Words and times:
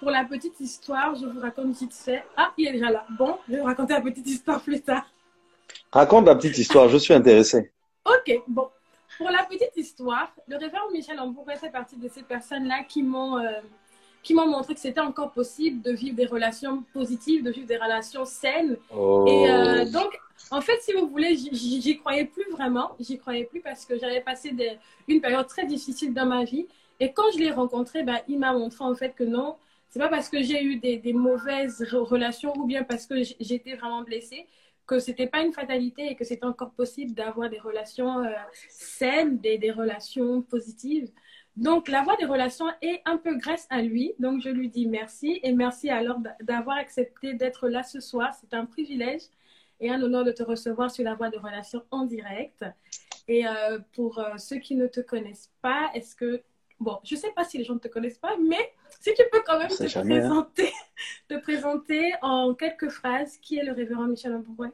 pour 0.00 0.10
la 0.10 0.24
petite 0.24 0.58
histoire, 0.60 1.14
je 1.14 1.26
vous 1.26 1.40
raconte 1.40 1.76
vite 1.76 1.94
fait. 1.94 2.24
Ah, 2.36 2.52
il 2.56 2.68
est 2.68 2.72
déjà 2.72 2.90
là. 2.90 3.06
Bon, 3.18 3.36
je 3.48 3.54
vais 3.54 3.60
vous 3.60 3.66
raconter 3.66 3.94
la 3.94 4.00
petite 4.00 4.26
histoire 4.26 4.60
plus 4.60 4.80
tard. 4.80 5.06
Raconte 5.92 6.26
la 6.26 6.34
petite 6.34 6.58
histoire, 6.58 6.88
je 6.88 6.98
suis 6.98 7.14
intéressé. 7.14 7.72
Ok, 8.04 8.42
bon. 8.46 8.68
Pour 9.18 9.30
la 9.30 9.44
petite 9.44 9.76
histoire, 9.76 10.30
le 10.46 10.56
révérend 10.56 10.90
Michel 10.92 11.18
Ambouré 11.18 11.56
fait 11.56 11.70
partie 11.70 11.96
de 11.96 12.08
ces 12.08 12.22
personnes-là 12.22 12.84
qui 12.86 13.02
m'ont 13.02 13.38
euh, 13.38 13.60
qui 14.22 14.34
m'ont 14.34 14.48
montré 14.48 14.74
que 14.74 14.80
c'était 14.80 15.00
encore 15.00 15.30
possible 15.30 15.82
de 15.82 15.92
vivre 15.92 16.16
des 16.16 16.26
relations 16.26 16.82
positives, 16.92 17.44
de 17.44 17.50
vivre 17.50 17.68
des 17.68 17.76
relations 17.76 18.24
saines. 18.24 18.76
Oh. 18.92 19.24
Et 19.28 19.48
euh, 19.48 19.84
donc, 19.84 20.18
en 20.50 20.60
fait, 20.60 20.78
si 20.82 20.92
vous 20.92 21.06
voulez, 21.06 21.36
j'y 21.36 21.98
croyais 21.98 22.24
plus 22.24 22.50
vraiment. 22.50 22.90
J'y 22.98 23.18
croyais 23.18 23.44
plus 23.44 23.60
parce 23.60 23.84
que 23.84 23.96
j'avais 23.98 24.20
passé 24.20 24.50
des, 24.50 24.78
une 25.06 25.20
période 25.20 25.46
très 25.46 25.64
difficile 25.64 26.12
dans 26.12 26.26
ma 26.26 26.42
vie. 26.42 26.66
Et 26.98 27.12
quand 27.12 27.30
je 27.34 27.38
l'ai 27.38 27.52
rencontré, 27.52 28.02
ben, 28.02 28.18
il 28.26 28.38
m'a 28.38 28.52
montré 28.52 28.84
en 28.84 28.94
fait 28.96 29.14
que 29.14 29.22
non, 29.22 29.54
c'est 29.96 30.02
pas 30.02 30.08
parce 30.10 30.28
que 30.28 30.42
j'ai 30.42 30.62
eu 30.62 30.76
des, 30.76 31.14
mauvaises 31.14 31.82
relations 31.90 32.52
ou 32.58 32.66
bien 32.66 32.84
parce 32.84 33.06
que 33.06 33.14
j'étais 33.40 33.76
vraiment 33.76 34.02
blessée 34.02 34.46
que 34.86 34.98
c'était 34.98 35.26
pas 35.26 35.40
une 35.40 35.54
fatalité 35.54 36.10
et 36.10 36.16
que 36.16 36.22
c'était 36.22 36.44
encore 36.44 36.72
possible 36.72 37.14
d'avoir 37.14 37.48
des 37.48 37.58
relations 37.58 38.22
euh, 38.22 38.30
saines, 38.68 39.38
des, 39.38 39.56
des 39.56 39.70
relations 39.70 40.42
positives. 40.42 41.10
Donc, 41.56 41.88
la 41.88 42.02
voie 42.02 42.14
des 42.16 42.26
relations 42.26 42.66
est 42.82 43.00
un 43.06 43.16
peu 43.16 43.36
grâce 43.36 43.66
à 43.70 43.80
lui. 43.80 44.12
Donc, 44.18 44.42
je 44.42 44.50
lui 44.50 44.68
dis 44.68 44.86
merci 44.86 45.40
et 45.42 45.52
merci 45.52 45.88
alors 45.88 46.18
d'avoir 46.42 46.76
accepté 46.76 47.32
d'être 47.32 47.66
là 47.66 47.82
ce 47.82 48.00
soir. 48.00 48.34
C'est 48.38 48.52
un 48.52 48.66
privilège 48.66 49.22
et 49.80 49.90
un 49.90 50.02
honneur 50.02 50.24
de 50.24 50.30
te 50.30 50.42
recevoir 50.42 50.90
sur 50.90 51.04
la 51.04 51.14
voie 51.14 51.30
des 51.30 51.38
relations 51.38 51.82
en 51.90 52.04
direct. 52.04 52.66
Et 53.28 53.46
euh, 53.46 53.78
pour 53.94 54.18
euh, 54.18 54.36
ceux 54.36 54.58
qui 54.58 54.76
ne 54.76 54.88
te 54.88 55.00
connaissent 55.00 55.50
pas, 55.62 55.88
est-ce 55.94 56.14
que 56.14 56.42
bon, 56.80 56.98
je 57.04 57.14
ne 57.14 57.20
sais 57.20 57.30
pas 57.34 57.44
si 57.44 57.58
les 57.58 57.64
gens 57.64 57.74
ne 57.74 57.78
te 57.78 57.88
connaissent 57.88 58.18
pas, 58.18 58.36
mais 58.48 58.72
si 59.00 59.12
tu 59.14 59.22
peux 59.30 59.42
quand 59.46 59.58
même 59.58 59.68
te 59.68 59.98
hein. 59.98 60.02
présenter, 60.04 60.72
te 61.28 61.38
présenter 61.40 62.12
en 62.22 62.54
quelques 62.54 62.90
phrases, 62.90 63.38
qui 63.38 63.58
est 63.58 63.64
le 63.64 63.72
révérend 63.72 64.06
Michel 64.06 64.34
Ambrouet 64.34 64.70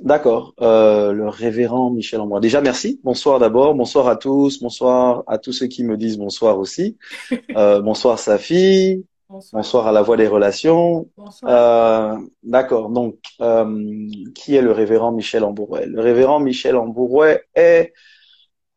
D'accord, 0.00 0.54
euh, 0.60 1.12
le 1.12 1.28
révérend 1.28 1.90
Michel 1.90 2.20
Ambrois. 2.20 2.40
Déjà, 2.40 2.60
merci. 2.60 2.98
Bonsoir 3.04 3.38
d'abord. 3.38 3.74
Bonsoir 3.74 4.08
à 4.08 4.16
tous. 4.16 4.60
Bonsoir 4.60 5.22
à 5.26 5.38
tous 5.38 5.52
ceux 5.52 5.66
qui 5.66 5.84
me 5.84 5.96
disent 5.96 6.18
bonsoir 6.18 6.58
aussi. 6.58 6.96
Euh, 7.56 7.82
bonsoir 7.82 8.18
Safi. 8.18 9.04
Bonsoir. 9.28 9.60
bonsoir. 9.60 9.86
à 9.86 9.92
la 9.92 10.00
voix 10.00 10.16
des 10.16 10.26
relations. 10.26 11.08
Bonsoir. 11.16 12.14
Euh, 12.14 12.18
D'accord. 12.42 12.88
Donc, 12.88 13.18
euh, 13.40 14.08
qui 14.34 14.56
est 14.56 14.62
le 14.62 14.72
révérend 14.72 15.12
Michel 15.12 15.44
Ambourouet 15.44 15.86
Le 15.86 16.00
révérend 16.00 16.40
Michel 16.40 16.76
Ambourouet 16.76 17.42
est 17.54 17.92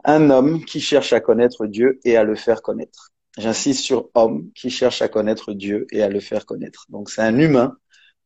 un 0.06 0.30
homme 0.30 0.64
qui 0.64 0.80
cherche 0.80 1.14
à 1.14 1.20
connaître 1.20 1.66
Dieu 1.66 2.00
et 2.06 2.16
à 2.17 2.23
le 2.23 2.36
faire 2.36 2.61
connaître. 2.61 3.11
J'insiste 3.38 3.84
sur 3.84 4.09
homme 4.14 4.52
qui 4.53 4.70
cherche 4.70 5.02
à 5.02 5.09
connaître 5.09 5.53
Dieu 5.53 5.88
et 5.92 6.02
à 6.02 6.09
le 6.09 6.20
faire 6.20 6.45
connaître. 6.45 6.86
Donc, 6.89 7.09
c'est 7.09 7.22
un 7.22 7.38
humain 7.38 7.75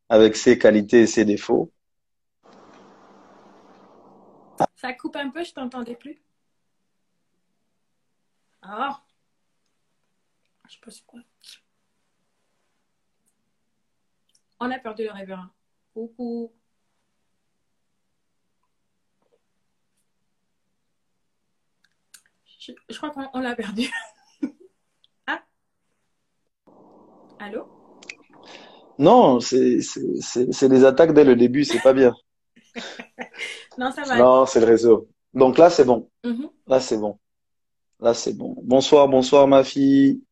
avec 0.08 0.36
ses 0.36 0.58
qualités 0.58 1.00
et 1.00 1.06
ses 1.06 1.24
défauts 1.24 1.72
ça 4.80 4.94
coupe 4.94 5.16
un 5.16 5.28
peu, 5.28 5.44
je 5.44 5.52
t'entendais 5.52 5.94
plus. 5.94 6.22
Ah. 8.62 9.02
Je 10.66 10.74
sais 10.74 10.80
pas 10.80 10.90
c'est 10.90 11.04
quoi. 11.04 11.20
On 14.58 14.70
a 14.70 14.78
perdu 14.78 15.04
le 15.04 15.12
révérend. 15.12 15.48
Coucou. 15.92 16.52
Je, 22.70 22.94
je 22.94 22.98
crois 22.98 23.10
qu'on 23.10 23.40
l'a 23.40 23.54
perdu. 23.54 23.90
ah. 25.26 25.40
Allô? 27.38 27.66
Non, 28.98 29.40
c'est 29.40 29.78
des 30.68 30.84
attaques 30.84 31.14
dès 31.14 31.24
le 31.24 31.34
début, 31.34 31.64
c'est 31.64 31.80
pas 31.80 31.94
bien. 31.94 32.14
non, 33.78 33.90
ça 33.92 34.02
va. 34.02 34.16
Non, 34.16 34.46
c'est 34.46 34.60
le 34.60 34.66
réseau. 34.66 35.08
Donc 35.32 35.58
là, 35.58 35.70
c'est 35.70 35.84
bon. 35.84 36.10
Mm-hmm. 36.24 36.50
Là, 36.66 36.80
c'est 36.80 36.98
bon. 36.98 37.18
Là, 38.00 38.14
c'est 38.14 38.34
bon. 38.34 38.56
Bonsoir, 38.62 39.08
bonsoir, 39.08 39.46
ma 39.46 39.64
fille. 39.64 40.22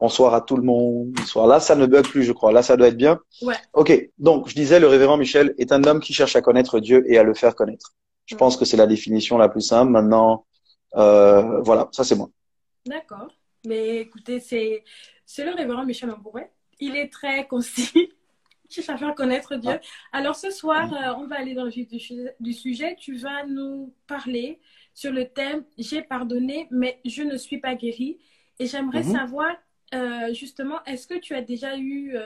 Bonsoir 0.00 0.34
à 0.34 0.40
tout 0.40 0.56
le 0.56 0.62
monde. 0.62 1.10
Bonsoir. 1.12 1.46
Là, 1.46 1.60
ça 1.60 1.74
ne 1.74 1.86
bug 1.86 2.06
plus, 2.06 2.22
je 2.22 2.32
crois. 2.32 2.52
Là, 2.52 2.62
ça 2.62 2.76
doit 2.76 2.88
être 2.88 2.96
bien. 2.96 3.18
Ouais. 3.42 3.54
Ok. 3.74 4.10
Donc, 4.18 4.48
je 4.48 4.54
disais, 4.54 4.80
le 4.80 4.88
révérend 4.88 5.16
Michel 5.16 5.54
est 5.58 5.72
un 5.72 5.84
homme 5.84 6.00
qui 6.00 6.12
cherche 6.12 6.36
à 6.36 6.42
connaître 6.42 6.80
Dieu 6.80 7.04
et 7.10 7.18
à 7.18 7.22
le 7.22 7.34
faire 7.34 7.54
connaître. 7.54 7.94
Je 8.26 8.34
mm. 8.34 8.38
pense 8.38 8.56
que 8.56 8.64
c'est 8.64 8.76
la 8.76 8.86
définition 8.86 9.36
la 9.38 9.48
plus 9.48 9.62
simple. 9.62 9.92
Maintenant, 9.92 10.46
euh, 10.94 11.60
voilà, 11.60 11.88
ça 11.92 12.04
c'est 12.04 12.16
moi. 12.16 12.30
D'accord. 12.86 13.28
Mais 13.66 13.98
écoutez, 13.98 14.40
c'est 14.40 14.84
c'est 15.24 15.44
le 15.44 15.52
révérend 15.52 15.84
Michel 15.84 16.10
Ambouret. 16.10 16.52
Il 16.78 16.96
est 16.96 17.12
très 17.12 17.46
concis 17.46 18.12
cherche 18.68 18.88
à 18.88 18.96
faire 18.96 19.14
connaître 19.14 19.54
Dieu. 19.56 19.78
Alors 20.12 20.34
ce 20.34 20.50
soir, 20.50 20.92
euh, 20.92 21.14
on 21.18 21.26
va 21.26 21.38
aller 21.38 21.54
dans 21.54 21.64
le 21.64 21.70
vif 21.70 21.88
du, 21.88 22.52
sujet. 22.52 22.96
Tu 22.98 23.16
vas 23.16 23.46
nous 23.46 23.94
parler 24.08 24.60
sur 24.92 25.12
le 25.12 25.28
thème 25.28 25.64
J'ai 25.78 26.02
pardonné, 26.02 26.66
mais 26.70 27.00
je 27.04 27.22
ne 27.22 27.36
suis 27.36 27.58
pas 27.58 27.76
guéri. 27.76 28.18
Et 28.58 28.66
j'aimerais 28.66 29.04
mhm. 29.04 29.12
savoir, 29.12 29.54
euh, 29.94 30.34
justement, 30.34 30.82
est-ce 30.84 31.06
que 31.06 31.14
tu 31.14 31.34
as 31.34 31.42
déjà 31.42 31.76
eu 31.78 32.16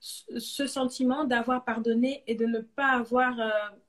ce 0.00 0.66
sentiment 0.66 1.24
d'avoir 1.24 1.64
pardonné 1.64 2.22
et 2.28 2.36
de 2.36 2.46
ne 2.46 2.60
pas 2.60 2.90
avoir 2.90 3.34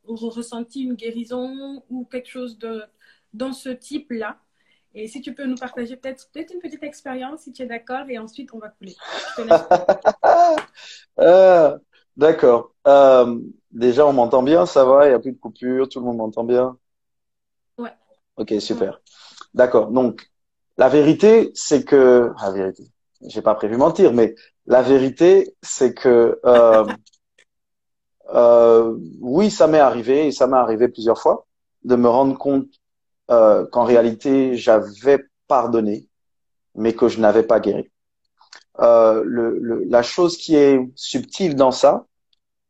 ressenti 0.06 0.82
une 0.82 0.96
guérison 0.96 1.84
ou 1.90 2.06
quelque 2.06 2.30
chose 2.30 2.58
de, 2.58 2.84
dans 3.34 3.54
ce 3.54 3.70
type-là 3.70 4.38
et 4.96 5.08
si 5.08 5.22
tu 5.22 5.34
peux 5.34 5.46
nous 5.46 5.56
partager 5.56 5.96
peut-être 5.96 6.30
peut 6.32 6.46
une 6.54 6.60
petite 6.60 6.84
expérience, 6.84 7.42
si 7.42 7.52
tu 7.52 7.64
es 7.64 7.66
d'accord, 7.66 8.08
et 8.10 8.20
ensuite 8.20 8.54
on 8.54 8.60
va 8.60 8.70
couler. 8.70 8.96
euh, 11.20 11.78
d'accord. 12.18 12.74
Euh, 12.86 13.40
déjà, 13.72 14.06
on 14.06 14.14
m'entend 14.14 14.44
bien, 14.44 14.66
ça 14.68 14.86
va, 14.86 15.06
il 15.06 15.10
n'y 15.10 15.16
a 15.16 15.20
plus 15.20 15.32
de 15.32 15.40
coupure, 15.40 15.90
tout 15.90 16.00
le 16.00 16.06
monde 16.06 16.18
m'entend 16.18 16.44
bien? 16.44 16.78
Ouais. 17.80 17.94
Ok, 18.38 18.54
super. 18.60 19.02
D'accord. 19.56 19.90
Donc, 19.90 20.30
la 20.78 20.90
vérité, 20.90 21.52
c'est 21.56 21.84
que... 21.84 22.32
La 22.40 22.52
vérité, 22.52 22.84
j'ai 23.22 23.42
pas 23.42 23.56
prévu 23.56 23.78
mentir, 23.78 24.14
mais 24.14 24.36
la 24.68 24.84
vérité, 24.84 25.56
c'est 25.64 25.96
que... 25.96 26.40
Euh, 26.46 26.86
euh, 28.36 28.96
oui, 29.22 29.50
ça 29.50 29.66
m'est 29.66 29.80
arrivé, 29.80 30.28
et 30.28 30.32
ça 30.32 30.46
m'est 30.46 30.58
arrivé 30.58 30.88
plusieurs 30.88 31.20
fois, 31.20 31.48
de 31.84 31.96
me 31.96 32.08
rendre 32.08 32.38
compte 32.38 32.68
euh, 33.32 33.66
qu'en 33.68 33.84
réalité 33.84 34.56
j'avais 34.56 35.26
pardonné, 35.48 36.08
mais 36.76 36.94
que 36.94 37.08
je 37.08 37.20
n'avais 37.20 37.44
pas 37.44 37.60
guéri. 37.60 37.90
Euh, 38.80 39.24
le, 39.26 39.84
la 39.86 40.04
chose 40.04 40.38
qui 40.38 40.56
est 40.56 40.80
subtile 40.96 41.56
dans 41.56 41.72
ça, 41.72 42.06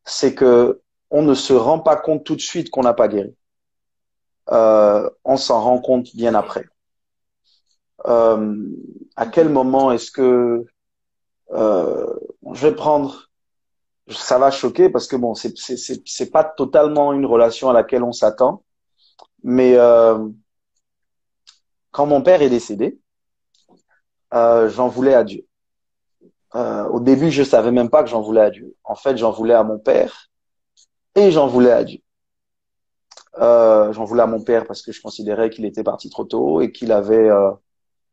c'est 0.05 0.35
que 0.35 0.81
on 1.09 1.21
ne 1.21 1.33
se 1.33 1.53
rend 1.53 1.79
pas 1.79 1.95
compte 1.95 2.23
tout 2.23 2.35
de 2.35 2.41
suite 2.41 2.69
qu'on 2.69 2.81
n'a 2.81 2.93
pas 2.93 3.07
guéri. 3.07 3.35
Euh, 4.51 5.09
on 5.23 5.37
s'en 5.37 5.61
rend 5.61 5.79
compte 5.79 6.15
bien 6.15 6.35
après. 6.35 6.65
Euh, 8.07 8.67
à 9.15 9.27
quel 9.27 9.49
moment 9.49 9.91
est-ce 9.91 10.11
que 10.11 10.65
euh, 11.51 12.13
je 12.51 12.67
vais 12.67 12.75
prendre 12.75 13.29
ça 14.09 14.37
va 14.37 14.51
choquer 14.51 14.89
parce 14.89 15.07
que 15.07 15.15
bon 15.15 15.33
c'est 15.33 15.57
c'est 15.57 15.77
c'est 15.77 16.31
pas 16.31 16.43
totalement 16.43 17.13
une 17.13 17.25
relation 17.25 17.69
à 17.69 17.73
laquelle 17.73 18.03
on 18.03 18.11
s'attend 18.11 18.63
mais 19.43 19.75
euh, 19.77 20.27
quand 21.93 22.07
mon 22.07 22.21
père 22.21 22.41
est 22.41 22.49
décédé, 22.49 22.99
euh, 24.33 24.67
j'en 24.67 24.89
voulais 24.89 25.13
à 25.13 25.23
Dieu. 25.23 25.45
Euh, 26.55 26.85
au 26.89 26.99
début, 26.99 27.31
je 27.31 27.43
savais 27.43 27.71
même 27.71 27.89
pas 27.89 28.03
que 28.03 28.09
j'en 28.09 28.21
voulais 28.21 28.41
à 28.41 28.49
Dieu. 28.49 28.75
En 28.83 28.95
fait, 28.95 29.15
j'en 29.15 29.31
voulais 29.31 29.53
à 29.53 29.63
mon 29.63 29.79
père 29.79 30.29
et 31.15 31.31
j'en 31.31 31.47
voulais 31.47 31.71
à 31.71 31.83
Dieu. 31.83 31.99
Euh, 33.39 33.93
j'en 33.93 34.05
voulais 34.05 34.23
à 34.23 34.27
mon 34.27 34.41
père 34.41 34.65
parce 34.65 34.81
que 34.81 34.91
je 34.91 35.01
considérais 35.01 35.49
qu'il 35.51 35.65
était 35.65 35.83
parti 35.83 36.09
trop 36.09 36.25
tôt 36.25 36.61
et 36.61 36.71
qu'il 36.71 36.91
avait, 36.91 37.29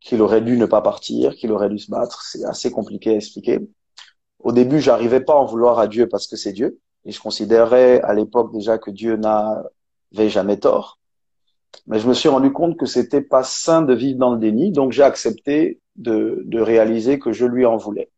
qu'il 0.01 0.21
aurait 0.21 0.43
dû 0.43 0.59
ne 0.59 0.67
pas 0.67 0.83
partir, 0.83 1.35
qu'il 1.35 1.51
aurait 1.51 1.71
dû 1.71 1.79
se 1.79 1.91
battre. 1.91 2.23
C'est 2.23 2.45
assez 2.45 2.71
compliqué 2.71 3.11
à 3.11 3.17
expliquer. 3.17 3.61
Au 4.41 4.53
début, 4.53 4.81
j'arrivais 4.81 5.21
pas 5.21 5.35
à 5.35 5.37
en 5.37 5.47
vouloir 5.47 5.79
à 5.79 5.87
Dieu 5.87 6.07
parce 6.07 6.27
que 6.27 6.37
c'est 6.37 6.53
Dieu 6.53 6.79
et 7.07 7.13
je 7.13 7.21
considérais 7.21 8.01
à 8.03 8.13
l'époque 8.13 8.53
déjà 8.53 8.77
que 8.77 8.91
Dieu 8.91 9.17
n'avait 9.17 10.29
jamais 10.29 10.59
tort. 10.59 11.00
Mais 11.87 11.99
je 11.99 12.09
me 12.09 12.15
suis 12.15 12.29
rendu 12.29 12.53
compte 12.53 12.77
que 12.77 12.87
c'était 12.87 13.21
pas 13.21 13.43
sain 13.43 13.83
de 13.83 13.95
vivre 13.95 14.19
dans 14.19 14.31
le 14.31 14.39
déni, 14.39 14.73
donc 14.73 14.93
j'ai 14.93 15.03
accepté 15.03 15.81
de, 15.97 16.43
de, 16.45 16.61
réaliser 16.61 17.19
que 17.19 17.33
je 17.33 17.47
lui 17.47 17.67
en 17.67 17.77
voulais. 17.77 18.11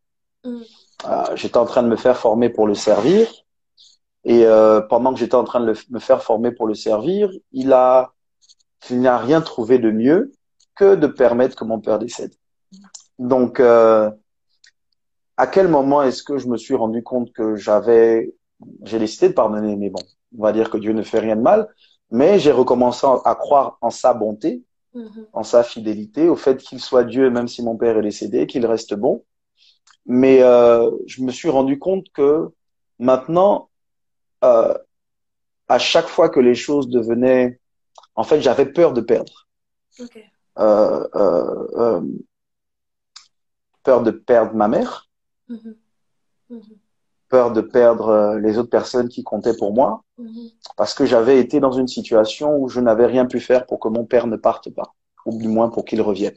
Mm. 0.44 0.60
Euh, 1.08 1.24
j'étais 1.34 1.56
en 1.56 1.64
train 1.64 1.82
de 1.82 1.88
me 1.88 1.96
faire 1.96 2.16
former 2.16 2.48
pour 2.48 2.66
le 2.66 2.74
servir, 2.74 3.28
et 4.24 4.46
euh, 4.46 4.80
pendant 4.80 5.12
que 5.12 5.18
j'étais 5.18 5.34
en 5.34 5.44
train 5.44 5.60
de 5.60 5.74
me 5.90 5.98
faire 5.98 6.22
former 6.22 6.52
pour 6.52 6.66
le 6.66 6.74
servir, 6.74 7.30
il 7.52 7.72
a, 7.72 8.12
il 8.90 9.00
n'a 9.00 9.18
rien 9.18 9.40
trouvé 9.40 9.78
de 9.78 9.90
mieux 9.90 10.32
que 10.76 10.94
de 10.94 11.06
permettre 11.06 11.56
que 11.56 11.64
mon 11.64 11.80
père 11.80 11.98
décède. 11.98 12.34
Donc, 13.18 13.60
euh, 13.60 14.10
à 15.36 15.46
quel 15.46 15.68
moment 15.68 16.02
est-ce 16.02 16.22
que 16.22 16.38
je 16.38 16.48
me 16.48 16.56
suis 16.56 16.74
rendu 16.74 17.02
compte 17.02 17.32
que 17.32 17.56
j'avais, 17.56 18.34
j'ai 18.84 18.98
décidé 18.98 19.28
de 19.28 19.34
pardonner, 19.34 19.76
mais 19.76 19.90
bon, 19.90 20.02
on 20.38 20.42
va 20.42 20.52
dire 20.52 20.70
que 20.70 20.78
Dieu 20.78 20.92
ne 20.92 21.02
fait 21.02 21.18
rien 21.18 21.36
de 21.36 21.42
mal, 21.42 21.68
mais 22.12 22.38
j'ai 22.38 22.52
recommencé 22.52 23.06
à 23.24 23.34
croire 23.34 23.78
en 23.80 23.90
sa 23.90 24.14
bonté, 24.14 24.62
mm-hmm. 24.94 25.26
en 25.32 25.42
sa 25.42 25.64
fidélité, 25.64 26.28
au 26.28 26.36
fait 26.36 26.58
qu'il 26.58 26.78
soit 26.78 27.04
Dieu, 27.04 27.30
même 27.30 27.48
si 27.48 27.62
mon 27.62 27.76
père 27.76 27.98
est 27.98 28.02
décédé, 28.02 28.46
qu'il 28.46 28.64
reste 28.66 28.94
bon. 28.94 29.24
Mais 30.06 30.42
euh, 30.42 30.90
je 31.06 31.22
me 31.22 31.32
suis 31.32 31.48
rendu 31.48 31.78
compte 31.78 32.06
que 32.12 32.50
maintenant, 32.98 33.70
euh, 34.44 34.76
à 35.68 35.78
chaque 35.78 36.08
fois 36.08 36.28
que 36.28 36.40
les 36.40 36.54
choses 36.54 36.88
devenaient, 36.88 37.58
en 38.14 38.24
fait, 38.24 38.40
j'avais 38.40 38.66
peur 38.66 38.92
de 38.92 39.00
perdre. 39.00 39.48
Euh, 40.58 42.00
peur 43.82 44.02
de 44.02 44.10
perdre 44.10 44.54
ma 44.54 44.68
mère, 44.68 45.08
Mhm. 45.48 45.76
Mhm. 46.50 46.78
Peur 47.32 47.50
de 47.58 47.62
perdre 47.62 48.08
euh, 48.08 48.38
les 48.38 48.58
autres 48.58 48.68
personnes 48.78 49.08
qui 49.08 49.22
comptaient 49.24 49.56
pour 49.56 49.72
moi, 49.72 49.90
Mhm. 50.18 50.50
parce 50.76 50.92
que 50.96 51.04
j'avais 51.06 51.36
été 51.44 51.56
dans 51.66 51.72
une 51.72 51.88
situation 51.88 52.48
où 52.60 52.68
je 52.68 52.80
n'avais 52.86 53.06
rien 53.14 53.24
pu 53.32 53.40
faire 53.40 53.62
pour 53.68 53.78
que 53.82 53.88
mon 53.88 54.04
père 54.12 54.26
ne 54.26 54.36
parte 54.36 54.68
pas, 54.78 54.88
ou 55.26 55.30
du 55.42 55.48
moins 55.48 55.68
pour 55.70 55.84
qu'il 55.86 56.00
revienne. 56.02 56.36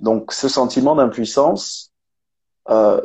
Donc 0.00 0.32
ce 0.32 0.48
sentiment 0.48 0.94
d'impuissance, 0.94 1.90
euh, 2.70 3.00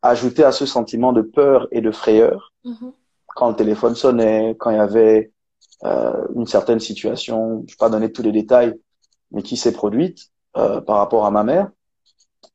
ajouté 0.00 0.44
à 0.44 0.52
ce 0.52 0.64
sentiment 0.76 1.12
de 1.12 1.22
peur 1.22 1.66
et 1.72 1.80
de 1.80 1.90
frayeur, 1.90 2.52
Mhm. 2.64 2.92
quand 3.36 3.48
le 3.50 3.56
téléphone 3.56 3.96
sonnait, 3.96 4.54
quand 4.60 4.70
il 4.70 4.76
y 4.76 4.86
avait 4.90 5.32
euh, 5.84 6.24
une 6.34 6.46
certaine 6.46 6.80
situation, 6.80 7.36
je 7.36 7.54
ne 7.56 7.66
vais 7.72 7.76
pas 7.84 7.90
donner 7.90 8.10
tous 8.10 8.22
les 8.22 8.32
détails, 8.32 8.72
mais 9.32 9.42
qui 9.42 9.56
s'est 9.58 9.72
produite 9.82 10.20
euh, 10.56 10.80
par 10.80 10.96
rapport 11.02 11.26
à 11.26 11.30
ma 11.30 11.44
mère, 11.44 11.68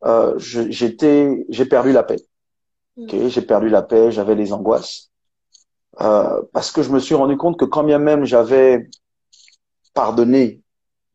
euh, 0.06 0.34
j'étais, 0.40 1.46
j'ai 1.50 1.66
perdu 1.76 1.92
la 1.92 2.02
paix. 2.10 2.22
Ok, 2.98 3.16
j'ai 3.28 3.42
perdu 3.42 3.70
la 3.70 3.82
paix, 3.82 4.12
j'avais 4.12 4.36
les 4.36 4.54
angoisses, 4.54 5.12
euh, 6.02 6.42
parce 6.54 6.72
que 6.72 6.84
je 6.84 6.90
me 6.92 7.00
suis 7.00 7.16
rendu 7.16 7.38
compte 7.38 7.58
que 7.58 7.66
quand 7.66 7.84
bien 7.84 8.00
même 8.00 8.26
j'avais 8.26 8.90
pardonné, 9.94 10.62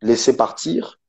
laissé 0.02 0.36
partir, 0.36 1.00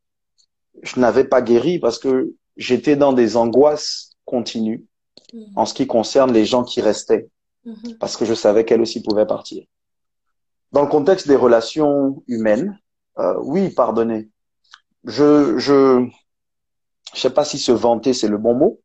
je 0.83 0.99
n'avais 0.99 1.23
pas 1.23 1.41
guéri 1.41 1.79
parce 1.79 1.99
que 1.99 2.33
j'étais 2.55 2.95
dans 2.95 3.13
des 3.13 3.37
angoisses 3.37 4.11
continues 4.25 4.85
Mhm. 5.33 5.53
en 5.55 5.65
ce 5.65 5.73
qui 5.73 5.87
concerne 5.87 6.31
les 6.31 6.45
gens 6.45 6.63
qui 6.63 6.79
restaient, 6.81 7.29
Mhm. 7.65 7.97
parce 7.99 8.15
que 8.15 8.25
je 8.25 8.33
savais 8.33 8.63
qu'elles 8.65 8.81
aussi 8.81 9.01
pouvaient 9.01 9.25
partir. 9.27 9.65
Dans 10.71 10.81
le 10.81 10.87
contexte 10.89 11.27
des 11.27 11.35
relations 11.35 12.23
humaines, 12.27 12.79
euh, 13.19 13.35
oui, 13.41 13.69
pardonner. 13.69 14.29
Je, 15.03 15.57
je, 15.57 16.07
je 17.13 17.19
sais 17.19 17.29
pas 17.29 17.45
si 17.45 17.57
se 17.57 17.71
vanter 17.71 18.13
c'est 18.13 18.27
le 18.27 18.37
bon 18.37 18.53
mot, 18.53 18.79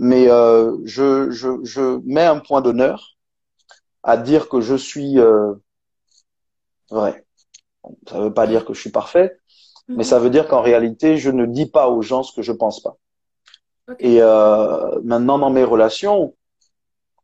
mais 0.00 0.30
euh, 0.30 0.78
je, 0.84 1.30
je, 1.30 1.48
je 1.62 2.00
mets 2.06 2.24
un 2.24 2.38
point 2.40 2.62
d'honneur 2.62 3.16
à 4.02 4.16
dire 4.16 4.48
que 4.48 4.60
je 4.62 4.74
suis 4.74 5.18
euh, 5.18 5.54
vrai. 6.90 7.24
Ça 8.08 8.20
veut 8.20 8.32
pas 8.32 8.46
dire 8.46 8.64
que 8.64 8.74
je 8.74 8.80
suis 8.80 8.90
parfait, 8.90 9.38
mais 9.94 10.04
Mhm. 10.04 10.04
ça 10.04 10.18
veut 10.18 10.30
dire 10.30 10.48
qu'en 10.48 10.62
réalité, 10.62 11.16
je 11.18 11.30
ne 11.30 11.46
dis 11.46 11.66
pas 11.66 11.88
aux 11.88 12.02
gens 12.02 12.22
ce 12.22 12.34
que 12.34 12.42
je 12.42 12.52
pense 12.52 12.80
pas. 12.82 12.96
Et 13.98 14.22
euh, 14.22 15.00
maintenant, 15.02 15.38
dans 15.38 15.50
mes 15.50 15.64
relations, 15.64 16.34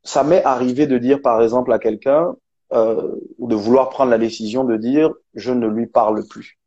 ça 0.05 0.25
m'est 0.25 0.45
arrivé 0.45 0.87
de 0.87 0.99
dire, 0.99 1.23
par 1.23 1.43
exemple, 1.43 1.73
à 1.73 1.79
quelqu'un, 1.79 2.35
euh, 2.73 3.15
ou 3.39 3.49
de 3.49 3.55
vouloir 3.55 3.91
prendre 3.91 4.11
la 4.11 4.19
décision 4.19 4.65
de 4.65 4.77
dire, 4.77 5.13
je 5.35 5.53
ne 5.53 5.69
lui 5.69 5.87
parle 5.87 6.27
plus. 6.27 6.59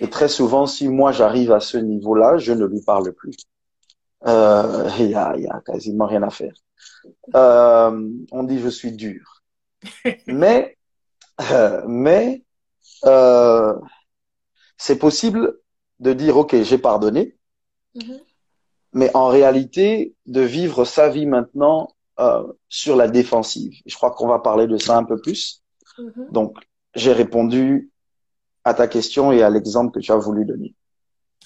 Et 0.00 0.10
très 0.10 0.28
souvent, 0.28 0.66
si 0.66 0.88
moi 0.88 1.12
j'arrive 1.12 1.52
à 1.52 1.60
ce 1.60 1.78
niveau-là, 1.78 2.38
je 2.38 2.52
ne 2.52 2.66
lui 2.66 2.82
parle 2.82 3.12
plus. 3.12 3.36
Euh, 4.26 4.88
Il 4.98 5.10
y 5.10 5.14
a, 5.14 5.34
il 5.36 5.44
y 5.44 5.48
a 5.48 5.60
quasiment 5.64 6.06
rien 6.06 6.22
à 6.22 6.30
faire. 6.30 6.54
Euh, 7.34 8.10
on 8.32 8.42
dit 8.42 8.58
je 8.60 8.68
suis 8.68 8.92
dur. 8.92 9.42
Mais, 10.26 10.76
euh, 11.52 11.82
mais 11.86 12.42
euh, 13.04 13.74
c'est 14.78 14.98
possible 14.98 15.58
de 16.00 16.12
dire 16.12 16.36
ok, 16.36 16.60
j'ai 16.62 16.78
pardonné, 16.78 17.36
Mhm. 17.94 18.18
mais 18.92 19.10
en 19.14 19.28
réalité 19.28 20.14
de 20.26 20.40
vivre 20.42 20.84
sa 20.84 21.08
vie 21.08 21.26
maintenant 21.26 21.88
euh, 22.18 22.42
sur 22.68 22.96
la 22.96 23.08
défensive. 23.08 23.72
Je 23.86 23.94
crois 23.94 24.10
qu'on 24.10 24.26
va 24.28 24.38
parler 24.38 24.66
de 24.66 24.76
ça 24.78 24.96
un 24.96 25.04
peu 25.04 25.18
plus. 25.20 25.62
Mhm. 25.98 26.28
Donc, 26.32 26.56
j'ai 26.94 27.12
répondu 27.12 27.90
à 28.64 28.74
ta 28.74 28.86
question 28.88 29.30
et 29.32 29.42
à 29.42 29.50
l'exemple 29.50 29.92
que 29.94 30.00
tu 30.00 30.10
as 30.12 30.16
voulu 30.16 30.44
donner, 30.44 30.74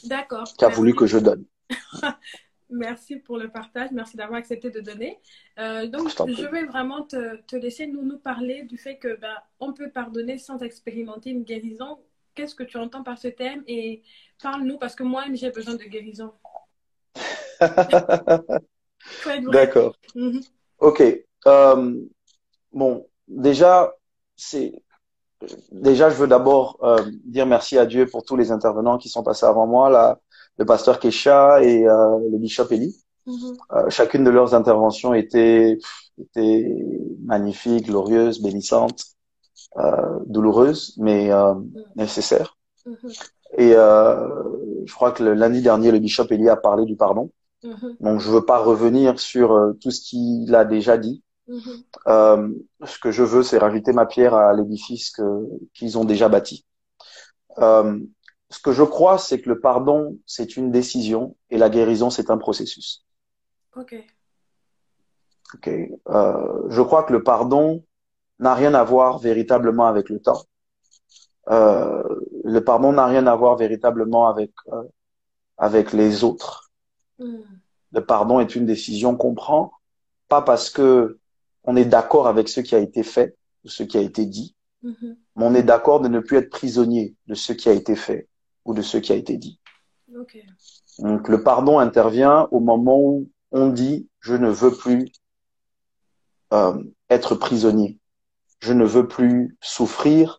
D'accord. 0.04 0.44
tu 0.56 0.64
as 0.64 0.68
Merci. 0.68 0.76
voulu 0.78 0.94
que 0.94 1.06
je 1.06 1.18
donne. 1.18 1.44
Merci 2.70 3.16
pour 3.16 3.38
le 3.38 3.48
partage, 3.48 3.90
merci 3.92 4.16
d'avoir 4.16 4.38
accepté 4.38 4.70
de 4.70 4.80
donner. 4.80 5.18
Euh, 5.58 5.86
donc, 5.86 6.08
Je 6.08 6.32
je 6.34 6.46
vais 6.46 6.64
vraiment 6.64 7.02
te, 7.02 7.36
te 7.42 7.56
laisser 7.56 7.86
nous, 7.86 8.02
nous 8.02 8.18
parler 8.18 8.62
du 8.62 8.78
fait 8.78 8.96
que 8.96 9.16
ben, 9.16 9.34
on 9.58 9.72
peut 9.72 9.90
pardonner 9.90 10.38
sans 10.38 10.58
expérimenter 10.60 11.30
une 11.30 11.44
guérison. 11.44 11.98
Qu'est-ce 12.34 12.54
que 12.54 12.62
tu 12.62 12.76
entends 12.76 13.02
par 13.02 13.18
ce 13.18 13.28
thème 13.28 13.62
et 13.66 14.02
parle-nous 14.42 14.78
parce 14.78 14.94
que 14.94 15.02
moi, 15.02 15.24
j'ai 15.32 15.50
besoin 15.50 15.74
de 15.74 15.84
guérison. 15.84 16.32
D'accord. 19.52 19.96
Mhm. 20.14 20.40
Ok. 20.78 21.02
Euh, 21.46 22.00
bon, 22.72 23.08
déjà, 23.28 23.92
c'est 24.36 24.72
déjà, 25.72 26.10
je 26.10 26.16
veux 26.16 26.26
d'abord 26.26 26.78
euh, 26.82 26.98
dire 27.24 27.46
merci 27.46 27.78
à 27.78 27.86
Dieu 27.86 28.06
pour 28.06 28.24
tous 28.24 28.36
les 28.36 28.52
intervenants 28.52 28.98
qui 28.98 29.08
sont 29.08 29.22
passés 29.22 29.46
avant 29.46 29.66
moi, 29.66 29.90
là, 29.90 30.20
le 30.60 30.66
pasteur 30.66 31.00
Kesha 31.00 31.62
et 31.62 31.88
euh, 31.88 32.18
le 32.30 32.38
bishop 32.38 32.66
Eli. 32.70 32.94
Mhm. 33.26 33.56
Euh, 33.72 33.90
chacune 33.90 34.24
de 34.24 34.30
leurs 34.30 34.54
interventions 34.54 35.14
était 35.14 35.78
était 36.20 36.76
magnifique, 37.24 37.86
glorieuse, 37.86 38.42
bénissante, 38.42 39.04
euh, 39.78 40.18
douloureuse, 40.26 40.94
mais 40.98 41.32
euh, 41.32 41.54
nécessaire. 41.96 42.58
Mhm. 42.84 43.10
Et 43.56 43.72
euh, 43.74 44.28
je 44.84 44.94
crois 44.94 45.12
que 45.12 45.22
le 45.22 45.32
lundi 45.32 45.62
dernier, 45.62 45.90
le 45.90 45.98
bishop 45.98 46.26
Eli 46.30 46.48
a 46.50 46.56
parlé 46.56 46.84
du 46.84 46.94
pardon. 46.94 47.30
Mhm. 47.64 47.96
Donc, 48.00 48.20
je 48.20 48.30
veux 48.30 48.44
pas 48.44 48.58
revenir 48.58 49.18
sur 49.18 49.52
euh, 49.52 49.72
tout 49.80 49.90
ce 49.90 50.02
qu'il 50.02 50.54
a 50.54 50.66
déjà 50.66 50.98
dit. 50.98 51.22
Mhm. 51.48 51.82
Euh, 52.06 52.48
ce 52.84 52.98
que 52.98 53.10
je 53.10 53.22
veux, 53.22 53.42
c'est 53.42 53.58
rajouter 53.58 53.92
ma 53.92 54.04
pierre 54.04 54.34
à 54.34 54.52
l'édifice 54.52 55.12
qu'ils 55.74 55.96
ont 55.96 56.04
déjà 56.04 56.28
bâti. 56.28 56.66
Ce 58.50 58.58
que 58.60 58.72
je 58.72 58.82
crois, 58.82 59.16
c'est 59.18 59.40
que 59.40 59.48
le 59.48 59.60
pardon, 59.60 60.18
c'est 60.26 60.56
une 60.56 60.70
décision 60.72 61.36
et 61.50 61.58
la 61.58 61.70
guérison, 61.70 62.10
c'est 62.10 62.30
un 62.30 62.38
processus. 62.38 63.04
Ok. 63.76 63.94
Ok. 65.54 65.68
Euh, 65.68 66.62
je 66.68 66.82
crois 66.82 67.04
que 67.04 67.12
le 67.12 67.22
pardon 67.22 67.84
n'a 68.38 68.54
rien 68.54 68.74
à 68.74 68.82
voir 68.84 69.18
véritablement 69.18 69.86
avec 69.86 70.08
le 70.08 70.20
temps. 70.20 70.42
Euh, 71.48 72.02
le 72.44 72.60
pardon 72.62 72.92
n'a 72.92 73.06
rien 73.06 73.26
à 73.26 73.34
voir 73.36 73.56
véritablement 73.56 74.28
avec 74.28 74.52
euh, 74.72 74.82
avec 75.56 75.92
les 75.92 76.24
autres. 76.24 76.70
Mhm. 77.18 77.44
Le 77.92 78.04
pardon 78.04 78.40
est 78.40 78.54
une 78.54 78.66
décision 78.66 79.16
qu'on 79.16 79.34
prend, 79.34 79.72
pas 80.28 80.42
parce 80.42 80.70
que 80.70 81.18
on 81.64 81.76
est 81.76 81.84
d'accord 81.84 82.26
avec 82.26 82.48
ce 82.48 82.60
qui 82.60 82.74
a 82.74 82.78
été 82.78 83.02
fait 83.02 83.36
ou 83.64 83.68
ce 83.68 83.82
qui 83.82 83.98
a 83.98 84.00
été 84.00 84.26
dit, 84.26 84.54
Mhm. 84.82 85.16
mais 85.36 85.44
on 85.44 85.54
est 85.54 85.62
d'accord 85.62 86.00
de 86.00 86.08
ne 86.08 86.20
plus 86.20 86.38
être 86.38 86.50
prisonnier 86.50 87.14
de 87.26 87.34
ce 87.34 87.52
qui 87.52 87.68
a 87.68 87.72
été 87.72 87.94
fait 87.96 88.28
ou 88.64 88.74
de 88.74 88.82
ce 88.82 88.98
qui 88.98 89.12
a 89.12 89.16
été 89.16 89.36
dit. 89.36 89.58
Donc 90.98 91.28
le 91.28 91.42
pardon 91.42 91.78
intervient 91.78 92.48
au 92.50 92.60
moment 92.60 93.00
où 93.00 93.28
on 93.52 93.68
dit 93.68 94.08
je 94.20 94.34
ne 94.34 94.48
veux 94.48 94.72
plus 94.72 95.08
euh, 96.52 96.82
être 97.08 97.34
prisonnier, 97.34 97.98
je 98.60 98.72
ne 98.72 98.84
veux 98.84 99.06
plus 99.06 99.56
souffrir 99.60 100.38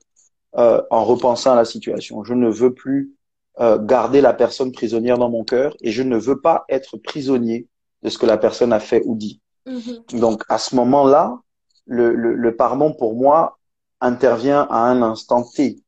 euh, 0.57 0.81
en 0.91 1.03
repensant 1.03 1.53
à 1.53 1.55
la 1.55 1.65
situation, 1.65 2.23
je 2.23 2.33
ne 2.33 2.49
veux 2.49 2.73
plus 2.73 3.15
euh, 3.59 3.79
garder 3.79 4.21
la 4.21 4.33
personne 4.33 4.71
prisonnière 4.71 5.17
dans 5.17 5.29
mon 5.29 5.43
cœur 5.43 5.75
et 5.81 5.91
je 5.91 6.03
ne 6.03 6.17
veux 6.17 6.39
pas 6.41 6.65
être 6.69 6.97
prisonnier 6.97 7.67
de 8.03 8.09
ce 8.09 8.17
que 8.17 8.25
la 8.25 8.37
personne 8.37 8.73
a 8.73 8.79
fait 8.79 9.01
ou 9.05 9.15
dit. 9.15 9.41
Mhm. 9.65 10.19
Donc 10.19 10.43
à 10.49 10.57
ce 10.57 10.75
moment-là, 10.75 11.39
le, 11.85 12.13
le, 12.13 12.35
le 12.35 12.55
pardon 12.55 12.93
pour 12.93 13.15
moi 13.15 13.57
intervient 13.99 14.67
à 14.69 14.79
un 14.79 15.01
instant 15.01 15.43
T. 15.43 15.79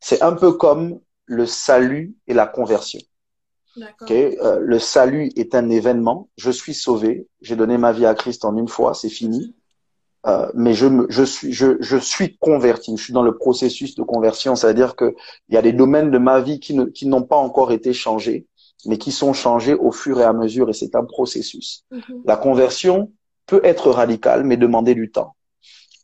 C'est 0.00 0.22
un 0.22 0.32
peu 0.32 0.52
comme 0.52 1.00
le 1.26 1.46
salut 1.46 2.14
et 2.26 2.34
la 2.34 2.46
conversion. 2.46 3.00
D'accord. 3.76 3.96
Ok, 4.02 4.10
Euh, 4.10 4.58
le 4.60 4.78
salut 4.78 5.30
est 5.36 5.54
un 5.54 5.70
événement. 5.70 6.28
Je 6.36 6.50
suis 6.50 6.74
sauvé. 6.74 7.26
J'ai 7.40 7.56
donné 7.56 7.78
ma 7.78 7.92
vie 7.92 8.06
à 8.06 8.14
Christ 8.14 8.44
en 8.44 8.56
une 8.56 8.68
fois. 8.68 8.94
C'est 8.94 9.08
fini. 9.08 9.54
Euh, 10.26 10.48
mais 10.54 10.74
je, 10.74 10.86
me, 10.86 11.06
je 11.08 11.24
suis, 11.24 11.52
je, 11.52 11.76
je 11.80 11.96
suis 11.96 12.36
converti. 12.36 12.96
Je 12.96 13.02
suis 13.02 13.12
dans 13.12 13.22
le 13.22 13.36
processus 13.36 13.94
de 13.94 14.02
conversion. 14.02 14.54
C'est-à-dire 14.56 14.94
que 14.94 15.14
il 15.48 15.54
y 15.54 15.58
a 15.58 15.62
des 15.62 15.72
domaines 15.72 16.10
de 16.10 16.18
ma 16.18 16.40
vie 16.40 16.60
qui 16.60 16.74
ne, 16.74 16.84
qui 16.84 17.06
n'ont 17.06 17.22
pas 17.22 17.36
encore 17.36 17.72
été 17.72 17.92
changés, 17.92 18.46
mais 18.86 18.98
qui 18.98 19.10
sont 19.10 19.32
changés 19.32 19.74
au 19.74 19.90
fur 19.90 20.20
et 20.20 20.24
à 20.24 20.32
mesure. 20.32 20.68
Et 20.70 20.74
c'est 20.74 20.94
un 20.94 21.04
processus. 21.04 21.84
Mhm. 21.90 22.22
La 22.24 22.36
conversion 22.36 23.12
peut 23.46 23.60
être 23.64 23.90
radicale, 23.90 24.44
mais 24.44 24.56
demander 24.56 24.94
du 24.94 25.10
temps. 25.10 25.34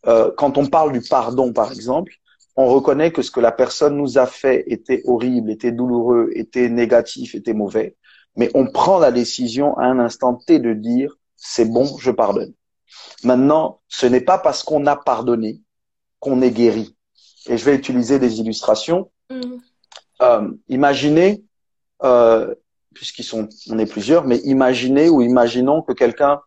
Euh, 0.07 0.31
quand 0.37 0.59
on 0.59 0.67
parle 0.67 0.93
du 0.93 1.01
pardon, 1.01 1.53
par 1.53 1.71
exemple, 1.73 2.13
on 2.59 2.67
reconnaît 2.67 3.13
que 3.13 3.23
ce 3.23 3.31
que 3.31 3.39
la 3.39 3.53
personne 3.53 3.97
nous 3.97 4.19
a 4.19 4.27
fait 4.27 4.65
était 4.67 5.03
horrible, 5.05 5.49
était 5.53 5.71
douloureux, 5.71 6.31
était 6.35 6.69
négatif, 6.69 7.37
était 7.37 7.55
mauvais, 7.55 7.97
mais 8.35 8.51
on 8.53 8.67
prend 8.67 8.99
la 8.99 9.13
décision 9.13 9.79
à 9.79 9.85
un 9.85 10.01
instant 10.01 10.35
T 10.35 10.59
de 10.59 10.75
dire 10.75 11.17
c'est 11.37 11.67
bon, 11.67 11.97
je 11.99 12.11
pardonne. 12.11 12.53
Maintenant, 13.23 13.81
ce 13.87 14.07
n'est 14.07 14.21
pas 14.21 14.39
parce 14.39 14.65
qu'on 14.65 14.87
a 14.87 14.97
pardonné 14.97 15.61
qu'on 16.19 16.43
est 16.43 16.51
guéri. 16.51 16.97
Et 17.49 17.57
je 17.57 17.65
vais 17.65 17.77
utiliser 17.77 18.19
des 18.19 18.41
illustrations. 18.41 19.09
Mhm. 19.31 19.61
Euh, 20.23 20.51
imaginez, 20.69 21.45
euh, 22.03 22.53
puisqu'ils 22.93 23.23
sont, 23.23 23.49
on 23.71 23.79
est 23.79 23.87
plusieurs, 23.87 24.25
mais 24.25 24.39
imaginez 24.39 25.09
ou 25.09 25.23
imaginons 25.23 25.81
que 25.83 25.93
quelqu'un 25.93 26.41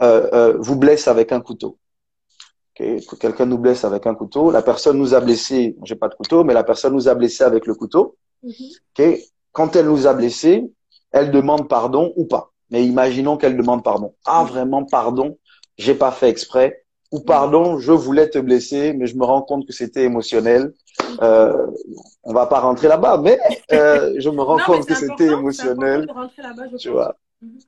euh, 0.00 0.30
euh, 0.32 0.56
vous 0.58 0.76
blesse 0.76 1.06
avec 1.06 1.32
un 1.32 1.42
couteau. 1.42 1.76
Okay, 2.80 3.04
que 3.04 3.16
quelqu'un 3.16 3.46
nous 3.46 3.58
blesse 3.58 3.84
avec 3.84 4.06
un 4.06 4.14
couteau. 4.14 4.50
La 4.50 4.62
personne 4.62 4.96
nous 4.96 5.14
a 5.14 5.20
blessé, 5.20 5.76
j'ai 5.84 5.96
pas 5.96 6.08
de 6.08 6.14
couteau, 6.14 6.44
mais 6.44 6.54
la 6.54 6.64
personne 6.64 6.94
nous 6.94 7.08
a 7.08 7.14
blessé 7.14 7.44
avec 7.44 7.66
le 7.66 7.74
couteau. 7.74 8.16
Mhm. 8.42 8.52
Okay. 8.94 9.24
Quand 9.52 9.76
elle 9.76 9.86
nous 9.86 10.06
a 10.06 10.14
blessé, 10.14 10.64
elle 11.12 11.30
demande 11.30 11.68
pardon 11.68 12.12
ou 12.16 12.24
pas. 12.24 12.52
Mais 12.70 12.84
imaginons 12.86 13.36
qu'elle 13.36 13.56
demande 13.56 13.84
pardon. 13.84 14.14
Ah, 14.24 14.44
vraiment, 14.44 14.84
pardon, 14.84 15.36
j'ai 15.76 15.94
pas 15.94 16.10
fait 16.12 16.28
exprès. 16.30 16.84
Ou 17.12 17.20
pardon, 17.20 17.78
je 17.80 17.90
voulais 17.92 18.30
te 18.30 18.38
blesser, 18.38 18.92
mais 18.94 19.06
je 19.08 19.16
me 19.16 19.24
rends 19.24 19.42
compte 19.42 19.66
que 19.66 19.72
c'était 19.72 20.04
émotionnel. 20.04 20.72
Euh, 21.20 21.66
on 22.22 22.32
va 22.32 22.46
pas 22.46 22.60
rentrer 22.60 22.86
là-bas, 22.86 23.18
mais 23.18 23.38
euh, 23.72 24.14
je 24.18 24.30
me 24.30 24.40
rends 24.42 24.58
Non, 24.58 24.64
compte 24.64 24.86
que 24.86 24.94
c'était 24.94 25.26
émotionnel. 25.26 26.06
de 26.06 26.12
rentrer 26.12 26.42
là-bas, 26.42 26.62
je 26.72 26.76
Tu 26.76 26.88
vois. 26.90 27.16
Mhm. 27.42 27.58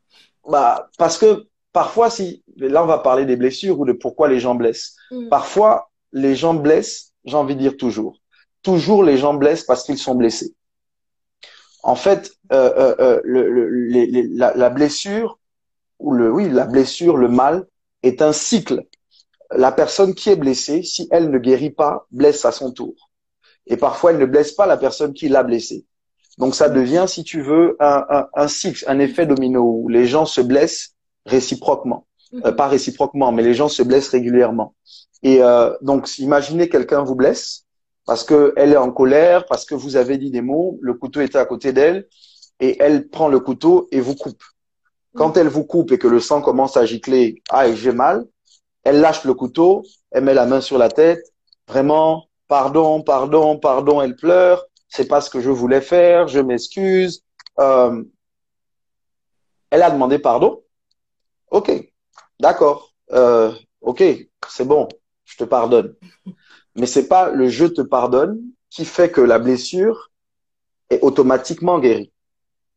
Bah, 0.49 0.89
parce 0.97 1.19
que 1.19 1.45
parfois, 1.73 2.11
si, 2.11 2.43
là, 2.57 2.83
on 2.83 2.87
va 2.87 2.99
parler 2.99 3.25
des 3.25 3.37
blessures 3.37 3.79
ou 3.81 3.85
de 3.85 3.93
pourquoi 3.93 4.29
les 4.29 4.41
gens 4.41 4.55
blessent. 4.55 4.97
Mhm. 5.11 5.29
Parfois, 5.29 5.91
les 6.13 6.35
gens 6.35 6.55
blessent, 6.55 7.13
j'ai 7.25 7.37
envie 7.37 7.55
de 7.55 7.61
dire 7.61 7.77
toujours. 7.77 8.19
Toujours, 8.63 9.03
les 9.03 9.17
gens 9.17 9.35
blessent 9.35 9.65
parce 9.65 9.85
qu'ils 9.85 9.99
sont 9.99 10.15
blessés. 10.15 10.55
En 11.83 11.97
fait, 11.97 12.33
euh, 12.53 12.73
euh, 12.77 12.95
euh, 13.01 13.21
le, 13.25 13.51
le- 13.51 13.69
les- 13.89 14.07
les- 14.07 14.29
la, 14.29 14.55
la 14.55 14.71
blessure, 14.71 15.39
ou 15.99 16.13
le, 16.13 16.31
oui, 16.31 16.49
la 16.49 16.67
blessure, 16.67 17.17
le 17.17 17.29
mal, 17.29 17.67
est 18.03 18.23
un 18.23 18.33
cycle. 18.33 18.85
La 19.51 19.73
personne 19.73 20.15
qui 20.15 20.31
est 20.31 20.37
blessée, 20.37 20.83
si 20.83 21.09
elle 21.11 21.31
ne 21.31 21.39
guérit 21.39 21.71
pas, 21.71 22.07
blesse 22.11 22.45
à 22.45 22.53
son 22.53 22.73
tour. 22.73 22.95
Et 23.67 23.77
parfois, 23.77 24.13
elle 24.13 24.19
ne 24.19 24.27
blesse 24.27 24.53
pas 24.53 24.67
la 24.67 24.77
personne 24.77 25.13
qui 25.13 25.29
l'a 25.29 25.43
blessée. 25.43 25.85
Donc, 26.39 26.55
ça 26.55 26.69
devient, 26.69 27.05
si 27.09 27.25
tu 27.25 27.43
veux, 27.43 27.77
un, 27.81 28.05
un, 28.09 28.29
un 28.35 28.49
cycle, 28.49 28.85
un 28.87 28.99
effet 28.99 29.27
domino 29.27 29.63
où 29.63 29.89
les 29.89 30.07
gens 30.07 30.25
se 30.25 30.41
blessent 30.41 30.92
réciproquement. 31.27 32.07
Mhm. 32.33 32.43
Euh, 32.47 32.53
pas 32.53 32.69
réciproquement, 32.69 33.33
mais 33.33 33.43
les 33.43 33.55
gens 33.55 33.69
se 33.69 33.83
blessent 33.83 34.09
régulièrement. 34.09 34.75
Et 35.23 35.43
euh, 35.43 35.73
donc, 35.83 36.19
imaginez 36.19 36.69
quelqu'un 36.69 37.03
vous 37.03 37.15
blesse 37.15 37.67
parce 38.07 38.25
que 38.25 38.53
elle 38.57 38.73
est 38.73 38.77
en 38.77 38.91
colère, 38.91 39.47
parce 39.47 39.65
que 39.65 39.75
vous 39.75 39.97
avez 39.97 40.19
dit 40.19 40.31
des 40.31 40.41
mots, 40.41 40.79
le 40.81 40.95
couteau 40.95 41.21
était 41.21 41.39
à 41.39 41.45
côté 41.45 41.73
d'elle, 41.73 42.09
et 42.59 42.77
elle 42.81 43.09
prend 43.09 43.29
le 43.29 43.39
couteau 43.39 43.89
et 43.93 44.01
vous 44.01 44.17
coupe. 44.17 44.43
Quand 45.15 45.37
elle 45.37 45.49
vous 45.49 45.65
coupe 45.65 45.93
et 45.93 45.99
que 45.99 46.09
le 46.09 46.21
sang 46.21 46.41
commence 46.41 46.77
à 46.77 46.85
gicler, 46.85 47.43
ah, 47.51 47.69
et 47.69 47.77
j'ai 47.77 47.93
mal, 47.93 48.27
elle 48.83 49.01
lâche 49.01 49.25
le 49.25 49.35
couteau, 49.35 49.85
elle 50.11 50.25
met 50.25 50.35
la 50.35 50.47
main 50.47 50.61
sur 50.61 50.79
la 50.79 50.89
tête, 50.89 51.23
vraiment, 51.69 52.25
pardon, 52.49 53.03
pardon, 53.03 53.59
pardon, 53.59 54.01
elle 54.01 54.17
pleure, 54.17 54.65
c'est 54.89 55.07
pas 55.07 55.21
ce 55.21 55.31
que 55.31 55.41
je 55.41 55.51
voulais 55.51 55.81
faire, 55.81 56.29
je 56.29 56.41
m'excuse. 56.41 57.23
Euh, 57.59 58.03
elle 59.71 59.83
a 59.83 59.91
demandé 59.91 60.19
pardon. 60.19 60.62
Ok, 61.53 61.71
d'accord, 62.41 62.95
euh, 63.13 63.53
ok, 63.83 64.03
c'est 64.49 64.65
bon, 64.65 64.89
je 65.27 65.37
te 65.37 65.45
pardonne. 65.45 65.95
Mais 66.77 66.87
c'est 66.87 67.09
pas 67.09 67.31
le 67.31 67.49
je 67.49 67.67
te 67.67 67.83
pardonne 67.83 68.41
qui 68.71 68.87
fait 68.87 69.11
que 69.11 69.21
la 69.21 69.39
blessure 69.39 70.11
est 70.89 71.01
automatiquement 71.03 71.79
guérie. 71.79 72.11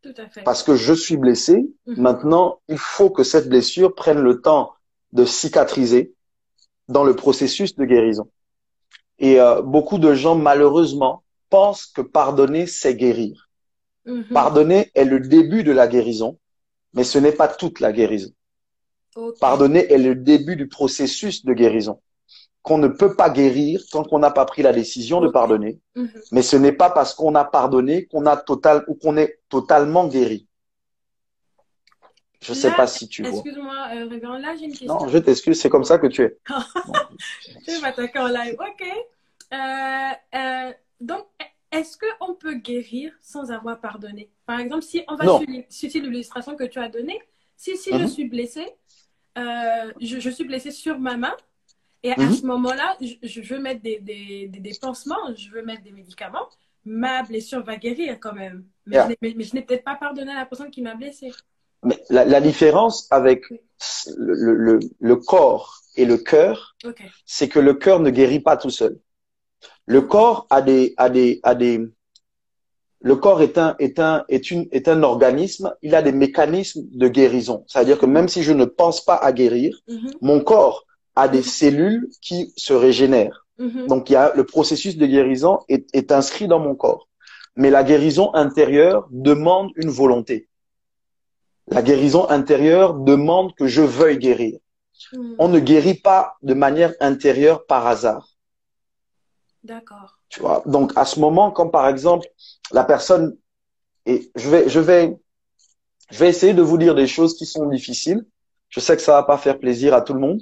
Tout 0.01 0.13
à 0.17 0.27
fait. 0.27 0.43
Parce 0.43 0.61
que 0.61 0.75
je 0.75 0.91
suis 0.93 1.15
blessé, 1.15 1.65
Mhm. 1.87 2.01
maintenant, 2.01 2.59
il 2.67 2.77
faut 2.77 3.09
que 3.09 3.23
cette 3.23 3.47
blessure 3.47 3.95
prenne 3.95 4.19
le 4.19 4.41
temps 4.41 4.73
de 5.13 5.23
cicatriser 5.23 6.13
dans 6.89 7.05
le 7.05 7.15
processus 7.15 7.75
de 7.75 7.85
guérison. 7.85 8.29
Et 9.19 9.39
euh, 9.39 9.61
beaucoup 9.61 9.99
de 9.99 10.13
gens, 10.13 10.35
malheureusement, 10.35 11.23
pensent 11.49 11.85
que 11.85 12.01
pardonner, 12.01 12.67
c'est 12.67 12.95
guérir. 12.95 13.49
Mhm. 14.05 14.25
Pardonner 14.33 14.91
est 14.95 15.05
le 15.05 15.21
début 15.21 15.63
de 15.63 15.71
la 15.71 15.87
guérison, 15.87 16.37
mais 16.93 17.05
ce 17.05 17.19
n'est 17.19 17.31
pas 17.31 17.47
toute 17.47 17.79
la 17.79 17.93
guérison. 17.93 18.31
Pardonner 19.39 19.91
est 19.91 19.97
le 19.97 20.15
début 20.15 20.55
du 20.55 20.67
processus 20.67 21.45
de 21.45 21.53
guérison 21.53 22.01
qu'on 22.61 22.79
ne 22.79 22.87
peut 22.87 23.15
pas 23.15 23.29
guérir 23.29 23.79
tant 23.91 24.03
qu'on 24.03 24.17
n'a 24.17 24.31
pas 24.31 24.45
pris 24.45 24.63
la 24.63 24.73
décision 24.73 25.21
de 25.21 25.27
pardonner. 25.27 25.79
Mhm. 25.95 26.09
Mais 26.31 26.41
ce 26.41 26.55
n'est 26.55 26.71
pas 26.71 26.89
parce 26.89 27.13
qu'on 27.13 27.35
a 27.35 27.45
pardonné 27.45 28.05
qu'on 28.07 28.25
a 28.25 28.37
total 28.37 28.83
ou 28.87 28.95
qu'on 28.95 29.17
est 29.17 29.39
totalement 29.49 30.07
guéri. 30.07 30.47
Je 32.41 32.53
sais 32.53 32.69
Là, 32.69 32.75
pas 32.75 32.87
si 32.87 33.07
tu 33.07 33.21
vois. 33.23 33.31
Excuse-moi, 33.31 33.87
euh, 33.95 34.07
révérend, 34.07 34.37
là 34.37 34.55
j'ai 34.55 34.65
une 34.65 34.71
question. 34.71 34.87
Non, 34.99 35.07
je 35.07 35.17
t'excuse, 35.19 35.59
c'est 35.61 35.69
comme 35.69 35.83
ça 35.83 35.97
que 35.99 36.07
tu 36.07 36.23
es. 36.23 36.37
Je 37.67 37.71
vais 37.71 37.79
m'attaquer 37.81 38.19
en 38.19 38.27
live. 38.27 38.55
Ok. 38.59 38.87
Euh, 39.53 40.11
euh, 40.35 40.71
donc, 40.99 41.25
est-ce 41.71 41.97
qu'on 41.97 42.33
peut 42.33 42.55
guérir 42.55 43.13
sans 43.21 43.51
avoir 43.51 43.79
pardonné? 43.79 44.31
Par 44.45 44.59
exemple, 44.59 44.83
si 44.83 45.03
on 45.07 45.15
va 45.15 45.25
Non. 45.25 45.39
sur 45.69 46.01
l'illustration 46.01 46.55
que 46.55 46.63
tu 46.65 46.79
as 46.79 46.89
donnée, 46.89 47.19
si, 47.57 47.77
si 47.77 47.91
je 47.91 47.95
Mhm. 47.97 48.07
suis 48.07 48.25
blessée, 48.25 48.67
euh, 49.37 49.93
je, 50.01 50.19
je 50.19 50.29
suis 50.29 50.45
blessée 50.45 50.71
sur 50.71 50.99
ma 50.99 51.17
main, 51.17 51.35
et 52.03 52.11
à 52.13 52.17
Mhm. 52.17 52.31
ce 52.31 52.45
moment-là, 52.45 52.97
je, 53.01 53.15
je 53.27 53.41
veux 53.41 53.59
mettre 53.59 53.81
des, 53.81 53.99
des, 53.99 54.47
des, 54.47 54.59
des 54.59 54.73
pansements, 54.75 55.33
je 55.35 55.49
veux 55.51 55.63
mettre 55.63 55.83
des 55.83 55.91
médicaments, 55.91 56.47
ma 56.85 57.23
blessure 57.23 57.63
va 57.63 57.77
guérir 57.77 58.19
quand 58.19 58.33
même. 58.33 58.65
Mais 58.85 58.95
Yeah. 58.95 59.09
je 59.09 59.55
n'ai- 59.55 59.61
peut-être 59.63 59.83
pas 59.83 59.95
pardonné 59.95 60.31
à 60.31 60.35
la 60.35 60.45
personne 60.45 60.71
qui 60.71 60.81
m'a 60.81 60.95
blessée. 60.95 61.31
Mais 61.83 62.01
la, 62.09 62.25
la 62.25 62.41
différence 62.41 63.07
avec 63.11 63.43
le, 64.17 64.53
le, 64.53 64.79
le 64.99 65.15
corps 65.15 65.81
et 65.95 66.05
le 66.05 66.17
cœur, 66.17 66.75
c'est 67.25 67.49
que 67.49 67.59
le 67.59 67.73
cœur 67.73 67.99
ne 67.99 68.09
guérit 68.09 68.39
pas 68.39 68.57
tout 68.57 68.69
seul. 68.69 68.99
Le 69.87 70.01
corps 70.01 70.47
a 70.49 70.61
des, 70.61 70.93
a 70.97 71.09
des, 71.09 71.39
a 71.43 71.55
des, 71.55 71.81
le 73.09 73.15
corps 73.15 73.41
est 73.47 73.57
un, 73.65 73.75
est 73.85 73.99
un, 73.99 74.25
est 74.35 74.49
une, 74.49 74.65
est 74.71 74.87
un 74.87 75.03
organisme. 75.03 75.67
Il 75.83 75.93
a 75.93 76.01
des 76.01 76.11
mécanismes 76.23 76.83
de 77.03 77.07
guérison. 77.07 77.63
C'est-à-dire 77.67 77.99
que 77.99 78.07
même 78.07 78.27
si 78.33 78.41
je 78.41 78.51
ne 78.61 78.65
pense 78.65 78.99
pas 79.09 79.17
à 79.27 79.31
guérir, 79.41 79.71
Mhm, 79.87 80.09
mon 80.29 80.39
corps 80.51 80.77
a 81.15 81.27
des 81.35 81.43
cellules 81.43 82.05
qui 82.25 82.39
se 82.57 82.73
régénèrent. 82.73 83.39
mhm. 83.59 83.85
Donc, 83.91 84.09
il 84.09 84.13
y 84.13 84.15
a 84.15 84.33
le 84.39 84.43
processus 84.43 84.97
de 84.97 85.05
guérison 85.05 85.53
est, 85.69 85.85
est 85.99 86.11
inscrit 86.19 86.47
dans 86.53 86.59
mon 86.67 86.75
corps. 86.83 87.03
Mais 87.55 87.69
la 87.77 87.83
guérison 87.83 88.27
intérieure 88.33 89.01
demande 89.11 89.69
une 89.75 89.91
volonté. 90.01 90.37
La 91.75 91.81
guérison 91.89 92.23
intérieure 92.39 92.89
demande 93.11 93.49
que 93.57 93.67
je 93.75 93.83
veuille 93.99 94.17
guérir. 94.27 94.55
Mhm. 95.13 95.35
On 95.43 95.47
ne 95.55 95.59
guérit 95.59 95.99
pas 96.09 96.21
de 96.49 96.55
manière 96.55 96.93
intérieure 97.11 97.59
par 97.71 97.83
hasard. 97.93 98.25
D'accord. 99.63 100.11
Tu 100.35 100.41
vois. 100.41 100.61
Donc, 100.65 100.91
à 100.97 101.05
ce 101.05 101.17
moment, 101.21 101.49
quand 101.49 101.69
par 101.69 101.87
exemple, 101.87 102.27
la 102.71 102.83
personne, 102.83 103.37
et 104.05 104.29
je 104.35 104.49
vais, 104.49 104.67
je 104.67 104.81
vais, 104.81 105.17
je 106.11 106.19
vais 106.19 106.27
essayer 106.27 106.53
de 106.53 106.61
vous 106.61 106.77
dire 106.77 106.93
des 106.93 107.07
choses 107.07 107.37
qui 107.37 107.45
sont 107.45 107.65
difficiles. 107.69 108.25
Je 108.67 108.81
sais 108.81 108.97
que 108.97 109.01
ça 109.01 109.13
va 109.13 109.23
pas 109.23 109.37
faire 109.37 109.57
plaisir 109.57 109.93
à 109.93 110.01
tout 110.01 110.13
le 110.13 110.19
monde, 110.19 110.41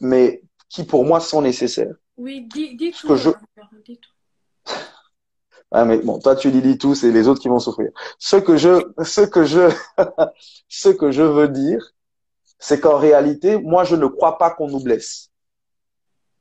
mais 0.00 0.42
qui 0.68 0.82
pour 0.82 1.04
moi 1.04 1.20
sont 1.20 1.42
nécessaires. 1.42 1.94
Oui, 2.16 2.44
dis, 2.52 2.74
dis 2.76 2.90
tout. 2.90 3.06
que 3.06 3.14
je- 3.14 3.28
révérend, 3.30 3.76
dis 3.86 3.98
tout. 4.00 4.10
Ah, 5.70 5.84
mais 5.84 5.98
bon, 5.98 6.18
toi, 6.18 6.34
tu 6.34 6.50
dis, 6.50 6.60
dis 6.60 6.76
tout, 6.76 6.96
c'est 6.96 7.12
les 7.12 7.28
autres 7.28 7.40
qui 7.40 7.46
vont 7.46 7.60
souffrir. 7.60 7.92
Ce 8.18 8.34
que 8.34 8.56
je, 8.56 8.82
ce 9.04 9.20
que 9.20 9.44
je, 9.44 9.70
ce 10.68 10.88
que 10.88 11.12
je 11.12 11.22
veux 11.22 11.46
dire, 11.46 11.92
c'est 12.58 12.80
qu'en 12.80 12.98
réalité, 12.98 13.56
moi, 13.58 13.84
je 13.84 13.94
ne 13.94 14.08
crois 14.08 14.36
pas 14.38 14.50
qu'on 14.50 14.66
nous 14.68 14.80
blesse. 14.82 15.30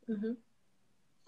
Mhm. 0.08 0.36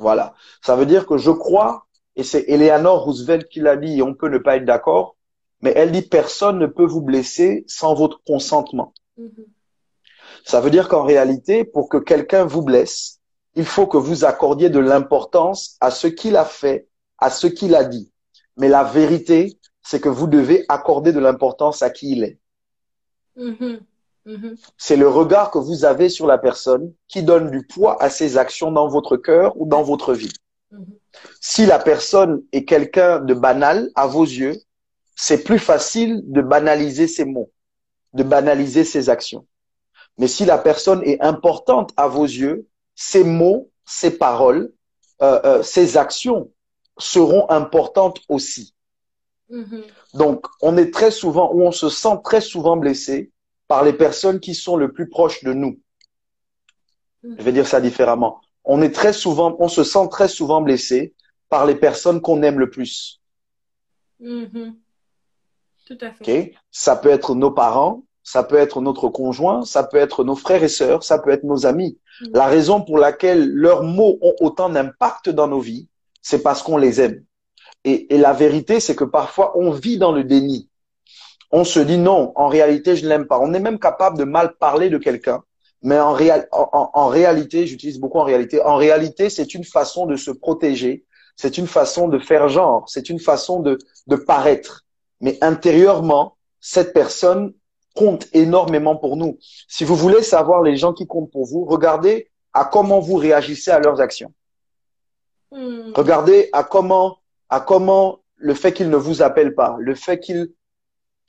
Voilà. 0.02 0.34
Ça 0.64 0.76
veut 0.76 0.88
dire 0.88 1.06
que 1.06 1.18
je 1.18 1.30
crois, 1.30 1.86
et 2.16 2.24
c'est 2.24 2.46
Eleanor 2.48 3.04
Roosevelt 3.04 3.48
qui 3.48 3.60
l'a 3.60 3.78
dit, 3.78 4.00
et 4.00 4.02
on 4.02 4.16
peut 4.16 4.30
ne 4.30 4.40
pas 4.40 4.58
être 4.58 4.66
d'accord, 4.66 5.16
mais 5.62 5.74
elle 5.76 5.92
dit 5.92 6.02
personne 6.02 6.58
ne 6.58 6.66
peut 6.66 6.86
vous 6.86 7.02
blesser 7.02 7.64
sans 7.68 7.94
votre 7.94 8.22
consentement. 8.24 8.94
Mhm. 9.18 9.46
Ça 10.44 10.60
veut 10.60 10.72
dire 10.72 10.90
qu'en 10.90 11.04
réalité, 11.04 11.64
pour 11.64 11.88
que 11.88 11.98
quelqu'un 11.98 12.46
vous 12.46 12.64
blesse, 12.64 13.20
il 13.54 13.66
faut 13.66 13.86
que 13.86 13.98
vous 13.98 14.26
accordiez 14.26 14.72
de 14.72 14.80
l'importance 14.80 15.78
à 15.82 15.92
ce 15.92 16.08
qu'il 16.08 16.36
a 16.36 16.46
fait, 16.46 16.88
à 17.20 17.30
ce 17.30 17.46
qu'il 17.46 17.76
a 17.76 17.84
dit. 17.84 18.12
Mais 18.58 18.70
la 18.70 18.84
vérité, 18.84 19.60
c'est 19.84 20.02
que 20.02 20.10
vous 20.10 20.26
devez 20.26 20.66
accorder 20.68 21.14
de 21.14 21.20
l'importance 21.20 21.84
à 21.84 21.92
qui 21.92 22.14
il 22.14 22.24
est. 22.24 22.40
Mhm. 23.36 23.82
Mhm. 24.26 24.56
C'est 24.78 24.98
le 24.98 25.08
regard 25.08 25.52
que 25.52 25.58
vous 25.58 25.86
avez 25.86 26.10
sur 26.10 26.28
la 26.28 26.38
personne 26.38 26.94
qui 27.08 27.24
donne 27.24 27.50
du 27.50 27.66
poids 27.66 28.02
à 28.02 28.10
ses 28.10 28.38
actions 28.38 28.72
dans 28.72 28.88
votre 28.88 29.18
cœur 29.18 29.60
ou 29.60 29.66
dans 29.66 29.84
votre 29.84 30.14
vie. 30.14 30.34
Mhm. 30.72 30.86
Si 31.40 31.66
la 31.66 31.80
personne 31.80 32.44
est 32.52 32.66
quelqu'un 32.66 33.20
de 33.20 33.34
banal 33.34 33.90
à 33.96 34.08
vos 34.08 34.24
yeux, 34.24 34.62
c'est 35.16 35.44
plus 35.44 35.60
facile 35.60 36.22
de 36.26 36.42
banaliser 36.42 37.08
ses 37.08 37.26
mots, 37.26 37.52
de 38.14 38.24
banaliser 38.24 38.84
ses 38.84 39.10
actions. 39.10 39.46
Mais 40.18 40.28
si 40.28 40.46
la 40.46 40.58
personne 40.58 41.02
est 41.04 41.22
importante 41.22 41.92
à 41.98 42.08
vos 42.08 42.26
yeux, 42.26 42.68
ses 42.96 43.24
mots, 43.24 43.70
ses 43.86 44.12
paroles, 44.12 44.72
euh, 45.22 45.40
euh, 45.46 45.64
ses 45.64 45.98
actions 45.98 46.52
seront 46.98 47.50
importantes 47.50 48.20
aussi. 48.30 48.74
Mhm. 49.50 49.84
Donc, 50.14 50.46
on 50.62 50.78
est 50.78 50.94
très 50.94 51.12
souvent, 51.12 51.52
ou 51.54 51.64
on 51.64 51.72
se 51.72 51.90
sent 51.90 52.20
très 52.24 52.42
souvent 52.42 52.78
blessé 52.78 53.31
par 53.72 53.86
les 53.86 53.94
personnes 53.94 54.42
qui 54.42 54.54
sont 54.54 54.76
le 54.76 54.92
plus 54.92 55.08
proches 55.08 55.46
de 55.46 55.54
nous. 55.54 55.80
Je 57.24 57.42
vais 57.42 57.54
dire 57.54 57.66
ça 57.66 57.80
différemment. 57.80 58.42
On 58.66 58.82
est 58.82 58.92
très 58.92 59.14
souvent, 59.14 59.56
on 59.60 59.70
se 59.70 59.86
sent 59.86 60.10
très 60.12 60.28
souvent 60.28 60.60
blessé 60.60 61.14
par 61.48 61.66
les 61.66 61.76
personnes 61.76 62.20
qu'on 62.20 62.44
aime 62.44 62.60
le 62.60 62.70
plus. 62.70 63.22
Mhm. 64.20 64.76
Tout 65.86 65.98
à 66.02 66.12
fait. 66.12 66.54
Ça 66.70 66.98
peut 66.98 67.08
être 67.08 67.34
nos 67.34 67.52
parents, 67.52 68.04
ça 68.24 68.44
peut 68.44 68.58
être 68.58 68.82
notre 68.82 69.08
conjoint, 69.08 69.64
ça 69.64 69.86
peut 69.86 69.96
être 69.96 70.26
nos 70.26 70.36
frères 70.36 70.64
et 70.64 70.68
sœurs, 70.68 71.06
ça 71.06 71.18
peut 71.18 71.30
être 71.30 71.46
nos 71.46 71.66
amis. 71.66 71.98
Mm. 72.20 72.26
La 72.34 72.48
raison 72.48 72.82
pour 72.82 72.98
laquelle 72.98 73.50
leurs 73.54 73.84
mots 73.84 74.18
ont 74.22 74.36
autant 74.42 74.68
d'impact 74.68 75.30
dans 75.30 75.48
nos 75.48 75.62
vies, 75.62 75.88
c'est 76.22 76.44
parce 76.44 76.62
qu'on 76.62 76.76
les 76.76 77.00
aime. 77.00 77.24
Et, 77.86 78.14
et 78.14 78.18
la 78.18 78.34
vérité, 78.34 78.82
c'est 78.82 78.98
que 78.98 79.06
parfois, 79.06 79.58
on 79.58 79.72
vit 79.72 79.98
dans 79.98 80.12
le 80.12 80.26
déni. 80.26 80.68
On 81.52 81.64
se 81.64 81.80
dit 81.80 81.98
non, 81.98 82.32
en 82.36 82.48
réalité, 82.48 82.96
je 82.96 83.04
ne 83.04 83.10
l'aime 83.10 83.28
pas. 83.28 83.40
On 83.40 83.54
est 83.54 83.60
même 83.60 83.80
capable 83.80 84.18
de 84.18 84.24
mal 84.24 84.56
parler 84.58 84.90
de 84.90 84.98
quelqu'un. 84.98 85.44
Mais 85.84 86.00
en, 86.00 86.14
réal, 86.14 86.48
en, 86.52 86.92
en 86.94 87.08
réalité, 87.08 87.66
j'utilise 87.66 88.00
beaucoup 88.00 88.20
en 88.20 88.24
réalité, 88.24 88.62
en 88.62 88.76
réalité, 88.76 89.30
c'est 89.30 89.56
une 89.56 89.64
façon 89.64 90.06
de 90.06 90.16
se 90.16 90.30
protéger, 90.30 91.06
c'est 91.36 91.58
une 91.58 91.66
façon 91.66 92.08
de 92.08 92.20
faire 92.20 92.50
genre, 92.50 92.84
c'est 92.88 93.10
une 93.10 93.20
façon 93.20 93.62
de, 93.62 93.80
de 94.06 94.16
paraître. 94.16 94.86
Mais 95.22 95.40
intérieurement, 95.42 96.38
cette 96.60 96.94
personne 96.94 97.54
compte 97.96 98.28
énormément 98.34 98.96
pour 98.96 99.18
nous. 99.18 99.38
Si 99.68 99.84
vous 99.84 99.96
voulez 99.96 100.22
savoir 100.22 100.62
les 100.62 100.78
gens 100.78 100.94
qui 100.94 101.08
comptent 101.08 101.32
pour 101.32 101.46
vous, 101.46 101.66
regardez 101.66 102.30
à 102.54 102.66
comment 102.66 103.00
vous 103.00 103.16
réagissez 103.16 103.72
à 103.72 103.80
leurs 103.80 104.02
actions. 104.02 104.34
Hmm. 105.52 105.92
Regardez 105.96 106.50
à 106.54 106.64
comment, 106.64 107.18
à 107.50 107.60
comment 107.60 108.20
le 108.36 108.54
fait 108.54 108.72
qu'ils 108.72 108.90
ne 108.90 108.98
vous 108.98 109.22
appellent 109.22 109.56
pas, 109.56 109.76
le 109.80 109.96
fait 109.96 110.20
qu'ils 110.20 110.52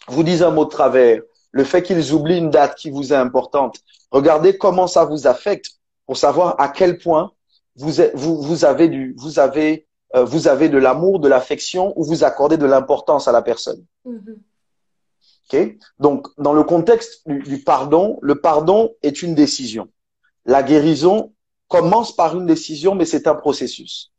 vous 0.08 0.22
disent 0.22 0.42
un 0.42 0.50
mot 0.50 0.64
de 0.64 0.70
travers, 0.70 1.20
le 1.50 1.64
fait 1.64 1.82
qu'ils 1.82 2.12
oublient 2.12 2.38
une 2.38 2.50
date 2.50 2.76
qui 2.76 2.90
vous 2.90 3.12
est 3.12 3.16
importante. 3.16 3.78
Regardez 4.10 4.58
comment 4.58 4.86
ça 4.86 5.04
vous 5.04 5.26
affecte 5.26 5.72
pour 6.06 6.16
savoir 6.16 6.60
à 6.60 6.68
quel 6.68 6.98
point 6.98 7.32
vous, 7.76 7.92
vous, 8.14 8.42
vous 8.42 8.64
avez 8.64 8.88
du, 8.88 9.14
vous 9.16 9.38
avez, 9.38 9.86
euh, 10.14 10.24
vous 10.24 10.48
avez 10.48 10.68
de 10.68 10.78
l'amour, 10.78 11.20
de 11.20 11.28
l'affection 11.28 11.92
ou 11.96 12.04
vous 12.04 12.24
accordez 12.24 12.56
de 12.56 12.66
l'importance 12.66 13.28
à 13.28 13.32
la 13.32 13.42
personne. 13.42 13.84
Hmm. 14.04 14.18
Donc, 15.98 16.28
dans 16.38 16.52
le 16.52 16.64
contexte 16.64 17.22
du, 17.26 17.62
pardon, 17.62 18.18
le 18.22 18.40
pardon 18.40 18.94
est 19.02 19.22
une 19.22 19.34
décision. 19.34 19.88
La 20.44 20.62
guérison 20.62 21.32
commence 21.68 22.14
par 22.14 22.36
une 22.36 22.46
décision, 22.46 22.94
mais 22.94 23.04
c'est 23.04 23.26
un 23.26 23.34
processus. 23.34 24.12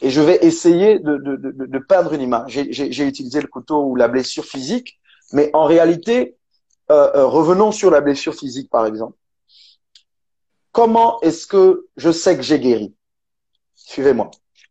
Et 0.00 0.10
je 0.10 0.20
vais 0.20 0.38
essayer 0.42 0.98
de, 0.98 1.16
de, 1.16 1.36
de, 1.36 1.66
de 1.66 1.78
peindre 1.78 2.12
une 2.12 2.22
image. 2.22 2.66
J'ai 2.70 3.06
utilisé 3.06 3.40
le 3.40 3.48
couteau 3.48 3.84
ou 3.84 3.96
la 3.96 4.08
blessure 4.08 4.44
physique, 4.44 4.98
mais 5.32 5.50
en 5.52 5.64
réalité, 5.64 6.36
euh, 6.90 7.10
euh, 7.14 7.26
revenons 7.26 7.72
sur 7.72 7.90
la 7.90 8.00
blessure 8.00 8.34
physique, 8.34 8.70
par 8.70 8.86
exemple. 8.86 9.16
Comment 10.72 11.20
est-ce 11.20 11.46
que 11.46 11.86
je 11.96 12.10
sais 12.10 12.36
que 12.36 12.42
j'ai 12.42 12.58
guéri? 12.58 12.94
Suivez-moi. 13.74 14.30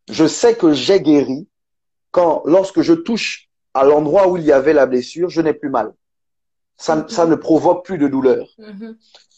Je 0.09 0.25
sais 0.25 0.55
que 0.55 0.73
j'ai 0.73 1.01
guéri 1.01 1.47
quand, 2.11 2.41
lorsque 2.45 2.81
je 2.81 2.93
touche 2.93 3.49
à 3.73 3.83
l'endroit 3.83 4.27
où 4.27 4.37
il 4.37 4.43
y 4.43 4.51
avait 4.51 4.73
la 4.73 4.85
blessure, 4.85 5.29
je 5.29 5.41
n'ai 5.41 5.53
plus 5.53 5.69
mal. 5.69 5.93
Ça, 6.77 7.05
ça 7.07 7.25
ne 7.25 7.35
provoque 7.35 7.85
plus 7.85 7.97
de 7.97 8.07
douleur. 8.07 8.47
Mm-hmm. 8.57 8.95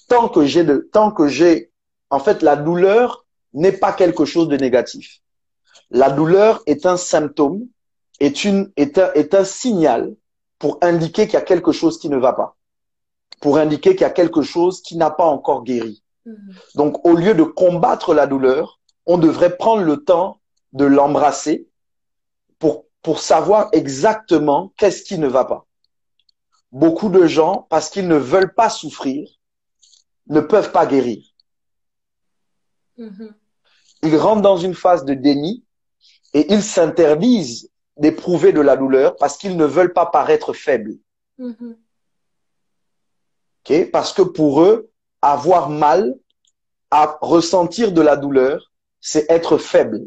Tant 0.08 0.30
que 0.30 0.46
j'ai 0.46 0.64
de, 0.64 0.90
tant 0.92 1.12
que 1.12 1.28
j'ai, 1.28 1.72
en 2.10 2.20
fait, 2.20 2.42
la 2.42 2.56
douleur 2.56 3.26
n'est 3.54 3.74
pas 3.74 3.92
quelque 3.92 4.26
chose 4.26 4.48
de 4.48 4.58
négatif. 4.58 5.20
La 5.90 6.10
douleur 6.10 6.62
est 6.66 6.86
un 6.86 6.98
symptôme, 6.98 7.68
est 8.20 8.44
une, 8.44 8.72
est 8.78 8.98
un, 8.98 9.12
est 9.14 9.34
un 9.34 9.44
signal 9.44 10.16
pour 10.60 10.78
indiquer 10.82 11.26
qu'il 11.26 11.34
y 11.34 11.38
a 11.38 11.42
quelque 11.42 11.72
chose 11.72 12.00
qui 12.00 12.10
ne 12.10 12.18
va 12.18 12.34
pas, 12.34 12.56
pour 13.42 13.58
indiquer 13.58 13.92
qu'il 13.92 14.02
y 14.02 14.06
a 14.06 14.10
quelque 14.10 14.42
chose 14.42 14.82
qui 14.82 14.98
n'a 14.98 15.12
pas 15.12 15.26
encore 15.26 15.64
guéri. 15.64 16.04
Mm-hmm. 16.26 16.76
Donc, 16.76 17.06
au 17.06 17.14
lieu 17.14 17.34
de 17.34 17.44
combattre 17.44 18.14
la 18.14 18.28
douleur, 18.28 18.80
on 19.06 19.18
devrait 19.18 19.58
prendre 19.58 19.84
le 19.84 20.04
temps 20.04 20.40
de 20.72 20.86
l'embrasser 20.86 21.68
pour 22.60 22.86
pour 23.04 23.20
savoir 23.20 23.70
exactement 23.74 24.74
qu'est-ce 24.78 25.04
qui 25.04 25.20
ne 25.20 25.28
va 25.28 25.46
pas. 25.46 25.68
Beaucoup 26.72 27.10
de 27.10 27.28
gens, 27.28 27.68
parce 27.70 27.90
qu'ils 27.90 28.08
ne 28.08 28.16
veulent 28.16 28.56
pas 28.56 28.70
souffrir, 28.70 29.30
ne 30.28 30.40
peuvent 30.40 30.72
pas 30.72 30.88
guérir. 30.88 31.24
Mm-hmm. 32.98 33.34
Ils 34.04 34.18
rentrent 34.18 34.42
dans 34.42 34.58
une 34.58 34.76
phase 34.76 35.06
de 35.06 35.14
déni 35.14 35.64
et 36.34 36.52
ils 36.54 36.64
s'interdisent 36.64 37.70
d'éprouver 37.98 38.52
de 38.54 38.62
la 38.62 38.76
douleur 38.76 39.16
parce 39.16 39.38
qu'ils 39.38 39.58
ne 39.58 39.66
veulent 39.66 39.94
pas 39.94 40.06
paraître 40.06 40.54
faibles. 40.54 40.96
Mm-hmm. 41.40 41.76
Parce 43.92 44.12
que 44.14 44.22
pour 44.22 44.62
eux, 44.62 44.90
avoir 45.22 45.70
mal, 45.70 46.16
à 46.92 47.18
ressentir 47.22 47.92
de 47.92 48.02
la 48.02 48.16
douleur, 48.18 48.72
c'est 49.02 49.26
être 49.32 49.58
faible. 49.58 50.02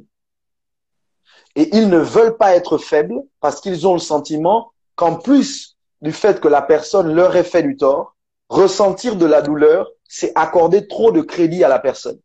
Et 1.56 1.74
ils 1.76 1.88
ne 1.88 1.98
veulent 1.98 2.36
pas 2.36 2.54
être 2.54 2.78
faibles 2.78 3.22
parce 3.40 3.60
qu'ils 3.60 3.88
ont 3.88 3.94
le 3.94 3.98
sentiment 3.98 4.72
qu'en 4.94 5.16
plus 5.16 5.76
du 6.00 6.12
fait 6.12 6.40
que 6.40 6.48
la 6.48 6.62
personne 6.62 7.12
leur 7.12 7.34
ait 7.34 7.42
fait 7.44 7.62
du 7.62 7.76
tort, 7.76 8.14
ressentir 8.48 9.16
de 9.16 9.26
la 9.26 9.42
douleur, 9.42 9.90
c'est 10.06 10.30
accorder 10.36 10.86
trop 10.86 11.10
de 11.10 11.22
crédit 11.22 11.64
à 11.64 11.68
la 11.68 11.78
personne. 11.78 12.20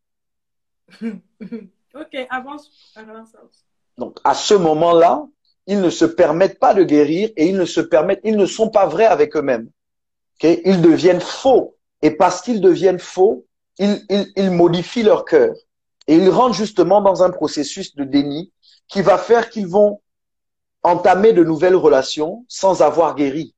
ok, 1.95 2.27
avance. 2.29 2.71
Donc, 3.97 4.17
à 4.23 4.33
ce 4.33 4.53
moment-là, 4.53 5.25
ils 5.67 5.79
ne 5.79 5.89
se 5.89 6.05
permettent 6.05 6.59
pas 6.59 6.73
de 6.73 6.83
guérir 6.83 7.29
et 7.35 7.47
ils 7.47 7.57
ne 7.57 7.65
se 7.65 7.81
permettent, 7.81 8.21
ils 8.23 8.37
ne 8.37 8.45
sont 8.45 8.69
pas 8.69 8.85
vrais 8.87 9.05
avec 9.05 9.35
eux-mêmes. 9.35 9.69
Okay? 10.35 10.61
Ils 10.65 10.81
deviennent 10.81 11.21
faux. 11.21 11.75
Et 12.01 12.11
parce 12.11 12.41
qu'ils 12.41 12.61
deviennent 12.61 12.99
faux, 12.99 13.45
ils, 13.77 14.03
ils, 14.09 14.31
ils 14.35 14.51
modifient 14.51 15.03
leur 15.03 15.25
cœur. 15.25 15.53
Et 16.07 16.15
ils 16.15 16.29
rentrent 16.29 16.55
justement 16.55 17.01
dans 17.01 17.23
un 17.23 17.29
processus 17.29 17.95
de 17.95 18.03
déni 18.03 18.51
qui 18.87 19.01
va 19.01 19.17
faire 19.17 19.49
qu'ils 19.49 19.67
vont 19.67 20.01
entamer 20.83 21.31
de 21.33 21.43
nouvelles 21.43 21.75
relations 21.75 22.43
sans 22.47 22.81
avoir 22.81 23.15
guéri. 23.15 23.53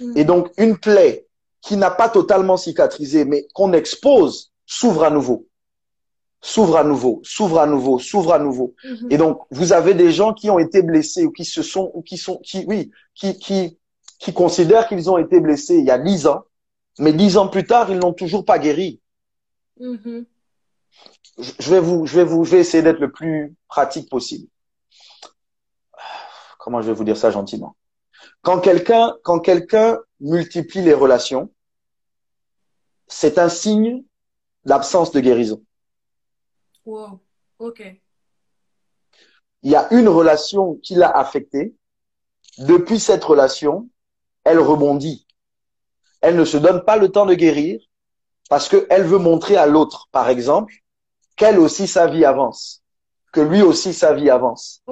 Mm. 0.00 0.16
Et 0.16 0.24
donc, 0.24 0.50
une 0.56 0.78
plaie 0.78 1.26
qui 1.60 1.76
n'a 1.76 1.90
pas 1.90 2.08
totalement 2.08 2.56
cicatrisé, 2.56 3.24
mais 3.24 3.46
qu'on 3.54 3.72
expose, 3.72 4.52
s'ouvre 4.66 5.04
à 5.04 5.10
nouveau. 5.10 5.46
S'ouvre 6.44 6.76
à 6.76 6.84
nouveau, 6.84 7.20
s'ouvre 7.22 7.60
à 7.60 7.66
nouveau, 7.66 7.98
s'ouvre 7.98 8.32
à 8.34 8.38
nouveau. 8.38 8.74
Mm-hmm. 8.84 9.12
Et 9.12 9.16
donc, 9.16 9.42
vous 9.50 9.72
avez 9.72 9.94
des 9.94 10.10
gens 10.10 10.34
qui 10.34 10.50
ont 10.50 10.58
été 10.58 10.82
blessés 10.82 11.24
ou 11.24 11.30
qui 11.30 11.44
se 11.44 11.62
sont, 11.62 11.92
ou 11.94 12.02
qui 12.02 12.18
sont, 12.18 12.38
qui, 12.38 12.64
oui, 12.66 12.90
qui, 13.14 13.38
qui, 13.38 13.78
qui 14.18 14.32
considèrent 14.32 14.88
qu'ils 14.88 15.08
ont 15.08 15.18
été 15.18 15.40
blessés 15.40 15.76
il 15.76 15.84
y 15.84 15.90
a 15.90 15.98
dix 15.98 16.26
ans, 16.26 16.42
mais 16.98 17.12
dix 17.12 17.36
ans 17.36 17.46
plus 17.46 17.64
tard, 17.64 17.90
ils 17.90 17.98
n'ont 17.98 18.12
toujours 18.12 18.44
pas 18.44 18.58
guéri. 18.58 19.00
Mm-hmm. 19.80 20.24
Je 21.38 21.70
vais 21.70 21.80
vous, 21.80 22.06
je 22.06 22.16
vais 22.16 22.24
vous, 22.24 22.44
je 22.44 22.50
vais 22.50 22.58
essayer 22.58 22.82
d'être 22.82 22.98
le 22.98 23.12
plus 23.12 23.54
pratique 23.68 24.10
possible 24.10 24.48
comment 26.62 26.80
je 26.80 26.86
vais 26.86 26.92
vous 26.92 27.04
dire 27.04 27.16
ça 27.16 27.30
gentiment? 27.32 27.76
Quand 28.42 28.60
quelqu'un 28.60 29.16
quand 29.24 29.40
quelqu'un 29.40 29.98
multiplie 30.20 30.82
les 30.82 30.94
relations, 30.94 31.52
c'est 33.08 33.36
un 33.38 33.48
signe 33.48 34.04
d'absence 34.64 35.10
de 35.10 35.18
guérison. 35.18 35.60
Wow. 36.84 37.20
OK. 37.58 37.82
Il 39.62 39.70
y 39.70 39.76
a 39.76 39.92
une 39.92 40.08
relation 40.08 40.74
qui 40.82 40.94
l'a 40.94 41.10
affecté. 41.10 41.74
Depuis 42.58 42.98
cette 42.98 43.22
relation, 43.24 43.88
elle 44.44 44.58
rebondit. 44.58 45.26
Elle 46.20 46.36
ne 46.36 46.44
se 46.44 46.56
donne 46.56 46.84
pas 46.84 46.96
le 46.96 47.08
temps 47.08 47.26
de 47.26 47.34
guérir 47.34 47.80
parce 48.48 48.68
qu'elle 48.68 49.04
veut 49.04 49.18
montrer 49.18 49.56
à 49.56 49.66
l'autre, 49.66 50.08
par 50.12 50.28
exemple, 50.28 50.74
qu'elle 51.36 51.58
aussi 51.58 51.86
sa 51.86 52.06
vie 52.06 52.24
avance 52.24 52.82
que 53.32 53.40
lui 53.40 53.62
aussi 53.62 53.94
sa 53.94 54.12
vie 54.12 54.30
avance. 54.30 54.82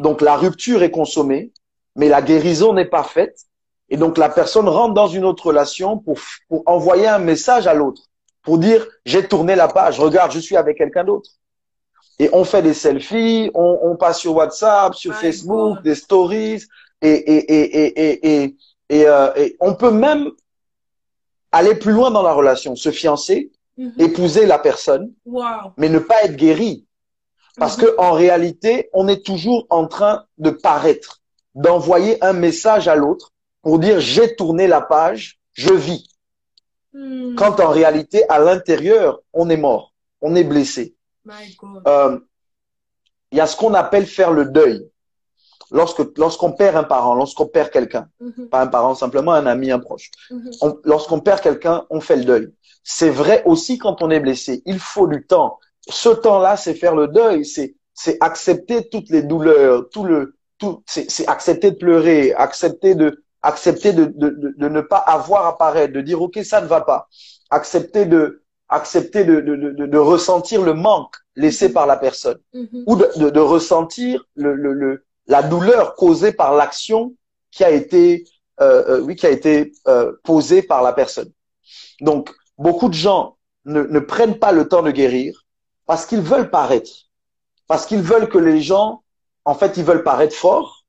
Donc 0.00 0.20
la 0.20 0.36
rupture 0.36 0.82
est 0.82 0.90
consommée, 0.90 1.52
mais 1.96 2.08
la 2.08 2.20
guérison 2.20 2.74
n'est 2.74 2.84
pas 2.84 3.04
faite. 3.04 3.38
Et 3.88 3.96
donc 3.96 4.18
la 4.18 4.28
personne 4.28 4.68
rentre 4.68 4.94
dans 4.94 5.06
une 5.06 5.24
autre 5.24 5.46
relation 5.46 5.98
pour, 5.98 6.18
pour 6.48 6.62
envoyer 6.66 7.06
un 7.06 7.20
message 7.20 7.66
à 7.66 7.74
l'autre, 7.74 8.02
pour 8.44 8.58
dire 8.58 8.86
j'ai 9.04 9.26
tourné 9.26 9.56
la 9.56 9.68
page, 9.68 9.98
regarde, 9.98 10.30
je 10.32 10.38
suis 10.38 10.56
avec 10.56 10.78
quelqu'un 10.78 11.04
d'autre. 11.04 11.30
Et 12.20 12.30
on 12.32 12.44
fait 12.44 12.62
des 12.62 12.74
selfies, 12.74 13.50
on, 13.54 13.80
on 13.82 13.96
passe 13.96 14.20
sur 14.20 14.36
WhatsApp, 14.36 14.94
sur 14.94 15.14
Facebook, 15.14 15.82
des 15.82 15.96
stories, 15.96 16.62
et, 17.02 17.08
et, 17.08 17.52
et, 17.52 17.88
et, 17.88 18.44
et, 18.44 18.56
et, 18.88 19.06
euh, 19.06 19.34
et, 19.34 19.56
on 19.58 19.74
peut 19.74 19.90
même 19.90 20.30
aller 21.50 21.74
plus 21.74 21.92
loin 21.92 22.12
dans 22.12 22.22
la 22.22 22.32
relation, 22.32 22.76
se 22.76 22.90
fiancer, 22.90 23.50
mhm. 23.76 23.92
épouser 23.98 24.46
la 24.46 24.58
personne, 24.58 25.12
mais 25.76 25.88
ne 25.88 25.98
pas 25.98 26.22
être 26.22 26.36
guéri. 26.36 26.86
Parce 27.56 27.76
que 27.76 27.94
en 27.98 28.12
réalité, 28.12 28.90
on 28.92 29.06
est 29.06 29.24
toujours 29.24 29.66
en 29.70 29.86
train 29.86 30.24
de 30.38 30.50
paraître, 30.50 31.20
d'envoyer 31.54 32.22
un 32.24 32.32
message 32.32 32.88
à 32.88 32.96
l'autre 32.96 33.32
pour 33.62 33.78
dire 33.78 34.00
j'ai 34.00 34.34
tourné 34.34 34.66
la 34.66 34.80
page, 34.80 35.38
je 35.52 35.72
vis. 35.72 36.08
Hmm. 36.94 37.34
Quand 37.34 37.60
en 37.60 37.70
réalité, 37.70 38.28
à 38.28 38.38
l'intérieur, 38.38 39.20
on 39.32 39.50
est 39.50 39.56
mort, 39.56 39.92
on 40.20 40.34
est 40.34 40.44
blessé. 40.44 40.94
Euh, 41.86 42.18
il 43.32 43.38
y 43.38 43.40
a 43.40 43.46
ce 43.46 43.56
qu'on 43.56 43.74
appelle 43.74 44.06
faire 44.06 44.32
le 44.32 44.46
deuil. 44.46 44.88
Lorsque 45.70 46.02
lorsqu'on 46.18 46.52
perd 46.52 46.76
un 46.76 46.84
parent, 46.84 47.14
lorsqu'on 47.14 47.46
perd 47.46 47.70
quelqu'un, 47.70 48.08
mhm. 48.20 48.48
pas 48.48 48.60
un 48.60 48.68
parent, 48.68 48.94
simplement 48.94 49.32
un 49.32 49.46
ami, 49.46 49.70
un 49.70 49.80
proche. 49.80 50.10
Mhm. 50.30 50.50
Lorsqu'on 50.84 51.20
perd 51.20 51.40
quelqu'un, 51.40 51.84
on 51.90 52.00
fait 52.00 52.16
le 52.16 52.24
deuil. 52.24 52.54
C'est 52.84 53.10
vrai 53.10 53.42
aussi 53.44 53.78
quand 53.78 54.02
on 54.02 54.10
est 54.10 54.20
blessé. 54.20 54.62
Il 54.66 54.78
faut 54.78 55.08
du 55.08 55.26
temps 55.26 55.58
ce 55.88 56.08
temps-là, 56.08 56.56
c'est 56.56 56.74
faire 56.74 56.94
le 56.94 57.08
deuil, 57.08 57.44
c'est 57.44 57.74
c'est 57.96 58.16
accepter 58.20 58.88
toutes 58.88 59.08
les 59.10 59.22
douleurs, 59.22 59.88
tout 59.90 60.04
le 60.04 60.36
tout 60.58 60.82
c'est 60.86 61.28
accepter 61.28 61.70
de 61.72 61.76
pleurer, 61.76 62.32
accepter 62.34 62.94
de 62.94 63.23
accepter 63.44 63.92
de, 63.92 64.06
de, 64.06 64.30
de, 64.30 64.54
de 64.56 64.68
ne 64.68 64.80
pas 64.80 64.98
avoir 64.98 65.46
à 65.46 65.58
paraître, 65.58 65.92
de 65.92 66.00
dire 66.00 66.20
ok 66.20 66.38
ça 66.42 66.60
ne 66.60 66.66
va 66.66 66.80
pas, 66.80 67.08
accepter 67.50 68.06
de 68.06 68.42
accepter 68.68 69.24
de, 69.24 69.40
de, 69.40 69.54
de, 69.56 69.86
de 69.86 69.98
ressentir 69.98 70.62
le 70.62 70.74
manque 70.74 71.14
laissé 71.36 71.72
par 71.72 71.86
la 71.86 71.96
personne. 71.96 72.38
Mhm. 72.54 72.84
ou 72.86 72.96
de, 72.96 73.06
de, 73.16 73.30
de 73.30 73.40
ressentir 73.40 74.24
le, 74.34 74.54
le, 74.54 74.72
le, 74.72 75.04
la 75.26 75.42
douleur 75.42 75.94
causée 75.94 76.32
par 76.32 76.54
l'action 76.54 77.14
qui 77.50 77.62
a 77.62 77.70
été 77.70 78.24
euh, 78.60 78.82
euh, 78.88 79.00
oui 79.00 79.14
qui 79.16 79.26
a 79.26 79.30
été 79.30 79.72
euh, 79.88 80.12
posée 80.24 80.62
par 80.62 80.82
la 80.82 80.92
personne. 80.92 81.30
Donc 82.00 82.32
beaucoup 82.56 82.88
de 82.88 82.94
gens 82.94 83.36
ne, 83.64 83.82
ne 83.82 84.00
prennent 84.00 84.38
pas 84.38 84.52
le 84.52 84.68
temps 84.68 84.82
de 84.82 84.90
guérir 84.90 85.44
parce 85.86 86.06
qu'ils 86.06 86.22
veulent 86.22 86.50
paraître, 86.50 86.94
parce 87.66 87.84
qu'ils 87.86 88.02
veulent 88.02 88.28
que 88.28 88.38
les 88.38 88.60
gens 88.62 89.02
en 89.44 89.54
fait 89.54 89.76
ils 89.76 89.84
veulent 89.84 90.04
paraître 90.04 90.34
forts, 90.34 90.83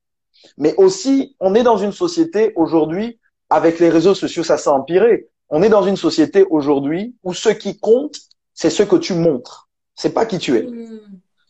mais 0.58 0.74
aussi 0.76 1.36
on 1.40 1.54
est 1.54 1.62
dans 1.62 1.76
une 1.76 1.92
société 1.92 2.52
aujourd'hui 2.56 3.18
avec 3.50 3.78
les 3.80 3.88
réseaux 3.90 4.14
sociaux 4.14 4.42
ça 4.44 4.56
s'est 4.58 4.70
empiré. 4.70 5.28
On 5.48 5.62
est 5.62 5.68
dans 5.68 5.82
une 5.84 5.96
société 5.96 6.44
aujourd'hui 6.50 7.14
où 7.22 7.32
ce 7.34 7.48
qui 7.50 7.78
compte 7.78 8.16
c'est 8.54 8.70
ce 8.70 8.82
que 8.82 8.96
tu 8.96 9.14
montres, 9.14 9.68
c'est 9.94 10.14
pas 10.14 10.26
qui 10.26 10.38
tu 10.38 10.56
es 10.56 10.62
Mhm. 10.62 11.00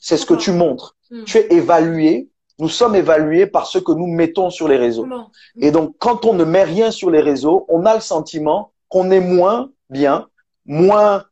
c'est 0.01 0.17
ce 0.17 0.27
que 0.27 0.35
tu 0.35 0.51
montres. 0.53 0.97
Mhm. 1.11 1.25
Tu 1.25 1.39
es 1.39 1.53
évalué. 1.53 2.29
Nous 2.59 2.69
sommes 2.69 2.95
évalués 2.97 3.47
par 3.47 3.67
ce 3.67 3.79
que 3.79 3.93
nous 3.93 4.07
mettons 4.07 4.51
sur 4.51 4.67
les 4.67 4.77
réseaux. 4.77 5.03
Comment 5.03 5.31
Et 5.61 5.71
donc, 5.71 5.95
quand 5.99 6.25
on 6.25 6.33
ne 6.35 6.45
met 6.45 6.65
rien 6.65 6.91
sur 6.91 7.11
les 7.11 7.21
réseaux, 7.21 7.67
on 7.69 7.85
a 7.85 7.95
le 7.95 8.01
sentiment 8.01 8.73
qu'on 8.89 9.11
est 9.11 9.21
moins 9.21 9.71
bien, 9.91 10.27
moins 10.65 11.25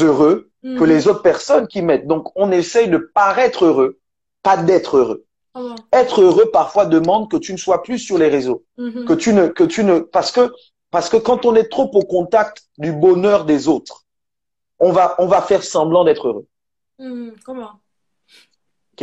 heureux 0.00 0.50
que 0.78 0.84
les 0.84 1.08
autres 1.08 1.22
personnes 1.22 1.66
qui 1.68 1.80
mettent. 1.82 2.06
Donc, 2.06 2.30
on 2.34 2.50
essaye 2.50 2.88
de 2.88 2.98
paraître 2.98 3.64
heureux, 3.66 3.98
pas 4.42 4.56
d'être 4.56 4.96
heureux. 4.98 5.24
Comment 5.52 5.74
Être 5.92 6.22
heureux 6.22 6.50
parfois 6.52 6.86
demande 6.86 7.30
que 7.30 7.36
tu 7.36 7.52
ne 7.52 7.56
sois 7.58 7.82
plus 7.82 7.98
sur 7.98 8.18
les 8.18 8.28
réseaux, 8.28 8.62
Mhm. 8.78 9.04
que 9.04 9.12
tu 9.14 9.32
ne, 9.32 9.48
que 9.48 9.64
tu 9.64 9.82
ne, 9.84 9.98
parce 10.00 10.30
que, 10.32 10.52
parce 10.90 11.08
que 11.08 11.16
quand 11.16 11.44
on 11.44 11.54
est 11.54 11.68
trop 11.68 11.90
au 11.94 12.02
contact 12.02 12.62
du 12.78 12.92
bonheur 12.92 13.44
des 13.44 13.66
autres, 13.68 14.04
on 14.78 14.92
va, 14.92 15.14
on 15.18 15.26
va 15.26 15.42
faire 15.42 15.62
semblant 15.64 16.04
d'être 16.04 16.28
heureux. 16.28 16.46
Mhm. 16.98 17.34
Comment? 17.44 17.70
Ok? 18.92 19.02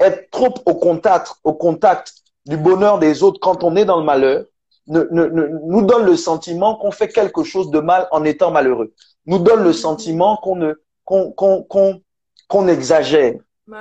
Être 0.00 0.30
trop 0.30 0.52
au 0.66 0.74
contact, 0.74 1.32
au 1.44 1.54
contact 1.54 2.12
du 2.46 2.56
bonheur 2.56 2.98
des 2.98 3.22
autres 3.22 3.38
quand 3.40 3.62
on 3.64 3.76
est 3.76 3.84
dans 3.84 3.98
le 3.98 4.04
malheur 4.04 4.44
ne, 4.86 5.00
ne- 5.10 5.26
ne- 5.26 5.48
nous 5.66 5.82
donne 5.82 6.04
le 6.04 6.16
sentiment 6.16 6.74
qu'on 6.76 6.90
fait 6.90 7.08
quelque 7.08 7.42
chose 7.42 7.70
de 7.70 7.78
mal 7.80 8.06
en 8.10 8.22
étant 8.24 8.50
malheureux. 8.50 8.92
Nous 9.24 9.38
donne 9.38 9.62
le 9.64 9.72
sentiment 9.72 10.36
qu'on 10.42 10.56
ne 10.56 10.74
qu'on 11.06 11.32
qu'on 12.48 12.68
exagère, 12.68 13.34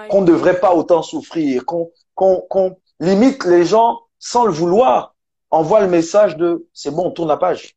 qu'on 0.09 0.21
ne 0.21 0.27
devrait 0.27 0.59
pas 0.59 0.73
autant 0.73 1.01
souffrir, 1.01 1.65
qu'on 1.65 1.91
qu'on 2.15 2.41
qu'on 2.41 2.77
limite 2.99 3.43
les 3.45 3.65
gens 3.65 4.01
sans 4.19 4.45
le 4.45 4.51
vouloir 4.51 5.13
envoie 5.53 5.81
le 5.81 5.87
message 5.87 6.35
de 6.35 6.67
c'est 6.73 6.91
bon, 6.91 7.11
tourne 7.11 7.27
la 7.27 7.37
page. 7.37 7.75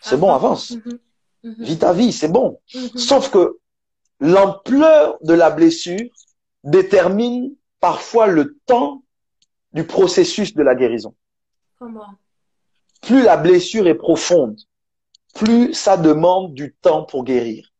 C'est 0.00 0.16
bon, 0.16 0.32
avance. 0.32 0.70
Mhm. 0.70 0.98
Mhm. 1.44 1.64
Vis 1.64 1.78
ta 1.78 1.92
vie, 1.92 2.12
c'est 2.12 2.28
bon. 2.28 2.60
Mhm. 2.74 2.96
Sauf 2.96 3.30
que 3.30 3.58
l'ampleur 4.20 5.18
de 5.22 5.34
la 5.34 5.50
blessure 5.50 6.08
détermine 6.64 7.54
parfois 7.80 8.26
le 8.26 8.58
temps 8.66 9.02
du 9.72 9.84
processus 9.84 10.54
de 10.54 10.62
la 10.62 10.74
guérison. 10.74 11.14
Comment 11.78 12.14
Plus 13.02 13.22
la 13.22 13.36
blessure 13.36 13.86
est 13.86 13.94
profonde, 13.94 14.58
plus 15.34 15.74
ça 15.74 15.96
demande 15.96 16.54
du 16.54 16.74
temps 16.74 17.04
pour 17.04 17.22
guérir. 17.24 17.72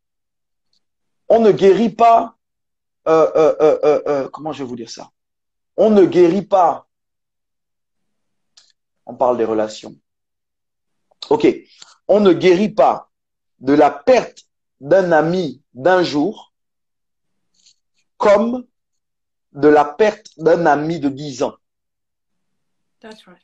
On 1.27 1.39
ne 1.39 1.51
guérit 1.51 1.89
pas, 1.89 2.35
comment 4.31 4.51
je 4.51 4.63
vais 4.63 4.69
vous 4.69 4.75
dire 4.75 4.89
ça? 4.89 5.09
On 5.77 5.89
ne 5.89 6.05
guérit 6.05 6.45
pas. 6.45 6.87
On 9.05 9.15
parle 9.15 9.37
des 9.37 9.45
relations. 9.45 9.95
Ok, 11.29 11.47
on 12.07 12.19
ne 12.19 12.33
guérit 12.33 12.69
pas 12.69 13.09
de 13.59 13.73
la 13.73 13.91
perte 13.91 14.43
d'un 14.79 15.11
ami 15.11 15.61
d'un 15.73 16.03
jour 16.03 16.53
comme 18.17 18.65
de 19.53 19.67
la 19.67 19.85
perte 19.85 20.27
d'un 20.37 20.65
ami 20.65 20.99
de 20.99 21.09
dix 21.09 21.41
ans. 21.43 21.55
That's 22.99 23.25
right. 23.25 23.41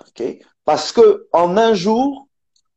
ok 0.00 0.46
Parce 0.64 0.92
que 0.92 1.28
en 1.32 1.56
un 1.56 1.74
jour, 1.74 2.28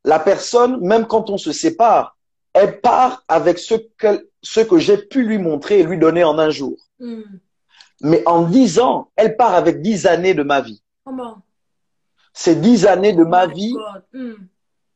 la 0.03 0.19
personne, 0.19 0.81
même 0.81 1.07
quand 1.07 1.29
on 1.29 1.37
se 1.37 1.51
sépare, 1.51 2.17
elle 2.53 2.81
part 2.81 3.23
avec 3.27 3.59
ce 3.59 3.75
que, 3.97 4.29
ce 4.41 4.59
que 4.59 4.77
j'ai 4.77 4.97
pu 4.97 5.23
lui 5.23 5.37
montrer 5.37 5.79
et 5.79 5.83
lui 5.83 5.97
donner 5.97 6.23
en 6.23 6.37
un 6.39 6.49
jour. 6.49 6.77
Mhm. 6.99 7.39
Mais 8.01 8.23
en 8.25 8.43
dix 8.43 8.79
ans, 8.79 9.11
elle 9.15 9.37
part 9.37 9.53
avec 9.53 9.81
dix 9.81 10.07
années 10.07 10.33
de 10.33 10.43
ma 10.43 10.61
vie. 10.61 10.81
Comment? 11.05 11.41
Ces 12.33 12.55
dix 12.55 12.85
années 12.85 13.13
de 13.13 13.23
ma 13.23 13.47
My 13.47 13.53
vie. 13.53 13.75
Mhm. 14.13 14.47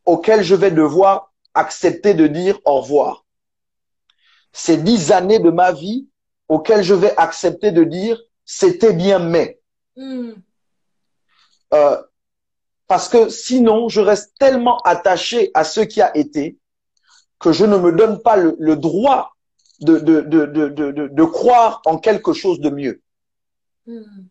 auxquelles 0.06 0.44
je 0.44 0.56
vais 0.56 0.72
devoir 0.72 1.34
accepter 1.54 2.14
de 2.14 2.28
dire 2.28 2.60
au 2.66 2.82
revoir. 2.82 3.26
Ces 4.52 4.78
dix 4.78 5.12
années 5.12 5.40
de 5.40 5.50
ma 5.50 5.72
vie 5.72 6.08
auxquelles 6.48 6.84
je 6.84 6.94
vais 6.94 7.16
accepter 7.18 7.72
de 7.72 7.84
dire 7.84 8.22
c'était 8.46 8.94
bien 8.94 9.20
mais. 9.20 9.60
Mhm. 9.96 10.36
Euh, 11.74 12.02
parce 12.88 13.10
que 13.10 13.30
sinon, 13.30 13.90
je 13.90 14.02
reste 14.02 14.34
tellement 14.38 14.78
attaché 14.80 15.50
à 15.56 15.64
ce 15.64 15.82
qui 15.82 16.02
a 16.02 16.16
été 16.16 16.58
que 17.46 17.52
je 17.54 17.66
ne 17.66 17.78
me 17.78 17.92
donne 17.92 18.18
pas 18.28 18.38
le, 18.38 18.56
le 18.60 18.76
droit 18.76 19.36
de, 19.82 20.00
de, 20.00 20.22
de, 20.22 20.46
de, 20.48 20.68
de, 20.70 20.92
de- 20.92 21.08
de 21.20 21.24
croire 21.24 21.82
en 21.86 21.98
quelque 22.00 22.34
chose 22.34 22.60
de 22.60 22.72
mieux. 22.72 23.02
Mhm. 23.86 24.28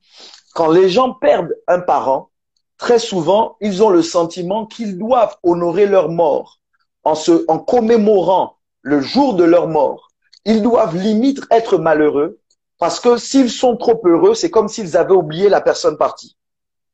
Quand 0.55 0.71
les 0.79 0.89
gens 0.89 1.13
perdent 1.15 1.55
un 1.69 1.81
parent, 1.81 2.31
très 2.77 2.99
souvent, 2.99 3.57
ils 3.61 3.83
ont 3.85 3.91
le 3.91 4.03
sentiment 4.03 4.67
qu'ils 4.67 4.99
doivent 4.99 5.37
honorer 5.45 5.87
leur 5.87 6.09
mort 6.09 6.59
en, 7.05 7.15
se, 7.15 7.45
en 7.49 7.59
commémorant 7.61 8.57
le 8.83 9.01
jour 9.01 9.35
de 9.35 9.45
leur 9.45 9.69
mort. 9.69 10.09
Ils 10.45 10.61
doivent 10.63 10.97
limite 10.97 11.41
être 11.51 11.79
malheureux 11.79 12.41
parce 12.79 12.99
que 12.99 13.17
s'ils 13.17 13.51
sont 13.51 13.77
trop 13.77 14.01
heureux, 14.05 14.35
c'est 14.35 14.51
comme 14.51 14.69
s'ils 14.69 14.97
avaient 14.97 15.15
oublié 15.15 15.49
la 15.49 15.61
personne 15.61 15.97
partie. 15.97 16.37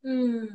Mhm. 0.05 0.49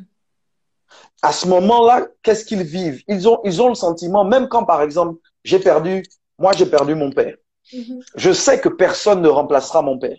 à 1.22 1.32
ce 1.32 1.48
moment-là, 1.48 2.08
qu'est-ce 2.24 2.46
qu'ils 2.46 2.64
vivent? 2.64 3.02
Ils 3.08 3.28
ont, 3.28 3.40
ils 3.44 3.62
ont 3.64 3.70
le 3.70 3.76
sentiment, 3.76 4.24
même 4.26 4.48
quand 4.48 4.64
par 4.66 4.82
exemple, 4.84 5.18
j'ai 5.50 5.60
perdu, 5.60 6.04
moi 6.38 6.52
j'ai 6.58 6.66
perdu 6.66 6.94
mon 6.96 7.12
père. 7.20 7.36
Mhm. 7.74 8.00
Je 8.16 8.32
sais 8.34 8.58
que 8.60 8.70
personne 8.86 9.22
ne 9.22 9.30
remplacera 9.40 9.82
mon 9.90 9.98
père. 9.98 10.18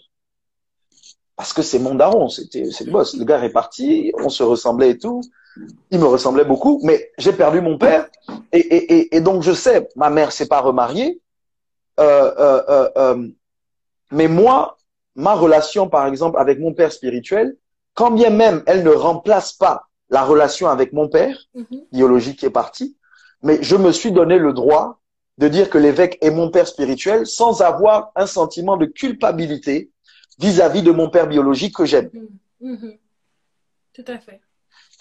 Parce 1.36 1.52
que 1.52 1.62
c'est 1.62 1.78
mon 1.86 1.94
daron, 1.94 2.28
c'était, 2.28 2.70
c'est 2.70 2.84
le 2.84 2.92
boss. 2.92 3.14
Le 3.20 3.24
gars 3.24 3.44
est 3.44 3.50
parti, 3.62 4.12
on 4.26 4.30
se 4.30 4.42
ressemblait 4.42 4.90
et 4.90 4.98
tout. 4.98 5.20
Il 5.90 5.98
me 5.98 6.06
ressemblait 6.06 6.44
beaucoup, 6.52 6.80
mais 6.82 7.10
j'ai 7.18 7.32
perdu 7.32 7.60
mon 7.60 7.76
père. 7.76 8.08
Et, 8.52 8.58
et, 8.76 8.94
et, 8.94 9.16
et 9.16 9.20
donc 9.20 9.42
je 9.42 9.52
sais, 9.52 9.88
ma 9.96 10.08
mère 10.10 10.32
s'est 10.32 10.48
pas 10.48 10.60
remariée. 10.60 11.20
Euh, 12.00 12.32
euh, 12.38 12.62
euh, 12.68 12.90
euh, 12.96 13.28
mais 14.10 14.28
moi, 14.28 14.76
ma 15.14 15.34
relation, 15.34 15.88
par 15.88 16.06
exemple, 16.06 16.38
avec 16.38 16.58
mon 16.58 16.72
père 16.72 16.92
spirituel, 16.92 17.56
quand 17.94 18.10
bien 18.10 18.30
même 18.30 18.62
elle 18.66 18.82
ne 18.82 18.90
remplace 18.90 19.52
pas 19.52 19.88
la 20.08 20.22
relation 20.24 20.68
avec 20.68 20.92
mon 20.92 21.08
père, 21.08 21.36
Mhm. 21.54 21.82
biologique 21.92 22.38
qui 22.40 22.46
est 22.46 22.50
parti, 22.62 22.96
mais 23.42 23.58
je 23.62 23.76
me 23.76 23.92
suis 23.92 24.12
donné 24.12 24.38
le 24.38 24.52
droit 24.52 25.00
de 25.38 25.48
dire 25.48 25.68
que 25.70 25.78
l'évêque 25.78 26.18
est 26.22 26.30
mon 26.30 26.50
père 26.50 26.66
spirituel 26.66 27.26
sans 27.26 27.60
avoir 27.62 28.10
un 28.16 28.26
sentiment 28.26 28.76
de 28.76 28.86
culpabilité 28.86 29.90
vis-à-vis 30.38 30.82
de 30.82 30.90
mon 30.92 31.10
père 31.10 31.26
biologique 31.26 31.74
que 31.76 31.84
j'aime. 31.84 32.10
Mhm. 32.12 32.28
Mhm. 32.72 32.98
Tout 33.92 34.04
à 34.08 34.18
fait. 34.18 34.40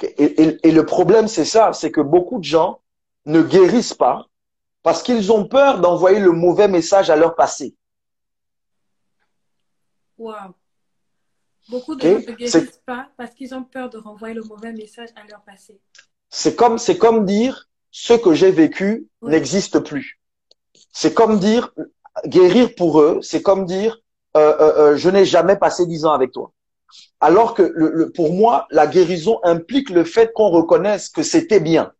Et, 0.02 0.24
et- 0.43 0.67
et 0.67 0.71
le 0.71 0.86
problème, 0.86 1.28
c'est 1.28 1.45
ça, 1.45 1.71
c'est 1.74 1.91
que 1.91 2.02
beaucoup 2.02 2.39
de 2.39 2.43
gens 2.43 2.82
ne 3.26 3.41
guérissent 3.41 3.93
pas 3.93 4.28
parce 4.84 5.02
qu'ils 5.02 5.32
ont 5.32 5.45
peur 5.48 5.80
d'envoyer 5.80 6.19
le 6.19 6.32
mauvais 6.32 6.67
message 6.67 7.10
à 7.10 7.15
leur 7.15 7.36
passé. 7.36 7.76
Wow. 10.17 10.34
Beaucoup 11.69 11.95
de 11.95 12.02
gens 12.02 12.19
ne 12.19 12.36
guérissent 12.36 12.82
pas 12.86 13.10
parce 13.17 13.34
qu'ils 13.34 13.54
ont 13.56 13.63
peur 13.63 13.89
de 13.89 13.98
renvoyer 13.98 14.36
le 14.36 14.43
mauvais 14.43 14.71
message 14.74 15.10
à 15.15 15.24
leur 15.30 15.41
passé. 15.43 15.80
C'est 16.30 16.56
comme, 16.56 16.78
c'est 16.78 16.98
comme 16.98 17.26
dire 17.26 17.69
ce 17.91 18.13
que 18.13 18.34
j'ai 18.34 18.52
vécu 18.52 19.08
Oui. 19.21 19.32
n'existe 19.32 19.80
plus. 19.80 20.19
C'est 20.99 21.13
comme 21.13 21.39
dire 21.39 21.63
guérir 22.25 22.73
pour 22.75 23.01
eux, 23.01 23.19
c'est 23.21 23.41
comme 23.41 23.65
dire 23.65 23.99
euh, 24.38 24.53
euh, 24.60 24.73
euh, 24.93 24.97
je 24.97 25.10
n'ai 25.10 25.25
jamais 25.25 25.58
passé 25.58 25.86
dix 25.86 26.05
ans 26.05 26.13
avec 26.13 26.31
toi. 26.31 26.51
Alors 27.19 27.53
que 27.53 27.63
le, 27.63 27.88
le- 27.99 28.10
pour 28.12 28.31
moi, 28.34 28.65
la 28.71 28.88
guérison 28.88 29.39
implique 29.43 29.89
le 29.89 30.03
fait 30.05 30.31
qu'on 30.34 30.49
reconnaisse 30.49 31.10
que 31.10 31.23
c'était 31.23 31.60
bien, 31.60 31.91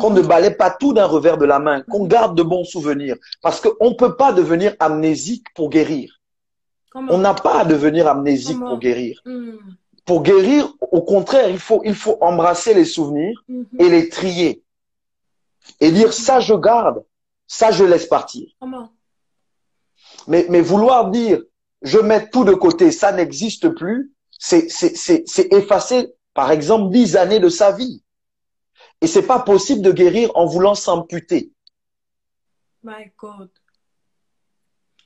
qu'on 0.00 0.10
ne 0.10 0.20
Mhm. 0.20 0.26
balaie 0.28 0.54
pas 0.62 0.70
tout 0.70 0.92
d'un 0.92 1.06
revers 1.06 1.38
de 1.38 1.46
la 1.46 1.58
main, 1.58 1.80
qu'on 1.90 2.04
garde 2.06 2.36
de 2.36 2.42
bons 2.42 2.64
souvenirs, 2.64 3.16
parce 3.42 3.60
qu'on 3.62 3.90
ne 3.90 3.94
peut 3.94 4.16
pas 4.16 4.32
devenir 4.32 4.74
amnésique 4.78 5.46
pour 5.54 5.70
guérir. 5.70 6.08
Comment 6.92 7.12
On 7.14 7.18
n'a 7.18 7.34
pas 7.34 7.60
à 7.60 7.64
devenir 7.64 8.06
amnésique 8.06 8.58
Comment 8.58 8.70
pour 8.72 8.78
guérir. 8.80 9.20
Mhm. 9.24 9.58
Pour 10.04 10.22
guérir, 10.22 10.68
au 10.98 11.02
contraire, 11.02 11.48
il 11.48 11.58
faut 11.58 11.80
il 11.84 11.94
faut 11.94 12.16
embrasser 12.20 12.74
les 12.74 12.84
souvenirs 12.96 13.38
Mhm. 13.48 13.66
et 13.82 13.88
les 13.94 14.08
trier 14.10 14.62
et 15.80 15.90
dire 15.90 16.12
ça 16.12 16.40
je 16.40 16.54
garde, 16.54 16.98
ça 17.46 17.70
je 17.70 17.84
laisse 17.84 18.06
partir. 18.06 18.48
Comment 18.60 18.92
Mais, 20.26 20.46
mais 20.48 20.60
vouloir 20.60 21.10
dire 21.10 21.40
je 21.82 21.98
mets 21.98 22.28
tout 22.30 22.44
de 22.44 22.54
côté, 22.54 22.90
ça 22.90 23.12
n'existe 23.12 23.68
plus, 23.68 24.12
c'est 24.38 25.52
effacer 25.52 26.16
par 26.36 26.50
exemple, 26.50 26.92
dix 26.92 27.16
années 27.16 27.40
de 27.40 27.48
sa 27.48 27.72
vie. 27.72 28.04
Et 29.00 29.06
c'est 29.06 29.26
pas 29.26 29.40
possible 29.40 29.80
de 29.80 29.90
guérir 29.90 30.30
en 30.34 30.44
voulant 30.44 30.74
s'amputer. 30.74 31.50
My 32.82 33.10
God. 33.16 33.50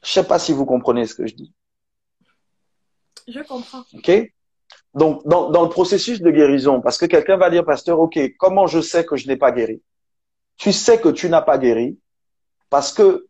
Je 0.03 0.11
sais 0.11 0.24
pas 0.24 0.40
si 0.40 0.53
vous 0.53 0.66
comprenez 0.66 1.07
ce 1.07 1.14
que 1.14 1.29
je 1.29 1.37
dis. 1.37 1.55
Je 3.29 3.38
comprends. 3.40 3.85
OK? 3.94 4.11
Donc, 4.94 5.24
dans, 5.24 5.50
dans 5.50 5.62
le 5.62 5.68
processus 5.68 6.20
de 6.20 6.33
guérison, 6.33 6.81
parce 6.81 6.98
que 6.98 7.07
quelqu'un 7.07 7.37
va 7.37 7.48
dire, 7.48 7.64
pasteur, 7.64 8.00
OK, 8.00 8.18
comment 8.37 8.66
je 8.66 8.81
sais 8.81 9.07
que 9.07 9.14
je 9.14 9.29
n'ai 9.29 9.37
pas 9.37 9.53
guéri? 9.53 9.81
Tu 10.57 10.72
sais 10.72 11.00
que 11.00 11.11
tu 11.11 11.29
n'as 11.29 11.42
pas 11.42 11.59
guéri 11.59 11.96
parce 12.71 12.93
que, 12.93 13.27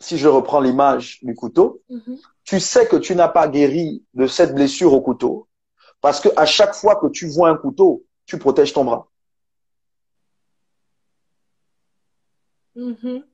si 0.00 0.18
je 0.18 0.28
reprends 0.28 0.60
l'image 0.60 1.20
du 1.22 1.34
couteau, 1.34 1.80
Mhm. 1.88 2.18
tu 2.44 2.58
sais 2.60 2.86
que 2.88 2.96
tu 2.96 3.14
n'as 3.14 3.28
pas 3.28 3.46
guéri 3.48 4.04
de 4.14 4.26
cette 4.26 4.52
blessure 4.54 4.92
au 4.92 5.00
couteau 5.00 5.48
parce 6.00 6.20
que 6.20 6.28
à 6.36 6.44
chaque 6.44 6.74
fois 6.74 6.96
que 6.96 7.06
tu 7.06 7.28
vois 7.28 7.48
un 7.48 7.56
couteau, 7.56 8.04
tu 8.26 8.36
protèges 8.38 8.72
ton 8.72 8.84
bras. 8.84 9.08
Mhm. 12.74 13.24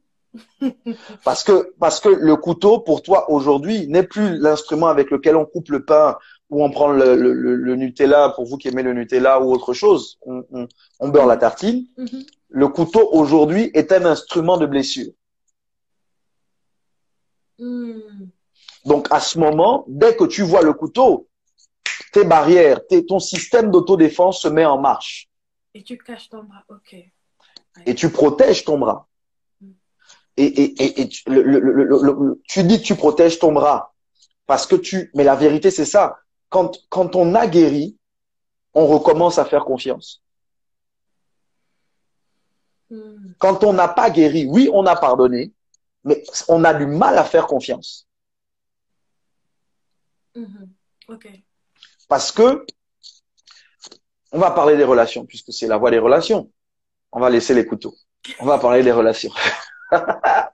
Parce 1.24 1.42
que, 1.42 1.72
parce 1.80 2.00
que 2.00 2.08
le 2.08 2.36
couteau, 2.36 2.80
pour 2.80 3.02
toi, 3.02 3.30
aujourd'hui, 3.30 3.86
n'est 3.88 4.02
plus 4.06 4.38
l'instrument 4.38 4.88
avec 4.88 5.10
lequel 5.10 5.36
on 5.36 5.46
coupe 5.46 5.68
le 5.70 5.84
pain 5.84 6.16
ou 6.50 6.62
on 6.64 6.70
prend 6.70 6.88
le, 6.92 7.16
le- 7.16 7.32
le- 7.32 7.56
le 7.56 7.76
Nutella, 7.76 8.30
pour 8.36 8.44
vous 8.46 8.56
qui 8.56 8.68
aimez 8.68 8.82
le 8.82 8.92
Nutella 8.92 9.40
ou 9.40 9.50
autre 9.52 9.72
chose, 9.74 10.18
on, 10.22 10.44
on, 10.52 10.68
on 11.00 11.08
beurre 11.08 11.26
la 11.26 11.36
tartine. 11.36 11.86
Mhm. 11.96 12.24
Le 12.50 12.68
couteau, 12.68 13.08
aujourd'hui, 13.12 13.70
est 13.74 13.90
un 13.92 14.04
instrument 14.04 14.56
de 14.58 14.66
blessure. 14.66 15.12
Mhm. 17.58 18.30
Donc, 18.84 19.08
à 19.10 19.20
ce 19.20 19.38
moment, 19.38 19.84
dès 19.88 20.14
que 20.16 20.24
tu 20.24 20.42
vois 20.42 20.62
le 20.62 20.72
couteau, 20.72 21.28
tes 22.12 22.24
barrières, 22.24 22.86
tes- 22.86 23.04
ton 23.04 23.18
système 23.18 23.70
d'autodéfense 23.70 24.40
se 24.42 24.48
met 24.48 24.64
en 24.64 24.78
marche 24.78 25.28
Et 25.74 25.82
tu 25.82 25.98
caches 25.98 26.28
ton 26.28 26.44
bras. 26.44 26.64
Ok. 26.68 26.94
et 27.86 27.94
tu 27.94 28.10
protèges 28.10 28.64
ton 28.64 28.78
bras. 28.78 29.07
Et, 30.40 30.44
et, 30.44 30.82
et, 30.84 31.00
et 31.00 31.08
tu, 31.08 31.28
le- 31.28 31.42
le- 31.42 31.58
le- 31.58 31.72
le- 31.72 32.00
le- 32.00 32.40
tu 32.46 32.62
dis 32.62 32.78
que 32.80 32.84
tu 32.86 32.94
protèges 32.94 33.40
ton 33.40 33.50
bras 33.50 33.92
parce 34.46 34.68
que 34.68 34.76
tu, 34.76 35.10
mais 35.14 35.24
la 35.24 35.34
vérité, 35.34 35.72
c'est 35.72 35.84
ça. 35.84 36.20
Quand, 36.48 36.78
quand 36.90 37.16
on 37.16 37.34
a 37.34 37.48
guéri, 37.48 37.96
on 38.72 38.86
recommence 38.86 39.38
à 39.38 39.44
faire 39.44 39.64
confiance. 39.64 40.22
Mhm. 42.90 43.34
Quand 43.38 43.64
on 43.64 43.72
n'a 43.72 43.88
pas 43.88 44.10
guéri, 44.10 44.46
oui, 44.46 44.70
on 44.72 44.86
a 44.86 44.94
pardonné, 44.94 45.52
mais 46.04 46.22
on 46.46 46.62
a 46.62 46.72
du 46.72 46.86
mal 46.86 47.18
à 47.18 47.24
faire 47.24 47.48
confiance. 47.48 48.06
Ok. 51.08 51.28
Parce 52.06 52.30
que, 52.30 52.64
on 54.30 54.38
va 54.38 54.52
parler 54.52 54.76
des 54.76 54.84
relations, 54.84 55.26
puisque 55.26 55.52
c'est 55.52 55.66
la 55.66 55.78
voie 55.78 55.90
des 55.90 55.98
relations. 55.98 56.50
On 57.10 57.18
va 57.18 57.28
laisser 57.28 57.54
les 57.54 57.66
couteaux. 57.66 57.96
On 58.38 58.46
va 58.46 58.58
parler 58.58 58.84
des 58.84 58.92
relations. 58.92 59.32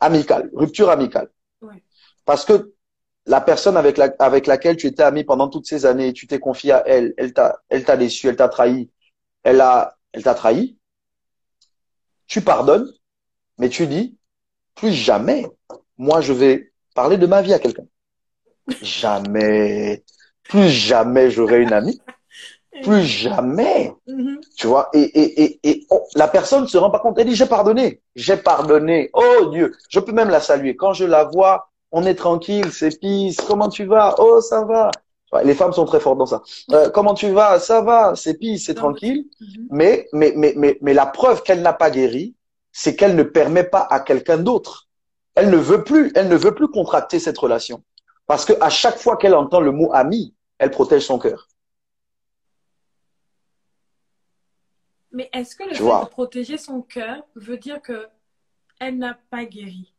amicale, 0.00 0.50
rupture 0.54 0.90
amicale. 0.90 1.30
Ouais. 1.60 1.82
Parce 2.24 2.44
que 2.44 2.74
la 3.26 3.40
personne 3.40 3.76
avec, 3.76 3.98
la, 3.98 4.12
avec 4.18 4.46
laquelle 4.46 4.76
tu 4.76 4.86
étais 4.86 5.02
ami 5.02 5.24
pendant 5.24 5.48
toutes 5.48 5.66
ces 5.66 5.86
années, 5.86 6.12
tu 6.12 6.26
t'es 6.26 6.38
confié 6.38 6.72
à 6.72 6.82
elle, 6.86 7.14
elle 7.18 7.32
t'a, 7.32 7.60
elle 7.68 7.84
t'a 7.84 7.96
déçu, 7.96 8.28
elle 8.28 8.36
t'a 8.36 8.48
trahi, 8.48 8.90
elle 9.42 9.60
a, 9.60 9.96
elle 10.12 10.22
t'a 10.22 10.34
trahi. 10.34 10.78
Tu 12.26 12.40
pardonnes, 12.40 12.90
mais 13.58 13.68
tu 13.68 13.86
dis, 13.86 14.18
plus 14.74 14.92
jamais, 14.92 15.46
moi 15.98 16.20
je 16.20 16.32
vais 16.32 16.72
parler 16.94 17.18
de 17.18 17.26
ma 17.26 17.42
vie 17.42 17.52
à 17.52 17.58
quelqu'un. 17.58 17.86
Jamais, 18.82 20.04
plus 20.44 20.68
jamais 20.68 21.30
j'aurai 21.30 21.62
une 21.62 21.72
amie, 21.72 22.00
plus 22.82 23.02
jamais. 23.02 23.92
Mhm. 24.06 24.40
Tu 24.56 24.66
vois, 24.66 24.88
et, 24.92 25.00
et, 25.00 25.42
et, 25.42 25.60
et 25.62 25.86
la 26.14 26.28
personne 26.28 26.62
ne 26.62 26.66
se 26.66 26.78
rend 26.78 26.90
pas 26.90 26.98
compte. 26.98 27.18
Elle 27.18 27.26
dit, 27.26 27.34
j'ai 27.34 27.46
pardonné. 27.46 28.00
J'ai 28.14 28.36
pardonné. 28.36 29.10
Oh 29.12 29.46
Dieu. 29.46 29.74
Je 29.88 30.00
peux 30.00 30.12
même 30.12 30.30
la 30.30 30.40
saluer. 30.40 30.76
Quand 30.76 30.92
je 30.92 31.04
la 31.04 31.24
vois, 31.24 31.70
on 31.92 32.04
est 32.04 32.14
tranquille, 32.14 32.70
c'est 32.72 33.00
peace. 33.00 33.36
Comment 33.46 33.68
tu 33.68 33.84
vas? 33.84 34.14
Oh, 34.18 34.40
ça 34.40 34.64
va. 34.64 34.90
Les 35.44 35.54
femmes 35.54 35.72
sont 35.72 35.84
très 35.84 36.00
fortes 36.00 36.18
dans 36.18 36.26
ça. 36.26 36.42
Euh, 36.72 36.88
comment 36.90 37.14
tu 37.14 37.30
vas? 37.30 37.58
Ça 37.60 37.82
va, 37.82 38.14
c'est 38.14 38.34
peace, 38.34 38.62
c'est 38.66 38.74
tranquille. 38.74 39.26
Mhm. 39.40 39.68
Mais, 39.70 40.08
mais, 40.12 40.32
mais, 40.36 40.54
mais, 40.56 40.78
mais 40.80 40.94
la 40.94 41.06
preuve 41.06 41.42
qu'elle 41.42 41.62
n'a 41.62 41.72
pas 41.72 41.90
guéri, 41.90 42.34
c'est 42.72 42.96
qu'elle 42.96 43.16
ne 43.16 43.22
permet 43.24 43.64
pas 43.64 43.86
à 43.90 44.00
quelqu'un 44.00 44.38
d'autre. 44.38 44.86
Elle 45.34 45.50
ne 45.50 45.56
veut 45.56 45.84
plus, 45.84 46.12
elle 46.14 46.28
ne 46.28 46.36
veut 46.36 46.54
plus 46.54 46.68
contracter 46.68 47.18
cette 47.18 47.38
relation. 47.38 47.82
Parce 48.26 48.44
que 48.44 48.52
à 48.60 48.70
chaque 48.70 48.98
fois 48.98 49.16
qu'elle 49.16 49.34
entend 49.34 49.60
le 49.60 49.72
mot 49.72 49.90
ami, 49.92 50.34
elle 50.58 50.70
protège 50.70 51.06
son 51.06 51.18
cœur. 51.18 51.47
Mais 55.12 55.30
est-ce 55.32 55.56
que 55.56 55.62
le 55.64 55.70
Tu 55.70 55.76
fait 55.76 55.82
vois. 55.82 56.04
de 56.04 56.08
protéger 56.10 56.58
son 56.58 56.82
cœur 56.82 57.22
veut 57.34 57.56
dire 57.58 57.80
que 57.80 58.08
elle 58.80 58.98
n'a 58.98 59.18
pas 59.30 59.44
guéri? 59.44 59.94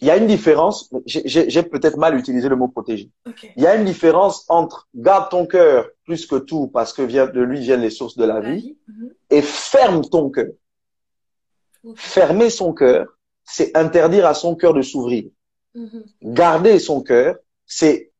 Il 0.00 0.06
y 0.06 0.10
a 0.10 0.16
une 0.18 0.26
différence, 0.26 0.92
j'ai 1.06 1.62
peut-être 1.62 1.96
mal 1.96 2.16
utilisé 2.18 2.48
le 2.50 2.56
mot 2.56 2.68
protéger. 2.68 3.10
Il 3.56 3.62
y 3.62 3.66
a 3.66 3.74
une 3.76 3.86
différence 3.86 4.44
entre 4.48 4.86
garde 4.94 5.30
ton 5.30 5.46
cœur 5.46 5.88
plus 6.04 6.26
que 6.26 6.36
tout 6.36 6.68
parce 6.68 6.92
que 6.92 7.00
vient, 7.02 7.26
de 7.26 7.40
lui 7.40 7.60
viennent 7.60 7.80
les 7.80 7.90
sources 7.90 8.16
de 8.16 8.24
la 8.24 8.40
La 8.40 8.50
vie 8.50 8.60
vie. 8.60 8.78
Mhm. 8.88 9.14
et 9.30 9.42
ferme 9.42 10.02
ton 10.04 10.30
cœur. 10.30 10.52
Fermer 11.96 12.50
son 12.50 12.74
cœur, 12.74 13.06
c'est 13.44 13.74
interdire 13.76 14.26
à 14.26 14.34
son 14.34 14.54
cœur 14.54 14.74
de 14.74 14.82
s'ouvrir. 14.82 15.30
Mhm. 15.74 16.04
Garder 16.22 16.78
son 16.78 17.02
cœur, 17.02 17.36
c'est 17.64 18.12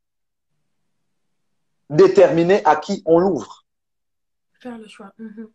déterminer 1.91 2.65
à 2.65 2.77
qui 2.77 3.03
on 3.07 3.19
l'ouvre. 3.19 3.65
Faire 4.61 4.79
le 4.79 4.89
choix. 4.89 5.13
Mhm. 5.19 5.49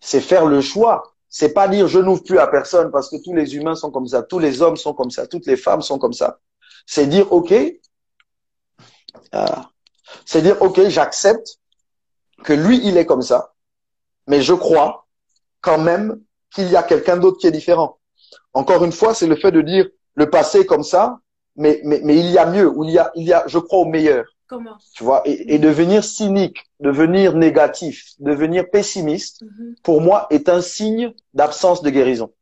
C'est 0.00 0.20
faire 0.20 0.46
le 0.46 0.60
choix. 0.60 1.14
C'est 1.28 1.52
pas 1.52 1.68
dire 1.68 1.88
je 1.88 1.98
n'ouvre 1.98 2.22
plus 2.24 2.38
à 2.38 2.46
personne 2.46 2.90
parce 2.90 3.10
que 3.10 3.16
tous 3.22 3.34
les 3.34 3.54
humains 3.56 3.74
sont 3.74 3.90
comme 3.90 4.06
ça, 4.06 4.22
tous 4.22 4.38
les 4.38 4.62
hommes 4.62 4.76
sont 4.76 4.94
comme 4.94 5.10
ça, 5.10 5.26
toutes 5.26 5.46
les 5.46 5.56
femmes 5.56 5.82
sont 5.82 5.98
comme 5.98 6.14
ça. 6.14 6.40
C'est 6.86 7.06
dire 7.06 7.30
ok, 7.32 7.52
ah. 9.32 9.68
c'est 10.24 10.40
dire 10.40 10.60
ok, 10.62 10.88
j'accepte 10.88 11.58
que 12.44 12.54
lui 12.54 12.80
il 12.82 12.96
est 12.96 13.04
comme 13.04 13.20
ça, 13.20 13.52
mais 14.26 14.40
je 14.40 14.54
crois 14.54 15.06
quand 15.60 15.78
même 15.78 16.22
qu'il 16.54 16.70
y 16.70 16.76
a 16.76 16.82
quelqu'un 16.82 17.18
d'autre 17.18 17.38
qui 17.38 17.46
est 17.46 17.52
différent. 17.52 17.98
Encore 18.54 18.84
une 18.84 18.92
fois, 18.92 19.12
c'est 19.12 19.26
le 19.26 19.36
fait 19.36 19.52
de 19.52 19.60
dire 19.60 19.86
le 20.14 20.30
passé 20.30 20.60
est 20.60 20.66
comme 20.66 20.82
ça, 20.82 21.18
mais 21.56 21.82
il 21.84 22.30
y 22.30 22.38
a 22.38 22.46
mieux, 22.46 22.70
ou 22.70 22.84
il 22.84 22.92
y 22.92 23.32
a 23.32 23.44
je 23.46 23.58
crois 23.58 23.80
au 23.80 23.84
meilleur 23.84 24.24
Comment 24.48 24.78
tu 24.94 25.04
vois, 25.04 25.20
et, 25.26 25.54
et 25.54 25.58
devenir 25.58 26.02
cynique, 26.02 26.64
devenir 26.80 27.34
négatif, 27.34 28.14
devenir 28.18 28.68
pessimiste, 28.70 29.42
Mhm. 29.42 29.74
pour 29.82 30.00
moi, 30.00 30.26
est 30.30 30.48
un 30.48 30.62
signe 30.62 31.12
d'absence 31.34 31.82
de 31.82 31.90
guérison. 31.90 32.32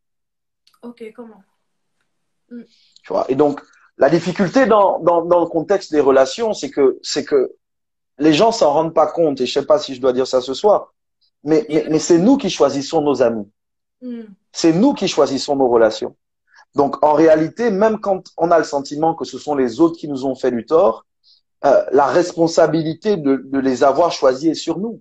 Ok, 0.83 1.03
comment 1.17 1.43
Tu 2.49 3.13
vois, 3.13 3.25
et 3.29 3.35
donc, 3.35 3.61
la 3.99 4.09
difficulté 4.09 4.67
dans, 4.67 5.01
dans, 5.01 5.25
dans 5.25 5.41
le 5.41 5.47
contexte 5.47 5.91
des 5.91 6.01
relations, 6.01 6.53
c'est 6.53 6.71
que, 6.71 6.99
c'est 7.03 7.25
que 7.25 7.55
les 8.19 8.33
gens 8.33 8.53
s'en 8.53 8.73
rendent 8.73 8.95
pas 8.95 9.07
compte, 9.09 9.41
et 9.41 9.47
je 9.47 9.53
sais 9.53 9.67
pas 9.67 9.79
si 9.79 9.95
je 9.95 10.01
dois 10.01 10.13
dire 10.13 10.27
ça 10.27 10.41
ce 10.41 10.55
soir, 10.55 10.95
mais, 11.43 11.67
mais, 11.69 11.87
mais 11.91 11.99
c'est 11.99 12.19
nous 12.19 12.37
qui 12.37 12.51
choisissons 12.51 13.01
nos 13.03 13.21
amis. 13.23 13.49
Mhm. 14.01 14.27
C'est 14.53 14.73
nous 14.73 14.95
qui 14.95 15.09
choisissons 15.09 15.57
nos 15.57 15.69
relations. 15.69 16.17
Donc, 16.75 17.03
en 17.03 17.15
réalité, 17.15 17.71
même 17.71 17.99
quand 17.99 18.23
on 18.37 18.51
a 18.51 18.59
le 18.59 18.65
sentiment 18.65 19.15
que 19.15 19.25
ce 19.25 19.39
sont 19.39 19.55
les 19.57 19.81
autres 19.81 19.97
qui 19.99 20.09
nous 20.09 20.25
ont 20.25 20.35
fait 20.37 20.51
du 20.53 20.65
tort, 20.67 21.05
euh, 21.65 21.85
la 21.93 22.07
responsabilité 22.07 23.17
de, 23.17 23.37
de 23.37 23.59
les 23.59 23.83
avoir 23.83 24.13
choisis 24.13 24.51
est 24.51 24.55
sur 24.55 24.79
nous. 24.79 25.01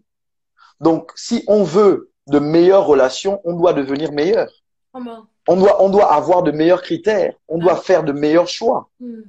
Donc, 0.79 1.11
si 1.15 1.43
on 1.47 1.63
veut 1.63 2.11
de 2.27 2.39
meilleures 2.39 2.85
relations, 2.85 3.41
on 3.43 3.53
doit 3.53 3.73
devenir 3.73 4.11
meilleur. 4.11 4.49
Comment 4.91 5.27
On 5.47 5.57
doit, 5.57 5.83
on 5.83 5.89
doit 5.89 6.11
avoir 6.13 6.43
de 6.43 6.51
meilleurs 6.51 6.81
critères. 6.81 7.35
On 7.47 7.57
doit 7.57 7.75
faire 7.75 8.03
de 8.03 8.11
meilleurs 8.11 8.47
choix. 8.47 8.89
Mhm. 8.99 9.25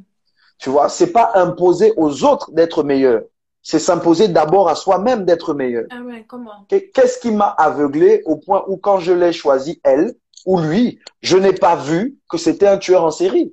Tu 0.58 0.70
vois, 0.70 0.88
c'est 0.88 1.12
pas 1.12 1.32
imposer 1.34 1.92
aux 1.96 2.24
autres 2.24 2.50
d'être 2.52 2.82
meilleurs. 2.82 3.22
C'est 3.62 3.78
s'imposer 3.80 4.28
d'abord 4.28 4.68
à 4.68 4.74
soi-même 4.74 5.24
d'être 5.24 5.52
meilleur. 5.52 5.84
Ah 5.90 6.00
ouais, 6.02 6.24
comment? 6.26 6.66
Qu'est-ce 6.68 7.18
qui 7.18 7.32
m'a 7.32 7.48
aveuglé 7.48 8.22
au 8.24 8.36
point 8.36 8.64
où 8.68 8.76
quand 8.76 9.00
je 9.00 9.12
l'ai 9.12 9.32
choisi, 9.32 9.80
elle 9.82 10.14
ou 10.46 10.60
lui, 10.60 11.00
je 11.20 11.36
n'ai 11.36 11.52
pas 11.52 11.74
vu 11.74 12.16
que 12.28 12.38
c'était 12.38 12.68
un 12.68 12.78
tueur 12.78 13.04
en 13.04 13.10
série? 13.10 13.52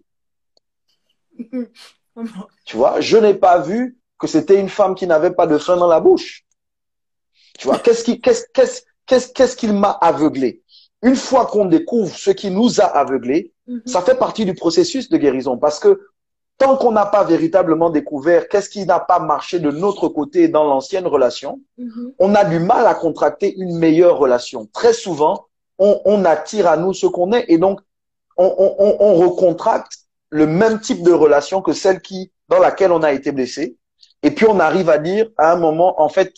Tu 2.65 2.77
vois, 2.77 3.01
je 3.01 3.17
n'ai 3.17 3.33
pas 3.33 3.59
vu 3.59 3.97
que 4.19 4.27
c'était 4.27 4.59
une 4.59 4.69
femme 4.69 4.95
qui 4.95 5.05
n'avait 5.07 5.31
pas 5.31 5.47
de 5.47 5.57
frein 5.57 5.77
dans 5.77 5.87
la 5.87 5.99
bouche. 5.99 6.45
Tu 7.59 7.67
vois, 7.67 7.79
qu'est-ce 7.79 8.03
qui, 8.03 8.21
qu'est-ce, 8.21 8.45
qu'est-ce, 8.53 8.81
qu'est-ce, 9.05 9.31
qu'est-ce 9.31 9.55
qu'il 9.55 9.73
m'a 9.73 9.91
aveuglé? 9.91 10.61
Une 11.01 11.15
fois 11.15 11.45
qu'on 11.45 11.65
découvre 11.65 12.15
ce 12.15 12.31
qui 12.31 12.49
nous 12.49 12.79
a 12.81 12.85
aveuglés, 12.85 13.51
Mhm. 13.65 13.81
ça 13.85 14.01
fait 14.01 14.15
partie 14.15 14.43
du 14.43 14.53
processus 14.55 15.09
de 15.09 15.15
guérison 15.17 15.57
parce 15.57 15.79
que 15.79 16.01
tant 16.57 16.75
qu'on 16.75 16.91
n'a 16.91 17.05
pas 17.05 17.23
véritablement 17.23 17.89
découvert 17.89 18.49
qu'est-ce 18.49 18.69
qui 18.69 18.85
n'a 18.85 18.99
pas 18.99 19.19
marché 19.19 19.59
de 19.59 19.71
notre 19.71 20.09
côté 20.09 20.49
dans 20.49 20.65
l'ancienne 20.65 21.07
relation, 21.07 21.61
Mhm. 21.77 22.13
on 22.19 22.35
a 22.35 22.43
du 22.43 22.59
mal 22.59 22.85
à 22.87 22.93
contracter 22.93 23.53
une 23.55 23.77
meilleure 23.77 24.17
relation. 24.17 24.67
Très 24.73 24.91
souvent, 24.93 25.47
on, 25.79 26.01
on 26.05 26.25
attire 26.25 26.67
à 26.67 26.75
nous 26.77 26.93
ce 26.93 27.07
qu'on 27.07 27.31
est 27.31 27.45
et 27.47 27.57
donc 27.57 27.79
on, 28.37 28.45
on, 28.45 28.75
on, 28.79 28.97
on 28.99 29.13
recontracte 29.15 29.93
le 30.33 30.47
même 30.47 30.79
type 30.79 31.03
de 31.03 31.11
relation 31.11 31.61
que 31.61 31.73
celle 31.73 32.01
qui, 32.01 32.31
dans 32.49 32.59
laquelle 32.59 32.91
on 32.91 33.03
a 33.03 33.11
été 33.13 33.31
blessé. 33.31 33.77
Et 34.23 34.31
puis 34.31 34.45
on 34.47 34.59
arrive 34.59 34.89
à 34.89 34.97
dire 34.97 35.29
à 35.37 35.51
un 35.51 35.55
moment, 35.57 36.01
en 36.01 36.09
fait, 36.09 36.33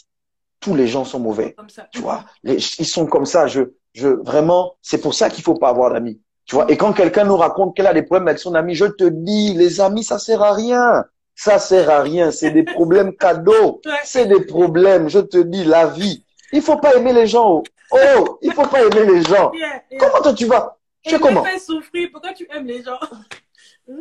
tous 0.59 0.75
les 0.75 0.87
gens 0.87 1.05
sont 1.05 1.19
mauvais. 1.19 1.53
Comme 1.53 1.69
ça. 1.69 1.87
Tu 1.91 1.99
vois, 2.01 2.25
les- 2.43 2.57
ils 2.79 2.85
sont 2.85 3.05
comme 3.05 3.25
ça. 3.25 3.47
Je, 3.47 3.61
je, 3.93 4.07
vraiment, 4.07 4.75
c'est 4.81 4.97
pour 4.99 5.13
ça 5.13 5.29
qu'il 5.29 5.43
faut 5.43 5.55
pas 5.55 5.69
avoir 5.69 5.93
d'amis. 5.93 6.19
Tu 6.45 6.55
vois, 6.55 6.69
et 6.69 6.77
quand 6.77 6.93
quelqu'un 6.93 7.23
nous 7.23 7.37
raconte 7.37 7.75
qu'elle 7.75 7.87
a 7.87 7.93
des 7.93 8.03
problèmes 8.03 8.27
avec 8.27 8.39
son 8.39 8.53
ami, 8.53 8.75
je 8.75 8.85
te 8.85 9.05
dis, 9.05 9.53
les 9.53 9.79
amis, 9.81 10.03
ça 10.03 10.19
sert 10.19 10.41
à 10.43 10.53
rien. 10.53 11.05
Ça 11.35 11.57
sert 11.59 11.89
à 11.89 12.01
rien. 12.01 12.31
C'est 12.31 12.51
des 12.51 12.63
problèmes 12.63 13.15
cadeaux. 13.25 13.81
C'est 14.03 14.25
des 14.27 14.41
problèmes. 14.45 15.09
Je 15.09 15.19
te 15.19 15.37
dis, 15.37 15.63
la 15.63 15.87
vie. 15.87 16.23
Il 16.51 16.61
faut 16.61 16.77
pas 16.77 16.95
aimer 16.95 17.13
les 17.13 17.27
gens. 17.27 17.63
Oh, 17.91 17.97
oh 18.17 18.37
il 18.41 18.51
faut 18.53 18.67
pas 18.67 18.81
aimer 18.83 19.05
les 19.05 19.21
gens. 19.23 19.51
Yeah, 19.53 19.81
yeah. 19.91 19.99
Comment 19.99 20.21
toi 20.21 20.33
tu 20.33 20.45
vas? 20.45 20.77
Tu 21.03 21.15
Et 21.15 21.19
comment? 21.19 21.43
souffrir. 21.59 22.09
Pourquoi 22.11 22.33
tu 22.33 22.47
aimes 22.51 22.65
les 22.67 22.81
gens? 22.83 22.99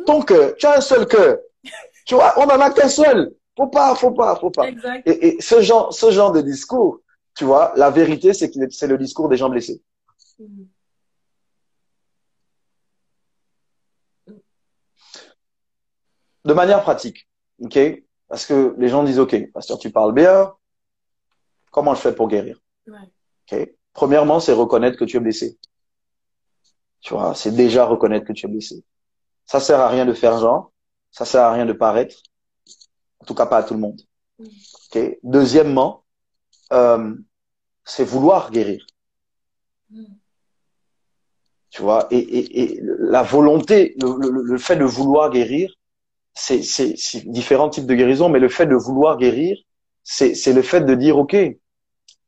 Ton 0.05 0.21
cœur. 0.21 0.55
Tu 0.57 0.65
as 0.65 0.77
un 0.77 0.81
seul 0.81 1.07
cœur. 1.07 1.37
Tu 2.05 2.15
vois, 2.15 2.33
on 2.37 2.43
en 2.43 2.59
a 2.59 2.69
qu'un 2.71 2.89
seul. 2.89 3.33
Faut 3.57 3.67
pas, 3.67 3.95
faut 3.95 4.11
pas, 4.11 4.35
faut 4.35 4.51
pas. 4.51 4.67
Exact. 4.67 5.07
Et, 5.07 5.27
et 5.27 5.41
ce 5.41 5.61
genre, 5.61 5.93
ce 5.93 6.11
genre 6.11 6.31
de 6.31 6.41
discours, 6.41 6.99
tu 7.35 7.45
vois, 7.45 7.73
la 7.75 7.89
vérité, 7.89 8.33
c'est 8.33 8.49
que 8.51 8.69
c'est 8.69 8.87
le 8.87 8.97
discours 8.97 9.29
des 9.29 9.37
gens 9.37 9.49
blessés. 9.49 9.81
De 16.43 16.53
manière 16.53 16.83
pratique, 16.83 17.27
ok? 17.59 17.79
Parce 18.27 18.45
que 18.45 18.75
les 18.77 18.87
gens 18.87 19.03
disent, 19.03 19.19
ok, 19.19 19.51
pasteur, 19.51 19.77
tu 19.77 19.91
parles 19.91 20.13
bien. 20.13 20.53
Comment 21.71 21.95
je 21.95 22.01
fais 22.01 22.13
pour 22.13 22.27
guérir? 22.27 22.59
Ouais. 22.87 22.97
Ok? 23.51 23.69
Premièrement, 23.93 24.39
c'est 24.39 24.53
reconnaître 24.53 24.97
que 24.97 25.05
tu 25.05 25.17
es 25.17 25.19
blessé. 25.19 25.57
Tu 27.01 27.13
vois, 27.13 27.33
c'est 27.35 27.51
déjà 27.51 27.85
reconnaître 27.85 28.25
que 28.25 28.33
tu 28.33 28.45
es 28.45 28.49
blessé. 28.49 28.83
Ça 29.45 29.59
sert 29.59 29.79
à 29.79 29.89
rien 29.89 30.05
de 30.05 30.13
faire 30.13 30.37
genre. 30.39 30.71
Ça 31.11 31.25
sert 31.25 31.43
à 31.43 31.51
rien 31.53 31.65
de 31.65 31.73
paraître. 31.73 32.17
En 33.19 33.25
tout 33.25 33.35
cas, 33.35 33.45
pas 33.45 33.57
à 33.57 33.63
tout 33.63 33.73
le 33.73 33.79
monde. 33.79 34.01
Mhm. 34.39 34.49
Ok 34.95 35.17
Deuxièmement, 35.23 36.03
euh, 36.73 37.13
c'est 37.83 38.03
vouloir 38.03 38.51
guérir. 38.51 38.85
Mhm. 39.89 40.05
Tu 41.69 41.81
vois, 41.81 42.07
et, 42.09 42.17
et, 42.19 42.61
et 42.61 42.79
la 42.81 43.21
volonté, 43.21 43.95
le, 44.01 44.17
le, 44.17 44.43
le 44.43 44.57
fait 44.57 44.77
de 44.77 44.85
vouloir 44.85 45.29
guérir, 45.29 45.73
c'est 46.33 46.61
différents 47.25 47.69
types 47.69 47.85
de 47.85 47.95
guérison, 47.95 48.29
mais 48.29 48.39
le 48.39 48.49
fait 48.49 48.65
de 48.65 48.75
vouloir 48.75 49.17
guérir, 49.17 49.57
c'est 50.03 50.35
c'est 50.35 50.53
le 50.53 50.61
fait 50.61 50.81
de 50.81 50.95
dire, 50.95 51.17
OK, 51.17 51.35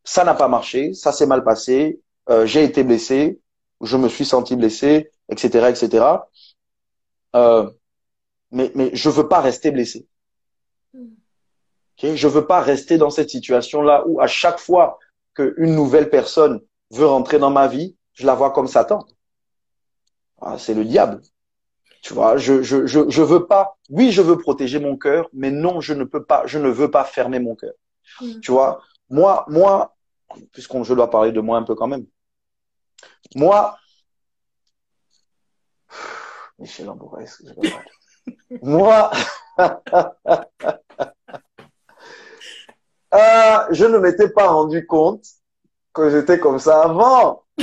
ça 0.03 0.23
n'a 0.23 0.33
pas 0.33 0.47
marché, 0.47 0.93
ça 0.93 1.11
s'est 1.11 1.25
mal 1.25 1.43
passé, 1.43 2.01
euh, 2.29 2.45
j'ai 2.45 2.63
été 2.63 2.83
blessé, 2.83 3.39
je 3.81 3.97
me 3.97 4.09
suis 4.09 4.25
senti 4.25 4.55
blessé, 4.55 5.11
etc., 5.29 5.69
etc. 5.69 6.05
Euh, 7.37 7.69
mais, 8.51 8.71
mais 8.75 8.89
je 8.93 9.09
veux 9.09 9.27
pas 9.27 9.41
rester 9.41 9.71
blessé. 9.71 10.07
Mhm. 10.93 11.15
Ok, 12.03 12.15
Je 12.15 12.27
veux 12.27 12.45
pas 12.45 12.61
rester 12.61 12.97
dans 12.97 13.09
cette 13.09 13.29
situation-là 13.29 14.03
où 14.07 14.19
à 14.21 14.27
chaque 14.27 14.59
fois 14.59 14.99
qu'une 15.35 15.75
nouvelle 15.75 16.09
personne 16.09 16.61
veut 16.91 17.05
rentrer 17.05 17.39
dans 17.39 17.51
ma 17.51 17.67
vie, 17.67 17.95
je 18.13 18.25
la 18.25 18.35
vois 18.35 18.51
comme 18.51 18.67
Satan. 18.67 19.05
Ah, 20.41 20.57
c'est 20.57 20.73
le 20.73 20.85
diable. 20.85 21.21
Tu 22.01 22.13
vois, 22.13 22.37
je, 22.37 22.61
je, 22.61 22.85
je, 22.85 23.09
je 23.09 23.21
veux 23.21 23.47
pas, 23.47 23.77
oui, 23.89 24.11
je 24.11 24.21
veux 24.21 24.37
protéger 24.37 24.79
mon 24.79 24.95
cœur, 24.97 25.27
mais 25.33 25.51
non, 25.51 25.81
je 25.81 25.93
ne 25.93 26.03
peux 26.03 26.23
pas, 26.23 26.43
je 26.45 26.57
ne 26.59 26.69
veux 26.69 26.89
pas 26.89 27.03
fermer 27.03 27.39
mon 27.39 27.55
cœur. 27.55 27.73
Mhm. 28.21 28.39
Tu 28.41 28.51
vois, 28.51 28.81
moi, 29.09 29.45
moi, 29.47 29.95
puisqu'on, 30.51 30.83
je 30.83 30.93
dois 30.93 31.09
parler 31.09 31.31
de 31.31 31.41
moi 31.41 31.57
un 31.57 31.63
peu 31.63 31.75
quand 31.75 31.87
même. 31.87 32.05
Moi, 33.35 33.77
Michel 36.59 36.89
Amboura, 36.89 37.21
est-ce 37.21 37.37
que 37.37 37.49
je 37.49 37.53
vais 37.53 37.69
parler 37.69 37.91
Moi, 38.61 39.11
euh, 43.13 43.67
je 43.71 43.85
ne 43.85 43.97
m'étais 43.99 44.29
pas 44.29 44.47
rendu 44.47 44.85
compte 44.85 45.25
que 45.93 46.09
j'étais 46.09 46.39
comme 46.39 46.59
ça 46.59 46.83
avant. 46.83 47.43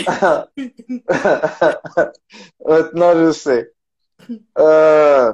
Maintenant, 2.66 3.14
je 3.14 3.33
sais. 3.33 3.72
Euh, 4.59 5.33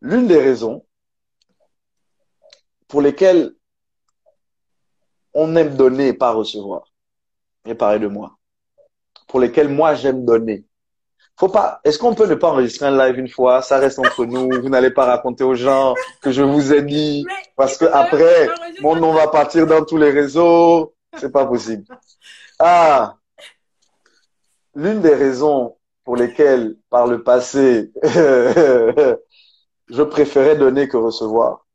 L'une 0.00 0.28
des 0.28 0.40
raisons 0.40 0.86
pour 2.86 3.02
lesquelles 3.02 3.52
on 5.34 5.56
aime 5.56 5.76
donner 5.76 6.08
et 6.08 6.12
pas 6.12 6.32
recevoir, 6.32 6.92
et 7.64 7.74
parler 7.74 7.98
de 7.98 8.06
moi, 8.06 8.37
pour 9.28 9.40
lesquelles 9.40 9.68
moi 9.68 9.94
j'aime 9.94 10.24
donner. 10.24 10.64
Faut 11.36 11.48
pas. 11.48 11.80
Est-ce 11.84 11.98
qu'on 11.98 12.14
peut 12.14 12.26
ne 12.26 12.34
pas 12.34 12.48
enregistrer 12.48 12.86
un 12.86 12.98
live 12.98 13.18
une 13.18 13.28
fois? 13.28 13.62
Ça 13.62 13.78
reste 13.78 14.00
entre 14.00 14.24
nous. 14.24 14.50
Vous 14.60 14.68
n'allez 14.68 14.90
pas 14.90 15.04
raconter 15.04 15.44
aux 15.44 15.54
gens 15.54 15.94
que 16.20 16.32
je 16.32 16.42
vous 16.42 16.72
ai 16.72 16.82
dit 16.82 17.24
parce 17.54 17.76
que 17.76 17.84
après 17.84 18.48
mon 18.80 18.96
nom 18.96 19.12
va 19.12 19.28
partir 19.28 19.66
dans 19.66 19.84
tous 19.84 19.98
les 19.98 20.10
réseaux. 20.10 20.94
C'est 21.16 21.30
pas 21.30 21.46
possible. 21.46 21.84
Ah, 22.58 23.16
l'une 24.74 25.00
des 25.00 25.14
raisons 25.14 25.76
pour 26.04 26.16
lesquelles 26.16 26.76
par 26.90 27.06
le 27.06 27.22
passé 27.22 27.92
je 29.88 30.02
préférais 30.02 30.56
donner 30.56 30.88
que 30.88 30.96
recevoir, 30.96 31.66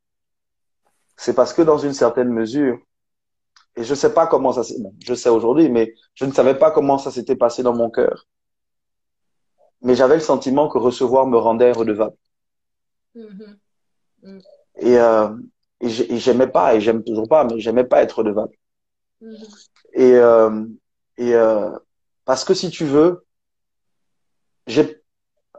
c'est 1.15 1.33
parce 1.33 1.53
que 1.53 1.61
dans 1.61 1.77
une 1.77 1.93
certaine 1.93 2.29
mesure, 2.29 2.79
et 3.75 3.83
je 3.83 3.95
sais 3.95 4.13
pas 4.13 4.27
comment 4.27 4.53
ça 4.53 4.63
s'est, 4.63 4.79
bon, 4.79 4.93
je 5.03 5.13
sais 5.13 5.29
aujourd'hui, 5.29 5.69
mais 5.69 5.93
je 6.15 6.25
ne 6.25 6.31
savais 6.31 6.55
pas 6.57 6.71
comment 6.71 6.97
ça 6.97 7.11
s'était 7.11 7.35
passé 7.35 7.63
dans 7.63 7.75
mon 7.75 7.89
cœur. 7.89 8.27
Mais 9.81 9.95
j'avais 9.95 10.15
le 10.15 10.21
sentiment 10.21 10.69
que 10.69 10.77
recevoir 10.77 11.27
me 11.27 11.37
rendait 11.37 11.71
redevable. 11.71 12.15
Mhm. 13.15 13.59
Et, 14.77 14.97
euh, 14.97 15.29
et 15.81 15.89
j'ai- 15.89 16.13
et 16.13 16.17
j'aimais 16.17 16.47
pas, 16.47 16.75
et 16.75 16.81
j'aime 16.81 17.03
toujours 17.03 17.27
pas, 17.27 17.43
mais 17.43 17.59
j'aimais 17.59 17.83
pas 17.83 18.01
être 18.01 18.19
redevable. 18.19 18.55
Mhm. 19.21 19.35
Et, 19.93 20.13
euh, 20.13 20.65
et 21.17 21.35
euh, 21.35 21.71
parce 22.25 22.43
que 22.45 22.53
si 22.53 22.69
tu 22.69 22.85
veux, 22.85 23.25
j'ai 24.67 25.01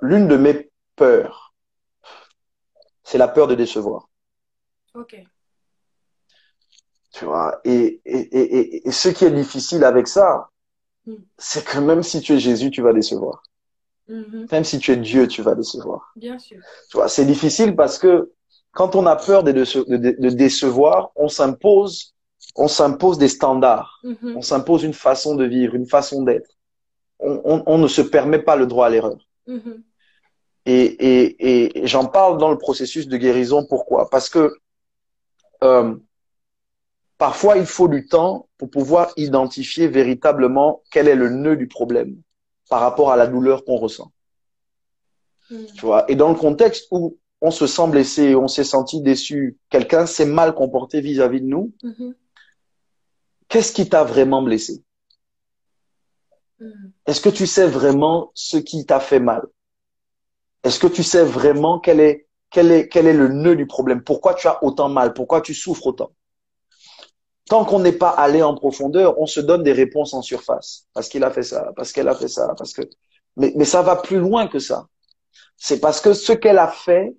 l'une 0.01 0.29
de 0.29 0.37
mes 0.37 0.71
peurs, 0.97 1.55
c'est 3.03 3.19
la 3.19 3.29
peur 3.29 3.47
de 3.47 3.55
décevoir. 3.55 4.09
Ok. 4.95 5.17
Tu 7.15 7.25
vois. 7.25 7.61
Et, 7.65 8.01
et, 8.05 8.19
et, 8.39 8.59
et- 8.59 8.89
et 8.89 8.91
ce 8.91 9.09
qui 9.09 9.25
est 9.25 9.31
difficile 9.31 9.85
avec 9.85 10.07
ça, 10.09 10.49
Mm. 11.07 11.17
c'est 11.37 11.65
que 11.65 11.79
même 11.79 12.03
si 12.03 12.21
tu 12.23 12.33
es 12.33 12.39
Jésus, 12.39 12.71
tu 12.71 12.81
vas 12.81 12.95
décevoir. 12.95 13.43
Mhm. 14.09 14.47
Même 14.51 14.65
si 14.65 14.79
tu 14.79 14.91
es 14.93 14.97
Dieu, 14.97 15.29
tu 15.29 15.43
vas 15.43 15.55
décevoir. 15.55 16.13
Bien 16.17 16.39
sûr. 16.39 16.59
Tu 16.91 16.97
vois, 16.97 17.09
c'est 17.09 17.27
difficile 17.27 17.77
parce 17.77 17.99
que 17.99 18.33
quand 18.73 18.97
on 18.97 19.05
a 19.07 19.15
peur 19.17 19.45
de, 19.45 19.53
déce- 19.53 19.87
de, 19.87 19.97
de- 19.99 20.31
décevoir, 20.31 21.11
on 21.15 21.29
s'impose, 21.29 22.15
on 22.57 22.69
s'impose 22.69 23.19
des 23.19 23.29
standards. 23.29 24.01
Mhm. 24.03 24.35
On 24.39 24.43
s'impose 24.43 24.83
une 24.83 24.95
façon 24.95 25.35
de 25.37 25.45
vivre, 25.45 25.75
une 25.75 25.87
façon 25.87 26.23
d'être. 26.23 26.51
On, 27.19 27.41
on, 27.45 27.63
on 27.67 27.79
ne 27.79 27.89
se 27.89 28.01
permet 28.03 28.39
pas 28.49 28.57
le 28.57 28.67
droit 28.67 28.87
à 28.87 28.91
l'erreur. 28.91 29.19
Mhm. 29.47 29.83
Et, 30.67 30.85
et, 30.85 31.83
et 31.83 31.87
j'en 31.87 32.07
parle 32.07 32.39
dans 32.39 32.51
le 32.51 32.57
processus 32.59 33.07
de 33.09 33.17
guérison. 33.19 33.67
Pourquoi? 33.69 34.09
Parce 34.11 34.29
que 34.31 34.55
euh, 35.63 35.95
parfois, 37.19 37.57
il 37.57 37.67
faut 37.67 37.89
du 37.89 38.07
temps 38.07 38.49
pour 38.59 38.71
pouvoir 38.71 39.13
identifier 39.17 39.89
véritablement 39.89 40.83
quel 40.91 41.09
est 41.09 41.15
le 41.15 41.29
nœud 41.31 41.57
du 41.57 41.69
problème 41.69 42.17
par 42.69 42.81
rapport 42.81 43.11
à 43.13 43.17
la 43.17 43.27
douleur 43.27 43.65
qu'on 43.65 43.77
ressent. 43.77 44.13
Mhm. 45.51 45.67
Tu 45.75 45.81
vois 45.87 46.11
Et 46.11 46.17
dans 46.17 46.29
le 46.31 46.35
contexte 46.35 46.87
où 46.91 47.19
on 47.41 47.51
se 47.51 47.67
sent 47.67 47.89
blessé, 47.89 48.35
on 48.35 48.49
s'est 48.49 48.65
senti 48.65 49.03
déçu, 49.03 49.59
quelqu'un 49.69 50.07
s'est 50.07 50.25
mal 50.27 50.55
comporté 50.55 51.01
vis-à-vis 51.01 51.41
de 51.43 51.47
nous, 51.47 51.73
Mhm. 51.83 52.15
qu'est-ce 53.49 53.73
qui 53.73 53.89
t'a 53.89 54.05
vraiment 54.05 54.43
blessé? 54.43 54.83
Mhm. 56.61 56.93
Est-ce 57.07 57.21
que 57.21 57.29
tu 57.29 57.47
sais 57.47 57.67
vraiment 57.67 58.31
ce 58.35 58.57
qui 58.57 58.87
t'a 58.87 59.01
fait 59.01 59.21
mal? 59.21 59.47
Est-ce 60.63 60.79
que 60.79 60.87
tu 60.87 61.03
sais 61.03 61.25
vraiment 61.25 61.79
quel 61.79 62.01
est, 62.01 62.27
quel 62.51 62.73
est, 62.73 62.89
quel 62.89 63.07
est 63.07 63.13
le 63.13 63.29
nœud 63.29 63.57
du 63.57 63.67
problème? 63.67 64.03
Pourquoi 64.03 64.33
tu 64.35 64.47
as 64.49 64.65
autant 64.65 64.89
mal? 64.89 65.13
Pourquoi 65.13 65.43
tu 65.43 65.53
souffres 65.53 65.89
autant? 65.89 66.13
Tant 67.49 67.65
qu'on 67.65 67.81
n'est 67.81 67.93
pas 67.93 68.09
allé 68.11 68.43
en 68.43 68.55
profondeur, 68.55 69.19
on 69.21 69.27
se 69.27 69.41
donne 69.41 69.63
des 69.63 69.73
réponses 69.73 70.15
en 70.15 70.23
surface. 70.23 70.87
Parce 70.95 71.09
qu'il 71.09 71.25
a 71.25 71.31
fait 71.31 71.43
ça, 71.43 71.73
parce 71.77 71.93
qu'elle 71.93 72.09
a 72.09 72.15
fait 72.15 72.29
ça, 72.29 72.55
parce 72.57 72.73
que. 72.73 72.83
Mais, 73.37 73.53
mais 73.57 73.65
ça 73.65 73.83
va 73.83 73.97
plus 73.97 74.19
loin 74.19 74.47
que 74.47 74.59
ça. 74.59 74.87
C'est 75.57 75.81
parce 75.81 76.01
que 76.01 76.13
ce 76.15 76.33
qu'elle 76.33 76.59
a 76.59 76.69
fait 76.69 77.15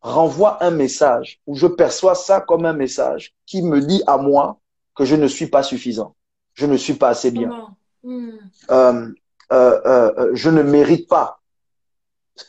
renvoie 0.00 0.62
un 0.62 0.70
message, 0.70 1.40
où 1.46 1.54
je 1.54 1.66
perçois 1.66 2.14
ça 2.14 2.40
comme 2.40 2.64
un 2.64 2.72
message 2.72 3.34
qui 3.46 3.62
me 3.62 3.80
dit 3.80 4.02
à 4.06 4.16
moi 4.16 4.60
que 4.94 5.04
je 5.04 5.16
ne 5.16 5.26
suis 5.26 5.46
pas 5.48 5.62
suffisant. 5.62 6.14
Je 6.54 6.66
ne 6.66 6.76
suis 6.76 6.94
pas 6.94 7.08
assez 7.08 7.30
bien 7.30 7.48
Comment? 7.48 7.76
Mhm. 8.04 8.38
euh, 8.70 9.12
euh, 9.52 9.80
euh, 9.86 10.30
je 10.34 10.50
ne 10.50 10.62
mérite 10.62 11.08
pas 11.08 11.40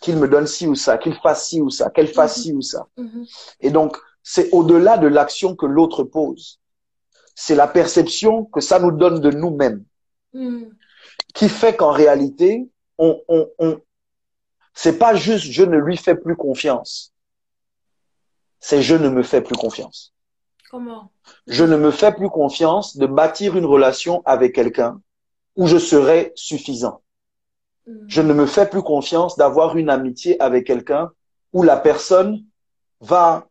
qu'il 0.01 0.17
me 0.17 0.27
donne 0.27 0.47
ci 0.47 0.67
ou 0.67 0.75
ça, 0.75 0.97
qu'il 0.97 1.15
fasse 1.15 1.47
ci 1.47 1.61
ou 1.61 1.69
ça, 1.69 1.89
qu'elle 1.89 2.07
fasse 2.07 2.41
ci 2.41 2.53
ou 2.53 2.61
ça. 2.61 2.87
Mhm. 2.97 3.25
Et 3.61 3.71
donc, 3.71 3.97
c'est 4.21 4.51
au-delà 4.51 4.97
de 4.97 5.07
l'action 5.07 5.55
que 5.55 5.65
l'autre 5.65 6.03
pose. 6.03 6.58
C'est 7.41 7.55
la 7.55 7.67
perception 7.67 8.43
que 8.43 8.59
ça 8.59 8.79
nous 8.79 8.91
donne 8.91 9.21
de 9.21 9.31
nous-mêmes 9.31 9.83
Mhm. 10.33 10.75
qui 11.33 11.47
fait 11.49 11.75
qu'en 11.75 11.91
réalité, 11.91 12.69
on, 12.97 13.19
on, 13.29 13.49
on, 13.59 13.79
c'est 14.73 14.99
pas 14.99 15.15
juste 15.15 15.45
je 15.45 15.63
ne 15.63 15.77
lui 15.77 15.97
fais 15.97 16.15
plus 16.15 16.35
confiance. 16.35 17.13
c'est 18.59 18.81
je 18.81 18.95
ne 18.95 19.09
me 19.09 19.23
fais 19.23 19.41
plus 19.41 19.55
confiance. 19.55 20.13
Comment? 20.69 21.11
Je 21.47 21.63
ne 21.63 21.77
me 21.77 21.91
fais 21.91 22.13
plus 22.13 22.29
confiance 22.29 22.97
de 22.97 23.07
bâtir 23.07 23.55
une 23.57 23.65
relation 23.65 24.21
avec 24.25 24.53
quelqu'un 24.53 25.01
où 25.55 25.65
je 25.65 25.77
serai 25.79 26.31
suffisant. 26.35 27.01
Mm. 27.87 28.05
Je 28.07 28.21
ne 28.21 28.33
me 28.33 28.45
fais 28.45 28.67
plus 28.69 28.83
confiance 28.83 29.37
d'avoir 29.37 29.77
une 29.77 29.89
amitié 29.89 30.39
avec 30.41 30.67
quelqu'un 30.67 31.09
où 31.53 31.63
la 31.63 31.77
personne 31.77 32.43
va, 32.99 33.47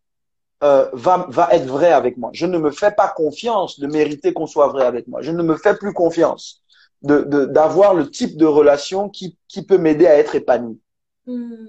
euh, 0.63 0.89
va, 0.93 1.27
va 1.29 1.49
être 1.53 1.67
vraie 1.67 1.93
avec 1.93 2.17
moi. 2.17 2.31
Je 2.33 2.47
ne 2.47 2.59
me 2.59 2.71
fais 2.71 2.91
pas 2.91 3.09
confiance 3.09 3.79
de 3.79 3.87
mériter 3.87 4.33
qu'on 4.33 4.47
soit 4.47 4.69
vrai 4.69 4.85
avec 4.85 5.07
moi. 5.07 5.23
Je 5.23 5.31
ne 5.31 5.43
me 5.43 5.57
fais 5.57 5.75
plus 5.75 5.93
confiance 5.93 6.63
de, 7.03 7.21
de, 7.21 7.45
d'avoir 7.45 7.95
le 7.95 8.11
type 8.11 8.37
de 8.37 8.47
relation 8.47 9.09
qui, 9.09 9.37
qui 9.47 9.65
peut 9.65 9.79
m'aider 9.79 10.07
à 10.07 10.19
être 10.19 10.35
épanoui. 10.35 10.81
Mm. 11.27 11.67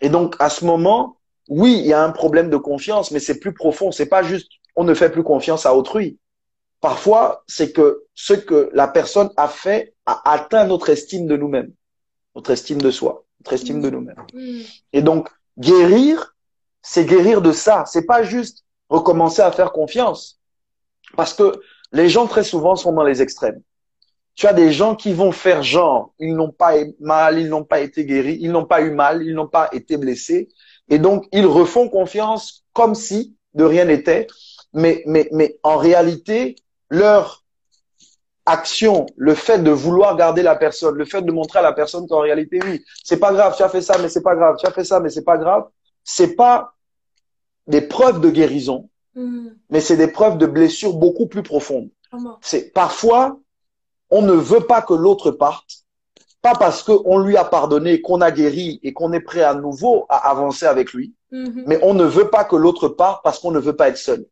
Et 0.00 0.08
donc, 0.08 0.36
à 0.38 0.48
ce 0.48 0.64
moment, 0.64 1.18
oui, 1.48 1.78
il 1.78 1.86
y 1.86 1.92
a 1.92 2.02
un 2.02 2.10
problème 2.10 2.50
de 2.50 2.56
confiance, 2.56 3.10
mais 3.10 3.20
c'est 3.20 3.38
plus 3.38 3.52
profond. 3.52 3.90
C'est 3.90 4.06
pas 4.06 4.22
juste 4.22 4.50
on 4.76 4.84
ne 4.84 4.94
fait 4.94 5.10
plus 5.10 5.24
confiance 5.24 5.66
à 5.66 5.74
autrui. 5.74 6.18
Parfois, 6.80 7.42
c'est 7.48 7.72
que 7.72 8.04
ce 8.14 8.32
que 8.32 8.70
la 8.72 8.86
personne 8.86 9.28
a 9.36 9.48
fait 9.48 9.92
a 10.06 10.30
atteint 10.30 10.64
notre 10.66 10.88
estime 10.88 11.26
de 11.26 11.36
nous-mêmes, 11.36 11.72
notre 12.36 12.52
estime 12.52 12.80
de 12.80 12.92
soi, 12.92 13.24
notre 13.40 13.54
estime 13.54 13.82
de 13.82 13.90
nous-mêmes. 13.90 14.24
Mm. 14.32 14.60
Et 14.92 15.02
donc, 15.02 15.28
guérir, 15.58 16.36
c'est 16.82 17.04
guérir 17.04 17.42
de 17.42 17.52
ça. 17.52 17.84
C'est 17.86 18.06
pas 18.06 18.22
juste 18.22 18.64
recommencer 18.88 19.42
à 19.42 19.52
faire 19.52 19.72
confiance. 19.72 20.40
Parce 21.16 21.34
que 21.34 21.60
les 21.92 22.08
gens 22.08 22.26
très 22.26 22.44
souvent 22.44 22.76
sont 22.76 22.92
dans 22.92 23.04
les 23.04 23.22
extrêmes. 23.22 23.60
Tu 24.34 24.46
as 24.46 24.52
des 24.52 24.72
gens 24.72 24.94
qui 24.94 25.12
vont 25.12 25.32
faire 25.32 25.62
genre, 25.62 26.12
ils 26.20 26.34
n'ont 26.34 26.52
pas 26.52 26.74
mal, 27.00 27.38
ils 27.38 27.48
n'ont 27.48 27.64
pas 27.64 27.80
été 27.80 28.04
guéris, 28.04 28.38
ils 28.40 28.52
n'ont 28.52 28.66
pas 28.66 28.82
eu 28.82 28.90
mal, 28.90 29.22
ils 29.22 29.34
n'ont 29.34 29.48
pas 29.48 29.68
été 29.72 29.96
blessés. 29.96 30.48
Et 30.88 30.98
donc, 30.98 31.26
ils 31.32 31.46
refont 31.46 31.88
confiance 31.88 32.64
comme 32.72 32.94
si 32.94 33.36
de 33.54 33.64
rien 33.64 33.86
n'était. 33.86 34.28
Mais, 34.72 35.02
mais, 35.06 35.28
mais 35.32 35.58
en 35.62 35.76
réalité, 35.76 36.56
leur 36.88 37.44
action, 38.46 39.06
le 39.16 39.34
fait 39.34 39.58
de 39.58 39.70
vouloir 39.70 40.16
garder 40.16 40.42
la 40.42 40.56
personne, 40.56 40.94
le 40.94 41.04
fait 41.04 41.22
de 41.22 41.32
montrer 41.32 41.58
à 41.58 41.62
la 41.62 41.72
personne 41.72 42.06
qu'en 42.08 42.20
réalité, 42.20 42.60
oui, 42.64 42.82
c'est 43.04 43.18
pas 43.18 43.32
grave, 43.32 43.54
tu 43.56 43.62
as 43.62 43.68
fait 43.68 43.82
ça, 43.82 43.98
mais 43.98 44.08
c'est 44.08 44.22
pas 44.22 44.34
grave, 44.34 44.56
tu 44.58 44.66
as 44.66 44.70
fait 44.70 44.84
ça, 44.84 45.00
mais 45.00 45.10
c'est 45.10 45.24
pas 45.24 45.36
grave, 45.36 45.64
c'est 46.10 46.34
pas 46.36 46.74
des 47.66 47.82
preuves 47.82 48.20
de 48.22 48.30
guérison, 48.30 48.88
Mm. 49.14 49.48
mais 49.68 49.80
c'est 49.82 49.96
des 49.98 50.08
preuves 50.08 50.38
de 50.38 50.46
blessures 50.46 50.94
beaucoup 50.94 51.26
plus 51.26 51.42
profondes. 51.42 51.90
C'est 52.40 52.72
parfois, 52.72 53.38
on 54.10 54.22
ne 54.22 54.32
veut 54.32 54.60
pas 54.72 54.80
que 54.80 54.94
l'autre 54.94 55.30
parte, 55.30 55.84
pas 56.40 56.54
parce 56.54 56.82
qu'on 56.82 57.18
lui 57.18 57.36
a 57.36 57.44
pardonné, 57.44 58.00
qu'on 58.00 58.22
a 58.22 58.30
guéri 58.30 58.80
et 58.82 58.94
qu'on 58.94 59.12
est 59.12 59.20
prêt 59.20 59.42
à 59.42 59.52
nouveau 59.54 60.06
à 60.08 60.30
avancer 60.30 60.64
avec 60.64 60.94
lui, 60.94 61.12
Mhm. 61.30 61.64
mais 61.66 61.78
on 61.82 61.92
ne 61.92 62.04
veut 62.04 62.30
pas 62.30 62.44
que 62.44 62.56
l'autre 62.56 62.88
parte 62.88 63.22
parce 63.22 63.38
qu'on 63.40 63.50
ne 63.50 63.58
veut 63.60 63.76
pas 63.76 63.88
être 63.88 63.98
seul. 63.98 64.24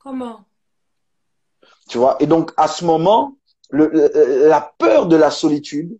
Comment? 0.00 0.40
Tu 1.88 1.98
vois? 1.98 2.16
Et 2.18 2.26
donc, 2.26 2.50
à 2.56 2.66
ce 2.66 2.84
moment, 2.84 3.36
le- 3.70 3.90
le- 3.92 4.48
la 4.48 4.72
peur 4.78 5.06
de 5.06 5.14
la 5.16 5.30
solitude 5.30 5.96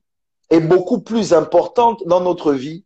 est 0.50 0.60
beaucoup 0.60 1.00
plus 1.00 1.32
importante 1.32 2.02
dans 2.06 2.20
notre 2.20 2.52
vie 2.52 2.84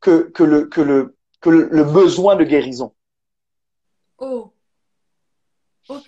que, 0.00 0.30
que, 0.36 0.42
le, 0.42 0.66
que, 0.66 0.80
le, 0.82 1.16
que 1.42 1.50
le, 1.50 1.68
le 1.70 1.84
besoin 1.84 2.36
de 2.36 2.44
guérison. 2.44 2.94
Oh. 4.16 4.52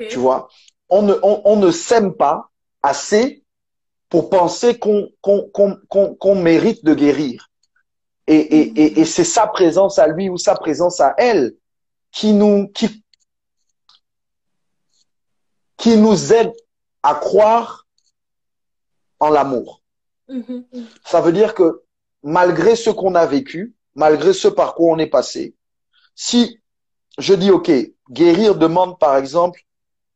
Tu 0.08 0.18
vois 0.18 0.48
on 0.88 1.02
ne, 1.02 1.14
on, 1.22 1.42
on 1.44 1.56
ne 1.56 1.70
s'aime 1.70 2.14
pas 2.14 2.50
assez 2.82 3.44
pour 4.08 4.30
penser 4.30 4.78
qu'on 4.78 5.10
qu'on 5.20 5.48
qu'on 5.50 5.76
qu'on 5.88 6.14
qu'on 6.14 6.34
mérite 6.36 6.84
de 6.84 6.94
guérir. 6.94 7.50
Et, 8.26 8.36
et, 8.36 8.80
et, 8.82 9.00
et 9.00 9.04
c'est 9.04 9.24
sa 9.24 9.46
présence 9.46 9.98
à 9.98 10.06
lui 10.06 10.30
ou 10.30 10.38
sa 10.38 10.54
présence 10.54 10.98
à 11.00 11.14
elle 11.18 11.56
qui 12.10 12.32
nous, 12.32 12.68
qui, 12.68 13.04
qui 15.76 15.96
nous 15.98 16.32
aide 16.32 16.52
à 17.02 17.16
croire 17.16 17.86
en 19.20 19.28
l'amour. 19.28 19.82
Mhm. 20.28 20.64
Mhm. 20.72 20.86
Ça 21.04 21.20
veut 21.20 21.32
dire 21.32 21.54
que 21.54 21.82
malgré 22.22 22.76
ce 22.76 22.88
qu'on 22.88 23.14
a 23.14 23.26
vécu, 23.26 23.74
malgré 23.94 24.32
ce 24.32 24.48
par 24.48 24.74
quoi 24.74 24.92
on 24.94 24.98
est 24.98 25.06
passé, 25.08 25.54
si 26.14 26.60
je 27.18 27.34
dis, 27.34 27.50
OK, 27.50 27.70
guérir 28.10 28.54
demande 28.56 28.98
par 28.98 29.16
exemple 29.16 29.60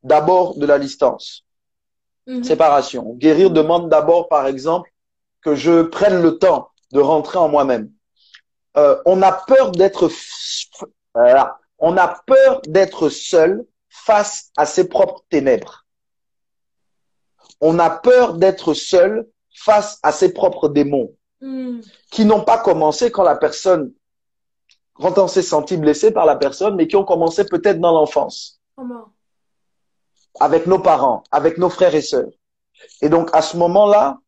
d'abord 0.03 0.57
de 0.57 0.65
la 0.65 0.79
distance, 0.79 1.45
Mhm. 2.27 2.43
séparation. 2.43 3.13
Guérir 3.15 3.49
demande 3.51 3.89
d'abord 3.89 4.27
par 4.27 4.47
exemple 4.47 4.91
que 5.41 5.55
je 5.55 5.81
prenne 5.83 6.21
le 6.21 6.37
temps 6.37 6.69
de 6.91 6.99
rentrer 6.99 7.37
en 7.37 7.49
moi-même. 7.49 7.91
Euh, 8.77 9.01
on 9.05 9.21
a 9.21 9.31
peur 9.31 9.71
d'être, 9.71 10.09
voilà. 11.13 11.57
on 11.79 11.97
a 11.97 12.07
peur 12.27 12.61
d'être 12.67 13.09
seul 13.09 13.65
face 13.89 14.51
à 14.57 14.65
ses 14.65 14.87
propres 14.87 15.23
ténèbres. 15.29 15.85
On 17.61 17.79
a 17.79 17.89
peur 17.89 18.35
d'être 18.35 18.73
seul 18.73 19.27
face 19.55 19.99
à 20.03 20.11
ses 20.11 20.33
propres 20.33 20.69
démons 20.69 21.15
Mm. 21.41 21.79
qui 22.11 22.25
n'ont 22.25 22.43
pas 22.43 22.57
commencé 22.57 23.11
quand 23.11 23.23
la 23.23 23.37
personne, 23.37 23.93
quand 24.93 25.17
on 25.17 25.27
s'est 25.29 25.41
senti 25.41 25.77
blessé 25.77 26.11
par 26.11 26.25
la 26.25 26.35
personne, 26.35 26.75
mais 26.75 26.87
qui 26.87 26.97
ont 26.97 27.05
commencé 27.05 27.45
peut-être 27.45 27.79
dans 27.79 27.93
l'enfance, 27.93 28.59
Comment? 28.75 29.13
Avec 30.39 30.67
nos 30.67 30.79
parents, 30.79 31.23
avec 31.31 31.57
nos 31.57 31.69
frères 31.69 31.95
et 31.95 32.01
sœurs. 32.01 32.29
Et 33.01 33.09
donc, 33.09 33.29
à 33.33 33.41
ce 33.41 33.57
moment-là, 33.57 34.19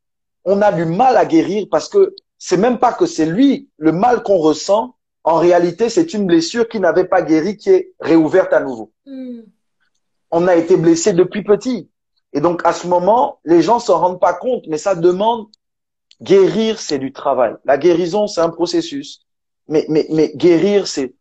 on 0.46 0.62
a 0.62 0.72
du 0.72 0.86
mal 0.86 1.16
à 1.18 1.26
guérir 1.26 1.68
parce 1.70 1.88
que 1.88 2.16
c'est 2.38 2.58
même 2.58 2.80
pas 2.80 2.94
que 2.94 3.06
c'est 3.06 3.26
lui, 3.26 3.70
le 3.78 3.92
mal 3.92 4.24
qu'on 4.24 4.38
ressent, 4.38 4.96
en 5.24 5.36
réalité, 5.36 5.90
c'est 5.90 6.14
une 6.14 6.26
blessure 6.26 6.68
qui 6.68 6.80
n'avait 6.80 7.06
pas 7.06 7.22
guéri, 7.22 7.58
qui 7.58 7.70
est 7.70 7.94
réouverte 8.00 8.54
à 8.54 8.62
nouveau. 8.62 8.92
Mm. 9.06 9.42
On 10.32 10.48
a 10.48 10.56
été 10.56 10.78
blessé 10.78 11.14
depuis 11.14 11.44
petit. 11.44 11.90
Et 12.34 12.40
donc, 12.40 12.62
à 12.66 12.74
ce 12.74 12.88
moment, 12.88 13.40
les 13.44 13.62
gens 13.62 13.80
s'en 13.80 14.00
rendent 14.00 14.20
pas 14.20 14.34
compte, 14.34 14.64
mais 14.68 14.78
ça 14.78 14.96
demande 14.96 15.48
guérir, 16.22 16.80
c'est 16.80 17.00
du 17.00 17.12
travail. 17.12 17.56
La 17.66 17.78
guérison, 17.78 18.28
c'est 18.28 18.42
un 18.42 18.50
processus. 18.50 19.22
Mais, 19.68 19.86
mais, 19.90 20.06
mais 20.10 20.32
guérir, 20.36 20.88
c'est, 20.88 21.14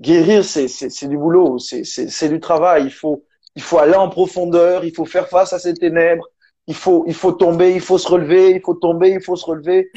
guérir, 0.00 0.44
c'est, 0.44 0.68
c'est, 0.68 0.90
c'est 0.90 1.08
du 1.08 1.16
boulot, 1.16 1.58
c'est, 1.58 2.28
du 2.28 2.40
travail. 2.40 2.84
Il 2.84 2.92
faut, 2.92 3.24
il 3.54 3.62
faut 3.62 3.78
aller 3.78 3.94
en 3.94 4.08
profondeur, 4.08 4.84
il 4.84 4.94
faut 4.94 5.04
faire 5.04 5.28
face 5.28 5.52
à 5.52 5.58
ces 5.58 5.74
ténèbres, 5.74 6.28
il 6.66 6.74
faut, 6.74 7.04
il 7.06 7.14
faut 7.14 7.32
tomber, 7.32 7.74
il 7.74 7.80
faut 7.80 7.98
se 7.98 8.08
relever, 8.08 8.50
il 8.50 8.60
faut 8.60 8.74
tomber, 8.74 9.10
il 9.10 9.22
faut 9.22 9.36
se 9.36 9.46
relever. 9.46 9.90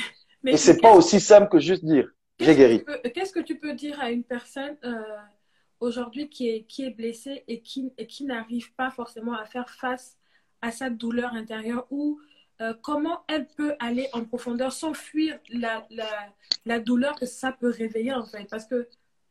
Mais 0.44 0.54
Et 0.54 0.58
c'est 0.58 0.80
pas 0.80 0.94
aussi 0.94 1.20
simple 1.20 1.50
que 1.50 1.60
juste 1.60 1.84
dire, 1.84 2.08
j'ai 2.40 2.56
guéri. 2.56 2.84
Qu'est-ce 3.14 3.34
que 3.34 3.40
tu 3.40 3.58
peux 3.58 3.74
dire 3.74 4.00
à 4.00 4.12
une 4.12 4.24
personne 4.24 4.78
euh, 4.84 4.94
aujourd'hui 5.80 6.30
qui 6.30 6.50
est, 6.50 6.64
qui 6.64 6.86
est 6.86 6.92
blessée 6.92 7.44
et 7.48 7.62
qui, 7.62 7.92
et 7.98 8.06
qui 8.06 8.26
n'arrive 8.26 8.74
pas 8.76 8.92
forcément 8.92 9.34
à 9.34 9.46
faire 9.46 9.70
face 9.70 10.18
à 10.62 10.72
sa 10.72 10.90
douleur 10.90 11.34
intérieure 11.34 11.88
ou 11.90 12.20
euh, 12.62 12.74
comment 12.82 13.22
elle 13.28 13.48
peut 13.48 13.76
aller 13.80 14.08
en 14.14 14.24
profondeur 14.24 14.72
sans 14.72 14.94
fuir 14.94 15.40
la, 15.50 15.86
la, 15.90 16.08
la 16.66 16.80
douleur 16.80 17.16
que 17.16 17.26
ça 17.26 17.52
peut 17.52 17.70
réveiller 17.70 18.14
en 18.14 18.26
fait? 18.26 18.46
Parce 18.50 18.66
que 18.66 18.88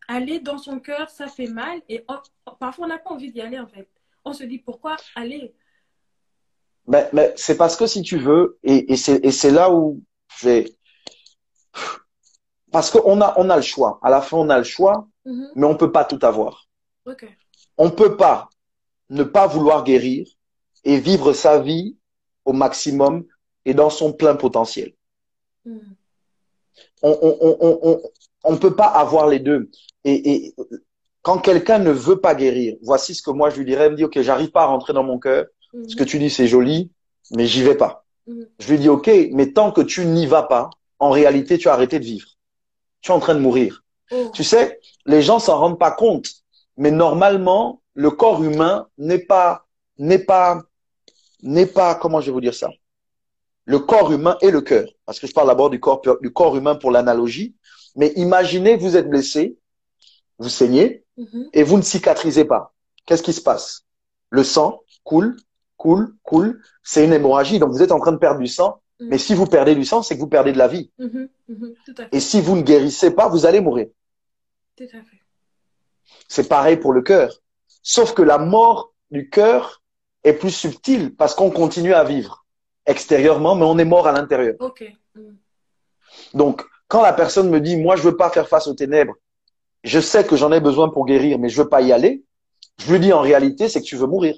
aller 0.08 0.40
dans 0.40 0.58
son 0.58 0.80
cœur, 0.80 1.08
ça 1.10 1.26
fait 1.28 1.46
mal 1.46 1.80
et 1.88 2.04
on- 2.08 2.52
parfois 2.60 2.84
on 2.84 2.88
n'a 2.88 2.98
pas 2.98 3.10
envie 3.10 3.32
d'y 3.32 3.40
aller 3.40 3.58
en 3.58 3.66
fait. 3.66 3.88
On 4.24 4.32
se 4.32 4.44
dit 4.44 4.58
pourquoi 4.58 4.96
aller? 5.14 5.54
Mais, 6.86 7.08
mais 7.12 7.32
c'est 7.36 7.56
parce 7.56 7.76
que 7.76 7.86
si 7.86 8.02
tu 8.02 8.18
veux, 8.18 8.58
et, 8.62 8.92
et 8.92 8.96
c'est, 8.96 9.50
là 9.50 9.72
où 9.72 10.02
je 10.38 10.46
vais, 10.48 10.76
parce 12.70 12.90
qu'on 12.90 13.20
a, 13.20 13.34
on 13.38 13.48
a 13.50 13.56
le 13.56 13.62
choix. 13.62 13.98
À 14.02 14.10
la 14.10 14.20
fin, 14.20 14.36
on 14.36 14.50
a 14.50 14.58
le 14.58 14.64
choix, 14.64 15.08
Mhm. 15.24 15.52
mais 15.54 15.66
on 15.66 15.76
peut 15.76 15.90
pas 15.90 16.04
tout 16.04 16.18
avoir. 16.22 16.68
On 17.78 17.90
peut 17.90 18.16
pas 18.18 18.50
ne 19.08 19.22
pas 19.24 19.46
vouloir 19.46 19.84
guérir 19.84 20.26
et 20.84 20.98
vivre 20.98 21.32
sa 21.32 21.58
vie 21.60 21.96
au 22.44 22.52
maximum 22.52 23.24
et 23.64 23.74
dans 23.74 23.90
son 23.90 24.12
plein 24.12 24.36
potentiel. 24.36 24.92
Mm. 25.64 25.78
On, 27.02 27.18
on, 27.22 27.38
on, 27.40 27.56
on, 27.60 27.78
on, 27.82 28.02
on 28.44 28.56
peut 28.56 28.74
pas 28.74 28.86
avoir 28.86 29.26
les 29.28 29.38
deux. 29.38 29.70
Et, 30.04 30.32
et 30.32 30.54
quand 31.22 31.38
quelqu'un 31.38 31.78
ne 31.78 31.90
veut 31.90 32.20
pas 32.20 32.34
guérir, 32.34 32.76
voici 32.82 33.14
ce 33.14 33.22
que 33.22 33.30
moi 33.30 33.50
je 33.50 33.56
lui 33.56 33.64
dirais, 33.64 33.84
elle 33.84 33.92
me 33.92 33.96
dit, 33.96 34.04
OK, 34.04 34.20
j'arrive 34.20 34.50
pas 34.50 34.62
à 34.62 34.66
rentrer 34.66 34.92
dans 34.92 35.02
mon 35.02 35.18
cœur. 35.18 35.46
Mhm. 35.72 35.88
Ce 35.88 35.96
que 35.96 36.04
tu 36.04 36.18
dis, 36.18 36.30
c'est 36.30 36.46
joli, 36.46 36.90
mais 37.30 37.46
j'y 37.46 37.62
vais 37.62 37.76
pas. 37.76 38.04
Mhm. 38.26 38.46
Je 38.58 38.70
lui 38.70 38.78
dis, 38.78 38.88
OK, 38.88 39.10
mais 39.32 39.52
tant 39.52 39.72
que 39.72 39.80
tu 39.80 40.04
n'y 40.04 40.26
vas 40.26 40.42
pas, 40.42 40.70
en 40.98 41.10
réalité, 41.10 41.58
tu 41.58 41.68
as 41.68 41.72
arrêté 41.72 41.98
de 41.98 42.04
vivre. 42.04 42.28
Tu 43.00 43.10
es 43.10 43.14
en 43.14 43.20
train 43.20 43.34
de 43.34 43.40
mourir. 43.40 43.82
Oh. 44.10 44.30
Tu 44.34 44.44
sais, 44.44 44.80
les 45.06 45.22
gens 45.22 45.38
s'en 45.38 45.58
rendent 45.58 45.78
pas 45.78 45.90
compte, 45.90 46.28
mais 46.76 46.90
normalement, 46.90 47.80
le 47.94 48.10
corps 48.10 48.42
humain 48.42 48.88
n'est 48.98 49.18
pas, 49.18 49.66
n'est 49.98 50.18
pas, 50.18 50.62
n'est 51.44 51.66
pas, 51.66 51.94
comment 51.94 52.20
je 52.20 52.26
vais 52.26 52.32
vous 52.32 52.40
dire 52.40 52.54
ça? 52.54 52.70
Le 53.66 53.78
corps 53.78 54.10
humain 54.12 54.36
et 54.42 54.50
le 54.50 54.60
cœur. 54.60 54.86
Parce 55.06 55.20
que 55.20 55.26
je 55.26 55.32
parle 55.32 55.46
d'abord 55.48 55.70
du 55.70 55.78
corps, 55.80 56.02
du 56.20 56.32
corps 56.32 56.56
humain 56.56 56.74
pour 56.74 56.90
l'analogie. 56.90 57.54
Mais 57.96 58.12
imaginez, 58.16 58.76
vous 58.76 58.96
êtes 58.96 59.08
blessé, 59.08 59.56
vous 60.38 60.48
saignez, 60.48 61.04
Mhm. 61.16 61.48
et 61.52 61.62
vous 61.62 61.76
ne 61.76 61.82
cicatrisez 61.82 62.44
pas. 62.44 62.74
Qu'est-ce 63.06 63.22
qui 63.22 63.32
se 63.32 63.40
passe? 63.40 63.84
Le 64.30 64.42
sang 64.42 64.82
coule, 65.04 65.36
coule, 65.76 66.16
coule. 66.24 66.60
C'est 66.82 67.04
une 67.04 67.12
hémorragie. 67.12 67.58
Donc 67.60 67.70
vous 67.70 67.82
êtes 67.82 67.92
en 67.92 68.00
train 68.00 68.10
de 68.12 68.16
perdre 68.16 68.40
du 68.40 68.48
sang. 68.48 68.80
Mhm. 69.00 69.08
Mais 69.10 69.18
si 69.18 69.34
vous 69.34 69.46
perdez 69.46 69.74
du 69.76 69.84
sang, 69.84 70.02
c'est 70.02 70.16
que 70.16 70.20
vous 70.20 70.26
perdez 70.28 70.52
de 70.52 70.58
la 70.58 70.66
vie. 70.66 70.90
Mhm. 70.98 71.28
Tout 71.86 71.94
à 71.98 72.02
fait. 72.04 72.08
Et 72.16 72.20
si 72.20 72.40
vous 72.40 72.56
ne 72.56 72.62
guérissez 72.62 73.12
pas, 73.12 73.28
vous 73.28 73.46
allez 73.46 73.60
mourir. 73.60 73.86
C'est 76.28 76.48
pareil 76.48 76.76
pour 76.78 76.92
le 76.92 77.02
cœur. 77.02 77.32
Sauf 77.82 78.12
que 78.14 78.22
la 78.22 78.38
mort 78.38 78.92
du 79.10 79.28
cœur 79.30 79.82
est 80.24 80.32
plus 80.32 80.50
subtile 80.50 81.14
parce 81.14 81.34
qu'on 81.34 81.50
continue 81.50 81.94
à 81.94 82.04
vivre 82.04 82.44
extérieurement, 82.86 83.54
mais 83.54 83.64
on 83.64 83.78
est 83.78 83.84
mort 83.84 84.06
à 84.06 84.12
l'intérieur. 84.12 84.56
Mm. 84.60 85.20
Donc, 86.34 86.62
quand 86.88 87.02
la 87.02 87.12
personne 87.12 87.50
me 87.50 87.60
dit, 87.60 87.76
moi, 87.76 87.96
je 87.96 88.02
veux 88.02 88.16
pas 88.16 88.30
faire 88.30 88.48
face 88.48 88.66
aux 88.66 88.74
ténèbres, 88.74 89.14
je 89.84 90.00
sais 90.00 90.24
que 90.24 90.36
j'en 90.36 90.52
ai 90.52 90.60
besoin 90.60 90.88
pour 90.88 91.06
guérir, 91.06 91.38
mais 91.38 91.48
je 91.48 91.62
veux 91.62 91.68
pas 91.68 91.82
y 91.82 91.92
aller, 91.92 92.24
je 92.78 92.92
lui 92.92 93.00
dis 93.00 93.12
en 93.12 93.20
réalité, 93.20 93.68
c'est 93.68 93.80
que 93.80 93.86
tu 93.86 93.96
veux 93.96 94.06
mourir. 94.06 94.34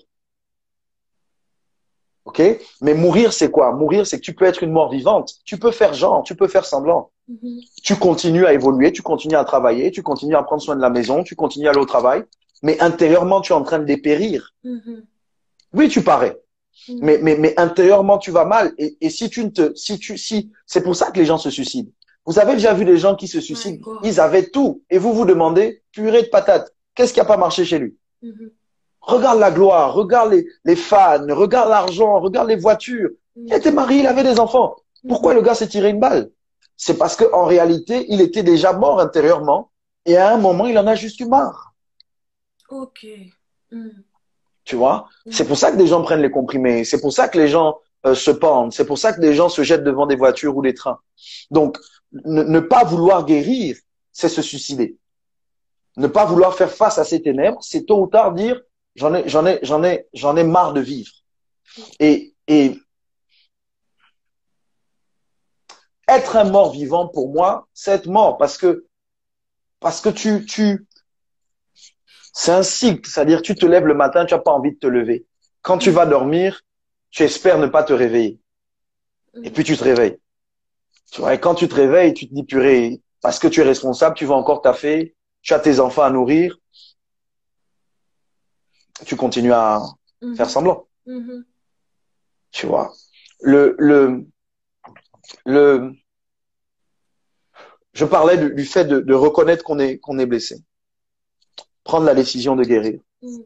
Ok? 2.24 2.42
Mais 2.80 2.94
mourir, 2.94 3.32
c'est 3.32 3.50
quoi? 3.50 3.72
Mourir, 3.72 4.06
c'est 4.06 4.18
que 4.18 4.24
tu 4.24 4.34
peux 4.34 4.44
être 4.44 4.62
une 4.62 4.72
mort 4.72 4.90
vivante. 4.90 5.34
Tu 5.44 5.58
peux 5.58 5.70
faire 5.70 5.94
genre, 5.94 6.24
tu 6.24 6.34
peux 6.34 6.48
faire 6.48 6.64
semblant. 6.64 7.12
Mhm. 7.28 7.60
Tu 7.82 7.96
continues 7.96 8.46
à 8.46 8.52
évoluer, 8.52 8.92
tu 8.92 9.02
continues 9.02 9.36
à 9.36 9.44
travailler, 9.44 9.92
tu 9.92 10.02
continues 10.02 10.34
à 10.34 10.42
prendre 10.42 10.60
soin 10.60 10.74
de 10.74 10.80
la 10.80 10.90
maison, 10.90 11.22
tu 11.22 11.36
continues 11.36 11.68
à 11.68 11.70
aller 11.70 11.80
au 11.80 11.86
travail, 11.86 12.24
mais 12.62 12.80
intérieurement, 12.80 13.40
tu 13.40 13.52
es 13.52 13.56
en 13.56 13.62
train 13.62 13.78
de 13.78 13.84
dépérir. 13.84 14.54
Mhm. 14.64 15.04
Oui, 15.72 15.88
tu 15.88 16.02
parais. 16.02 16.40
Mhm. 16.88 16.98
Mais, 17.02 17.18
mais, 17.22 17.36
mais 17.36 17.54
intérieurement, 17.58 18.18
tu 18.18 18.30
vas 18.30 18.44
mal. 18.44 18.72
Et, 18.78 18.96
et 19.00 19.10
si 19.10 19.30
tu 19.30 19.44
ne 19.44 19.50
te, 19.50 19.74
si 19.74 19.98
tu, 19.98 20.18
si, 20.18 20.52
c'est 20.66 20.82
pour 20.82 20.96
ça 20.96 21.10
que 21.10 21.18
les 21.18 21.24
gens 21.24 21.38
se 21.38 21.50
suicident. 21.50 21.90
Vous 22.24 22.38
avez 22.38 22.54
déjà 22.54 22.74
vu 22.74 22.84
des 22.84 22.98
gens 22.98 23.14
qui 23.14 23.28
se 23.28 23.40
suicident. 23.40 23.84
Ils 24.02 24.20
avaient 24.20 24.50
tout. 24.50 24.82
Et 24.90 24.98
vous 24.98 25.12
vous 25.12 25.24
demandez, 25.24 25.82
purée 25.92 26.22
de 26.22 26.28
patates, 26.28 26.72
qu'est-ce 26.94 27.12
qui 27.14 27.20
a 27.20 27.24
pas 27.24 27.36
marché 27.36 27.64
chez 27.64 27.78
lui? 27.78 27.96
Mhm. 28.22 28.50
Regarde 29.00 29.38
la 29.38 29.52
gloire, 29.52 29.94
regarde 29.94 30.32
les, 30.32 30.46
les 30.64 30.74
fans, 30.74 31.24
regarde 31.28 31.68
l'argent, 31.68 32.18
regarde 32.20 32.48
les 32.48 32.56
voitures. 32.56 33.10
Il 33.36 33.52
était 33.52 33.70
marié, 33.70 34.00
il 34.00 34.06
avait 34.06 34.24
des 34.24 34.40
enfants. 34.40 34.76
Pourquoi 35.06 35.34
le 35.34 35.42
gars 35.42 35.54
s'est 35.54 35.68
tiré 35.68 35.90
une 35.90 36.00
balle? 36.00 36.30
C'est 36.76 36.98
parce 36.98 37.16
qu'en 37.16 37.44
réalité, 37.44 38.06
il 38.08 38.20
était 38.20 38.42
déjà 38.42 38.72
mort 38.72 38.98
intérieurement. 39.00 39.70
Et 40.04 40.16
à 40.16 40.34
un 40.34 40.38
moment, 40.38 40.66
il 40.66 40.76
en 40.78 40.86
a 40.86 40.94
juste 40.96 41.20
eu 41.20 41.26
marre. 41.26 41.74
Ok. 42.68 43.06
Mm. 43.70 43.88
Tu 44.66 44.76
vois? 44.76 45.08
Mm. 45.24 45.32
C'est 45.32 45.46
pour 45.46 45.56
ça 45.56 45.72
que 45.72 45.76
des 45.76 45.86
gens 45.86 46.02
prennent 46.02 46.20
les 46.20 46.30
comprimés. 46.30 46.84
C'est 46.84 47.00
pour 47.00 47.12
ça 47.12 47.28
que 47.28 47.38
les 47.38 47.48
gens 47.48 47.78
euh, 48.04 48.14
se 48.14 48.30
pendent. 48.30 48.72
C'est 48.72 48.84
pour 48.84 48.98
ça 48.98 49.14
que 49.14 49.20
des 49.20 49.32
gens 49.32 49.48
se 49.48 49.62
jettent 49.62 49.84
devant 49.84 50.06
des 50.06 50.16
voitures 50.16 50.54
ou 50.54 50.60
des 50.60 50.74
trains. 50.74 51.00
Donc, 51.50 51.78
ne, 52.12 52.42
ne 52.42 52.60
pas 52.60 52.84
vouloir 52.84 53.24
guérir, 53.24 53.76
c'est 54.12 54.28
se 54.28 54.42
suicider. 54.42 54.98
Ne 55.96 56.08
pas 56.08 56.26
vouloir 56.26 56.54
faire 56.54 56.70
face 56.70 56.98
à 56.98 57.04
ces 57.04 57.22
ténèbres, 57.22 57.58
c'est 57.62 57.86
tôt 57.86 58.02
ou 58.02 58.06
tard 58.06 58.34
dire 58.34 58.60
j'en 58.96 59.14
ai, 59.14 59.28
j'en 59.28 59.46
ai, 59.46 59.58
j'en 59.62 59.82
ai, 59.82 60.06
j'en 60.12 60.36
ai 60.36 60.44
marre 60.44 60.74
de 60.74 60.80
vivre. 60.80 61.12
Et, 62.00 62.34
et 62.48 62.78
être 66.08 66.36
un 66.36 66.44
mort 66.44 66.72
vivant 66.72 67.08
pour 67.08 67.32
moi, 67.32 67.68
c'est 67.72 67.92
être 67.92 68.08
mort 68.08 68.36
parce 68.36 68.58
que 68.58 68.86
parce 69.80 70.00
que 70.00 70.08
tu 70.08 70.44
tu 70.46 70.85
c'est 72.38 72.52
un 72.52 72.62
cycle, 72.62 73.08
c'est-à-dire 73.08 73.40
tu 73.40 73.54
te 73.54 73.64
lèves 73.64 73.86
le 73.86 73.94
matin, 73.94 74.26
tu 74.26 74.34
as 74.34 74.38
pas 74.38 74.52
envie 74.52 74.72
de 74.72 74.78
te 74.78 74.86
lever. 74.86 75.24
Quand 75.62 75.78
tu 75.78 75.90
vas 75.90 76.04
dormir, 76.04 76.60
tu 77.10 77.22
espères 77.22 77.58
ne 77.58 77.66
pas 77.66 77.82
te 77.82 77.94
réveiller. 77.94 78.38
Et 79.42 79.50
puis 79.50 79.64
tu 79.64 79.74
te 79.74 79.82
réveilles. 79.82 80.18
Tu 81.10 81.22
vois, 81.22 81.32
et 81.32 81.40
quand 81.40 81.54
tu 81.54 81.66
te 81.66 81.74
réveilles, 81.74 82.12
tu 82.12 82.28
te 82.28 82.34
dis 82.34 82.44
purée, 82.44 83.00
parce 83.22 83.38
que 83.38 83.48
tu 83.48 83.60
es 83.62 83.64
responsable, 83.64 84.14
tu 84.16 84.26
vas 84.26 84.34
encore 84.34 84.60
taffer, 84.60 85.16
tu 85.40 85.54
as 85.54 85.60
tes 85.60 85.80
enfants 85.80 86.02
à 86.02 86.10
nourrir, 86.10 86.58
tu 89.06 89.16
continues 89.16 89.52
à 89.52 89.80
Mhm. 90.20 90.36
faire 90.36 90.50
semblant. 90.50 90.86
Mhm. 91.06 91.44
Tu 92.50 92.66
vois. 92.66 92.92
Le, 93.40 93.76
le, 93.78 94.26
le, 95.46 95.92
je 97.94 98.04
parlais 98.04 98.36
du, 98.36 98.54
du 98.54 98.64
fait 98.66 98.84
de, 98.84 99.00
de 99.00 99.14
reconnaître 99.14 99.64
qu'on 99.64 99.78
est, 99.78 99.98
qu'on 99.98 100.18
est 100.18 100.26
blessé. 100.26 100.56
Prendre 101.88 102.06
la 102.12 102.16
décision 102.22 102.56
de 102.60 102.64
guérir. 102.64 102.98
Mhm. 103.22 103.44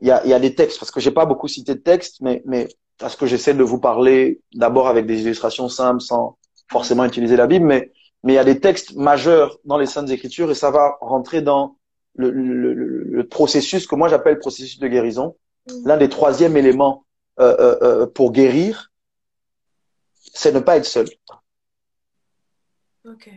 Il 0.00 0.06
y 0.06 0.12
a, 0.12 0.24
il 0.24 0.30
y 0.30 0.34
a 0.38 0.38
des 0.46 0.54
textes, 0.54 0.78
parce 0.78 0.92
que 0.92 1.00
j'ai 1.00 1.10
pas 1.10 1.26
beaucoup 1.26 1.48
cité 1.48 1.74
de 1.74 1.80
textes, 1.80 2.16
mais, 2.20 2.40
mais 2.46 2.68
parce 2.98 3.16
que 3.16 3.26
j'essaie 3.26 3.54
de 3.54 3.64
vous 3.64 3.80
parler 3.80 4.40
d'abord 4.54 4.86
avec 4.86 5.06
des 5.06 5.22
illustrations 5.22 5.68
simples 5.68 6.00
sans 6.10 6.38
forcément 6.70 7.04
utiliser 7.04 7.36
la 7.36 7.48
Bible, 7.48 7.66
mais, 7.66 7.92
mais 8.22 8.32
il 8.34 8.36
y 8.36 8.44
a 8.46 8.50
des 8.52 8.60
textes 8.60 8.94
majeurs 8.94 9.58
dans 9.64 9.78
les 9.82 9.86
Saintes 9.86 10.10
Écritures 10.10 10.50
et 10.52 10.54
ça 10.54 10.70
va 10.70 10.96
rentrer 11.00 11.42
dans 11.42 11.76
le, 12.14 12.30
le, 12.30 12.74
le, 12.74 13.02
le 13.18 13.28
processus 13.28 13.86
que 13.88 13.96
moi 13.96 14.08
j'appelle 14.08 14.38
processus 14.38 14.78
de 14.78 14.86
guérison. 14.86 15.36
Mhm. 15.68 15.86
L'un 15.86 15.96
des 15.96 16.08
troisièmes 16.08 16.56
éléments 16.56 17.04
euh, 17.40 17.56
euh, 17.58 17.78
euh, 17.82 18.06
pour 18.06 18.30
guérir, 18.30 18.92
c'est 20.32 20.52
ne 20.52 20.60
pas 20.60 20.76
être 20.76 20.90
seul. 20.96 21.08
Ok. 23.04 23.30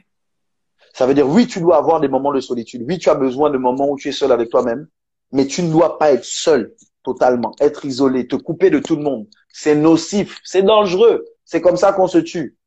Ça 0.93 1.05
veut 1.05 1.13
dire, 1.13 1.27
oui, 1.27 1.47
tu 1.47 1.61
dois 1.61 1.77
avoir 1.77 1.99
des 1.99 2.07
moments 2.07 2.33
de 2.33 2.39
solitude. 2.39 2.83
Oui, 2.87 2.97
tu 2.97 3.09
as 3.09 3.15
besoin 3.15 3.49
de 3.49 3.57
moments 3.57 3.89
où 3.89 3.97
tu 3.97 4.09
es 4.09 4.11
seul 4.11 4.31
avec 4.31 4.49
toi-même. 4.49 4.87
Mais 5.31 5.47
tu 5.47 5.63
ne 5.63 5.71
dois 5.71 5.97
pas 5.97 6.11
être 6.11 6.25
seul 6.25 6.73
totalement, 7.03 7.55
être 7.59 7.85
isolé, 7.85 8.27
te 8.27 8.35
couper 8.35 8.69
de 8.69 8.79
tout 8.79 8.95
le 8.95 9.03
monde. 9.03 9.27
C'est 9.49 9.75
nocif, 9.75 10.39
c'est 10.43 10.63
dangereux. 10.63 11.25
C'est 11.45 11.61
comme 11.61 11.77
ça 11.77 11.93
qu'on 11.93 12.07
se 12.07 12.17
tue. 12.17 12.57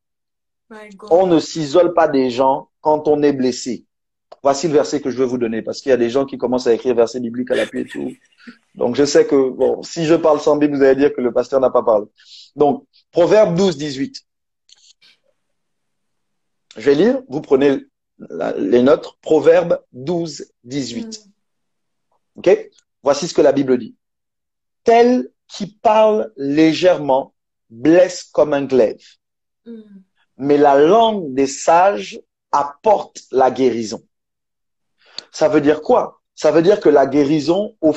On 1.11 1.27
ne 1.27 1.39
s'isole 1.39 1.95
pas 1.95 2.09
des 2.09 2.31
gens 2.31 2.69
quand 2.81 3.07
on 3.07 3.23
est 3.23 3.33
blessé. 3.33 3.85
Voici 4.43 4.67
le 4.67 4.75
verset 4.75 5.01
que 5.01 5.11
je 5.11 5.17
veux 5.17 5.25
vous 5.25 5.39
donner 5.39 5.63
parce 5.63 5.81
qu'il 5.81 5.91
y 5.91 5.93
a 5.93 5.97
des 5.97 6.11
gens 6.11 6.27
qui 6.27 6.37
commencent 6.37 6.67
à 6.67 6.75
écrire 6.75 6.95
versets 6.95 7.21
bibliques 7.21 7.51
à 7.51 7.55
l'appui 7.55 7.81
et 7.81 7.87
tout. 7.87 8.13
Donc 8.75 8.95
je 8.97 9.05
sais 9.05 9.27
que 9.27 9.51
bon, 9.51 9.83
si 9.83 10.05
je 10.05 10.15
parle 10.15 10.41
sans 10.41 10.57
Bible, 10.57 10.77
vous 10.77 10.83
allez 10.83 10.97
dire 10.97 11.15
que 11.15 11.21
le 11.21 11.33
pasteur 11.33 11.61
n'a 11.61 11.71
pas 11.71 11.83
parlé. 11.83 12.07
Donc 12.57 12.85
Proverbe 13.13 13.55
12, 13.55 13.79
18. 13.79 14.23
Je 16.77 16.83
vais 16.83 16.95
lire, 16.95 17.23
vous 17.29 17.41
prenez 17.41 17.85
la- 18.19 18.53
les 18.53 18.83
notes. 18.83 19.17
Proverbe 19.21 19.81
12, 19.93 20.51
18. 20.65 21.25
Mm. 21.27 21.31
Ok? 22.39 22.71
Voici 23.03 23.29
ce 23.29 23.35
que 23.35 23.43
la 23.43 23.53
Bible 23.53 23.79
dit. 23.79 23.95
Tel 24.85 25.31
qui 25.49 25.67
parle 25.67 26.33
légèrement 26.37 27.35
blesse 27.71 28.25
comme 28.25 28.53
un 28.55 28.65
glaive, 28.65 29.05
Mm. 29.67 29.81
mais 30.39 30.59
la 30.59 30.79
langue 30.79 31.33
des 31.35 31.47
sages 31.47 32.21
apporte 32.53 33.23
la 33.31 33.51
guérison. 33.51 34.03
Ça 35.33 35.49
veut 35.49 35.61
dire 35.61 35.83
quoi? 35.83 36.21
Ça 36.35 36.51
veut 36.51 36.63
dire 36.63 36.81
que 36.81 36.89
la 36.89 37.07
guérison, 37.07 37.77
au 37.81 37.95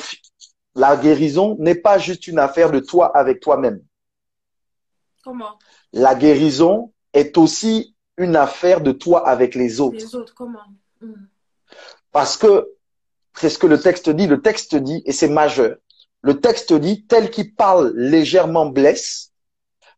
la 0.74 0.96
guérison 0.96 1.56
n'est 1.58 1.74
pas 1.74 1.98
juste 1.98 2.26
une 2.28 2.38
affaire 2.38 2.70
de 2.70 2.78
toi 2.80 3.16
avec 3.16 3.40
toi-même. 3.40 3.80
Comment? 5.24 5.58
La 5.92 6.14
guérison 6.14 6.92
est 7.12 7.36
aussi 7.36 7.96
une 8.18 8.36
affaire 8.36 8.80
de 8.80 8.92
toi 8.92 9.26
avec 9.26 9.54
les 9.54 9.80
autres. 9.80 9.96
Les 9.96 10.14
autres, 10.14 10.34
comment? 10.34 10.58
Mm. 11.00 11.14
Parce 12.12 12.36
que 12.36 12.68
c'est 13.34 13.48
ce 13.48 13.58
que 13.58 13.66
le 13.66 13.80
texte 13.80 14.10
dit. 14.10 14.26
Le 14.26 14.42
texte 14.42 14.74
dit, 14.74 15.02
et 15.06 15.12
c'est 15.12 15.28
majeur. 15.28 15.76
Le 16.22 16.40
texte 16.40 16.72
dit, 16.72 17.06
tel 17.06 17.30
qui 17.30 17.44
parle 17.44 17.92
légèrement 17.94 18.66
blesse, 18.66 19.32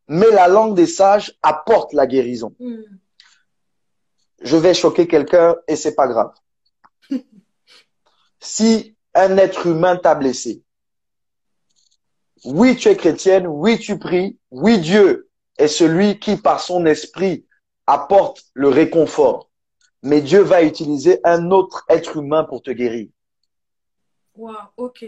mais 0.06 0.30
la 0.30 0.48
langue 0.48 0.76
des 0.76 0.86
sages 0.86 1.36
apporte 1.42 1.92
la 1.92 2.06
guérison. 2.06 2.54
Mm. 2.60 2.82
Je 4.42 4.56
vais 4.56 4.74
choquer 4.74 5.06
quelqu'un 5.06 5.56
et 5.66 5.76
c'est 5.76 5.94
pas 5.94 6.06
grave. 6.06 6.32
Si 8.42 8.96
un 9.12 9.36
être 9.36 9.66
humain 9.66 9.96
t'a 9.96 10.14
blessé, 10.14 10.62
oui, 12.44 12.74
tu 12.74 12.88
es 12.88 12.96
chrétienne, 12.96 13.46
oui, 13.46 13.78
tu 13.78 13.98
pries, 13.98 14.38
oui, 14.50 14.78
Dieu 14.80 15.28
est 15.58 15.68
celui 15.68 16.18
qui, 16.18 16.36
par 16.36 16.60
son 16.60 16.86
esprit, 16.86 17.44
apporte 17.90 18.44
le 18.54 18.68
réconfort. 18.68 19.50
Mais 20.02 20.20
Dieu 20.22 20.40
va 20.40 20.62
utiliser 20.62 21.20
un 21.24 21.50
autre 21.50 21.84
être 21.88 22.16
humain 22.16 22.44
pour 22.44 22.62
te 22.62 22.70
guérir. 22.70 23.08
Wow, 24.36 24.54
ok. 24.76 25.04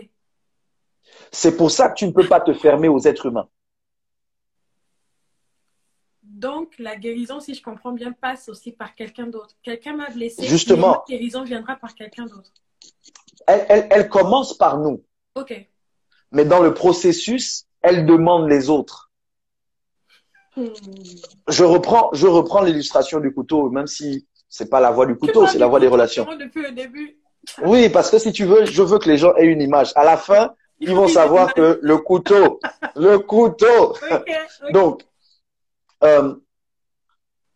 C'est 1.30 1.56
pour 1.56 1.70
ça 1.70 1.88
que 1.88 1.94
tu 1.94 2.06
ne 2.06 2.12
peux 2.12 2.26
pas 2.26 2.40
te 2.40 2.52
fermer 2.52 2.88
aux 2.88 3.00
êtres 3.00 3.26
humains. 3.26 3.48
Donc, 6.22 6.74
la 6.78 6.96
guérison, 6.96 7.40
si 7.40 7.54
je 7.54 7.62
comprends 7.62 7.92
bien, 7.92 8.12
passe 8.12 8.48
aussi 8.48 8.72
par 8.72 8.94
quelqu'un 8.94 9.26
d'autre. 9.26 9.54
Quelqu'un 9.62 9.96
m'a 9.96 10.10
blessé. 10.10 10.44
Justement. 10.44 10.92
La 10.92 11.16
guérison 11.16 11.44
viendra 11.44 11.76
par 11.76 11.94
quelqu'un 11.94 12.26
d'autre. 12.26 12.52
Elle, 13.46 13.66
elle, 13.68 13.88
elle 13.90 14.08
commence 14.08 14.56
par 14.56 14.78
nous, 14.78 15.04
Ok. 15.34 15.68
mais 16.30 16.44
dans 16.44 16.60
le 16.60 16.74
processus, 16.74 17.66
elle 17.80 18.06
demande 18.06 18.48
les 18.48 18.70
autres. 18.70 19.11
Je 20.56 21.64
reprends, 21.64 22.10
je 22.12 22.26
reprends 22.26 22.62
l'illustration 22.62 23.20
du 23.20 23.32
couteau, 23.32 23.70
même 23.70 23.86
si 23.86 24.26
c'est 24.48 24.68
pas 24.68 24.80
la 24.80 24.90
voie 24.90 25.06
du 25.06 25.16
couteau, 25.16 25.46
c'est 25.46 25.58
la 25.58 25.66
voie 25.66 25.80
des 25.80 25.88
relations. 25.88 26.26
Depuis 26.36 26.62
le 26.62 26.72
début. 26.72 27.18
Oui, 27.64 27.88
parce 27.88 28.10
que 28.10 28.18
si 28.18 28.32
tu 28.32 28.44
veux, 28.44 28.64
je 28.64 28.82
veux 28.82 28.98
que 28.98 29.08
les 29.08 29.16
gens 29.16 29.34
aient 29.36 29.46
une 29.46 29.62
image. 29.62 29.92
À 29.96 30.04
la 30.04 30.16
fin, 30.16 30.54
ils 30.78 30.94
vont 30.94 31.08
savoir 31.08 31.54
que 31.54 31.78
le 31.82 31.98
couteau, 31.98 32.60
le 32.96 33.18
couteau. 33.18 33.96
Donc, 34.72 35.02
euh, 36.04 36.34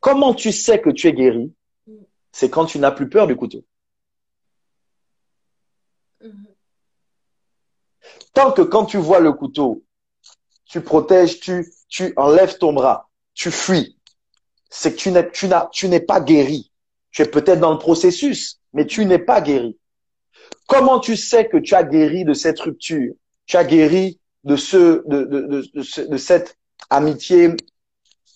comment 0.01 0.35
tu 0.35 0.53
sais 0.53 0.81
que 0.81 0.91
tu 0.91 1.09
es 1.09 1.13
guéri? 1.13 1.53
C'est 2.33 2.51
quand 2.51 2.67
tu 2.67 2.79
n'as 2.79 2.93
plus 2.93 3.09
peur 3.09 3.27
du 3.27 3.37
couteau. 3.37 3.65
Mhm. 6.23 6.47
Tant 8.33 8.53
que 8.53 8.63
quand 8.63 8.85
tu 8.85 8.99
vois 8.99 9.21
le 9.21 9.33
couteau, 9.33 9.83
tu 10.69 10.81
protèges, 10.81 11.41
tu, 11.41 11.67
tu 11.89 12.13
enlèves 12.17 12.59
ton 12.59 12.73
bras, 12.73 13.09
tu 13.35 13.51
fuis, 13.51 13.97
c'est 14.71 14.93
que 14.93 14.99
tu 14.99 15.11
n'es, 15.11 15.31
tu 15.31 15.49
n'as, 15.49 15.69
tu 15.73 15.89
n'es 15.89 16.01
pas 16.01 16.21
guéri. 16.21 16.73
Tu 17.11 17.23
es 17.23 17.27
peut-être 17.27 17.61
dans 17.61 17.73
le 17.73 17.79
processus, 17.79 18.61
mais 18.75 18.87
tu 18.87 19.07
n'es 19.07 19.19
pas 19.19 19.41
guéri. 19.41 19.79
Comment 20.67 21.01
tu 21.01 21.17
sais 21.17 21.49
que 21.49 21.57
tu 21.57 21.75
as 21.75 21.83
guéri 21.83 22.25
de 22.25 22.35
cette 22.35 22.61
rupture? 22.61 23.15
Tu 23.47 23.57
as 23.57 23.65
guéri 23.65 24.21
de 24.45 24.57
ce, 24.57 25.03
de, 25.09 25.25
de, 25.25 25.41
de, 25.41 26.07
de 26.11 26.17
cette 26.19 26.59
amitié 26.91 27.57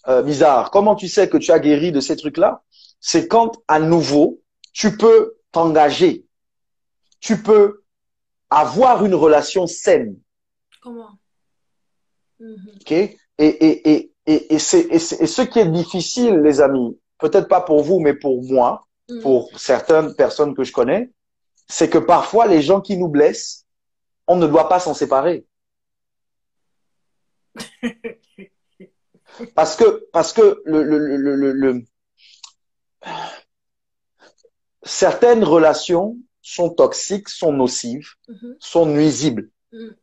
euh, 0.09 0.23
bizarre. 0.23 0.71
Comment 0.71 0.95
tu 0.95 1.09
sais 1.09 1.29
que 1.29 1.37
tu 1.37 1.51
as 1.51 1.59
guéri 1.59 1.93
de 1.93 2.01
ces 2.01 2.17
trucs-là? 2.17 2.63
C'est 3.01 3.29
quand 3.29 3.63
à 3.69 3.81
nouveau 3.81 4.41
tu 4.73 4.97
peux 4.97 5.37
t'engager, 5.53 6.25
tu 7.21 7.43
peux 7.43 7.83
avoir 8.49 9.05
une 9.05 9.15
relation 9.15 9.67
saine. 9.67 10.17
Comment? 10.81 11.20
Ok 12.41 12.93
Et, 12.93 13.17
et, 13.39 13.91
et, 13.93 14.13
et, 14.27 14.55
et, 14.55 14.59
c'est, 14.59 14.81
et, 14.91 14.99
c'est- 14.99 15.23
et 15.23 15.27
ce 15.27 15.43
qui 15.43 15.59
est 15.59 15.69
difficile, 15.71 16.37
les 16.41 16.61
amis, 16.61 16.99
peut-être 17.19 17.49
pas 17.49 17.61
pour 17.61 17.83
vous, 17.83 18.01
mais 18.01 18.15
pour 18.15 18.43
moi, 18.43 18.87
Mhm. 19.09 19.21
pour 19.23 19.51
certaines 19.59 20.15
personnes 20.15 20.55
que 20.55 20.63
je 20.65 20.73
connais, 20.73 21.11
c'est 21.69 21.89
que 21.91 21.99
parfois 21.99 22.47
les 22.47 22.63
gens 22.63 22.81
qui 22.81 22.97
nous 22.97 23.09
blessent, 23.09 23.67
on 24.27 24.37
ne 24.37 24.47
doit 24.47 24.69
pas 24.69 24.79
s'en 24.81 24.95
séparer. 24.95 25.47
Parce 29.55 29.75
que, 29.77 30.07
parce 30.13 30.33
que 30.35 30.61
le, 30.67 30.83
le, 30.83 31.53
le, 31.53 31.85
certaines 34.83 35.45
relations 35.45 36.19
sont 36.43 36.71
toxiques, 36.71 37.29
sont 37.29 37.53
nocives, 37.53 38.11
Mhm. 38.29 38.57
sont 38.59 38.87
nuisibles. 38.87 39.51
Mhm. 39.73 39.95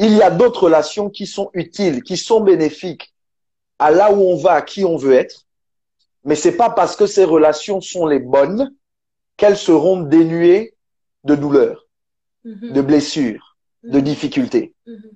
Il 0.00 0.16
y 0.16 0.22
a 0.22 0.30
d'autres 0.30 0.64
relations 0.64 1.10
qui 1.10 1.26
sont 1.26 1.50
utiles, 1.54 2.02
qui 2.02 2.16
sont 2.16 2.40
bénéfiques 2.40 3.12
à 3.78 3.90
là 3.90 4.12
où 4.12 4.20
on 4.20 4.36
va, 4.36 4.54
à 4.54 4.62
qui 4.62 4.84
on 4.84 4.96
veut 4.96 5.12
être. 5.12 5.46
Mais 6.24 6.34
c'est 6.34 6.56
pas 6.56 6.70
parce 6.70 6.96
que 6.96 7.06
ces 7.06 7.24
relations 7.24 7.80
sont 7.80 8.06
les 8.06 8.18
bonnes 8.18 8.74
qu'elles 9.36 9.56
seront 9.56 10.00
dénuées 10.00 10.74
de 11.24 11.34
douleur, 11.34 11.86
Mhm. 12.44 12.72
de 12.72 12.82
blessures, 12.82 13.56
de 13.84 13.98
Mhm. 13.98 14.04
difficultés. 14.04 14.74
Mhm. 14.86 15.10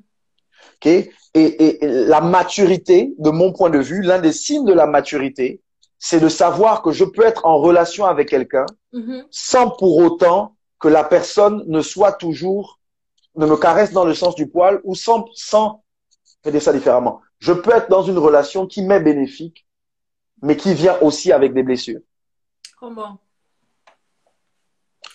Ok? 0.76 0.87
Et, 0.87 1.11
et- 1.35 1.85
et 1.85 1.89
la 1.89 2.20
maturité, 2.20 3.12
de 3.18 3.30
mon 3.30 3.53
point 3.53 3.70
de 3.70 3.78
vue, 3.78 4.03
l'un 4.03 4.20
des 4.20 4.32
signes 4.32 4.64
de 4.66 4.72
la 4.72 4.87
maturité, 4.87 5.61
c'est 5.99 6.20
de 6.20 6.28
savoir 6.28 6.82
que 6.82 6.93
je 6.93 7.05
peux 7.05 7.24
être 7.24 7.45
en 7.47 7.59
relation 7.59 8.05
avec 8.05 8.28
quelqu'un 8.28 8.66
sans 9.30 9.70
pour 9.70 9.97
autant 9.99 10.55
que 10.78 10.89
la 10.89 11.03
personne 11.05 11.64
ne 11.66 11.80
soit 11.80 12.12
toujours, 12.12 12.78
ne 13.37 13.47
me 13.47 13.57
caresse 13.57 13.93
dans 13.93 14.05
le 14.05 14.14
sens 14.14 14.35
du 14.35 14.47
poil 14.47 14.80
ou 14.85 14.95
sans, 14.95 15.26
sans, 15.35 15.82
ça 16.61 16.72
différemment. 16.72 17.20
Je 17.39 17.53
peux 17.53 17.72
être 17.72 17.89
dans 17.89 18.03
une 18.03 18.18
relation 18.18 18.66
qui 18.66 18.82
m'est 18.82 19.01
bénéfique, 19.01 19.66
mais 20.43 20.57
qui 20.57 20.74
vient 20.74 20.99
aussi 21.01 21.32
avec 21.32 21.55
des 21.55 21.62
blessures. 21.62 22.01
Comment? 22.78 23.18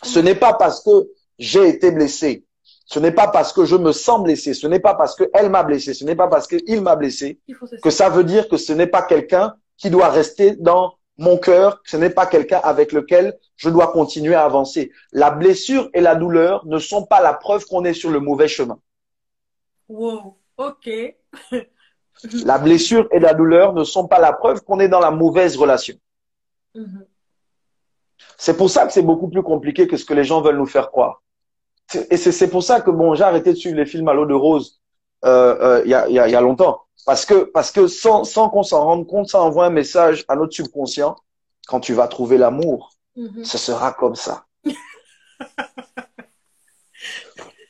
Ce 0.03 0.19
n'est 0.19 0.35
pas 0.35 0.53
parce 0.53 0.83
que 0.83 1.09
j'ai 1.37 1.67
été 1.67 1.91
blessé, 1.91 2.45
ce 2.85 2.99
n'est 2.99 3.11
pas 3.11 3.27
parce 3.27 3.53
que 3.53 3.65
je 3.65 3.75
me 3.75 3.91
sens 3.91 4.21
blessé, 4.21 4.53
ce 4.53 4.67
n'est 4.67 4.79
pas 4.79 4.95
parce 4.95 5.15
qu'elle 5.15 5.49
m'a 5.49 5.63
blessé, 5.63 5.93
ce 5.93 6.03
n'est 6.03 6.15
pas 6.15 6.27
parce 6.27 6.47
qu'il 6.47 6.81
m'a 6.81 6.95
blessé, 6.95 7.39
que 7.83 7.89
ça 7.89 8.09
veut 8.09 8.23
dire 8.23 8.49
que 8.49 8.57
ce 8.57 8.73
n'est 8.73 8.87
pas 8.87 9.03
quelqu'un 9.03 9.55
qui 9.77 9.89
doit 9.89 10.09
rester 10.09 10.55
dans 10.55 10.98
mon 11.19 11.37
cœur, 11.37 11.81
ce 11.83 11.97
n'est 11.97 12.09
pas 12.09 12.25
quelqu'un 12.25 12.61
avec 12.63 12.93
lequel 12.93 13.37
je 13.57 13.69
dois 13.69 13.91
continuer 13.91 14.35
à 14.35 14.45
avancer. 14.45 14.91
La 15.11 15.31
blessure 15.31 15.89
et 15.93 15.99
la 15.99 16.15
douleur 16.15 16.65
ne 16.65 16.79
sont 16.79 17.05
pas 17.05 17.21
la 17.21 17.33
preuve 17.33 17.65
qu'on 17.65 17.83
est 17.83 17.93
sur 17.93 18.09
le 18.09 18.21
mauvais 18.21 18.47
chemin. 18.47 18.79
Wow. 19.89 20.37
Ok. 20.57 20.89
La 22.43 22.57
blessure 22.57 23.07
et 23.13 23.19
la 23.19 23.33
douleur 23.33 23.71
ne 23.71 23.85
sont 23.85 24.05
pas 24.05 24.19
la 24.19 24.33
preuve 24.33 24.61
qu'on 24.61 24.81
est 24.81 24.89
dans 24.89 24.99
la 24.99 25.09
mauvaise 25.09 25.55
relation. 25.55 25.95
Mhm. 26.75 27.05
C'est 28.37 28.57
pour 28.57 28.69
ça 28.69 28.85
que 28.85 28.91
c'est 28.91 29.01
beaucoup 29.01 29.29
plus 29.29 29.41
compliqué 29.41 29.87
que 29.87 29.95
ce 29.95 30.03
que 30.03 30.13
les 30.13 30.25
gens 30.25 30.41
veulent 30.41 30.57
nous 30.57 30.65
faire 30.65 30.89
croire. 30.91 31.23
Et 32.09 32.17
c'est 32.17 32.33
c'est 32.33 32.49
pour 32.49 32.61
ça 32.61 32.81
que 32.81 32.91
bon, 32.91 33.15
j'ai 33.15 33.23
arrêté 33.23 33.53
de 33.53 33.57
suivre 33.57 33.77
les 33.77 33.85
films 33.85 34.09
à 34.09 34.13
l'eau 34.13 34.25
de 34.25 34.33
rose 34.33 34.81
euh, 35.25 35.57
euh, 35.61 35.81
il 35.85 35.91
y, 35.91 35.93
a, 35.93 36.07
il 36.07 36.13
y, 36.15 36.19
a, 36.19 36.27
il 36.27 36.31
y 36.31 36.35
a 36.35 36.41
longtemps. 36.41 36.81
Parce 37.05 37.25
que, 37.25 37.43
parce 37.45 37.71
que 37.71 37.87
sans, 37.87 38.23
sans 38.23 38.49
qu'on 38.49 38.63
s'en 38.63 38.83
rende 38.85 39.07
compte, 39.07 39.27
ça 39.29 39.41
envoie 39.41 39.65
un 39.65 39.69
message 39.71 40.25
à 40.27 40.35
notre 40.35 40.53
subconscient. 40.53 41.15
Quand 41.67 41.79
tu 41.79 41.93
vas 41.93 42.07
trouver 42.07 42.37
l'amour, 42.37 42.91
Mhm. 43.15 43.43
ce 43.43 43.57
sera 43.57 43.91
comme 43.93 44.15
ça. 44.15 44.45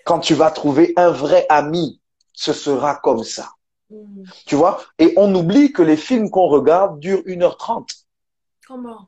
Quand 0.06 0.20
tu 0.20 0.34
vas 0.34 0.52
trouver 0.52 0.94
un 0.96 1.10
vrai 1.10 1.46
ami, 1.50 2.02
ce 2.34 2.54
sera 2.54 2.96
comme 2.96 3.24
ça. 3.24 3.50
Mhm. 3.90 4.26
Tu 4.46 4.56
vois? 4.56 4.82
Et 5.00 5.14
on 5.18 5.34
oublie 5.36 5.72
que 5.72 5.82
les 5.82 5.98
films 5.98 6.30
qu'on 6.30 6.48
regarde 6.48 7.00
durent 7.00 7.24
1h30. 7.26 7.88
Comment? 8.68 9.08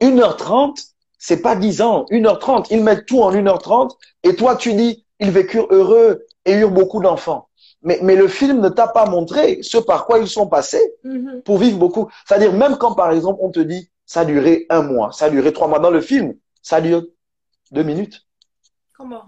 1h30, 0.00 0.82
c'est 1.18 1.40
pas 1.42 1.54
10 1.56 1.80
ans. 1.82 2.06
1h30, 2.10 2.66
ils 2.70 2.82
mettent 2.82 3.06
tout 3.06 3.22
en 3.22 3.32
1h30 3.32 3.96
et 4.22 4.34
toi 4.34 4.56
tu 4.56 4.74
dis, 4.74 5.06
ils 5.20 5.30
vécurent 5.30 5.68
heureux 5.70 6.24
et 6.44 6.52
eurent 6.54 6.70
beaucoup 6.70 7.00
d'enfants. 7.00 7.48
Mais, 7.82 7.98
mais 8.02 8.16
le 8.16 8.28
film 8.28 8.60
ne 8.60 8.68
t'a 8.68 8.88
pas 8.88 9.06
montré 9.06 9.62
ce 9.62 9.78
par 9.78 10.06
quoi 10.06 10.18
ils 10.18 10.28
sont 10.28 10.46
passés 10.48 10.94
Mhm. 11.04 11.42
pour 11.42 11.58
vivre 11.58 11.78
beaucoup. 11.78 12.08
C'est-à-dire, 12.26 12.52
même 12.52 12.76
quand 12.78 12.94
par 12.94 13.10
exemple 13.12 13.40
on 13.42 13.50
te 13.50 13.60
dit, 13.60 13.90
ça 14.06 14.20
a 14.20 14.24
duré 14.24 14.66
un 14.70 14.82
mois, 14.82 15.12
ça 15.12 15.26
a 15.26 15.30
duré 15.30 15.52
trois 15.52 15.68
mois 15.68 15.78
dans 15.78 15.90
le 15.90 16.00
film, 16.00 16.34
ça 16.62 16.80
dure 16.80 17.02
deux 17.72 17.82
minutes. 17.82 18.22
Comment? 18.96 19.24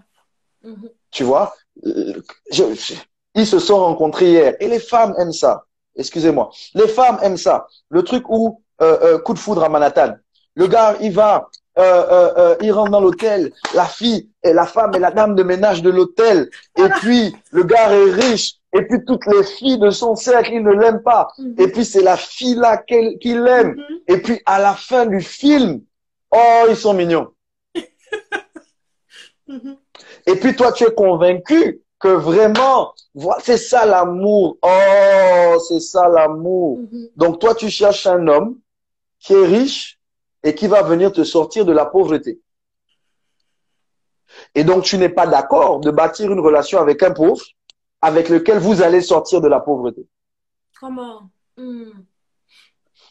Mhm. 0.63 0.89
Tu 1.11 1.23
vois? 1.23 1.53
Euh, 1.85 2.21
je- 2.51 2.73
je- 2.73 2.93
Ils 3.35 3.45
se 3.45 3.59
sont 3.59 3.77
rencontrés 3.77 4.29
hier 4.31 4.55
et 4.59 4.67
les 4.67 4.79
femmes 4.79 5.13
aiment 5.19 5.31
ça. 5.31 5.65
Excusez-moi. 5.95 6.49
Les 6.73 6.87
femmes 6.87 7.19
aiment 7.21 7.37
ça. 7.37 7.67
Le 7.89 8.01
truc 8.01 8.23
où 8.29 8.63
euh, 8.81 8.97
euh, 9.03 9.19
coup 9.19 9.33
de 9.35 9.39
foudre 9.39 9.63
à 9.63 9.69
Manhattan. 9.69 10.15
Le 10.55 10.67
gars, 10.67 10.95
il 11.01 11.11
va, 11.11 11.49
euh, 11.77 12.05
euh, 12.09 12.33
euh, 12.37 12.55
il 12.61 12.71
rentre 12.71 12.91
dans 12.91 13.01
l'hôtel. 13.01 13.51
La 13.75 13.85
fille 13.85 14.29
et 14.43 14.53
la 14.53 14.65
femme 14.65 14.95
est 14.95 14.99
la 14.99 15.11
dame 15.11 15.35
de 15.35 15.43
ménage 15.43 15.83
de 15.83 15.89
l'hôtel. 15.89 16.49
Et 16.77 16.89
puis 17.01 17.35
le 17.51 17.63
gars 17.63 17.91
est 17.91 18.11
riche. 18.11 18.55
Et 18.73 18.81
puis 18.81 19.03
toutes 19.05 19.25
les 19.27 19.43
filles 19.43 19.79
de 19.79 19.91
son 19.91 20.15
cercle, 20.15 20.53
ils 20.53 20.63
ne 20.63 20.71
l'aiment 20.71 21.03
pas. 21.03 21.29
Mhm. 21.37 21.55
Et 21.59 21.67
puis 21.67 21.85
c'est 21.85 22.01
la 22.01 22.17
fille 22.17 22.55
là 22.55 22.77
qu'il 22.77 23.47
aime. 23.47 23.75
Mhm. 23.75 23.99
Et 24.07 24.17
puis 24.17 24.41
à 24.45 24.59
la 24.59 24.73
fin 24.73 25.05
du 25.05 25.21
film, 25.21 25.81
oh, 26.31 26.65
ils 26.69 26.75
sont 26.75 26.93
mignons. 26.93 27.29
Mhm. 29.49 29.77
Et 30.25 30.35
puis 30.35 30.57
toi, 30.57 30.73
tu 30.73 30.83
es 30.83 30.93
convaincu 30.93 31.81
que 32.01 32.09
vraiment, 32.09 32.93
c'est 33.41 33.55
ça 33.55 33.85
l'amour. 33.85 34.57
Oh, 34.61 35.57
c'est 35.69 35.79
ça 35.79 36.09
l'amour. 36.09 36.81
Donc 37.15 37.39
toi, 37.39 37.55
tu 37.55 37.69
cherches 37.69 38.07
un 38.07 38.27
homme 38.27 38.57
qui 39.21 39.31
est 39.31 39.45
riche 39.45 39.96
et 40.47 40.55
qui 40.55 40.67
va 40.67 40.81
venir 40.81 41.11
te 41.11 41.25
sortir 41.25 41.65
de 41.65 41.73
la 41.73 41.85
pauvreté. 41.85 42.39
Et 44.55 44.63
donc, 44.63 44.85
tu 44.85 44.97
n'es 44.97 45.09
pas 45.09 45.27
d'accord 45.27 45.81
de 45.81 45.91
bâtir 45.91 46.31
une 46.31 46.39
relation 46.39 46.79
avec 46.79 47.03
un 47.03 47.11
pauvre 47.11 47.43
avec 48.01 48.29
lequel 48.29 48.57
vous 48.59 48.81
allez 48.81 49.01
sortir 49.01 49.41
de 49.41 49.49
la 49.49 49.59
pauvreté. 49.59 50.07
Comment? 50.79 51.29
Mhm. 51.57 52.05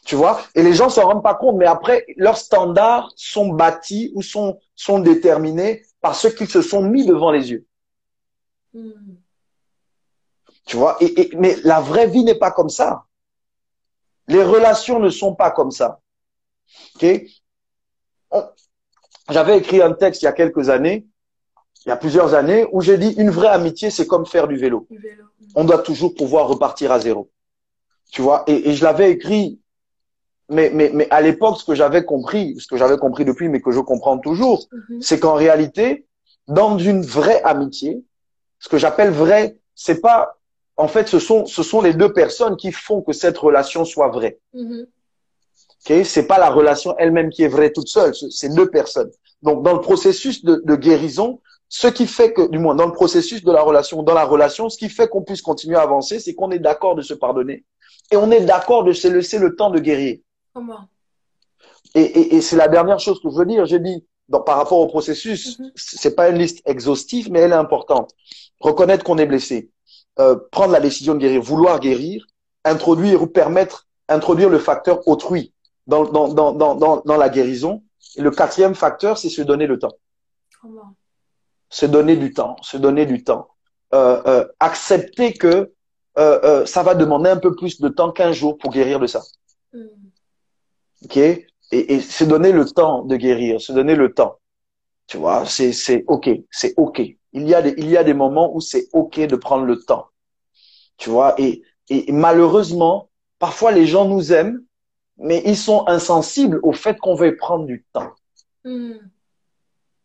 Tu 0.03 0.15
vois? 0.15 0.41
Et 0.55 0.63
les 0.63 0.73
gens 0.73 0.89
s'en 0.89 1.05
rendent 1.05 1.21
pas 1.21 1.35
compte, 1.35 1.57
mais 1.57 1.67
après, 1.67 2.05
leurs 2.15 2.37
standards 2.37 3.11
sont 3.15 3.49
bâtis 3.49 4.11
ou 4.15 4.23
sont, 4.23 4.59
sont 4.75 4.97
déterminés 4.99 5.83
par 6.01 6.15
ce 6.15 6.27
qu'ils 6.29 6.49
se 6.49 6.63
sont 6.63 6.81
mis 6.81 7.05
devant 7.05 7.29
les 7.29 7.51
yeux. 7.51 7.67
Mhm. 8.73 9.17
Tu 10.65 10.75
vois? 10.75 10.97
Et, 11.01 11.21
et- 11.21 11.35
Mais 11.35 11.55
la 11.63 11.81
vraie 11.81 12.07
vie 12.07 12.23
n'est 12.23 12.39
pas 12.39 12.51
comme 12.51 12.69
ça. 12.69 13.05
Les 14.27 14.43
relations 14.43 14.99
ne 14.99 15.09
sont 15.11 15.35
pas 15.35 15.51
comme 15.51 15.71
ça. 15.71 15.99
Ok? 16.95 17.05
On- 18.31 18.43
J'avais 19.29 19.57
écrit 19.57 19.81
un 19.81 19.93
texte 19.93 20.21
il 20.21 20.25
y 20.25 20.27
a 20.29 20.31
quelques 20.33 20.69
années, 20.69 21.05
il 21.85 21.89
y 21.89 21.91
a 21.91 21.97
plusieurs 21.97 22.33
années, 22.33 22.65
où 22.71 22.81
j'ai 22.81 22.97
dit 22.97 23.13
une 23.17 23.29
vraie 23.29 23.49
amitié, 23.49 23.89
c'est 23.89 24.07
comme 24.07 24.25
faire 24.25 24.47
du 24.47 24.55
vélo. 24.57 24.87
Du 24.89 24.97
vélo. 24.99 25.23
On 25.55 25.63
doit 25.65 25.79
toujours 25.79 26.13
pouvoir 26.15 26.47
repartir 26.47 26.91
à 26.91 26.99
zéro. 26.99 27.29
Tu 28.11 28.21
vois? 28.21 28.43
Et, 28.47 28.69
et 28.69 28.73
je 28.73 28.83
l'avais 28.83 29.11
écrit, 29.11 29.59
mais, 30.49 30.69
mais, 30.73 30.91
mais 30.93 31.07
à 31.09 31.21
l'époque, 31.21 31.57
ce 31.59 31.65
que 31.65 31.75
j'avais 31.75 32.05
compris, 32.05 32.55
ce 32.59 32.67
que 32.67 32.77
j'avais 32.77 32.97
compris 32.97 33.25
depuis, 33.25 33.49
mais 33.49 33.59
que 33.61 33.71
je 33.71 33.79
comprends 33.81 34.17
toujours, 34.17 34.65
Mhm. 34.71 35.01
c'est 35.01 35.19
qu'en 35.19 35.33
réalité, 35.33 36.05
dans 36.47 36.77
une 36.77 37.01
vraie 37.01 37.41
amitié, 37.43 38.01
ce 38.59 38.69
que 38.69 38.77
j'appelle 38.77 39.11
vrai, 39.11 39.57
c'est 39.75 39.99
pas, 39.99 40.37
en 40.77 40.87
fait, 40.87 41.07
ce 41.09 41.19
sont, 41.19 41.45
ce 41.45 41.63
sont 41.63 41.81
les 41.81 41.93
deux 41.93 42.13
personnes 42.13 42.55
qui 42.55 42.71
font 42.71 43.01
que 43.01 43.11
cette 43.13 43.37
relation 43.37 43.83
soit 43.83 44.07
vraie. 44.07 44.39
Mhm. 44.53 44.87
Ok, 45.89 46.05
c'est 46.05 46.27
pas 46.27 46.37
la 46.37 46.49
relation 46.49 46.95
elle-même 46.97 47.29
qui 47.29 47.43
est 47.43 47.47
vraie 47.47 47.71
toute 47.71 47.87
seule, 47.87 48.13
c'est- 48.13 48.49
deux 48.53 48.69
personnes. 48.69 49.09
Donc, 49.41 49.63
dans 49.63 49.73
le 49.73 49.79
processus 49.81 50.43
de, 50.43 50.61
de 50.65 50.75
guérison, 50.75 51.39
ce 51.69 51.87
qui 51.87 52.07
fait 52.07 52.33
que, 52.33 52.49
du 52.49 52.59
moins, 52.59 52.75
dans 52.75 52.85
le 52.87 52.91
processus 52.91 53.43
de 53.43 53.51
la 53.51 53.61
relation, 53.61 54.03
dans 54.03 54.13
la 54.13 54.25
relation, 54.25 54.69
ce 54.69 54.77
qui 54.77 54.89
fait 54.89 55.07
qu'on 55.07 55.21
puisse 55.23 55.41
continuer 55.41 55.77
à 55.77 55.81
avancer, 55.81 56.19
c'est 56.19 56.33
qu'on 56.33 56.51
est 56.51 56.59
d'accord 56.59 56.95
de 56.95 57.01
se 57.01 57.13
pardonner 57.13 57.63
et 58.11 58.17
on 58.17 58.31
est 58.31 58.41
d'accord 58.41 58.83
de 58.83 58.91
se 58.93 59.07
laisser 59.07 59.37
le 59.37 59.55
temps 59.55 59.69
de 59.69 59.79
guérir. 59.79 60.17
Comment? 60.53 60.87
Et, 61.95 62.01
et, 62.01 62.35
et 62.35 62.41
c'est 62.41 62.55
la 62.57 62.67
dernière 62.67 62.99
chose 62.99 63.19
que 63.21 63.29
je 63.29 63.35
veux 63.35 63.45
dire. 63.45 63.65
J'ai 63.65 63.79
dit, 63.79 64.05
par 64.45 64.57
rapport 64.57 64.79
au 64.79 64.87
processus, 64.87 65.57
Mhm. 65.59 65.71
c'est 65.75 66.15
pas 66.15 66.29
une 66.29 66.37
liste 66.37 66.61
exhaustive, 66.65 67.31
mais 67.31 67.39
elle 67.39 67.51
est 67.51 67.55
importante. 67.55 68.11
Reconnaître 68.59 69.03
qu'on 69.03 69.17
est 69.17 69.25
blessé, 69.25 69.69
euh, 70.19 70.35
prendre 70.51 70.73
la 70.73 70.79
décision 70.81 71.13
de 71.13 71.19
guérir, 71.19 71.41
vouloir 71.41 71.79
guérir, 71.79 72.25
introduire 72.65 73.21
ou 73.21 73.27
permettre, 73.27 73.87
introduire 74.09 74.49
le 74.49 74.59
facteur 74.59 75.07
autrui 75.07 75.53
dans, 75.87 76.03
dans, 76.05 76.27
dans, 76.33 76.53
dans, 76.53 76.75
dans, 76.75 77.01
dans 77.05 77.17
la 77.17 77.29
guérison. 77.29 77.83
Et 78.15 78.21
le 78.21 78.31
quatrième 78.31 78.75
facteur, 78.75 79.17
c'est 79.17 79.29
se 79.29 79.41
donner 79.41 79.67
le 79.67 79.79
temps. 79.79 79.95
Comment 80.61 80.95
Se 81.69 81.85
donner 81.85 82.15
du 82.15 82.33
temps, 82.33 82.55
se 82.61 82.77
donner 82.77 83.05
du 83.05 83.23
temps. 83.23 83.49
Euh, 83.93 84.21
euh, 84.27 84.47
accepter 84.59 85.33
que 85.33 85.73
euh, 86.17 86.39
euh, 86.43 86.65
ça 86.65 86.83
va 86.83 86.93
demander 86.95 87.29
un 87.29 87.37
peu 87.37 87.55
plus 87.55 87.79
de 87.79 87.89
temps 87.89 88.11
qu'un 88.11 88.31
jour 88.31 88.57
pour 88.57 88.71
guérir 88.71 88.99
de 88.99 89.07
ça. 89.07 89.21
Mm. 89.73 89.85
Ok? 91.05 91.17
Et, 91.17 91.45
et 91.71 92.01
se 92.01 92.23
donner 92.23 92.51
le 92.51 92.65
temps 92.65 93.03
de 93.03 93.15
guérir, 93.15 93.61
se 93.61 93.71
donner 93.71 93.95
le 93.95 94.13
temps. 94.13 94.39
Tu 95.07 95.17
vois, 95.17 95.45
c'est 95.45 95.71
c'est 95.71 96.03
ok, 96.07 96.29
c'est 96.51 96.73
ok. 96.75 96.99
Il 97.33 97.47
y 97.47 97.53
a 97.55 97.61
des 97.61 97.75
il 97.77 97.89
y 97.89 97.97
a 97.97 98.03
des 98.03 98.13
moments 98.13 98.53
où 98.53 98.59
c'est 98.59 98.87
ok 98.91 99.19
de 99.21 99.35
prendre 99.37 99.65
le 99.65 99.79
temps. 99.79 100.07
Tu 100.97 101.09
vois, 101.09 101.39
et 101.39 101.61
et 101.89 102.11
malheureusement, 102.11 103.09
parfois 103.39 103.71
les 103.71 103.85
gens 103.85 104.05
nous 104.05 104.33
aiment, 104.33 104.61
mais 105.17 105.41
ils 105.45 105.57
sont 105.57 105.87
insensibles 105.87 106.59
au 106.63 106.73
fait 106.73 106.97
qu'on 106.97 107.15
veut 107.15 107.35
prendre 107.35 107.65
du 107.65 107.85
temps. 107.93 108.13
Mm. 108.63 108.93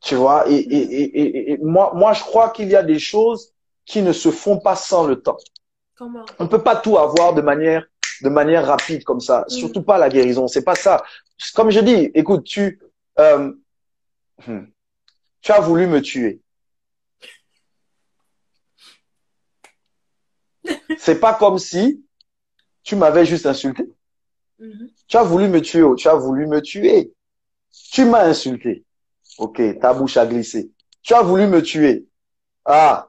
Tu 0.01 0.15
vois, 0.17 0.49
et, 0.49 0.55
et, 0.57 1.03
et, 1.03 1.53
et- 1.53 1.59
moi, 1.59 1.93
moi, 1.95 2.13
je 2.13 2.23
crois 2.23 2.51
qu'il 2.51 2.69
y 2.69 2.75
a 2.77 2.83
des 2.83 2.99
choses 2.99 3.53
qui 3.85 4.03
ne 4.03 4.13
se 4.13 4.31
font 4.31 4.59
pas 4.59 4.75
sans 4.75 5.07
le 5.07 5.21
temps. 5.21 5.37
Comment? 5.97 6.25
On 6.39 6.45
ne 6.45 6.49
peut 6.49 6.63
pas 6.63 6.77
tout 6.77 6.99
avoir 6.99 7.35
de 7.35 7.43
manière, 7.43 7.87
de 8.23 8.29
manière 8.29 8.67
rapide 8.67 9.05
comme 9.05 9.21
ça. 9.21 9.45
Mm. 9.47 9.51
Surtout 9.51 9.83
pas 9.83 9.99
la 9.99 10.09
guérison. 10.09 10.49
C'est 10.49 10.65
pas 10.65 10.75
ça. 10.75 11.05
Comme 11.55 11.71
je 11.71 11.81
dis, 11.81 12.11
écoute, 12.15 12.45
tu, 12.45 12.81
euh, 13.19 13.53
hmm, 14.47 14.65
tu 15.41 15.53
as 15.53 15.61
voulu 15.61 15.87
me 15.87 16.01
tuer. 16.01 16.41
C'est 20.99 21.21
pas 21.21 21.35
comme 21.35 21.59
si 21.59 22.05
tu 22.83 22.97
m'avais 22.97 23.25
juste 23.25 23.47
insulté. 23.47 23.85
Mhm. 24.59 24.91
Tu 25.13 25.19
as 25.19 25.25
voulu 25.25 25.47
me 25.47 25.61
tuer, 25.61 25.83
oh, 25.83 25.95
tu 25.95 26.09
as 26.09 26.15
voulu 26.15 26.47
me 26.47 26.63
tuer. 26.63 27.13
Tu 27.93 28.07
m'as 28.07 28.25
insulté. 28.25 28.83
Ok, 29.37 29.61
ta 29.79 29.93
bouche 29.93 30.17
a 30.17 30.25
glissé. 30.25 30.71
Tu 31.03 31.13
as 31.13 31.21
voulu 31.21 31.47
me 31.49 31.61
tuer. 31.61 32.07
Ah, 32.65 33.09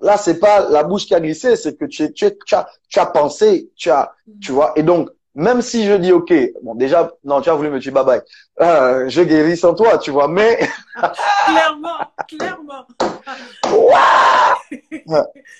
là, 0.00 0.16
c'est 0.16 0.38
pas 0.40 0.66
la 0.70 0.82
bouche 0.82 1.04
qui 1.04 1.14
a 1.14 1.20
glissé, 1.20 1.56
c'est 1.56 1.76
que 1.76 1.84
tu, 1.84 2.10
tu, 2.14 2.26
tu, 2.46 2.54
as, 2.54 2.66
tu 2.88 2.98
as 2.98 3.04
pensé, 3.04 3.70
tu 3.76 3.90
as, 3.90 4.14
tu 4.40 4.52
vois. 4.52 4.72
Et 4.76 4.82
donc, 4.82 5.10
même 5.34 5.60
si 5.60 5.84
je 5.84 5.92
dis, 5.92 6.10
ok, 6.10 6.32
bon, 6.62 6.74
déjà, 6.74 7.12
non, 7.22 7.42
tu 7.42 7.50
as 7.50 7.54
voulu 7.54 7.68
me 7.68 7.80
tuer, 7.80 7.90
bye 7.90 8.02
bye. 8.06 8.22
Euh, 8.62 9.06
je 9.10 9.20
guéris 9.20 9.58
sans 9.58 9.74
toi, 9.74 9.98
tu 9.98 10.10
vois. 10.10 10.26
Mais, 10.26 10.58
Clairement, 11.44 11.98
clairement. 12.28 12.86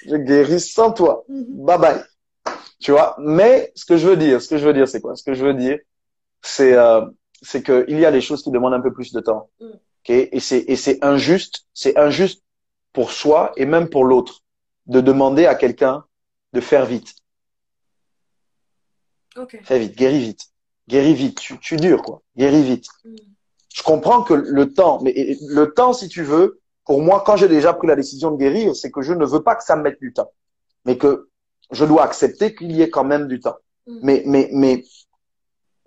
je 0.06 0.16
guéris 0.16 0.60
sans 0.60 0.92
toi. 0.92 1.22
Mhm. 1.28 1.44
Bye 1.66 1.78
bye. 1.78 2.02
Tu 2.80 2.90
vois. 2.92 3.14
Mais, 3.18 3.72
ce 3.76 3.84
que 3.84 3.96
je 3.96 4.08
veux 4.08 4.16
dire, 4.16 4.42
ce 4.42 4.48
que 4.48 4.56
je 4.58 4.66
veux 4.66 4.72
dire, 4.72 4.88
c'est 4.88 5.00
quoi? 5.00 5.14
Ce 5.14 5.22
que 5.22 5.34
je 5.34 5.44
veux 5.44 5.54
dire, 5.54 5.78
c'est, 6.42 6.72
euh, 6.74 7.02
c'est 7.42 7.62
que 7.62 7.84
il 7.88 7.98
y 8.00 8.06
a 8.06 8.10
des 8.12 8.20
choses 8.20 8.42
qui 8.42 8.50
demandent 8.50 8.74
un 8.74 8.80
peu 8.80 8.92
plus 8.92 9.12
de 9.12 9.20
temps. 9.20 9.50
Mm. 9.60 9.66
Ok, 9.66 10.10
et 10.10 10.40
c'est 10.40 10.64
et 10.66 10.76
c'est 10.76 11.04
injuste, 11.04 11.66
c'est 11.74 11.98
injuste 11.98 12.42
pour 12.94 13.12
soi 13.12 13.52
et 13.56 13.66
même 13.66 13.90
pour 13.90 14.04
l'autre 14.04 14.40
de 14.86 15.00
demander 15.02 15.44
à 15.44 15.54
quelqu'un 15.54 16.04
de 16.54 16.60
faire 16.60 16.86
vite, 16.86 17.14
Ok. 19.36 19.60
fais 19.62 19.78
vite, 19.78 19.96
guéris 19.96 20.20
vite, 20.20 20.40
guéris 20.88 21.14
vite, 21.14 21.38
tu 21.38 21.58
tu 21.58 21.76
dures 21.76 22.02
quoi, 22.02 22.22
guéris 22.36 22.62
vite. 22.62 22.86
Mm. 23.04 23.14
Je 23.74 23.82
comprends 23.82 24.22
que 24.22 24.32
le 24.32 24.72
temps, 24.72 25.00
mais 25.02 25.36
le 25.48 25.66
temps 25.72 25.92
si 25.92 26.08
tu 26.08 26.22
veux, 26.22 26.60
pour 26.86 27.02
moi 27.02 27.22
quand 27.24 27.36
j'ai 27.36 27.48
déjà 27.48 27.74
pris 27.74 27.86
la 27.86 27.94
décision 27.94 28.30
de 28.30 28.38
guérir, 28.38 28.74
c'est 28.74 28.90
que 28.90 29.02
je 29.02 29.12
ne 29.12 29.26
veux 29.26 29.42
pas 29.42 29.54
que 29.54 29.64
ça 29.64 29.76
me 29.76 29.82
mette 29.82 30.00
du 30.00 30.14
temps, 30.14 30.32
mais 30.86 30.96
que 30.96 31.29
je 31.70 31.84
dois 31.84 32.04
accepter 32.04 32.54
qu'il 32.54 32.72
y 32.72 32.82
ait 32.82 32.90
quand 32.90 33.04
même 33.04 33.28
du 33.28 33.40
temps. 33.40 33.56
Mm. 33.86 33.98
Mais 34.02 34.22
mais 34.26 34.48
mais 34.52 34.84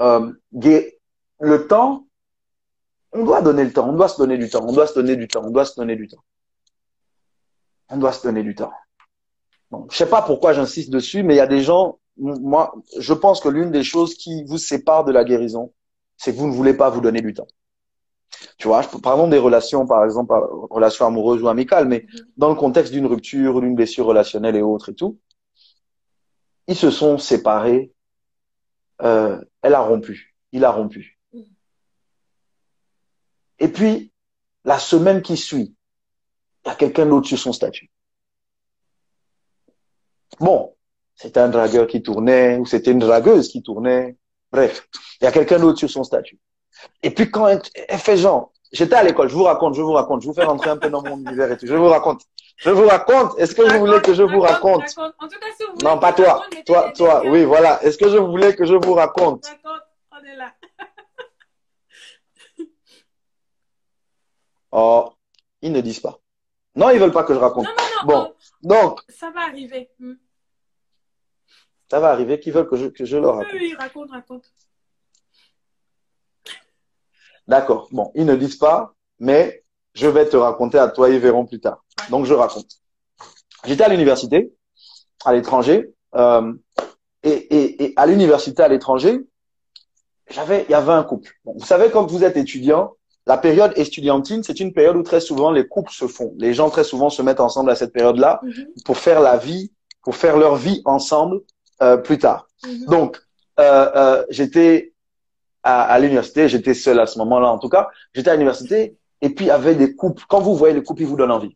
euh, 0.01 0.31
le 1.39 1.67
temps, 1.67 2.07
on 3.11 3.23
doit 3.23 3.41
donner 3.41 3.63
le 3.63 3.71
temps, 3.73 3.89
on 3.89 3.93
doit 3.93 4.07
se 4.07 4.17
donner 4.17 4.37
du 4.37 4.49
temps, 4.49 4.65
on 4.67 4.73
doit 4.73 4.87
se 4.87 4.95
donner 4.95 5.15
du 5.15 5.27
temps, 5.27 5.43
on 5.43 5.51
doit 5.51 5.65
se 5.65 5.75
donner 5.75 5.95
du 5.95 6.07
temps. 6.07 6.23
On 7.89 7.97
doit 7.97 8.11
se 8.11 8.23
donner 8.23 8.43
du 8.43 8.55
temps. 8.55 8.71
Bon, 9.69 9.87
je 9.91 9.97
sais 9.97 10.09
pas 10.09 10.21
pourquoi 10.21 10.53
j'insiste 10.53 10.89
dessus, 10.89 11.23
mais 11.23 11.35
il 11.35 11.37
y 11.37 11.41
a 11.41 11.47
des 11.47 11.61
gens, 11.61 11.99
moi, 12.17 12.73
je 12.97 13.13
pense 13.13 13.39
que 13.39 13.49
l'une 13.49 13.71
des 13.71 13.83
choses 13.83 14.15
qui 14.15 14.43
vous 14.45 14.57
sépare 14.57 15.03
de 15.03 15.11
la 15.11 15.23
guérison, 15.23 15.73
c'est 16.17 16.33
que 16.33 16.37
vous 16.37 16.47
ne 16.47 16.53
voulez 16.53 16.73
pas 16.73 16.89
vous 16.89 17.01
donner 17.01 17.21
du 17.21 17.33
temps. 17.33 17.47
Tu 18.57 18.67
vois, 18.67 18.81
parlons 19.01 19.27
des 19.27 19.37
relations, 19.37 19.85
par 19.85 20.03
exemple, 20.05 20.33
relations 20.71 21.05
amoureuses 21.05 21.41
ou 21.43 21.47
amicales, 21.49 21.87
mais 21.87 22.05
Mhm. 22.07 22.19
dans 22.37 22.49
le 22.49 22.55
contexte 22.55 22.93
d'une 22.93 23.05
rupture, 23.05 23.61
d'une 23.61 23.75
blessure 23.75 24.05
relationnelle 24.05 24.55
et 24.55 24.61
autres 24.61 24.89
et 24.89 24.95
tout, 24.95 25.17
ils 26.67 26.75
se 26.75 26.91
sont 26.91 27.17
séparés, 27.17 27.91
euh, 29.01 29.39
elle 29.61 29.75
a 29.75 29.81
rompu, 29.81 30.35
il 30.51 30.63
a 30.65 30.71
rompu. 30.71 31.19
Et 33.59 33.67
puis, 33.67 34.11
la 34.65 34.79
semaine 34.79 35.21
qui 35.21 35.37
suit, 35.37 35.75
il 36.65 36.69
y 36.69 36.71
a 36.71 36.75
quelqu'un 36.75 37.05
d'autre 37.05 37.27
sur 37.27 37.39
son 37.39 37.53
statut. 37.53 37.89
Bon, 40.39 40.75
c'était 41.15 41.39
un 41.39 41.49
dragueur 41.49 41.87
qui 41.87 42.01
tournait, 42.01 42.57
ou 42.57 42.65
c'était 42.65 42.91
une 42.91 42.99
dragueuse 42.99 43.49
qui 43.49 43.61
tournait. 43.61 44.17
Bref, 44.51 44.87
il 45.21 45.25
y 45.25 45.27
a 45.27 45.31
quelqu'un 45.31 45.59
d'autre 45.59 45.79
sur 45.79 45.89
son 45.89 46.03
statut. 46.03 46.39
Et 47.01 47.11
puis 47.11 47.29
quand 47.29 47.47
elle, 47.47 47.61
elle 47.87 47.99
fait 47.99 48.17
genre, 48.17 48.51
j'étais 48.71 48.95
à 48.95 49.03
l'école, 49.03 49.29
je 49.29 49.35
vous 49.35 49.43
raconte, 49.43 49.75
je 49.75 49.81
vous 49.81 49.91
raconte, 49.91 50.21
je 50.21 50.27
vous 50.27 50.33
fais 50.33 50.43
rentrer 50.43 50.69
un 50.69 50.77
peu 50.77 50.89
dans 50.89 51.03
mon 51.03 51.17
univers 51.25 51.51
et 51.51 51.57
tout, 51.57 51.67
je 51.67 51.73
vous 51.73 51.87
raconte. 51.87 52.21
Je 52.57 52.69
vous 52.69 52.87
raconte, 52.87 53.37
est-ce 53.39 53.55
que 53.55 53.61
vous 53.61 53.79
voulez 53.79 54.01
que 54.01 54.13
je 54.13 54.23
vous 54.23 54.39
raconte 54.39 54.83
raconte? 54.87 55.15
En 55.19 55.27
tout 55.27 55.39
cas, 55.39 55.45
si 55.57 55.63
vous 55.65 55.73
voulez 55.73 55.83
Non, 55.85 55.99
pas 55.99 56.13
toi, 56.13 56.45
toi, 56.65 56.91
toi, 56.95 57.21
oui, 57.25 57.43
voilà. 57.45 57.83
Est-ce 57.83 57.97
que 57.97 58.09
je 58.09 58.17
voulais 58.17 58.55
que 58.55 58.65
je 58.65 58.75
vous 58.75 58.93
raconte? 58.93 59.45
Raconte, 59.45 59.81
on 60.11 60.23
est 60.25 60.35
là. 60.35 60.53
Oh, 64.71 65.13
ils 65.61 65.71
ne 65.71 65.81
disent 65.81 65.99
pas. 65.99 66.19
Non, 66.75 66.89
ils 66.89 66.99
veulent 66.99 67.11
pas 67.11 67.23
que 67.23 67.33
je 67.33 67.39
raconte. 67.39 67.65
Non, 67.65 67.71
non, 67.71 67.83
non. 67.83 68.07
Bon, 68.07 68.33
donc, 68.63 68.99
on- 69.07 69.13
Ça 69.13 69.29
va 69.31 69.41
arriver. 69.41 69.91
Mm. 69.99 70.13
ça 71.89 71.99
va 71.99 72.09
arriver 72.09 72.39
qu'ils 72.39 72.53
veulent 72.53 72.67
que 72.67 72.77
je, 72.77 72.87
que 72.87 73.05
je 73.05 73.17
leur 73.17 73.35
raconte. 73.35 73.53
oui, 73.53 73.75
raconte, 73.77 74.09
raconte. 74.11 74.51
D'accord. 77.47 77.87
Bon, 77.91 78.11
ils 78.15 78.25
ne 78.25 78.35
disent 78.35 78.57
pas, 78.57 78.95
mais 79.19 79.62
je 79.93 80.07
vais 80.07 80.27
te 80.27 80.37
raconter 80.37 80.77
à 80.79 80.87
toi, 80.87 81.09
ils 81.09 81.19
verront 81.19 81.45
plus 81.45 81.59
tard. 81.59 81.83
Donc, 82.09 82.25
je 82.25 82.33
raconte. 82.33 82.67
J'étais 83.65 83.83
à 83.83 83.89
l'université, 83.89 84.53
à 85.25 85.33
l'étranger, 85.33 85.93
euh, 86.15 86.53
et, 87.23 87.29
et, 87.31 87.83
et 87.85 87.93
à 87.95 88.05
l'université 88.05 88.61
à 88.63 88.67
l'étranger, 88.67 89.21
j'avais, 90.29 90.65
il 90.67 90.71
y 90.71 90.75
avait 90.75 90.91
un 90.91 91.03
couple. 91.03 91.31
Bon, 91.45 91.53
vous 91.57 91.65
savez, 91.65 91.89
quand 91.89 92.05
vous 92.05 92.23
êtes 92.23 92.37
étudiant, 92.37 92.95
la 93.25 93.37
période 93.37 93.71
estudiantine, 93.77 94.43
c'est 94.43 94.59
une 94.59 94.73
période 94.73 94.97
où 94.97 95.03
très 95.03 95.21
souvent 95.21 95.51
les 95.51 95.65
couples 95.67 95.91
se 95.91 96.07
font. 96.07 96.33
Les 96.37 96.53
gens 96.53 96.69
très 96.69 96.83
souvent 96.83 97.09
se 97.09 97.21
mettent 97.21 97.39
ensemble 97.39 97.69
à 97.69 97.75
cette 97.75 97.93
période-là 97.93 98.41
Mhm, 98.43 98.65
pour 98.85 98.97
faire 98.97 99.21
la 99.21 99.37
vie, 99.37 99.71
pour 100.03 100.15
faire 100.15 100.37
leur 100.37 100.55
vie 100.57 100.81
ensemble 100.85 101.39
euh, 101.81 101.95
plus 101.97 102.17
tard. 102.17 102.47
mhm. 102.65 102.85
Donc, 102.87 103.17
euh, 103.59 103.91
euh, 103.95 104.25
j'étais 104.29 104.93
à, 105.61 105.83
à 105.83 105.99
l'université, 105.99 106.49
j'étais 106.49 106.73
seul 106.73 106.99
à 106.99 107.05
ce 107.05 107.17
moment-là 107.19 107.49
en 107.49 107.59
tout 107.59 107.69
cas. 107.69 107.87
J'étais 108.13 108.29
à 108.29 108.33
l'université 108.33 108.97
et 109.23 109.29
puis 109.29 109.45
il 109.45 109.47
y 109.47 109.51
avait 109.51 109.73
des 109.75 109.95
couples. 109.95 110.23
Quand 110.27 110.41
vous 110.41 110.55
voyez 110.55 110.75
les 110.75 110.83
couples, 110.83 111.01
ils 111.01 111.07
vous 111.07 111.15
donnent 111.15 111.31
envie. 111.31 111.55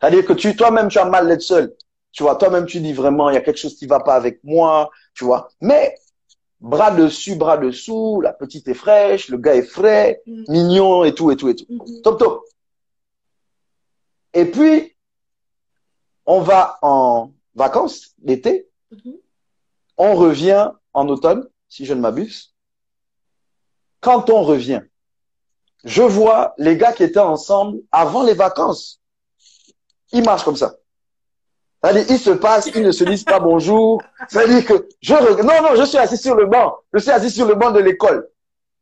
C'est-à-dire 0.00 0.24
que 0.24 0.32
tu, 0.32 0.56
toi-même, 0.56 0.88
tu 0.88 0.98
as 0.98 1.04
mal 1.04 1.28
d'être 1.28 1.42
seul. 1.42 1.74
Tu 2.12 2.22
vois, 2.22 2.36
toi-même, 2.36 2.64
tu 2.66 2.80
dis 2.80 2.92
vraiment, 2.94 3.28
il 3.30 3.34
y 3.34 3.36
a 3.36 3.42
quelque 3.42 3.58
chose 3.58 3.76
qui 3.76 3.86
va 3.86 4.00
pas 4.00 4.14
avec 4.14 4.42
moi, 4.42 4.90
tu 5.14 5.24
vois. 5.24 5.48
Mais 5.60 5.94
bras 6.60 6.90
dessus, 6.90 7.34
bras 7.36 7.58
dessous, 7.58 8.20
la 8.22 8.32
petite 8.32 8.66
est 8.66 8.74
fraîche, 8.74 9.28
le 9.28 9.36
gars 9.38 9.54
est 9.54 9.62
frais, 9.62 10.22
Mhm, 10.26 10.44
mignon 10.48 11.04
et 11.04 11.14
tout 11.14 11.30
et 11.30 11.36
tout 11.36 11.48
et 11.50 11.54
tout. 11.54 11.66
mhm. 11.68 12.02
Top, 12.02 12.18
top. 12.18 12.44
Et 14.32 14.46
puis, 14.46 14.96
on 16.26 16.40
va 16.40 16.78
en 16.82 17.32
vacances 17.54 18.14
d'été 18.18 18.68
Mhm. 18.90 19.14
on 19.98 20.14
revient 20.14 20.70
en 20.94 21.08
automne, 21.08 21.46
si 21.68 21.84
je 21.84 21.92
ne 21.92 22.00
m'abuse. 22.00 22.54
Quand 24.00 24.30
on 24.30 24.42
revient, 24.44 24.80
je 25.88 26.02
vois 26.02 26.54
les 26.58 26.76
gars 26.76 26.92
qui 26.92 27.02
étaient 27.02 27.18
ensemble 27.18 27.78
avant 27.90 28.22
les 28.22 28.34
vacances. 28.34 29.00
Ils 30.12 30.22
marchent 30.22 30.44
comme 30.44 30.56
ça. 30.56 30.74
C'est-à-dire, 31.82 32.04
ils 32.10 32.18
se 32.18 32.30
passent, 32.30 32.70
ils 32.74 32.82
ne 32.82 32.92
se 32.92 33.04
disent 33.04 33.24
pas 33.24 33.40
bonjour. 33.40 34.02
C'est-à-dire 34.28 34.64
que 34.64 34.88
je 35.00 35.14
regarde, 35.14 35.42
non, 35.42 35.62
non, 35.62 35.76
je 35.76 35.84
suis 35.84 35.98
assis 35.98 36.18
sur 36.18 36.34
le 36.34 36.46
banc. 36.46 36.76
Je 36.92 36.98
suis 36.98 37.10
assis 37.10 37.30
sur 37.30 37.46
le 37.46 37.54
banc 37.54 37.70
de 37.70 37.80
l'école. 37.80 38.28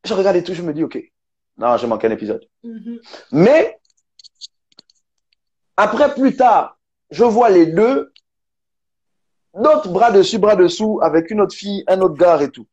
Je 0.05 0.15
regarde 0.15 0.37
et 0.37 0.43
tout, 0.43 0.55
je 0.55 0.63
me 0.63 0.73
dis, 0.73 0.83
OK. 0.83 0.99
Non, 1.59 1.77
j'ai 1.77 1.87
manqué 1.87 2.07
un 2.07 2.11
épisode. 2.11 2.45
Mhm. 2.65 3.01
Mais, 3.33 3.79
après, 5.77 6.13
plus 6.15 6.37
tard, 6.37 6.79
je 7.11 7.25
vois 7.25 7.51
les 7.51 7.67
deux, 7.67 8.13
d'autres 9.55 9.91
bras 9.91 10.11
dessus, 10.11 10.39
bras 10.39 10.57
dessous, 10.57 10.99
avec 11.03 11.31
une 11.31 11.41
autre 11.41 11.55
fille, 11.55 11.85
un 11.87 12.01
autre 12.01 12.15
gars 12.15 12.41
et 12.43 12.51
tout. 12.51 12.67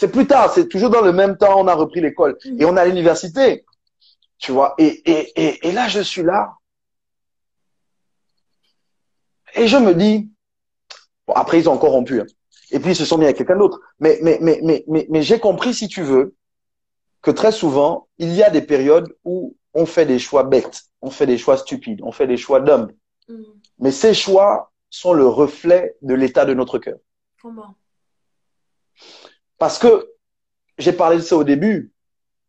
C'est 0.00 0.10
plus 0.10 0.26
tard, 0.26 0.50
c'est 0.50 0.66
toujours 0.66 0.88
dans 0.88 1.02
le 1.02 1.12
même 1.12 1.36
temps, 1.36 1.60
on 1.60 1.68
a 1.68 1.74
repris 1.74 2.00
l'école. 2.00 2.38
Et 2.58 2.64
on 2.64 2.74
est 2.74 2.80
à 2.80 2.86
l'université. 2.86 3.66
Tu 4.38 4.50
vois, 4.50 4.74
et, 4.78 4.86
et, 5.04 5.32
et, 5.36 5.68
et 5.68 5.72
là, 5.72 5.88
je 5.88 6.00
suis 6.00 6.22
là. 6.22 6.54
Et 9.52 9.66
je 9.68 9.76
me 9.76 9.92
dis, 9.94 10.30
bon, 11.26 11.34
après, 11.34 11.58
ils 11.60 11.68
ont 11.68 11.74
encore 11.74 11.90
rompu. 11.92 12.18
hein. 12.18 12.26
Et 12.70 12.78
puis, 12.80 12.92
ils 12.92 12.96
se 12.96 13.04
sont 13.04 13.18
mis 13.18 13.24
avec 13.24 13.36
quelqu'un 13.36 13.58
d'autre. 13.58 13.78
Mais, 13.98 14.18
mais, 14.22 14.38
mais, 14.40 14.60
mais, 14.62 14.84
mais, 14.88 15.06
mais 15.10 15.22
j'ai 15.22 15.38
compris, 15.38 15.74
si 15.74 15.86
tu 15.86 16.02
veux, 16.02 16.34
que 17.20 17.30
très 17.30 17.52
souvent, 17.52 18.08
il 18.16 18.32
y 18.34 18.42
a 18.42 18.48
des 18.48 18.62
périodes 18.62 19.14
où 19.26 19.54
on 19.74 19.84
fait 19.84 20.06
des 20.06 20.18
choix 20.18 20.44
bêtes, 20.44 20.84
on 21.02 21.10
fait 21.10 21.26
des 21.26 21.36
choix 21.36 21.58
stupides, 21.58 22.00
on 22.02 22.10
fait 22.10 22.26
des 22.26 22.38
choix 22.38 22.60
d'hommes. 22.60 22.90
Mm. 23.28 23.42
Mais 23.80 23.90
ces 23.90 24.14
choix 24.14 24.72
sont 24.88 25.12
le 25.12 25.26
reflet 25.26 25.94
de 26.00 26.14
l'état 26.14 26.46
de 26.46 26.54
notre 26.54 26.78
cœur. 26.78 26.96
Comment? 27.42 27.74
Parce 29.60 29.78
que 29.78 30.10
j'ai 30.78 30.94
parlé 30.94 31.18
de 31.18 31.22
ça 31.22 31.36
au 31.36 31.44
début, 31.44 31.92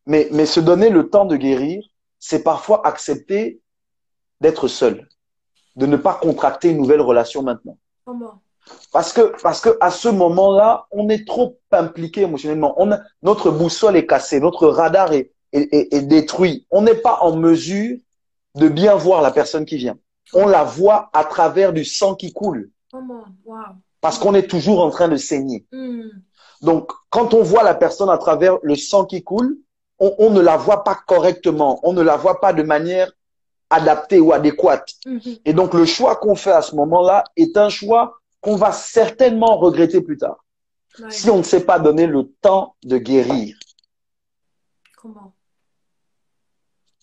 mais, 0.08 0.30
mais 0.32 0.46
se 0.46 0.62
donner 0.62 0.90
le 0.90 1.10
temps 1.10 1.26
de 1.26 1.36
guérir, 1.36 1.84
c'est 2.20 2.42
parfois 2.42 2.88
accepter 2.88 3.62
d'être 4.40 4.70
seul, 4.70 5.08
de 5.76 5.86
ne 5.86 5.98
pas 5.98 6.14
contracter 6.14 6.70
une 6.70 6.78
nouvelle 6.78 7.02
relation 7.02 7.44
maintenant. 7.44 7.78
Comment? 8.06 8.42
Parce 8.94 9.12
que, 9.12 9.34
parce 9.44 9.60
que 9.60 9.78
à 9.82 9.92
ce 9.92 10.08
moment-là, 10.08 10.88
on 10.92 11.10
est 11.10 11.28
trop 11.28 11.60
impliqué 11.72 12.22
émotionnellement. 12.22 12.74
On 12.78 12.94
a, 12.94 13.00
notre 13.24 13.52
boussole 13.52 13.98
est 13.98 14.08
cassée, 14.08 14.40
notre 14.40 14.68
radar 14.68 15.12
est, 15.12 15.34
est, 15.52 15.68
est, 15.74 15.94
est 15.94 16.02
détruit. 16.04 16.66
On 16.72 16.82
n'est 16.82 16.96
pas 16.96 17.20
en 17.22 17.36
mesure 17.36 17.98
de 18.56 18.70
bien 18.70 18.96
voir 18.96 19.22
la 19.22 19.32
personne 19.32 19.66
qui 19.66 19.76
vient. 19.76 19.98
On 20.34 20.48
la 20.48 20.64
voit 20.64 21.10
à 21.12 21.26
travers 21.26 21.74
du 21.74 21.84
sang 21.84 22.16
qui 22.16 22.32
coule, 22.32 22.72
Comment? 22.90 23.26
Parce 24.00 24.18
qu'on 24.18 24.34
est 24.34 24.50
toujours 24.50 24.82
en 24.82 24.90
train 24.90 25.08
de 25.08 25.18
saigner. 25.18 25.66
Mm. 25.72 26.10
Donc, 26.62 26.92
quand 27.10 27.34
on 27.34 27.42
voit 27.44 27.64
la 27.64 27.74
personne 27.76 28.10
à 28.10 28.18
travers 28.18 28.58
le 28.62 28.76
sang 28.76 29.06
qui 29.06 29.24
coule, 29.24 29.58
on, 30.00 30.14
on 30.20 30.30
ne 30.30 30.42
la 30.42 30.58
voit 30.58 30.84
pas 30.84 30.96
correctement, 31.08 31.80
on 31.84 31.94
ne 31.94 32.02
la 32.02 32.18
voit 32.18 32.40
pas 32.40 32.54
de 32.54 32.64
manière 32.64 33.12
adaptée 33.70 34.20
ou 34.20 34.34
adéquate. 34.34 34.90
Mhm. 35.06 35.22
Et 35.46 35.54
donc, 35.54 35.74
le 35.74 35.86
choix 35.86 36.16
qu'on 36.18 36.36
fait 36.36 36.52
à 36.52 36.62
ce 36.62 36.76
moment-là 36.76 37.24
est 37.38 37.58
un 37.58 37.70
choix 37.70 38.20
qu'on 38.42 38.56
va 38.56 38.72
certainement 38.72 39.58
regretter 39.58 40.02
plus 40.02 40.18
tard, 40.18 40.44
Ouais. 41.00 41.10
si 41.12 41.30
on 41.30 41.38
ne 41.38 41.44
s'est 41.44 41.66
pas 41.66 41.80
donné 41.80 42.06
le 42.08 42.28
temps 42.42 42.76
de 42.84 42.98
guérir. 42.98 43.56
Comment 44.98 45.34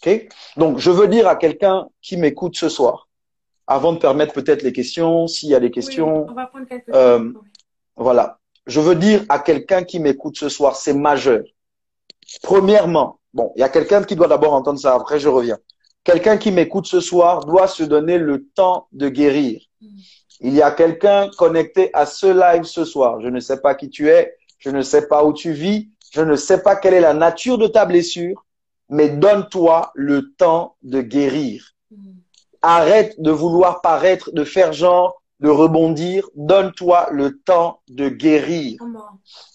Ok? 0.04 0.28
Donc, 0.56 0.78
je 0.78 0.90
veux 0.90 1.08
dire 1.08 1.26
à 1.26 1.34
quelqu'un 1.36 1.88
qui 2.02 2.16
m'écoute 2.16 2.56
ce 2.56 2.68
soir, 2.68 3.08
avant 3.66 3.92
de 3.92 3.98
permettre 3.98 4.32
peut-être 4.34 4.62
les 4.62 4.72
questions, 4.72 5.26
s'il 5.26 5.48
y 5.48 5.54
a 5.54 5.60
des 5.60 5.70
questions, 5.70 6.22
Oui, 6.24 6.26
on 6.30 6.34
va 6.34 6.46
prendre 6.46 6.66
quelques 6.68 6.88
Euh, 6.94 7.18
questions. 7.18 7.42
Voilà. 7.96 8.37
Je 8.68 8.80
veux 8.80 8.94
dire 8.94 9.24
à 9.30 9.38
quelqu'un 9.38 9.82
qui 9.82 9.98
m'écoute 9.98 10.36
ce 10.36 10.50
soir, 10.50 10.76
c'est 10.76 10.92
majeur. 10.92 11.42
Premièrement, 12.42 13.18
bon, 13.32 13.50
il 13.56 13.60
y 13.60 13.62
a 13.62 13.70
quelqu'un 13.70 14.04
qui 14.04 14.14
doit 14.14 14.28
d'abord 14.28 14.52
entendre 14.52 14.78
ça, 14.78 14.94
après 14.94 15.18
je 15.18 15.28
reviens. 15.28 15.58
Quelqu'un 16.04 16.36
qui 16.36 16.52
m'écoute 16.52 16.86
ce 16.86 17.00
soir 17.00 17.46
doit 17.46 17.66
se 17.66 17.82
donner 17.82 18.18
le 18.18 18.46
temps 18.54 18.86
de 18.92 19.08
guérir. 19.08 19.62
Il 20.40 20.54
y 20.54 20.60
a 20.60 20.70
quelqu'un 20.70 21.30
connecté 21.38 21.90
à 21.94 22.04
ce 22.04 22.26
live 22.26 22.64
ce 22.64 22.84
soir. 22.84 23.20
Je 23.22 23.28
ne 23.28 23.40
sais 23.40 23.60
pas 23.60 23.74
qui 23.74 23.88
tu 23.88 24.10
es, 24.10 24.36
je 24.58 24.68
ne 24.68 24.82
sais 24.82 25.08
pas 25.08 25.24
où 25.24 25.32
tu 25.32 25.52
vis, 25.52 25.88
je 26.12 26.20
ne 26.20 26.36
sais 26.36 26.62
pas 26.62 26.76
quelle 26.76 26.94
est 26.94 27.00
la 27.00 27.14
nature 27.14 27.56
de 27.56 27.68
ta 27.68 27.86
blessure, 27.86 28.44
mais 28.90 29.08
donne-toi 29.08 29.92
le 29.94 30.32
temps 30.32 30.76
de 30.82 31.00
guérir. 31.00 31.72
Mm. 31.90 32.12
Arrête 32.60 33.20
de 33.20 33.30
vouloir 33.30 33.80
paraître, 33.80 34.30
de 34.32 34.44
faire 34.44 34.72
genre, 34.74 35.22
de 35.40 35.48
rebondir. 35.48 36.28
Donne-toi 36.34 37.08
le 37.10 37.38
temps 37.38 37.80
de 37.88 38.08
guérir. 38.08 38.80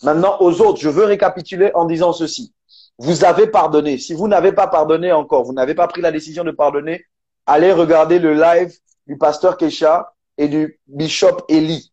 Maintenant, 0.03 0.37
aux 0.39 0.61
autres, 0.61 0.79
je 0.79 0.89
veux 0.89 1.05
récapituler 1.05 1.71
en 1.73 1.85
disant 1.85 2.13
ceci. 2.13 2.53
Vous 2.99 3.25
avez 3.25 3.47
pardonné. 3.47 3.97
Si 3.97 4.13
vous 4.13 4.27
n'avez 4.27 4.51
pas 4.51 4.67
pardonné 4.67 5.11
encore, 5.11 5.43
vous 5.43 5.53
n'avez 5.53 5.75
pas 5.75 5.87
pris 5.87 6.01
la 6.01 6.11
décision 6.11 6.43
de 6.43 6.51
pardonner, 6.51 7.05
allez 7.45 7.71
regarder 7.71 8.19
le 8.19 8.33
live 8.33 8.73
du 9.07 9.17
pasteur 9.17 9.57
Kesha 9.57 10.13
et 10.37 10.47
du 10.47 10.79
bishop 10.87 11.37
Eli. 11.49 11.91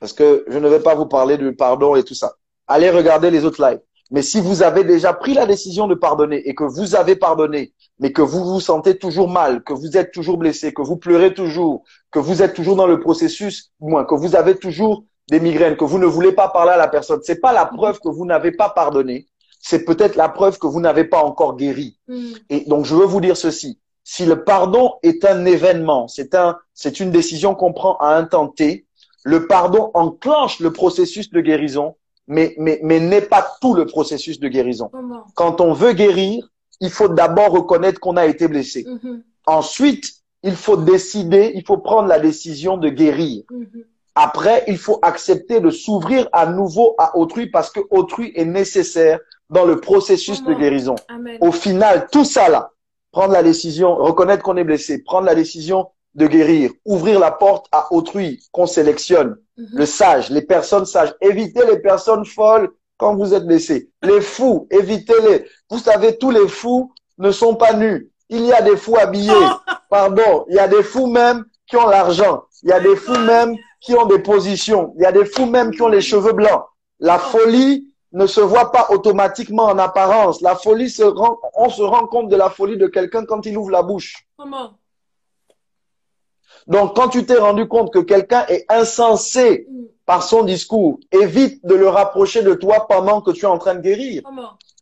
Parce 0.00 0.12
que 0.12 0.44
je 0.48 0.58
ne 0.58 0.68
vais 0.68 0.80
pas 0.80 0.94
vous 0.94 1.06
parler 1.06 1.38
de 1.38 1.50
pardon 1.50 1.94
et 1.94 2.02
tout 2.02 2.14
ça. 2.14 2.34
Allez 2.66 2.90
regarder 2.90 3.30
les 3.30 3.44
autres 3.44 3.64
lives. 3.64 3.80
Mais 4.14 4.22
si 4.22 4.40
vous 4.40 4.62
avez 4.62 4.84
déjà 4.84 5.12
pris 5.12 5.34
la 5.34 5.44
décision 5.44 5.88
de 5.88 5.96
pardonner 5.96 6.48
et 6.48 6.54
que 6.54 6.62
vous 6.62 6.94
avez 6.94 7.16
pardonné, 7.16 7.72
mais 7.98 8.12
que 8.12 8.22
vous 8.22 8.44
vous 8.44 8.60
sentez 8.60 8.96
toujours 8.96 9.28
mal, 9.28 9.64
que 9.64 9.72
vous 9.72 9.96
êtes 9.96 10.12
toujours 10.12 10.38
blessé, 10.38 10.72
que 10.72 10.82
vous 10.82 10.96
pleurez 10.96 11.34
toujours, 11.34 11.82
que 12.12 12.20
vous 12.20 12.40
êtes 12.40 12.54
toujours 12.54 12.76
dans 12.76 12.86
le 12.86 13.00
processus, 13.00 13.72
moins, 13.80 14.04
que 14.04 14.14
vous 14.14 14.36
avez 14.36 14.54
toujours 14.54 15.04
des 15.28 15.40
migraines, 15.40 15.76
que 15.76 15.84
vous 15.84 15.98
ne 15.98 16.06
voulez 16.06 16.30
pas 16.30 16.48
parler 16.48 16.70
à 16.70 16.76
la 16.76 16.86
personne, 16.86 17.18
c'est 17.24 17.40
pas 17.40 17.52
la 17.52 17.66
preuve 17.66 17.98
que 17.98 18.08
vous 18.08 18.24
n'avez 18.24 18.52
pas 18.52 18.68
pardonné, 18.68 19.26
c'est 19.58 19.84
peut-être 19.84 20.14
la 20.14 20.28
preuve 20.28 20.60
que 20.60 20.68
vous 20.68 20.80
n'avez 20.80 21.06
pas 21.06 21.24
encore 21.24 21.56
guéri. 21.56 21.98
Mm. 22.06 22.34
Et 22.50 22.60
donc, 22.68 22.84
je 22.84 22.94
veux 22.94 23.06
vous 23.06 23.20
dire 23.20 23.36
ceci. 23.36 23.80
Si 24.04 24.26
le 24.26 24.44
pardon 24.44 24.92
est 25.02 25.24
un 25.24 25.44
événement, 25.44 26.06
c'est 26.06 26.36
un, 26.36 26.56
c'est 26.72 27.00
une 27.00 27.10
décision 27.10 27.56
qu'on 27.56 27.72
prend 27.72 27.96
à 27.96 28.14
un 28.14 28.22
temps 28.22 28.46
T, 28.46 28.86
le 29.24 29.48
pardon 29.48 29.90
enclenche 29.94 30.60
le 30.60 30.72
processus 30.72 31.30
de 31.30 31.40
guérison, 31.40 31.96
mais, 32.26 32.54
mais, 32.58 32.80
mais 32.82 33.00
n'est 33.00 33.22
pas 33.22 33.46
tout 33.60 33.74
le 33.74 33.86
processus 33.86 34.40
de 34.40 34.48
guérison. 34.48 34.90
Quand 35.34 35.60
on 35.60 35.72
veut 35.72 35.92
guérir, 35.92 36.48
il 36.80 36.90
faut 36.90 37.08
d'abord 37.08 37.50
reconnaître 37.50 38.00
qu'on 38.00 38.16
a 38.16 38.26
été 38.26 38.48
blessé. 38.48 38.84
Mhm. 38.86 39.22
Ensuite, 39.46 40.12
il 40.42 40.56
faut 40.56 40.76
décider, 40.76 41.52
il 41.54 41.64
faut 41.64 41.78
prendre 41.78 42.08
la 42.08 42.18
décision 42.18 42.76
de 42.76 42.88
guérir. 42.88 43.44
Mhm. 43.50 43.84
Après, 44.14 44.64
il 44.68 44.78
faut 44.78 44.98
accepter 45.02 45.60
de 45.60 45.70
s'ouvrir 45.70 46.28
à 46.32 46.46
nouveau 46.46 46.94
à 46.98 47.16
autrui 47.16 47.48
parce 47.48 47.70
que 47.70 47.80
autrui 47.90 48.32
est 48.36 48.44
nécessaire 48.44 49.18
dans 49.50 49.64
le 49.64 49.80
processus 49.80 50.42
de 50.44 50.54
guérison. 50.54 50.94
Amen. 51.08 51.36
Au 51.40 51.52
final, 51.52 52.06
tout 52.10 52.24
ça 52.24 52.48
là, 52.48 52.70
prendre 53.10 53.32
la 53.32 53.42
décision, 53.42 53.96
reconnaître 53.96 54.42
qu'on 54.42 54.56
est 54.56 54.64
blessé, 54.64 55.02
prendre 55.02 55.26
la 55.26 55.34
décision 55.34 55.88
de 56.14 56.26
guérir, 56.26 56.70
ouvrir 56.84 57.18
la 57.18 57.30
porte 57.30 57.66
à 57.72 57.92
autrui 57.92 58.40
qu'on 58.52 58.66
sélectionne, 58.66 59.36
Mhm. 59.56 59.66
le 59.72 59.86
sage, 59.86 60.30
les 60.30 60.42
personnes 60.42 60.86
sages, 60.86 61.14
évitez 61.20 61.64
les 61.66 61.78
personnes 61.78 62.24
folles 62.24 62.70
quand 62.96 63.14
vous 63.16 63.34
êtes 63.34 63.46
blessé. 63.46 63.90
Les 64.02 64.20
fous, 64.20 64.66
évitez-les. 64.70 65.44
Vous 65.70 65.78
savez, 65.78 66.16
tous 66.18 66.30
les 66.30 66.48
fous 66.48 66.92
ne 67.18 67.30
sont 67.30 67.54
pas 67.54 67.72
nus. 67.74 68.10
Il 68.28 68.44
y 68.44 68.52
a 68.52 68.62
des 68.62 68.76
fous 68.76 68.96
habillés. 68.96 69.32
Pardon, 69.90 70.44
il 70.48 70.56
y 70.56 70.58
a 70.58 70.68
des 70.68 70.82
fous 70.82 71.06
même 71.06 71.44
qui 71.68 71.76
ont 71.76 71.86
l'argent. 71.88 72.44
Il 72.62 72.70
y 72.70 72.72
a 72.72 72.80
des 72.80 72.96
fous 72.96 73.18
même 73.18 73.56
qui 73.80 73.94
ont 73.94 74.06
des 74.06 74.18
positions. 74.20 74.92
Il 74.96 75.02
y 75.02 75.06
a 75.06 75.12
des 75.12 75.24
fous 75.24 75.46
même 75.46 75.70
qui 75.70 75.82
ont 75.82 75.88
les 75.88 76.00
cheveux 76.00 76.32
blancs. 76.32 76.64
La 77.00 77.18
folie 77.18 77.92
ne 78.12 78.26
se 78.26 78.40
voit 78.40 78.70
pas 78.72 78.86
automatiquement 78.90 79.64
en 79.64 79.78
apparence. 79.78 80.40
La 80.40 80.54
folie 80.54 80.88
se 80.90 81.02
rend, 81.02 81.38
on 81.56 81.68
se 81.68 81.82
rend 81.82 82.06
compte 82.06 82.28
de 82.28 82.36
la 82.36 82.48
folie 82.50 82.76
de 82.78 82.86
quelqu'un 82.86 83.24
quand 83.24 83.44
il 83.46 83.56
ouvre 83.58 83.70
la 83.70 83.82
bouche. 83.82 84.26
Comment? 84.38 84.70
Donc, 86.66 86.96
quand 86.96 87.08
tu 87.08 87.26
t'es 87.26 87.36
rendu 87.36 87.68
compte 87.68 87.92
que 87.92 87.98
quelqu'un 87.98 88.46
est 88.48 88.64
insensé 88.70 89.66
Mm. 89.68 89.84
par 90.06 90.22
son 90.22 90.42
discours, 90.44 90.98
évite 91.12 91.64
de 91.64 91.74
le 91.74 91.88
rapprocher 91.88 92.42
de 92.42 92.54
toi 92.54 92.86
pendant 92.88 93.20
que 93.20 93.30
tu 93.30 93.44
es 93.44 93.48
en 93.48 93.58
train 93.58 93.74
de 93.74 93.80
guérir. 93.80 94.22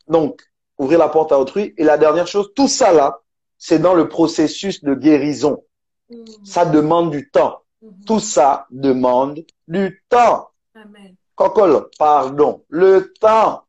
Donc, 0.09 0.43
ouvrir 0.79 0.99
la 0.99 1.09
porte 1.09 1.33
à 1.33 1.39
autrui. 1.39 1.75
Et 1.77 1.85
la 1.85 1.97
dernière 1.99 2.27
chose, 2.27 2.53
tout 2.55 2.69
ça 2.69 2.93
là, 2.93 3.21
c'est 3.59 3.79
dans 3.79 3.95
le 3.95 4.09
processus 4.09 4.83
de 4.83 4.95
guérison. 4.95 5.63
Mm. 6.11 6.25
Ça 6.45 6.65
demande 6.65 7.11
du 7.11 7.31
temps. 7.31 7.59
Mhm. 7.83 8.05
Tout 8.07 8.21
ça 8.21 8.67
demande 8.71 9.45
du 9.67 10.05
temps. 10.09 10.49
Amen. 10.75 11.15
Cocole, 11.35 11.89
pardon. 11.99 12.65
Le 12.69 13.13
temps. 13.21 13.65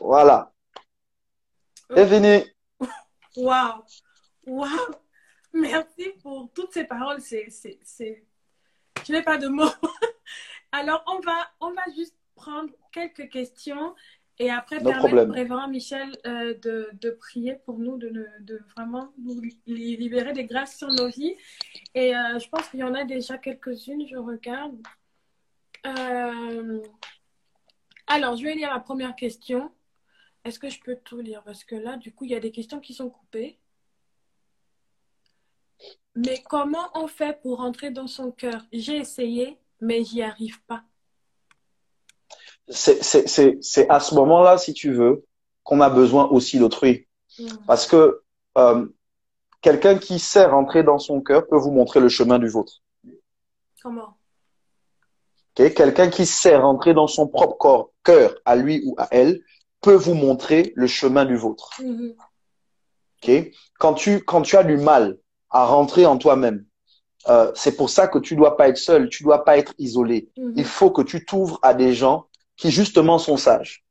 Voilà. 0.00 0.52
C'est 1.94 2.06
fini. 2.06 2.44
Waouh 3.36 3.82
Waouh 4.46 4.68
Merci 5.52 6.10
pour 6.22 6.50
toutes 6.54 6.72
ces 6.72 6.84
paroles. 6.84 7.20
C'est, 7.20 7.48
c'est, 7.50 7.78
c'est... 7.82 8.24
Je 9.06 9.12
n'ai 9.12 9.22
pas 9.22 9.38
de 9.38 9.48
mots. 9.48 9.64
Alors, 10.72 11.02
on 11.06 11.20
va, 11.20 11.50
on 11.60 11.70
va 11.72 11.82
juste 11.94 12.16
prendre 12.34 12.72
quelques 12.92 13.28
questions 13.30 13.94
et 14.38 14.50
après 14.50 14.80
No 14.80 14.90
permettre 14.90 15.28
au 15.28 15.32
révérend 15.32 15.68
Michel 15.68 16.10
euh, 16.26 16.54
de, 16.58 16.88
de 16.94 17.10
prier 17.10 17.56
pour 17.66 17.78
nous, 17.78 17.98
de, 17.98 18.08
ne- 18.08 18.40
de 18.40 18.60
vraiment 18.74 19.12
nous 19.18 19.40
li- 19.40 19.96
libérer 19.96 20.32
des 20.32 20.44
grâces 20.46 20.78
sur 20.78 20.88
nos 20.88 21.08
vies. 21.08 21.36
Et 21.94 22.16
euh, 22.16 22.38
je 22.38 22.48
pense 22.48 22.68
qu'il 22.68 22.80
y 22.80 22.84
en 22.84 22.94
a 22.94 23.04
déjà 23.04 23.36
quelques-unes, 23.38 24.06
je 24.08 24.16
regarde. 24.16 24.80
Euh, 25.86 26.80
Alors, 28.06 28.36
je 28.36 28.44
vais 28.44 28.54
lire 28.54 28.72
la 28.72 28.80
première 28.80 29.14
question. 29.14 29.70
Est-ce 30.44 30.58
que 30.58 30.68
je 30.70 30.80
peux 30.80 30.96
tout 30.96 31.20
lire? 31.20 31.42
Parce 31.44 31.64
que 31.64 31.74
là, 31.74 31.96
du 31.96 32.12
coup, 32.14 32.24
il 32.24 32.30
y 32.30 32.34
a 32.34 32.40
des 32.40 32.50
questions 32.52 32.80
qui 32.80 32.94
sont 32.94 33.10
coupées. 33.10 33.58
Mais 36.14 36.42
comment 36.48 36.90
on 36.94 37.06
fait 37.06 37.40
pour 37.40 37.58
rentrer 37.58 37.90
dans 37.90 38.06
son 38.06 38.30
cœur? 38.30 38.62
J'ai 38.72 38.96
essayé, 38.96 39.58
mais 39.80 40.04
j'y 40.04 40.22
arrive 40.22 40.62
pas. 40.64 40.82
C'est 42.68 43.88
à 43.88 44.00
ce 44.00 44.14
moment-là, 44.14 44.58
si 44.58 44.72
tu 44.74 44.92
veux, 44.92 45.24
qu'on 45.62 45.80
a 45.80 45.90
besoin 45.90 46.26
aussi 46.28 46.58
d'autrui. 46.58 47.06
Mm. 47.38 47.46
Parce 47.66 47.86
que 47.86 48.22
euh, 48.58 48.86
quelqu'un 49.60 49.98
qui 49.98 50.18
sait 50.18 50.46
rentrer 50.46 50.82
dans 50.82 50.98
son 50.98 51.20
cœur 51.20 51.46
peut 51.46 51.56
vous 51.56 51.70
montrer 51.70 52.00
le 52.00 52.08
chemin 52.08 52.38
du 52.38 52.48
vôtre. 52.48 52.82
Comment? 53.82 54.16
Quelqu'un 55.54 56.08
qui 56.08 56.24
sait 56.24 56.56
rentrer 56.56 56.94
dans 56.94 57.06
son 57.06 57.28
propre 57.28 57.56
corps, 57.58 57.92
cœur, 58.04 58.34
à 58.44 58.56
lui 58.56 58.82
ou 58.86 58.94
à 58.96 59.08
elle, 59.10 59.42
peut 59.80 59.94
vous 59.94 60.14
montrer 60.14 60.72
le 60.76 60.86
chemin 60.86 61.24
du 61.24 61.36
vôtre. 61.36 61.70
Mhm. 61.82 62.14
Ok 63.22 63.30
quand 63.82 63.94
tu 63.94 64.22
quand 64.22 64.42
tu 64.42 64.56
as 64.56 64.62
du 64.62 64.76
mal 64.76 65.18
à 65.52 65.64
rentrer 65.66 66.06
en 66.06 66.18
toi-même, 66.18 66.64
euh, 67.28 67.52
c'est 67.54 67.76
pour 67.76 67.90
ça 67.90 68.08
que 68.08 68.18
tu 68.18 68.34
dois 68.34 68.56
pas 68.56 68.68
être 68.68 68.78
seul, 68.78 69.08
tu 69.08 69.22
dois 69.22 69.44
pas 69.44 69.56
être 69.58 69.74
isolé. 69.78 70.28
Mhm. 70.36 70.54
Il 70.56 70.64
faut 70.64 70.90
que 70.90 71.02
tu 71.02 71.24
t'ouvres 71.24 71.58
à 71.62 71.74
des 71.74 71.94
gens 71.94 72.26
qui 72.56 72.70
justement 72.70 73.18
sont 73.18 73.36
sages. 73.36 73.84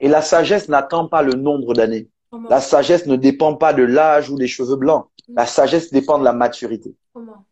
Et 0.00 0.08
la 0.08 0.22
sagesse 0.22 0.68
n'attend 0.68 1.06
pas 1.06 1.22
le 1.22 1.34
nombre 1.34 1.74
d'années. 1.74 2.08
La 2.48 2.60
sagesse 2.60 3.06
ne 3.06 3.16
dépend 3.16 3.54
pas 3.54 3.72
de 3.74 3.82
l'âge 3.82 4.30
ou 4.30 4.36
des 4.36 4.48
cheveux 4.48 4.76
blancs. 4.76 5.06
La 5.28 5.46
sagesse 5.46 5.92
dépend 5.92 6.18
de 6.18 6.24
la 6.24 6.32
maturité. 6.32 6.96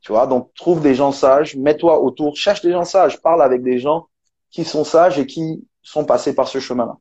Tu 0.00 0.12
vois, 0.12 0.26
donc 0.26 0.52
trouve 0.54 0.80
des 0.80 0.94
gens 0.94 1.12
sages, 1.12 1.54
mets-toi 1.54 2.00
autour, 2.00 2.36
cherche 2.36 2.62
des 2.62 2.72
gens 2.72 2.84
sages, 2.84 3.20
parle 3.20 3.42
avec 3.42 3.62
des 3.62 3.78
gens 3.78 4.08
qui 4.50 4.64
sont 4.64 4.84
sages 4.84 5.18
et 5.18 5.26
qui 5.26 5.66
sont 5.82 6.04
passés 6.04 6.34
par 6.34 6.48
ce 6.48 6.60
chemin-là. 6.60 6.96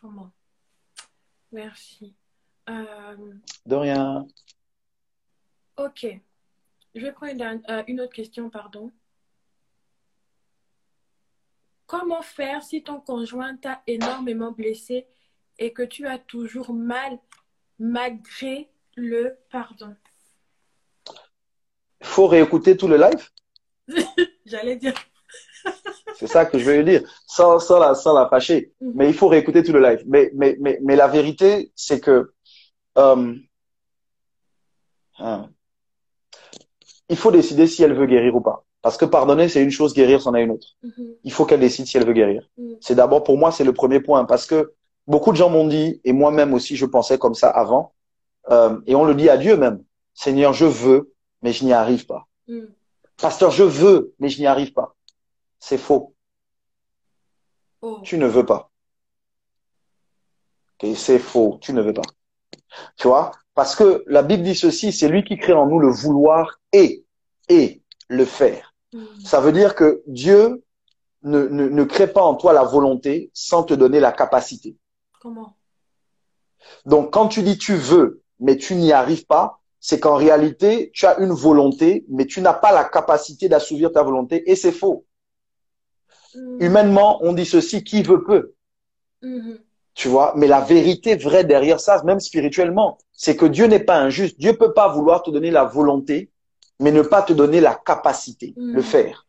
Comment 0.00 0.30
Merci. 1.50 2.14
Euh, 2.68 2.84
De 3.66 3.74
rien. 3.74 4.26
Ok. 5.86 6.06
Je 6.94 7.00
vais 7.00 7.12
prendre 7.12 7.32
une, 7.32 7.62
euh, 7.70 7.82
une 7.88 8.00
autre 8.00 8.12
question, 8.12 8.50
pardon. 8.50 8.90
Comment 11.86 12.22
faire 12.22 12.62
si 12.62 12.82
ton 12.82 13.00
conjoint 13.00 13.56
t'a 13.56 13.82
énormément 13.86 14.52
blessé 14.52 15.06
et 15.58 15.72
que 15.72 15.82
tu 15.82 16.06
as 16.06 16.18
toujours 16.18 16.72
mal 16.72 17.18
malgré 17.78 18.70
le 18.96 19.38
pardon? 19.50 19.94
Il 22.00 22.06
faut 22.06 22.26
réécouter 22.26 22.76
tout 22.76 22.88
le 22.88 22.96
live. 22.96 23.30
J'allais 24.46 24.76
dire. 24.76 24.94
C'est 26.16 26.26
ça 26.26 26.46
que 26.46 26.58
je 26.58 26.64
veux 26.64 26.84
dire, 26.84 27.02
sans, 27.26 27.58
sans, 27.58 27.78
la, 27.78 27.94
sans 27.94 28.14
la 28.14 28.28
fâcher. 28.28 28.72
Mhm. 28.80 28.92
Mais 28.94 29.08
il 29.08 29.14
faut 29.14 29.28
réécouter 29.28 29.62
tout 29.62 29.72
le 29.72 29.80
live. 29.80 30.02
Mais, 30.06 30.30
mais, 30.34 30.56
mais, 30.60 30.78
mais 30.82 30.96
la 30.96 31.08
vérité, 31.08 31.72
c'est 31.74 32.00
que 32.00 32.32
euh, 32.98 33.34
hein, 35.18 35.50
il 37.12 37.16
faut 37.22 37.30
décider 37.30 37.66
si 37.66 37.82
elle 37.84 37.94
veut 38.00 38.06
guérir 38.06 38.34
ou 38.34 38.40
pas. 38.40 38.58
Parce 38.84 38.96
que 38.96 39.04
pardonner, 39.04 39.48
c'est 39.48 39.62
une 39.62 39.70
chose, 39.78 39.92
guérir, 39.94 40.20
c'en 40.22 40.34
est 40.34 40.42
une 40.42 40.50
autre. 40.56 40.68
Mhm, 40.82 41.14
Il 41.24 41.32
faut 41.32 41.44
qu'elle 41.46 41.60
décide 41.60 41.86
si 41.86 41.96
elle 41.98 42.06
veut 42.06 42.12
guérir. 42.20 42.40
mhm, 42.58 42.76
C'est 42.80 42.94
d'abord, 43.00 43.22
pour 43.22 43.36
moi, 43.38 43.52
c'est 43.52 43.64
le 43.70 43.74
premier 43.80 44.00
point. 44.00 44.24
Parce 44.24 44.46
que 44.46 44.72
beaucoup 45.06 45.30
de 45.32 45.36
gens 45.36 45.50
m'ont 45.50 45.68
dit, 45.68 46.00
et 46.04 46.12
moi-même 46.12 46.52
aussi, 46.54 46.74
je 46.82 46.86
pensais 46.86 47.18
comme 47.18 47.34
ça 47.42 47.48
avant, 47.50 47.92
euh, 48.50 48.80
et 48.88 48.94
on 48.94 49.04
le 49.04 49.14
dit 49.14 49.28
à 49.28 49.36
Dieu 49.36 49.56
même, 49.56 49.78
Seigneur, 50.14 50.52
je 50.52 50.64
veux, 50.66 51.12
mais 51.42 51.52
je 51.52 51.64
n'y 51.64 51.72
arrive 51.72 52.06
pas. 52.06 52.26
mhm. 52.48 52.68
Pasteur, 53.20 53.50
je 53.52 53.62
veux, 53.62 54.14
mais 54.18 54.28
je 54.30 54.40
n'y 54.40 54.46
arrive 54.46 54.72
pas. 54.72 54.96
C'est 55.60 55.78
faux. 55.78 56.14
Oh, 57.82 58.00
Tu 58.02 58.16
ne 58.18 58.26
veux 58.26 58.46
pas. 58.46 58.70
Et 60.82 60.94
c'est 60.96 61.20
faux. 61.20 61.58
Tu 61.60 61.72
ne 61.72 61.80
veux 61.82 61.92
pas. 61.92 62.08
Tu 62.96 63.06
vois? 63.06 63.30
Parce 63.54 63.76
que 63.76 64.02
la 64.08 64.22
Bible 64.22 64.42
dit 64.42 64.56
ceci, 64.56 64.92
c'est 64.92 65.08
lui 65.08 65.22
qui 65.24 65.36
crée 65.36 65.52
en 65.52 65.66
nous 65.66 65.78
le 65.78 65.88
vouloir 65.88 66.58
et, 66.72 67.01
et 67.52 67.82
le 68.08 68.24
faire. 68.24 68.74
mhm, 68.92 69.30
Ça 69.30 69.40
veut 69.40 69.52
dire 69.52 69.74
que 69.74 70.02
Dieu 70.06 70.64
ne, 71.22 71.40
ne, 71.48 71.68
ne 71.68 71.84
crée 71.84 72.08
pas 72.12 72.22
en 72.22 72.34
toi 72.36 72.52
la 72.52 72.64
volonté 72.64 73.30
sans 73.34 73.64
te 73.64 73.74
donner 73.74 74.00
la 74.00 74.12
capacité. 74.12 74.76
Comment? 75.20 75.56
Donc, 76.86 77.12
quand 77.12 77.28
tu 77.28 77.42
dis 77.42 77.58
tu 77.58 77.74
veux, 77.74 78.22
mais 78.40 78.56
tu 78.56 78.74
n'y 78.76 78.92
arrives 78.92 79.26
pas, 79.26 79.60
c'est 79.80 79.98
qu'en 80.00 80.16
réalité, 80.16 80.90
tu 80.94 81.06
as 81.06 81.18
une 81.18 81.32
volonté, 81.32 82.04
mais 82.08 82.26
tu 82.26 82.40
n'as 82.40 82.54
pas 82.54 82.72
la 82.72 82.84
capacité 82.84 83.48
d'assouvir 83.48 83.92
ta 83.92 84.02
volonté 84.02 84.48
et 84.50 84.54
c'est 84.56 84.72
faux. 84.72 85.06
Mhm, 86.34 86.58
Humainement, 86.60 87.18
on 87.22 87.34
dit 87.34 87.44
ceci, 87.44 87.84
qui 87.84 88.02
veut 88.02 88.24
peut. 88.24 88.54
mhm, 89.22 89.64
Tu 89.94 90.08
vois, 90.08 90.32
mais 90.36 90.46
la 90.46 90.60
vérité 90.60 91.16
vraie 91.16 91.44
derrière 91.44 91.80
ça, 91.80 92.02
même 92.04 92.20
spirituellement, 92.20 92.98
c'est 93.12 93.36
que 93.36 93.46
Dieu 93.46 93.66
n'est 93.66 93.84
pas 93.84 93.98
injuste. 93.98 94.38
Dieu 94.40 94.56
peut 94.56 94.72
pas 94.72 94.88
vouloir 94.88 95.22
te 95.22 95.30
donner 95.30 95.50
la 95.50 95.64
volonté, 95.64 96.30
mais 96.82 96.92
ne 96.92 97.02
pas 97.02 97.22
te 97.22 97.32
donner 97.32 97.60
la 97.60 97.74
capacité, 97.74 98.52
Mm. 98.56 98.72
le 98.74 98.82
faire. 98.82 99.26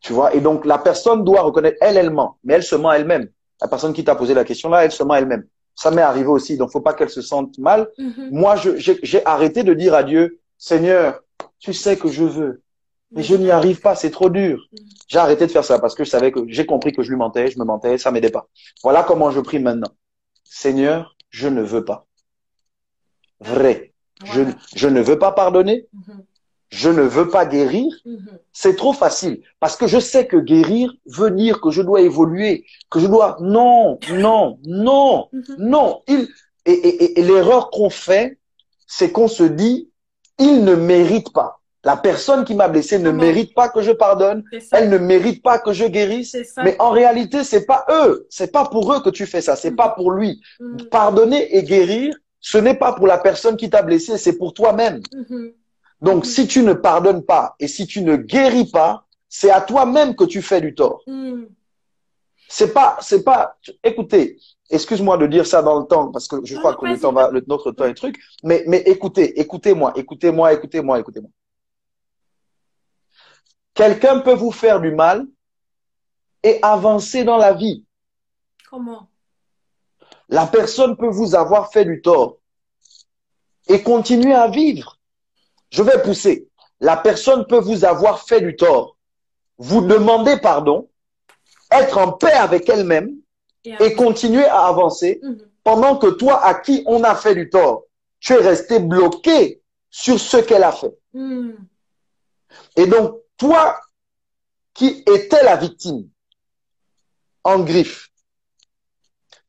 Tu 0.00 0.12
vois, 0.14 0.34
et 0.34 0.40
donc 0.40 0.64
la 0.64 0.78
personne 0.78 1.24
doit 1.24 1.42
reconnaître, 1.42 1.76
elle, 1.80 1.96
elle 1.98 2.10
ment, 2.10 2.38
mais 2.44 2.54
elle 2.54 2.62
se 2.62 2.74
ment 2.74 2.92
elle-même. 2.92 3.28
La 3.60 3.68
personne 3.68 3.92
qui 3.92 4.02
t'a 4.02 4.14
posé 4.14 4.32
la 4.34 4.44
question 4.44 4.68
là, 4.70 4.84
elle 4.84 4.92
se 4.92 5.02
ment 5.02 5.14
elle-même. 5.14 5.44
Ça 5.74 5.90
m'est 5.90 6.02
arrivé 6.02 6.26
aussi, 6.26 6.56
donc 6.56 6.70
faut 6.72 6.80
pas 6.80 6.94
qu'elle 6.94 7.10
se 7.10 7.22
sente 7.22 7.58
mal. 7.58 7.88
mhm. 7.98 8.28
Moi, 8.30 8.54
j'ai 8.56 9.26
arrêté 9.26 9.62
de 9.62 9.74
dire 9.74 9.94
à 9.94 10.02
Dieu, 10.02 10.38
Seigneur, 10.58 11.20
tu 11.58 11.72
sais 11.74 11.96
que 11.98 12.08
je 12.08 12.24
veux, 12.24 12.62
mais 13.12 13.22
je 13.22 13.34
n'y 13.34 13.50
arrive 13.50 13.80
pas, 13.80 13.94
c'est 13.94 14.10
trop 14.10 14.30
dur. 14.30 14.56
Mm. 14.72 14.76
J'ai 15.08 15.18
arrêté 15.18 15.46
de 15.46 15.52
faire 15.52 15.64
ça 15.64 15.78
parce 15.78 15.94
que 15.94 16.04
je 16.04 16.10
savais 16.10 16.32
que 16.32 16.40
j'ai 16.48 16.64
compris 16.66 16.92
que 16.92 17.02
je 17.02 17.10
lui 17.10 17.16
mentais, 17.16 17.50
je 17.50 17.58
me 17.58 17.64
mentais, 17.64 17.98
ça 17.98 18.10
m'aidait 18.10 18.30
pas. 18.30 18.46
Voilà 18.82 19.02
comment 19.02 19.30
je 19.30 19.40
prie 19.40 19.58
maintenant. 19.58 19.92
Seigneur, 20.44 21.14
je 21.30 21.48
ne 21.48 21.60
veux 21.62 21.84
pas. 21.84 22.06
Vrai. 23.40 23.92
Je, 24.24 24.40
Voilà. 24.42 24.56
je 24.76 24.88
ne 24.88 25.00
veux 25.00 25.18
pas 25.18 25.32
pardonner, 25.32 25.86
je 26.70 26.88
ne 26.88 27.02
veux 27.02 27.28
pas 27.28 27.44
guérir. 27.46 27.86
mhm. 28.04 28.38
C'est 28.52 28.76
trop 28.76 28.92
facile 28.92 29.40
parce 29.60 29.76
que 29.76 29.86
je 29.86 29.98
sais 29.98 30.26
que 30.26 30.36
guérir 30.36 30.92
veut 31.06 31.30
dire 31.30 31.60
que 31.60 31.70
je 31.70 31.82
dois 31.82 32.00
évoluer, 32.00 32.64
que 32.90 32.98
je 33.00 33.06
dois. 33.06 33.36
Non, 33.40 33.98
non, 34.12 34.58
non, 34.64 35.28
Mhm. 35.32 35.56
non. 35.58 36.02
Il 36.08 36.28
et, 36.66 36.72
et, 36.72 37.04
et- 37.04 37.20
et 37.20 37.22
l'erreur 37.22 37.70
qu'on 37.70 37.90
fait, 37.90 38.38
c'est 38.86 39.10
qu'on 39.12 39.28
se 39.28 39.42
dit, 39.44 39.88
il 40.38 40.64
ne 40.64 40.74
mérite 40.74 41.32
pas. 41.32 41.56
La 41.82 41.96
personne 41.96 42.44
qui 42.44 42.54
m'a 42.54 42.68
blessé 42.68 42.98
ne 42.98 43.04
Comment 43.10 43.22
mérite 43.22 43.54
pas 43.54 43.70
que 43.70 43.80
je 43.80 43.92
pardonne. 43.92 44.44
Elle 44.72 44.90
ne 44.90 44.98
mérite 44.98 45.42
pas 45.42 45.58
que 45.58 45.72
je 45.72 45.86
guérisse. 45.86 46.32
Mais 46.64 46.76
en 46.78 46.90
réalité, 46.90 47.42
c'est 47.42 47.64
pas 47.64 47.86
eux. 47.90 48.26
C'est 48.28 48.52
pas 48.52 48.66
pour 48.66 48.92
eux 48.92 49.00
que 49.02 49.08
tu 49.08 49.24
fais 49.24 49.40
ça. 49.40 49.56
C'est 49.56 49.70
pas 49.74 49.88
pour 49.88 50.10
lui. 50.10 50.40
Pardonner 50.90 51.56
et 51.56 51.62
guérir, 51.62 52.14
ce 52.40 52.58
n'est 52.58 52.74
pas 52.74 52.92
pour 52.92 53.06
la 53.06 53.16
personne 53.16 53.56
qui 53.56 53.70
t'a 53.70 53.80
blessé, 53.82 54.18
c'est 54.18 54.36
pour 54.36 54.52
toi-même. 54.52 55.00
Donc, 56.00 56.24
si 56.26 56.46
tu 56.46 56.62
ne 56.62 56.72
pardonnes 56.72 57.24
pas 57.24 57.54
et 57.58 57.68
si 57.68 57.86
tu 57.86 58.02
ne 58.02 58.16
guéris 58.16 58.70
pas, 58.70 59.06
c'est 59.28 59.50
à 59.50 59.60
toi-même 59.60 60.16
que 60.16 60.24
tu 60.24 60.42
fais 60.42 60.60
du 60.60 60.74
tort. 60.74 61.02
Mhm. 61.06 61.48
C'est 62.48 62.72
pas, 62.72 62.98
c'est 63.00 63.22
pas, 63.22 63.56
écoutez, 63.84 64.38
excuse-moi 64.70 65.16
de 65.18 65.28
dire 65.28 65.46
ça 65.46 65.62
dans 65.62 65.78
le 65.78 65.86
temps 65.86 66.10
parce 66.10 66.26
que 66.26 66.44
je 66.44 66.56
crois 66.56 66.74
que 66.74 66.84
le 66.84 66.98
temps 66.98 67.12
va, 67.12 67.30
le, 67.30 67.44
notre 67.46 67.70
temps 67.70 67.84
est 67.84 67.94
truc. 67.94 68.20
Mais, 68.42 68.64
mais 68.66 68.82
écoutez, 68.86 69.38
écoutez-moi, 69.38 69.92
écoutez-moi, 69.94 70.52
écoutez-moi, 70.52 70.98
écoutez-moi. 70.98 71.30
Quelqu'un 73.72 74.18
peut 74.18 74.34
vous 74.34 74.50
faire 74.50 74.80
du 74.80 74.90
mal 74.90 75.26
et 76.42 76.58
avancer 76.62 77.22
dans 77.22 77.36
la 77.36 77.52
vie. 77.52 77.84
Comment? 78.68 79.08
La 80.28 80.46
personne 80.46 80.96
peut 80.96 81.08
vous 81.08 81.34
avoir 81.34 81.70
fait 81.70 81.84
du 81.84 82.02
tort 82.02 82.38
et 83.68 83.82
continuer 83.82 84.32
à 84.34 84.48
vivre. 84.48 84.99
Je 85.70 85.82
vais 85.82 86.02
pousser. 86.02 86.48
La 86.80 86.96
personne 86.96 87.46
peut 87.46 87.58
vous 87.60 87.84
avoir 87.84 88.22
fait 88.22 88.40
du 88.40 88.56
tort, 88.56 88.96
vous 89.58 89.82
demander 89.82 90.36
pardon, 90.38 90.88
être 91.70 91.98
en 91.98 92.12
paix 92.12 92.32
avec 92.32 92.68
elle-même 92.68 93.16
Et 93.78 93.94
continuer 93.94 94.46
à 94.46 94.66
avancer 94.68 95.20
Mhm. 95.22 95.38
pendant 95.62 95.98
que 95.98 96.06
toi, 96.06 96.42
à 96.42 96.54
qui 96.54 96.82
on 96.86 97.04
a 97.04 97.14
fait 97.14 97.34
du 97.34 97.50
tort, 97.50 97.84
tu 98.18 98.32
es 98.32 98.36
resté 98.36 98.78
bloqué 98.80 99.60
sur 99.90 100.18
ce 100.18 100.38
qu'elle 100.38 100.62
a 100.64 100.72
fait. 100.72 100.96
Mhm. 101.12 101.56
Et 102.76 102.86
donc, 102.86 103.20
toi 103.36 103.78
qui 104.72 105.04
étais 105.06 105.42
la 105.44 105.56
victime, 105.56 106.08
en 107.44 107.60
griffe, 107.60 108.08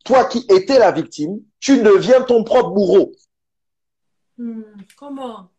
toi 0.03 0.25
qui 0.25 0.45
étais 0.49 0.77
la 0.79 0.91
victime, 0.91 1.39
tu 1.61 1.81
deviens 1.81 2.21
ton 2.23 2.43
propre 2.43 2.71
bourreau. 2.71 3.13
Mhm. 4.37 4.65
Comment? 4.97 5.50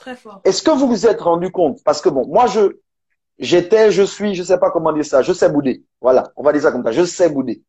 Très 0.00 0.16
fort. 0.16 0.40
Est-ce 0.44 0.62
que 0.62 0.70
vous 0.70 0.88
vous 0.88 1.06
êtes 1.06 1.20
rendu 1.20 1.52
compte? 1.52 1.78
Parce 1.84 2.00
que 2.00 2.08
bon, 2.08 2.26
moi 2.26 2.46
je, 2.46 2.78
j'étais, 3.38 3.92
je 3.92 4.02
suis, 4.02 4.34
je 4.34 4.42
sais 4.42 4.58
pas 4.58 4.70
comment 4.70 4.92
dire 4.92 5.04
ça, 5.04 5.22
je 5.22 5.32
sais 5.32 5.48
bouder. 5.50 5.84
Voilà, 6.00 6.32
on 6.36 6.42
va 6.42 6.52
dire 6.52 6.62
ça 6.62 6.72
comme 6.72 6.82
ça, 6.84 6.92
je 6.92 7.04
sais 7.04 7.28
bouder. 7.30 7.62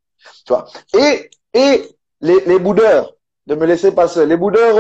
Tu 0.46 0.54
vois? 0.54 0.66
Et 0.98 1.30
et 1.54 1.88
les, 2.22 2.40
les 2.46 2.60
boudeurs, 2.60 3.14
de 3.48 3.56
me 3.56 3.66
laisser 3.66 3.92
passer, 3.94 4.26
les 4.26 4.38
boudeurs, 4.38 4.76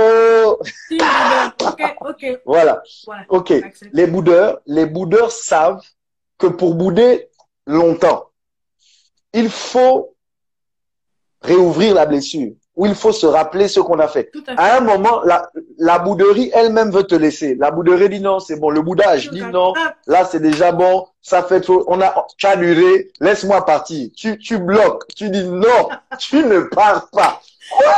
oh, 0.48 0.60
Si, 0.88 0.94
leader. 0.94 1.54
Ok, 1.62 1.96
ok. 2.02 2.42
voilà, 2.46 2.82
Voilà. 3.06 3.26
ok. 3.30 3.54
Les 3.92 4.08
boudeurs, 4.08 4.62
les 4.66 4.86
boudeurs 4.86 5.32
savent 5.32 5.82
que 6.38 6.48
pour 6.48 6.76
bouder 6.76 7.30
longtemps, 7.66 8.30
il 9.34 9.50
faut 9.50 10.16
réouvrir 11.42 11.96
la 11.96 12.06
blessure, 12.06 12.54
ou 12.76 12.86
il 12.86 12.96
faut 12.96 13.12
se 13.12 13.26
rappeler 13.26 13.68
ce 13.68 13.80
qu'on 13.82 14.00
a 14.00 14.08
fait. 14.08 14.30
Tout 14.32 14.44
à 14.48 14.56
fait. 14.56 14.62
À 14.62 14.78
un 14.78 14.82
moment, 14.82 15.22
la, 15.24 15.50
la 15.78 16.00
bouderie 16.00 16.52
elle-même 16.54 16.90
veut 16.92 17.04
te 17.04 17.16
laisser. 17.16 17.56
La 17.56 17.70
bouderie 17.72 18.08
dit 18.10 18.22
non, 18.22 18.40
c'est 18.40 18.58
bon. 18.60 18.70
Le 18.70 18.82
boudage 18.82 19.30
dit 19.30 19.42
non, 19.42 19.74
là 20.08 20.26
c'est 20.26 20.40
déjà 20.40 20.72
bon, 20.72 21.06
ça 21.22 21.44
fait 21.44 21.62
trop. 21.62 21.84
On 21.88 22.00
a, 22.02 22.26
tu 22.38 22.46
as 22.48 22.56
duré, 22.56 23.12
laisse-moi 23.20 23.66
partir. 23.66 24.10
Tu, 24.16 24.38
tu 24.38 24.58
bloques, 24.58 25.06
tu 25.16 25.30
dis 25.30 25.44
non, 25.44 25.90
tu 26.18 26.38
ne 26.46 26.62
pars 26.62 27.10
pas. 27.10 27.42
Quoi? 27.78 27.94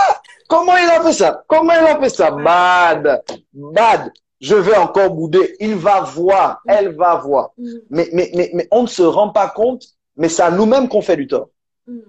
Comment 0.50 0.76
il 0.78 0.90
a 0.90 1.02
fait 1.02 1.14
ça? 1.14 1.44
Comment 1.48 1.74
il 1.74 1.86
a 1.88 2.00
fait 2.00 2.10
ça? 2.10 2.32
Bad, 2.32 3.24
bad. 3.54 4.12
Je 4.42 4.56
vais 4.56 4.76
encore 4.76 5.12
bouder. 5.12 5.56
Il 5.60 5.76
va 5.76 6.02
voir, 6.02 6.62
elle 6.68 6.96
va 6.96 7.16
voir. 7.16 7.52
mhm, 7.58 7.82
Mais, 7.90 8.10
mais, 8.12 8.30
mais, 8.36 8.52
mais 8.54 8.68
on 8.72 8.82
ne 8.84 8.88
se 8.88 9.02
rend 9.04 9.30
pas 9.30 9.48
compte, 9.50 9.84
mais 10.18 10.28
c'est 10.30 10.42
à 10.44 10.52
nous-mêmes 10.52 10.90
qu'on 10.90 11.02
fait 11.02 11.16
du 11.16 11.28
tort. 11.28 11.48
mhm. 11.88 12.02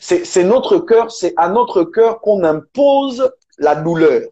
C'est 0.00 0.44
notre 0.44 0.78
cœur, 0.78 1.10
c'est 1.10 1.34
à 1.36 1.48
notre 1.48 1.84
cœur 1.84 2.20
qu'on 2.20 2.44
impose 2.44 3.30
la 3.58 3.74
douleur. 3.76 4.22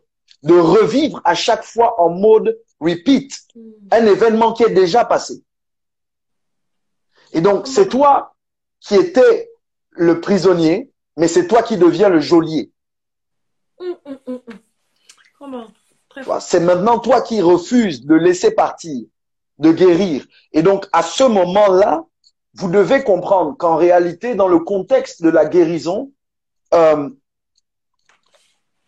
De 0.43 0.55
revivre 0.59 1.21
à 1.25 1.35
chaque 1.35 1.65
fois 1.65 2.01
en 2.01 2.11
mode 2.11 2.59
repeat 2.81 3.33
Mhm. 3.55 3.73
un 3.93 4.07
événement 4.07 4.53
qui 4.53 4.65
est 4.65 4.75
déjà 4.75 5.05
passé. 5.05 5.43
Et 7.33 7.41
donc, 7.41 7.67
c'est 7.67 7.89
toi 7.89 8.35
qui 8.81 8.95
étais 8.95 9.51
le 9.91 10.21
prisonnier, 10.21 10.91
mais 11.17 11.29
c'est 11.29 11.47
toi 11.47 11.63
qui 11.63 11.77
deviens 11.77 12.09
le 12.09 12.21
geôlier. 12.21 12.71
Comment? 15.39 15.67
C'est 16.41 16.61
maintenant 16.61 16.99
toi 16.99 17.23
qui 17.23 17.41
refuses 17.43 18.05
de 18.05 18.15
laisser 18.15 18.53
partir, 18.53 19.05
de 19.59 19.73
guérir. 19.73 20.25
Et 20.53 20.63
donc, 20.63 20.87
à 20.93 21.03
ce 21.03 21.25
moment-là, 21.25 22.05
vous 22.55 22.69
devez 22.69 23.03
comprendre 23.03 23.57
qu'en 23.57 23.77
réalité, 23.77 24.35
dans 24.35 24.49
le 24.49 24.61
contexte 24.61 25.23
de 25.23 25.29
la 25.29 25.45
guérison, 25.45 26.13
euh, 26.73 27.09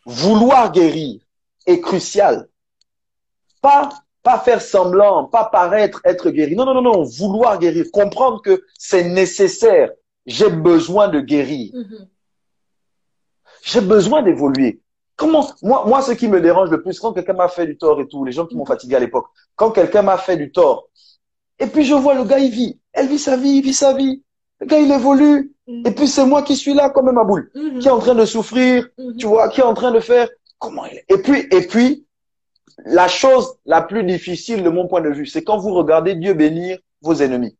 vouloir 0.04 0.70
guérir 0.70 1.20
est 1.66 1.80
crucial. 1.80 2.48
Pas, 3.60 3.88
pas 4.22 4.38
faire 4.38 4.62
semblant, 4.62 5.24
pas 5.24 5.46
paraître 5.46 6.00
être 6.04 6.30
guéri. 6.30 6.54
Non, 6.54 6.64
non, 6.64 6.74
non, 6.74 6.82
non, 6.82 7.02
vouloir 7.02 7.58
guérir, 7.58 7.86
comprendre 7.92 8.40
que 8.40 8.64
c'est 8.78 9.04
nécessaire. 9.04 9.90
J'ai 10.26 10.50
besoin 10.50 11.08
de 11.08 11.20
guérir. 11.20 11.72
Mm-hmm. 11.74 12.08
J'ai 13.62 13.80
besoin 13.80 14.22
d'évoluer. 14.22 14.80
Comment, 15.16 15.48
moi, 15.62 15.84
moi, 15.86 16.02
ce 16.02 16.12
qui 16.12 16.28
me 16.28 16.40
dérange 16.40 16.70
le 16.70 16.82
plus, 16.82 17.00
quand 17.00 17.12
quelqu'un 17.12 17.32
m'a 17.32 17.48
fait 17.48 17.66
du 17.66 17.76
tort 17.76 18.00
et 18.00 18.06
tout, 18.06 18.24
les 18.24 18.32
gens 18.32 18.46
qui 18.46 18.54
m'ont 18.54 18.62
mm-hmm. 18.62 18.68
fatigué 18.68 18.96
à 18.96 19.00
l'époque, 19.00 19.26
quand 19.56 19.72
quelqu'un 19.72 20.02
m'a 20.02 20.18
fait 20.18 20.36
du 20.36 20.52
tort, 20.52 20.88
et 21.58 21.66
puis 21.66 21.84
je 21.84 21.94
vois 21.94 22.14
le 22.14 22.24
gars, 22.24 22.38
il 22.38 22.50
vit, 22.50 22.78
elle 22.92 23.08
vit 23.08 23.18
sa 23.18 23.36
vie, 23.36 23.56
il 23.56 23.62
vit 23.62 23.74
sa 23.74 23.94
vie. 23.94 24.22
Le 24.60 24.66
gars, 24.66 24.78
il 24.78 24.90
évolue. 24.90 25.52
Mm-hmm. 25.68 25.88
Et 25.88 25.90
puis 25.92 26.08
c'est 26.08 26.24
moi 26.24 26.42
qui 26.42 26.56
suis 26.56 26.74
là 26.74 26.90
comme 26.90 27.10
ma 27.12 27.24
boule, 27.24 27.50
qui 27.80 27.86
est 27.86 27.90
en 27.90 27.98
train 27.98 28.14
de 28.14 28.24
souffrir, 28.24 28.88
tu 29.18 29.26
vois, 29.26 29.48
qui 29.48 29.60
est 29.60 29.64
en 29.64 29.74
train 29.74 29.92
de 29.92 30.00
faire. 30.00 30.28
Comment 30.58 30.86
il 30.86 30.98
est 30.98 31.04
Et 31.08 31.18
puis, 31.18 31.46
et 31.50 31.66
puis, 31.66 32.06
la 32.84 33.08
chose 33.08 33.56
la 33.64 33.82
plus 33.82 34.04
difficile 34.04 34.62
de 34.62 34.70
mon 34.70 34.86
point 34.86 35.00
de 35.00 35.10
vue, 35.10 35.26
c'est 35.26 35.42
quand 35.42 35.58
vous 35.58 35.74
regardez 35.74 36.14
Dieu 36.14 36.34
bénir 36.34 36.78
vos 37.02 37.14
ennemis. 37.14 37.56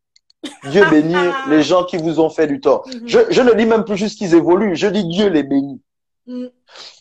Dieu 0.71 0.83
bénir 0.89 1.35
les 1.49 1.63
gens 1.63 1.83
qui 1.83 1.97
vous 1.97 2.19
ont 2.19 2.29
fait 2.29 2.47
du 2.47 2.59
tort. 2.59 2.87
Je, 3.05 3.19
je 3.29 3.41
ne 3.41 3.53
dis 3.53 3.65
même 3.65 3.83
plus 3.83 3.97
juste 3.97 4.17
qu'ils 4.17 4.35
évoluent, 4.35 4.75
je 4.75 4.87
dis 4.87 5.05
Dieu 5.05 5.27
les 5.27 5.43
bénit. 5.43 5.81
Mm. 6.27 6.45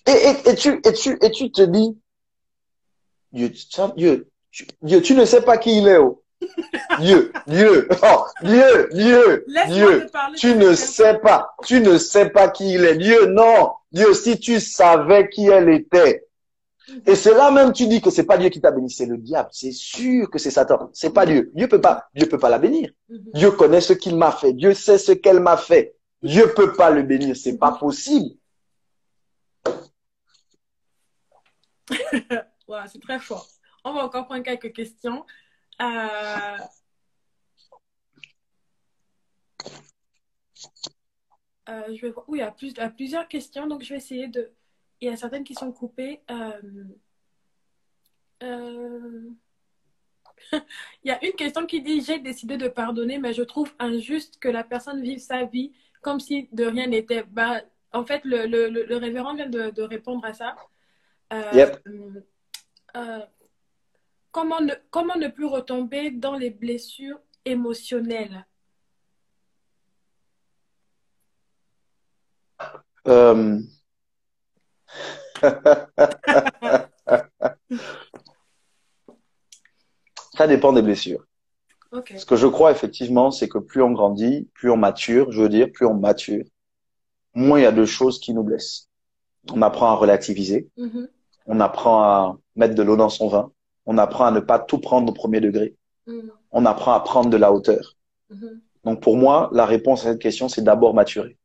Et, 0.07 0.11
et, 0.11 0.51
et, 0.51 0.55
tu, 0.55 0.80
et, 0.84 0.92
tu, 0.92 1.18
et 1.20 1.30
tu 1.30 1.51
te 1.51 1.62
dis, 1.62 1.97
Dieu, 3.32 3.53
Dieu, 3.97 4.30
tu, 4.51 4.66
Dieu, 4.82 5.03
tu 5.03 5.14
ne 5.14 5.24
sais 5.24 5.42
pas 5.42 5.59
qui 5.59 5.78
il 5.78 5.88
est. 5.88 5.99
Oh. 5.99 6.22
Dieu, 7.01 7.32
Dieu, 7.47 7.89
oh, 8.03 8.24
Dieu, 8.43 8.89
Dieu, 8.93 9.45
Dieu, 9.68 10.07
tu 10.37 10.55
ne 10.55 10.74
sais 10.74 11.18
pas, 11.18 11.55
tu 11.64 11.80
ne 11.80 11.99
sais 11.99 12.30
pas 12.30 12.49
qui 12.49 12.74
il 12.74 12.84
est. 12.84 12.97
Dieu, 12.97 13.26
non, 13.26 13.72
Dieu, 13.93 14.12
si 14.14 14.39
tu 14.39 14.61
savais 14.61 15.28
qui 15.28 15.47
elle 15.47 15.68
était. 15.70 16.26
Et 17.07 17.16
c'est 17.16 17.34
là 17.34 17.51
même 17.51 17.72
tu 17.72 17.89
dis 17.89 18.01
que 18.01 18.11
c'est 18.11 18.24
pas 18.24 18.39
Dieu 18.39 18.49
qui 18.49 18.61
t'a 18.61 18.70
béni, 18.70 18.91
c'est 18.91 19.07
le 19.07 19.18
diable. 19.18 19.49
C'est 19.53 19.72
sûr 19.72 20.30
que 20.30 20.39
c'est 20.39 20.53
Satan. 20.53 20.91
C'est 20.93 21.12
pas 21.12 21.26
Dieu. 21.26 21.51
Dieu 21.55 21.66
peut 21.68 21.80
pas, 21.80 22.09
Dieu 22.14 22.28
peut 22.28 22.39
pas 22.39 22.49
la 22.49 22.59
bénir. 22.59 22.91
Mhm. 23.09 23.24
Dieu 23.34 23.51
connaît 23.51 23.80
ce 23.80 23.93
qu'il 23.93 24.16
m'a 24.16 24.30
fait. 24.30 24.53
Dieu 24.53 24.72
sait 24.72 24.99
ce 24.99 25.12
qu'elle 25.12 25.41
m'a 25.41 25.57
fait. 25.57 25.97
Dieu 26.22 26.53
peut 26.55 26.74
pas 26.74 26.91
le 26.91 27.03
bénir. 27.03 27.37
C'est 27.37 27.59
pas 27.59 27.72
possible. 27.72 28.37
voilà, 32.68 32.87
c'est 32.87 33.01
très 33.01 33.18
fort. 33.18 33.49
On 33.84 33.93
va 33.93 34.05
encore 34.05 34.26
prendre 34.26 34.45
quelques 34.45 34.72
questions. 34.72 35.24
Euh... 35.83 36.59
Euh, 41.68 41.95
je 41.95 42.01
vais 42.01 42.11
voir. 42.11 42.24
Oui, 42.29 42.39
il 42.39 42.43
y, 42.43 42.45
a 42.45 42.51
plus, 42.53 42.68
il 42.68 42.79
y 42.79 42.81
a 42.81 42.91
plusieurs 42.91 43.29
questions, 43.29 43.66
donc 43.66 43.83
je 43.83 43.91
vais 43.91 43.97
essayer 43.97 44.29
de. 44.29 44.53
Il 45.01 45.09
y 45.09 45.12
a 45.12 45.16
certaines 45.16 45.45
qui 45.45 45.55
sont 45.55 45.72
coupées. 45.72 46.20
Euh... 46.31 46.85
euh 48.43 49.31
il 50.53 51.09
y 51.09 51.11
a 51.11 51.24
une 51.24 51.33
question 51.33 51.66
qui 51.66 51.83
dit 51.83 52.03
J'ai 52.03 52.18
décidé 52.18 52.57
de 52.57 52.68
pardonner, 52.68 53.18
mais 53.18 53.33
je 53.33 53.43
trouve 53.43 53.74
injuste 53.79 54.39
que 54.39 54.49
la 54.49 54.64
personne 54.64 55.03
vive 55.03 55.18
sa 55.18 55.45
vie 55.45 55.72
comme 56.03 56.20
si 56.20 56.49
de 56.53 56.64
rien 56.64 56.87
n'était. 56.87 57.24
Bah, 57.24 57.62
en 57.93 58.05
fait, 58.05 58.24
le, 58.24 58.47
le, 58.47 58.68
le, 58.68 58.97
révérend 58.97 59.35
vient 59.35 59.49
de, 59.49 59.70
de, 59.70 59.83
répondre 59.83 60.24
à 60.24 60.35
ça. 60.35 60.57
Yep. 61.33 61.83
Euh, 62.97 63.20
comment 64.37 64.61
ne, 64.61 64.74
comment 64.91 65.16
ne 65.16 65.28
plus 65.28 65.47
retomber 65.47 66.11
dans 66.11 66.34
les 66.34 66.51
blessures 66.51 67.18
émotionnelles? 67.47 68.47
Euh... 73.09 73.62
Ça 80.37 80.47
dépend 80.47 80.74
des 80.74 80.82
blessures. 80.82 81.24
Ce 82.14 82.26
que 82.26 82.37
je 82.37 82.47
crois 82.47 82.72
effectivement, 82.72 83.30
c'est 83.30 83.49
que 83.49 83.57
plus 83.57 83.80
on 83.80 83.93
grandit, 83.93 84.51
plus 84.53 84.70
on 84.70 84.76
mature, 84.76 85.32
je 85.32 85.41
veux 85.41 85.49
dire, 85.49 85.72
plus 85.72 85.87
on 85.87 85.95
mature, 85.95 86.45
moins 87.32 87.59
il 87.59 87.62
y 87.62 87.66
a 87.66 87.72
de 87.72 87.87
choses 87.87 88.20
qui 88.20 88.34
nous 88.34 88.43
blessent. 88.43 88.91
On 89.51 89.62
apprend 89.62 89.87
à 89.93 89.95
relativiser, 89.95 90.68
mm-hmm. 90.76 91.09
on 91.47 91.59
apprend 91.61 92.03
à 92.03 92.37
mettre 92.55 92.74
de 92.74 92.82
l'eau 92.82 92.97
dans 92.97 93.09
son 93.09 93.28
vin, 93.28 93.51
on 93.87 93.99
apprend 93.99 94.26
à 94.26 94.30
ne 94.30 94.41
pas 94.41 94.59
tout 94.59 94.78
prendre 94.78 95.09
au 95.09 95.14
premier 95.14 95.41
degré. 95.41 95.76
Mm. 96.07 96.28
On 96.51 96.66
apprend 96.66 96.93
à 96.93 97.01
prendre 97.01 97.30
de 97.30 97.37
la 97.37 97.53
hauteur. 97.53 97.97
Mm-hmm. 98.30 98.61
Donc 98.84 99.01
pour 99.01 99.16
moi, 99.16 99.49
la 99.53 99.64
réponse 99.64 100.05
à 100.05 100.12
cette 100.12 100.20
question, 100.20 100.49
c'est 100.49 100.62
d'abord 100.62 100.95
maturer. 100.95 101.39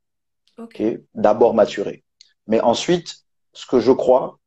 Ok. 0.58 0.82
D'abord 1.14 1.54
maturer. 1.54 2.04
Mais 2.48 2.60
ensuite, 2.62 3.26
ce 3.54 3.66
que 3.66 3.80
je 3.80 3.92
crois, 3.92 4.40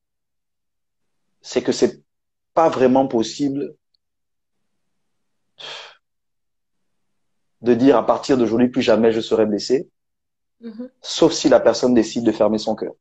c'est 1.41 1.63
que 1.63 1.73
c'est 1.73 2.03
pas 2.53 2.69
vraiment 2.69 3.07
possible 3.07 3.75
de 7.63 7.75
dire 7.75 7.97
à 7.97 8.05
partir 8.05 8.37
d'aujourd'hui 8.37 8.69
plus 8.69 8.83
jamais 8.83 9.13
je 9.13 9.21
serai 9.21 9.47
blessé, 9.47 9.89
mm-hmm. 10.63 10.91
sauf 11.01 11.33
si 11.33 11.49
la 11.49 11.61
personne 11.61 11.95
décide 11.95 12.25
de 12.25 12.33
fermer 12.33 12.59
son 12.59 12.75
cœur. 12.75 12.93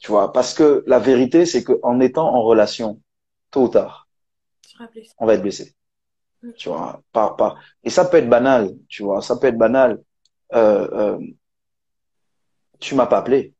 Tu 0.00 0.10
vois, 0.10 0.32
parce 0.32 0.54
que 0.54 0.82
la 0.86 0.98
vérité, 0.98 1.44
c'est 1.44 1.62
qu'en 1.62 2.00
étant 2.00 2.26
en 2.34 2.42
relation, 2.42 3.00
tôt 3.50 3.64
ou 3.64 3.68
tard, 3.68 4.08
on 5.18 5.26
va 5.26 5.34
être 5.34 5.42
blessé. 5.42 5.74
Mm. 6.42 6.52
Tu 6.56 6.70
vois, 6.70 7.02
pas, 7.12 7.36
pas. 7.36 7.56
Et 7.84 7.90
ça 7.90 8.06
peut 8.06 8.16
être 8.16 8.28
banal, 8.28 8.74
tu 8.88 9.02
vois, 9.02 9.20
ça 9.20 9.36
peut 9.36 9.46
être 9.46 9.58
banal. 9.58 10.02
Euh, 10.54 10.88
euh, 10.92 11.18
tu 12.80 12.94
m'as 12.94 13.06
pas 13.06 13.18
appelé. 13.18 13.52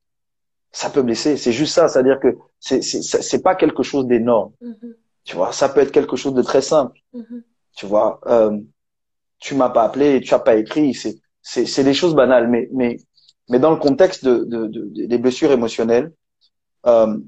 Ça 0.73 0.89
peut 0.89 1.03
blesser. 1.03 1.37
C'est 1.37 1.53
juste 1.53 1.75
ça. 1.75 1.89
C'est-à-dire 1.89 2.19
que 2.19 2.29
c'est, 2.59 2.81
c'est, 2.81 3.03
c'est 3.03 3.43
pas 3.43 3.55
quelque 3.55 3.83
chose 3.83 4.07
d'énorme. 4.07 4.53
Mm-hmm. 4.63 4.95
Tu 5.25 5.37
vois, 5.37 5.53
ça 5.53 5.69
peut 5.69 5.81
être 5.81 5.93
quelque 5.93 6.17
chose 6.17 6.33
de 6.33 6.43
très 6.43 6.63
simple. 6.63 6.99
Mm-hmm. 7.13 7.43
Tu 7.77 7.87
vois, 7.87 8.19
euh, 8.27 8.59
tu 9.41 9.55
m'as 9.55 9.69
pas 9.69 9.83
appelé, 9.85 10.23
tu 10.23 10.33
as 10.33 10.39
pas 10.39 10.57
écrit. 10.57 10.95
C'est, 10.95 11.19
c'est, 11.43 11.67
c'est 11.67 11.85
des 11.85 11.93
choses 11.93 12.15
banales. 12.15 12.49
Mais, 12.49 12.69
mais, 12.73 12.97
mais 13.51 13.59
dans 13.59 13.73
le 13.73 13.77
contexte 13.77 14.25
de, 14.25 14.45
de, 14.45 14.67
de 14.69 15.07
des 15.07 15.19
blessures 15.19 15.53
émotionnelles, 15.53 16.15
euh, 16.87 17.19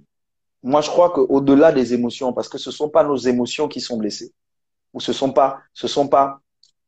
moi, 0.63 0.81
je 0.81 0.89
crois 0.89 1.11
qu'au-delà 1.11 1.73
des 1.73 1.95
émotions, 1.95 2.33
parce 2.33 2.49
que 2.49 2.59
ce 2.59 2.71
sont 2.71 2.89
pas 2.89 3.05
nos 3.05 3.17
émotions 3.17 3.69
qui 3.69 3.81
sont 3.81 3.97
blessées, 3.97 4.33
ou 4.95 5.01
ce 5.01 5.13
sont 5.13 5.33
pas, 5.33 5.59
ce 5.75 5.89
sont 5.89 6.09
pas, 6.09 6.41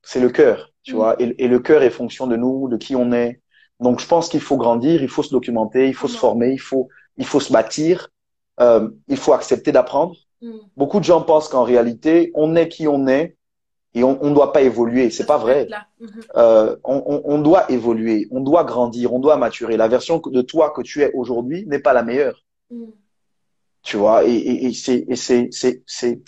c'est 0.03 0.21
le 0.21 0.31
cœur, 0.31 0.71
tu 0.83 0.93
mm. 0.93 0.97
vois, 0.97 1.17
et, 1.21 1.49
le 1.49 1.59
cœur 1.59 1.83
est 1.83 1.91
fonction 1.91 2.27
de 2.27 2.37
nous, 2.37 2.69
de 2.69 2.77
qui 2.77 2.95
on 2.95 3.13
est. 3.13 3.41
Donc, 3.81 4.01
je 4.01 4.07
pense 4.07 4.29
qu'il 4.29 4.41
faut 4.41 4.57
grandir, 4.57 5.03
il 5.03 5.09
faut 5.09 5.25
se 5.25 5.31
documenter, 5.31 5.89
il 5.89 5.95
faut 5.95 6.09
se 6.09 6.17
former, 6.17 6.53
il 6.53 6.61
faut, 6.61 6.89
il 7.17 7.27
faut 7.27 7.41
se 7.41 7.53
bâtir, 7.53 8.09
euh, 8.61 8.89
il 9.09 9.17
faut 9.17 9.33
accepter 9.33 9.73
d'apprendre. 9.73 10.15
Mm. 10.41 10.53
Beaucoup 10.77 11.01
de 11.01 11.05
gens 11.05 11.23
pensent 11.23 11.49
qu'en 11.49 11.65
réalité, 11.65 12.31
on 12.35 12.55
est 12.55 12.69
qui 12.69 12.87
on 12.87 13.09
est 13.09 13.37
et 13.95 14.05
on 14.05 14.23
ne 14.23 14.35
doit 14.35 14.53
pas 14.53 14.63
évoluer. 14.63 15.11
C'est 15.11 15.27
pas 15.27 15.39
vrai. 15.39 15.69
Mm-hmm. 16.01 16.09
Euh, 16.37 16.77
on, 16.85 17.03
on, 17.07 17.23
on, 17.25 17.39
doit 17.39 17.71
évoluer, 17.71 18.29
on 18.31 18.41
doit 18.41 18.65
grandir, 18.65 19.13
on 19.13 19.19
doit 19.21 19.37
maturer. 19.37 19.77
La 19.77 19.89
version 19.89 20.21
de 20.25 20.43
toi 20.43 20.71
que 20.71 20.83
tu 20.83 21.03
es 21.03 21.13
aujourd'hui 21.13 21.65
n'est 21.67 21.79
pas 21.81 21.93
la 21.93 22.03
meilleure. 22.03 22.45
Mm. 22.71 22.91
Tu 23.83 23.97
vois, 23.97 24.25
et, 24.25 24.33
et, 24.33 24.67
et 24.67 24.73
c'est, 24.73 25.07
c'est, 25.15 25.49
c'est, 25.51 25.83
c'est, 25.87 26.21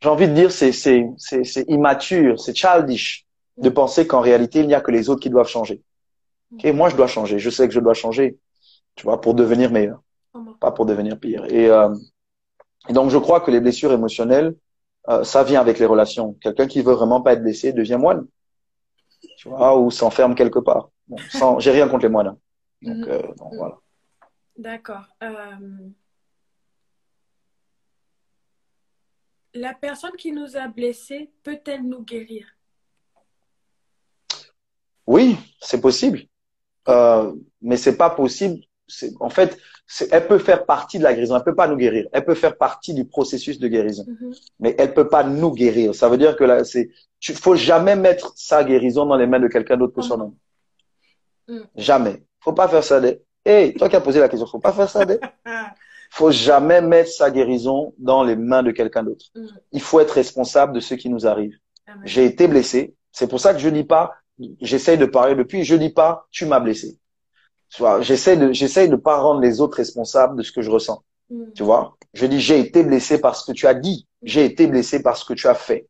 j'ai 0.00 0.08
envie 0.08 0.28
de 0.28 0.34
dire, 0.34 0.52
c'est, 0.52 0.72
c'est, 0.72 1.08
c'est, 1.16 1.44
c'est 1.44 1.64
immature, 1.68 2.40
c'est 2.40 2.54
childish 2.56 3.26
de 3.56 3.68
mm. 3.68 3.74
penser 3.74 4.06
qu'en 4.06 4.20
réalité, 4.20 4.60
il 4.60 4.66
n'y 4.68 4.74
a 4.74 4.80
que 4.80 4.90
les 4.90 5.08
autres 5.10 5.20
qui 5.20 5.30
doivent 5.30 5.48
changer. 5.48 5.82
Et 6.62 6.72
mm. 6.72 6.76
moi, 6.76 6.88
je 6.88 6.96
dois 6.96 7.06
changer. 7.08 7.38
Je 7.38 7.50
sais 7.50 7.66
que 7.66 7.74
je 7.74 7.80
dois 7.80 7.94
changer, 7.94 8.38
tu 8.94 9.04
vois, 9.04 9.20
pour 9.20 9.34
devenir 9.34 9.70
meilleur, 9.70 10.00
pas 10.60 10.70
pour 10.70 10.86
devenir 10.86 11.18
pire. 11.18 11.44
Et, 11.46 11.68
euh, 11.68 11.94
et 12.88 12.92
donc, 12.92 13.10
je 13.10 13.18
crois 13.18 13.40
que 13.40 13.50
les 13.50 13.60
blessures 13.60 13.92
émotionnelles, 13.92 14.54
euh, 15.08 15.24
ça 15.24 15.42
vient 15.42 15.60
avec 15.60 15.78
les 15.78 15.86
relations. 15.86 16.34
Quelqu'un 16.40 16.66
qui 16.66 16.82
veut 16.82 16.94
vraiment 16.94 17.20
pas 17.20 17.32
être 17.32 17.42
blessé 17.42 17.72
devient 17.72 17.98
moine, 17.98 18.26
tu 19.36 19.48
vois, 19.48 19.76
ou 19.76 19.90
s'enferme 19.90 20.34
quelque 20.34 20.60
part. 20.60 20.90
Bon, 21.08 21.16
sans, 21.30 21.58
j'ai 21.58 21.72
rien 21.72 21.88
contre 21.88 22.04
les 22.04 22.08
moines. 22.08 22.28
Hein. 22.28 22.38
Donc, 22.82 23.08
euh, 23.08 23.22
donc 23.38 23.54
voilà. 23.54 23.78
D'accord. 24.56 25.06
Euh, 25.22 25.34
la 29.54 29.74
personne 29.74 30.12
qui 30.18 30.32
nous 30.32 30.56
a 30.56 30.68
blessés 30.68 31.30
peut-elle 31.42 31.82
nous 31.82 32.02
guérir? 32.02 32.46
Oui, 35.06 35.36
c'est 35.60 35.80
possible. 35.80 36.22
Euh, 36.88 37.32
mais 37.60 37.76
c'est 37.76 37.96
pas 37.96 38.10
possible. 38.10 38.60
En 39.20 39.30
fait, 39.30 39.58
elle 40.10 40.26
peut 40.26 40.38
faire 40.38 40.66
partie 40.66 40.98
de 40.98 41.04
la 41.04 41.14
guérison. 41.14 41.36
Elle 41.36 41.44
peut 41.44 41.54
pas 41.54 41.68
nous 41.68 41.76
guérir. 41.76 42.08
Elle 42.12 42.24
peut 42.24 42.34
faire 42.34 42.56
partie 42.56 42.94
du 42.94 43.04
processus 43.04 43.58
de 43.58 43.68
guérison. 43.68 44.04
Mm-hmm. 44.04 44.50
Mais 44.60 44.74
elle 44.78 44.94
peut 44.94 45.08
pas 45.08 45.24
nous 45.24 45.52
guérir. 45.52 45.94
Ça 45.94 46.08
veut 46.08 46.18
dire 46.18 46.36
que 46.36 46.44
là, 46.44 46.64
c'est, 46.64 46.90
tu 47.20 47.32
faut 47.34 47.54
jamais 47.54 47.96
mettre 47.96 48.32
sa 48.36 48.64
guérison 48.64 49.06
dans 49.06 49.16
les 49.16 49.26
mains 49.26 49.40
de 49.40 49.48
quelqu'un 49.48 49.76
d'autre 49.76 49.94
que 49.94 50.02
son 50.02 50.20
homme. 50.20 50.36
Mm. 51.48 51.60
Jamais. 51.76 52.22
Faut 52.40 52.52
pas 52.52 52.68
faire 52.68 52.84
ça. 52.84 53.00
Hey, 53.44 53.74
toi 53.74 53.88
qui 53.88 53.96
as 53.96 54.00
posé 54.00 54.20
la 54.20 54.28
question, 54.28 54.46
faut 54.46 54.58
pas 54.58 54.72
faire 54.72 54.88
ça, 54.88 55.04
faut 56.10 56.30
jamais 56.30 56.80
mettre 56.80 57.10
sa 57.10 57.30
guérison 57.30 57.94
dans 57.98 58.22
les 58.22 58.36
mains 58.36 58.62
de 58.62 58.70
quelqu'un 58.70 59.02
d'autre. 59.02 59.26
Mm. 59.34 59.46
Il 59.72 59.80
faut 59.80 60.00
être 60.00 60.12
responsable 60.12 60.74
de 60.74 60.80
ce 60.80 60.94
qui 60.94 61.08
nous 61.08 61.26
arrive. 61.26 61.56
Amen. 61.86 62.02
J'ai 62.04 62.24
été 62.24 62.46
blessé. 62.46 62.94
C'est 63.10 63.28
pour 63.28 63.40
ça 63.40 63.52
que 63.52 63.58
je 63.58 63.68
dis 63.68 63.84
pas, 63.84 64.14
j'essaye 64.60 64.98
de 64.98 65.06
parler 65.06 65.34
depuis, 65.34 65.64
je 65.64 65.74
dis 65.74 65.90
pas, 65.90 66.26
tu 66.30 66.46
m'as 66.46 66.60
blessé. 66.60 66.98
Tu 67.70 67.82
vois, 67.82 68.00
j'essaie 68.02 68.36
de, 68.36 68.52
j'essaye 68.52 68.88
de 68.88 68.96
pas 68.96 69.18
rendre 69.18 69.40
les 69.40 69.60
autres 69.60 69.78
responsables 69.78 70.36
de 70.36 70.42
ce 70.42 70.52
que 70.52 70.62
je 70.62 70.70
ressens. 70.70 71.02
Mm. 71.30 71.52
Tu 71.54 71.62
vois? 71.62 71.96
Je 72.14 72.26
dis, 72.26 72.40
j'ai 72.40 72.60
été 72.60 72.82
blessé 72.82 73.20
parce 73.20 73.44
que 73.44 73.52
tu 73.52 73.66
as 73.66 73.74
dit. 73.74 74.06
J'ai 74.22 74.44
été 74.44 74.66
blessé 74.66 75.02
parce 75.02 75.24
que 75.24 75.34
tu 75.34 75.48
as 75.48 75.54
fait. 75.54 75.88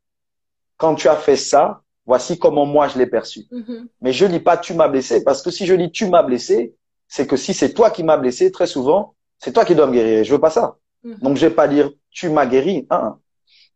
Quand 0.78 0.94
tu 0.94 1.08
as 1.08 1.16
fait 1.16 1.36
ça, 1.36 1.82
voici 2.06 2.38
comment 2.38 2.66
moi 2.66 2.88
je 2.88 2.98
l'ai 2.98 3.06
perçu. 3.06 3.46
Mhm. 3.50 3.88
Mais 4.00 4.12
je 4.12 4.26
dis 4.26 4.40
pas 4.40 4.56
tu 4.56 4.74
m'as 4.74 4.88
blessé 4.88 5.22
parce 5.24 5.42
que 5.42 5.50
si 5.50 5.66
je 5.66 5.74
dis 5.74 5.90
tu 5.90 6.08
m'as 6.08 6.22
blessé, 6.22 6.74
c'est 7.14 7.26
que 7.26 7.36
si 7.36 7.52
c'est 7.52 7.74
toi 7.74 7.90
qui 7.90 8.05
m'as 8.05 8.16
blessé, 8.16 8.51
très 8.51 8.66
souvent, 8.66 9.14
c'est 9.39 9.52
toi 9.52 9.66
qui 9.66 9.74
dois 9.74 9.86
me 9.86 9.93
guérir. 9.93 10.24
Je 10.24 10.32
veux 10.32 10.40
pas 10.40 10.48
ça. 10.48 10.78
Mhm. 11.05 11.18
Donc 11.18 11.36
je 11.36 11.47
vais 11.47 11.55
pas 11.55 11.68
dire 11.68 11.90
tu 12.10 12.30
m'as 12.30 12.47
guéri. 12.47 12.86
Hein. 12.89 13.18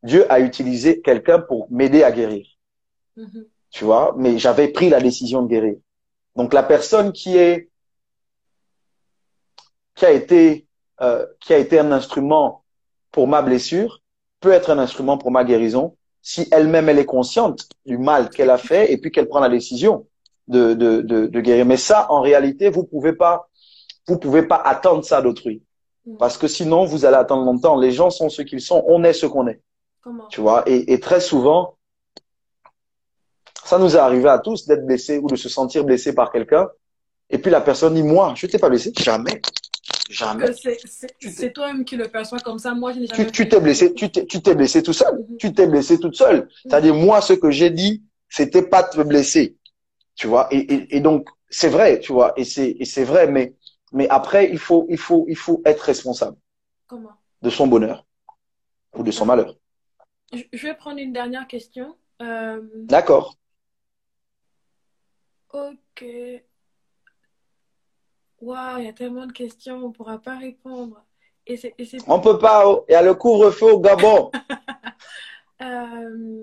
Dieu 0.03 0.25
a 0.33 0.41
utilisé 0.41 1.03
quelqu'un 1.03 1.41
pour 1.41 1.71
m'aider 1.71 2.03
à 2.03 2.13
guérir. 2.13 2.47
Mhm. 3.15 3.45
Tu 3.69 3.85
vois, 3.85 4.15
mais 4.17 4.39
j'avais 4.39 4.69
pris 4.69 4.89
la 4.89 5.03
décision 5.03 5.43
de 5.43 5.49
guérir. 5.49 5.77
Donc 6.35 6.55
la 6.55 6.63
personne 6.63 7.13
qui 7.13 7.37
est 7.37 7.69
qui 9.95 10.07
a 10.07 10.13
été 10.13 10.67
euh, 11.03 11.27
qui 11.41 11.53
a 11.53 11.59
été 11.59 11.79
un 11.79 11.93
instrument 11.93 12.65
pour 13.13 13.29
ma 13.29 13.43
blessure 13.43 14.01
peut 14.41 14.53
être 14.53 14.71
un 14.71 14.79
instrument 14.79 15.19
pour 15.19 15.31
ma 15.31 15.45
guérison 15.45 15.95
si 16.23 16.49
elle-même 16.51 16.89
elle 16.89 17.01
est 17.01 17.13
consciente 17.19 17.69
du 17.85 17.99
mal 17.99 18.31
qu'elle 18.31 18.49
a 18.49 18.57
fait 18.57 18.91
et 18.91 18.97
puis 18.97 19.11
qu'elle 19.11 19.29
prend 19.29 19.41
la 19.41 19.51
décision 19.51 20.07
de, 20.49 20.75
de, 20.75 21.01
de, 21.03 21.27
de 21.27 21.41
guérir. 21.41 21.67
Mais 21.67 21.77
ça, 21.77 22.07
en 22.11 22.21
réalité, 22.21 22.69
vous 22.71 22.85
pouvez 22.85 23.13
pas 23.13 23.49
vous 24.09 24.19
pouvez 24.19 24.43
pas 24.43 24.57
attendre 24.57 25.05
ça 25.05 25.21
d'autrui 25.23 25.63
Mm. 26.09 26.19
parce 26.19 26.39
que 26.39 26.47
sinon 26.47 26.85
vous 26.85 27.05
allez 27.05 27.17
attendre 27.17 27.45
longtemps. 27.45 27.75
Les 27.77 27.91
gens 27.91 28.11
sont 28.11 28.29
ce 28.29 28.43
qu'ils 28.43 28.61
sont, 28.61 28.85
on 28.87 29.03
est 29.03 29.13
ce 29.13 29.27
qu'on 29.27 29.49
est. 29.49 29.61
Comment? 30.01 30.29
Tu 30.29 30.41
vois, 30.41 30.63
et, 30.67 30.93
et 30.93 31.01
très 31.01 31.21
souvent, 31.21 31.77
ça 33.65 33.79
nous 33.79 33.97
est 33.97 33.99
arrivé 33.99 34.29
à 34.29 34.39
tous 34.39 34.67
d'être 34.67 34.87
blessés 34.87 35.19
ou 35.19 35.27
de 35.27 35.35
se 35.37 35.49
sentir 35.49 35.85
blessé 35.85 36.15
par 36.15 36.31
quelqu'un. 36.31 36.69
Et 37.29 37.39
puis 37.39 37.51
la 37.51 37.61
personne 37.61 37.95
dit, 37.95 38.05
moi, 38.05 38.35
je 38.37 38.47
t'ai 38.47 38.59
pas 38.59 38.69
blessé. 38.69 38.93
Jamais. 39.01 39.43
Jamais. 40.09 40.47
Que 40.47 40.53
c'est- 41.29 41.53
toi-même 41.53 41.85
qui 41.85 41.97
le 41.97 42.07
perçois 42.07 42.39
comme 42.39 42.61
ça. 42.61 42.73
Moi, 42.75 42.93
je 42.93 43.01
n'ai 43.01 43.07
jamais 43.09 43.29
Tu 43.33 43.49
t'es 43.49 43.59
blessé, 43.61 43.93
tu 43.93 44.09
t'es 44.09 44.25
tu 44.27 44.41
t'es 44.41 44.55
blessé 44.55 44.85
tout 44.85 44.93
seul. 44.93 45.27
Mhm. 45.29 45.37
Tu 45.39 45.53
t'es 45.53 45.67
blessé 45.67 45.99
toute 45.99 46.15
seule. 46.15 46.49
C'est-à-dire, 46.63 46.95
moi, 46.95 47.21
ce 47.21 47.33
que 47.33 47.51
j'ai 47.51 47.71
dit, 47.71 48.05
c'était 48.29 48.63
pas 48.63 48.85
de 48.85 48.91
te 48.91 49.01
blesser. 49.03 49.57
Tu 50.17 50.27
vois, 50.27 50.49
et, 50.51 50.59
et, 50.59 50.97
et 50.97 51.01
donc, 51.01 51.29
c'est 51.51 51.69
vrai, 51.69 52.01
tu 52.01 52.13
vois, 52.13 52.33
et 52.37 52.45
c'est 52.45 52.71
et 52.71 52.85
c'est 52.87 53.05
vrai, 53.05 53.29
mais, 53.29 53.55
mais 53.93 54.09
après, 54.09 54.51
il 54.51 54.59
faut, 54.59 54.87
il 54.89 54.97
faut, 54.99 55.27
il 55.29 55.37
faut 55.37 55.61
être 55.65 55.81
responsable 55.83 56.39
Comment? 56.87 57.13
de 57.43 57.51
son 57.51 57.67
bonheur 57.67 58.05
ou 58.95 59.03
de 59.03 59.11
son 59.11 59.27
malheur. 59.27 59.55
Je 60.33 60.67
vais 60.67 60.75
prendre 60.75 60.99
une 60.99 61.13
dernière 61.13 61.47
question. 61.47 61.97
Euh, 62.23 62.63
D'accord. 62.75 63.37
ok. 65.53 66.05
Waouh, 68.41 68.79
il 68.79 68.85
y 68.85 68.89
a 68.89 68.93
tellement 68.93 69.27
de 69.27 69.33
questions, 69.33 69.77
on 69.77 69.89
ne 69.89 69.93
pourra 69.93 70.19
pas 70.19 70.39
répondre. 70.39 71.03
Et 71.47 71.57
c'est, 71.57 71.75
et 71.79 71.89
On 72.07 72.21
peut 72.21 72.39
pas, 72.39 72.67
oh, 72.67 72.85
il 72.89 72.93
y 72.93 72.95
a 72.95 73.03
le 73.03 73.15
couvre-feu 73.15 73.73
au 73.73 73.81
Gabon. 73.81 74.31
euh, 75.63 76.43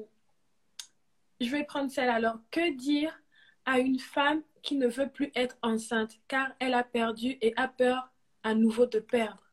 je 1.42 1.50
vais 1.50 1.64
prendre 1.66 1.92
celle 1.92 2.10
alors. 2.10 2.38
Que 2.52 2.76
dire 2.78 3.20
à 3.66 3.80
une 3.80 4.00
femme 4.00 4.42
qui 4.62 4.76
ne 4.76 4.88
veut 4.88 5.10
plus 5.10 5.32
être 5.36 5.58
enceinte 5.62 6.20
car 6.28 6.50
elle 6.60 6.74
a 6.74 6.84
perdu 6.84 7.38
et 7.42 7.54
a 7.56 7.68
peur 7.68 8.12
à 8.44 8.54
nouveau 8.56 8.86
de 8.86 9.00
perdre? 9.00 9.44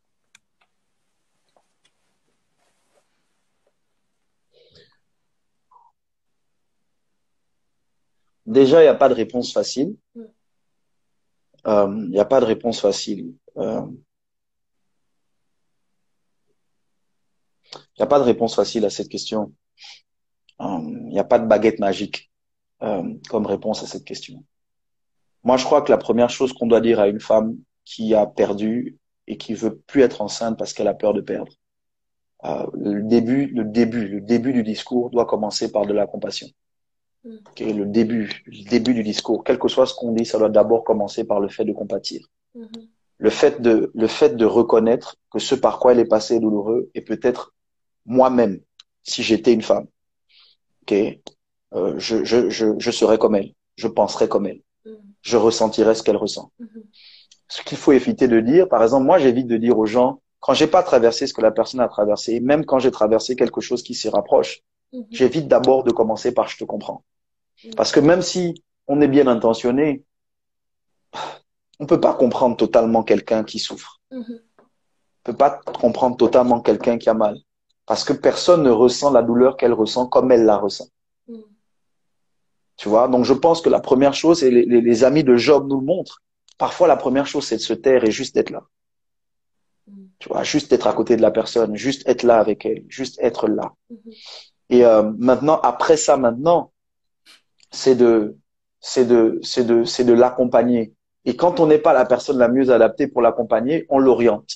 Déjà, 8.47 8.81
il 8.81 8.85
n'y 8.85 8.89
a 8.89 8.95
pas 8.95 9.09
de 9.09 9.15
réponse 9.15 9.53
facile. 9.53 9.97
Euh, 11.66 11.89
Il 12.05 12.11
n'y 12.11 12.19
a 12.19 12.24
pas 12.24 12.41
de 12.41 12.47
réponse 12.47 12.81
facile. 12.81 13.35
Euh, 13.57 13.87
Il 17.73 18.01
n'y 18.01 18.03
a 18.03 18.07
pas 18.07 18.19
de 18.19 18.24
réponse 18.24 18.57
facile 18.57 18.85
à 18.85 18.91
cette 18.91 19.09
question. 19.09 19.55
Euh, 20.61 20.78
Il 20.81 21.11
n'y 21.11 21.20
a 21.20 21.24
pas 21.24 21.39
de 21.39 21.47
baguette 21.47 21.78
magique 21.78 22.30
comme 22.81 23.47
réponse 23.47 23.82
à 23.82 23.86
cette 23.86 24.05
question. 24.05 24.43
Moi, 25.44 25.57
je 25.57 25.65
crois 25.65 25.82
que 25.82 25.90
la 25.90 25.98
première 25.98 26.31
chose 26.31 26.52
qu'on 26.52 26.66
doit 26.66 26.81
dire 26.81 27.01
à 27.01 27.09
une 27.09 27.20
femme 27.20 27.57
qui 27.85 28.15
a 28.15 28.27
perdu 28.27 28.98
et 29.27 29.36
qui 29.36 29.55
veut 29.55 29.77
plus 29.86 30.02
être 30.02 30.23
enceinte 30.23 30.59
parce 30.59 30.73
qu'elle 30.73 30.89
a 30.89 30.94
peur 30.94 31.15
de 31.15 31.20
perdre, 31.20 31.52
euh, 32.44 32.66
le 32.74 33.02
début, 33.02 33.47
le 33.47 33.65
début, 33.65 34.09
le 34.09 34.20
début 34.20 34.52
du 34.52 34.62
discours 34.62 35.11
doit 35.11 35.27
commencer 35.27 35.70
par 35.70 35.86
de 35.86 35.93
la 35.93 36.07
compassion. 36.07 36.48
Mm. 37.24 37.36
Ok, 37.48 37.61
le 37.61 37.86
début, 37.86 38.43
le 38.47 38.69
début 38.69 38.94
du 38.94 39.02
discours, 39.02 39.44
quel 39.44 39.59
que 39.59 39.69
soit 39.69 39.86
ce 39.86 39.94
qu'on 39.94 40.12
dit, 40.12 40.24
ça 40.24 40.39
doit 40.39 40.48
d'abord 40.48 40.85
commencer 40.85 41.24
par 41.24 41.40
le 41.40 41.48
fait 41.48 41.65
de 41.65 41.73
compatir. 41.73 42.27
Mhm. 42.55 42.69
Le 43.19 43.31
fait 43.31 43.61
de, 43.61 43.90
le 43.94 44.07
fait 44.07 44.35
de 44.35 44.47
reconnaître 44.47 45.16
que 45.31 45.39
ce 45.39 45.55
par 45.55 45.78
quoi 45.78 45.93
elle 45.93 45.98
est 45.98 46.07
passée 46.07 46.36
est 46.36 46.40
douloureux 46.40 46.90
et 46.94 47.02
peut-être 47.02 47.55
moi-même, 48.07 48.61
si 49.02 49.23
j'étais 49.23 49.52
une 49.52 49.61
femme, 49.61 49.86
ok, 50.82 50.94
euh, 51.75 51.95
je, 51.99 52.25
je, 52.25 52.51
je, 52.51 52.67
je 52.79 52.91
serais 52.91 53.19
comme 53.19 53.35
elle, 53.35 53.53
je 53.77 53.89
penserais 53.89 54.29
comme 54.29 54.47
elle, 54.47 54.63
Mhm. 54.87 54.97
je 55.23 55.37
ressentirais 55.37 55.95
ce 55.95 56.03
qu'elle 56.03 56.17
ressent. 56.17 56.51
Mhm. 56.59 56.83
Ce 57.49 57.63
qu'il 57.63 57.79
faut 57.79 57.93
éviter 57.93 58.29
de 58.29 58.41
dire, 58.41 58.69
par 58.69 58.83
exemple, 58.83 59.05
moi 59.07 59.19
j'évite 59.19 59.47
de 59.47 59.57
dire 59.57 59.79
aux 59.79 59.87
gens, 59.87 60.21
quand 60.41 60.55
j'ai 60.55 60.67
pas 60.67 60.83
traversé 60.83 61.27
ce 61.27 61.35
que 61.35 61.43
la 61.43 61.51
personne 61.51 61.81
a 61.81 61.89
traversé, 61.89 62.41
même 62.41 62.65
quand 62.65 62.79
j'ai 62.79 62.91
traversé 62.91 63.37
quelque 63.37 63.61
chose 63.61 63.83
qui 63.83 63.95
s'y 63.95 64.09
rapproche, 64.09 64.63
Mhm. 64.93 65.07
j'évite 65.11 65.49
d'abord 65.49 65.85
de 65.85 65.93
commencer 65.93 66.33
par 66.33 66.49
je 66.49 66.57
te 66.59 66.65
comprends. 66.65 67.05
Parce 67.77 67.93
que 67.93 68.01
même 68.01 68.23
si 68.23 68.55
on 68.89 69.01
est 69.03 69.09
bien 69.09 69.27
intentionné, 69.27 70.03
on 71.79 71.87
peut 71.87 72.01
pas 72.01 72.15
comprendre 72.15 72.57
totalement 72.57 73.03
quelqu'un 73.03 73.45
qui 73.45 73.59
souffre. 73.59 74.01
On 74.11 75.23
peut 75.25 75.37
pas 75.37 75.61
comprendre 75.81 76.17
totalement 76.17 76.61
quelqu'un 76.61 76.99
qui 76.99 77.09
a 77.11 77.15
mal. 77.15 77.37
Parce 77.87 78.05
que 78.05 78.13
personne 78.13 78.63
ne 78.63 78.71
ressent 78.71 79.11
la 79.11 79.23
douleur 79.23 79.57
qu'elle 79.57 79.73
ressent 79.75 80.07
comme 80.07 80.33
elle 80.33 80.45
la 80.45 80.57
ressent. 80.57 80.89
Tu 82.81 82.89
vois? 82.89 83.09
Donc 83.09 83.27
je 83.27 83.35
pense 83.35 83.61
que 83.61 83.69
la 83.69 83.81
première 83.81 84.15
chose, 84.15 84.43
et 84.43 84.51
les, 84.51 84.65
les, 84.65 84.81
les 84.81 85.05
amis 85.05 85.23
de 85.23 85.36
Job 85.36 85.69
nous 85.69 85.81
le 85.81 85.85
montrent, 85.85 86.23
parfois 86.57 86.89
la 86.89 86.97
première 86.97 87.27
chose 87.27 87.44
c'est 87.47 87.57
de 87.57 87.69
se 87.70 87.74
taire 87.74 88.05
et 88.05 88.11
juste 88.11 88.35
d'être 88.35 88.48
là. 88.48 88.62
Tu 90.19 90.31
vois? 90.31 90.44
Juste 90.44 90.73
être 90.73 90.86
à 90.86 90.94
côté 90.94 91.15
de 91.19 91.23
la 91.23 91.31
personne, 91.31 91.77
juste 91.77 92.09
être 92.09 92.23
là 92.23 92.39
avec 92.39 92.65
elle, 92.65 92.85
juste 92.89 93.19
être 93.20 93.48
là. 93.48 93.74
Mhm. 93.90 94.12
Et 94.70 94.86
euh, 94.86 95.12
maintenant, 95.19 95.61
après 95.62 95.98
ça, 95.98 96.16
maintenant, 96.16 96.73
c'est 97.70 97.97
de, 97.97 98.36
c'est 98.81 99.05
de, 99.05 99.39
c'est 99.43 99.65
de, 99.65 99.85
c'est 99.85 100.05
de 100.05 100.15
l'accompagner. 100.15 100.94
Et 101.27 101.36
quand 101.36 101.61
on 101.61 101.66
n'est 101.66 101.85
pas 101.86 101.93
la 101.93 102.07
personne 102.07 102.39
la 102.39 102.48
mieux 102.48 102.70
adaptée 102.70 103.09
pour 103.09 103.20
l'accompagner, 103.20 103.85
on 103.90 103.98
l'oriente. 103.98 104.52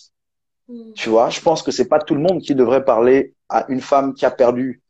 Mhm. 0.69 0.95
Tu 0.95 1.11
vois, 1.11 1.29
je 1.29 1.43
pense 1.43 1.63
que 1.63 1.73
c'est 1.73 1.89
pas 1.89 1.99
tout 1.99 2.15
le 2.15 2.23
monde 2.23 2.41
qui 2.41 2.55
devrait 2.55 2.87
parler 2.87 3.35
à 3.51 3.67
une 3.69 3.83
femme 3.83 4.15
qui 4.15 4.25
a 4.25 4.31
perdu, 4.31 4.81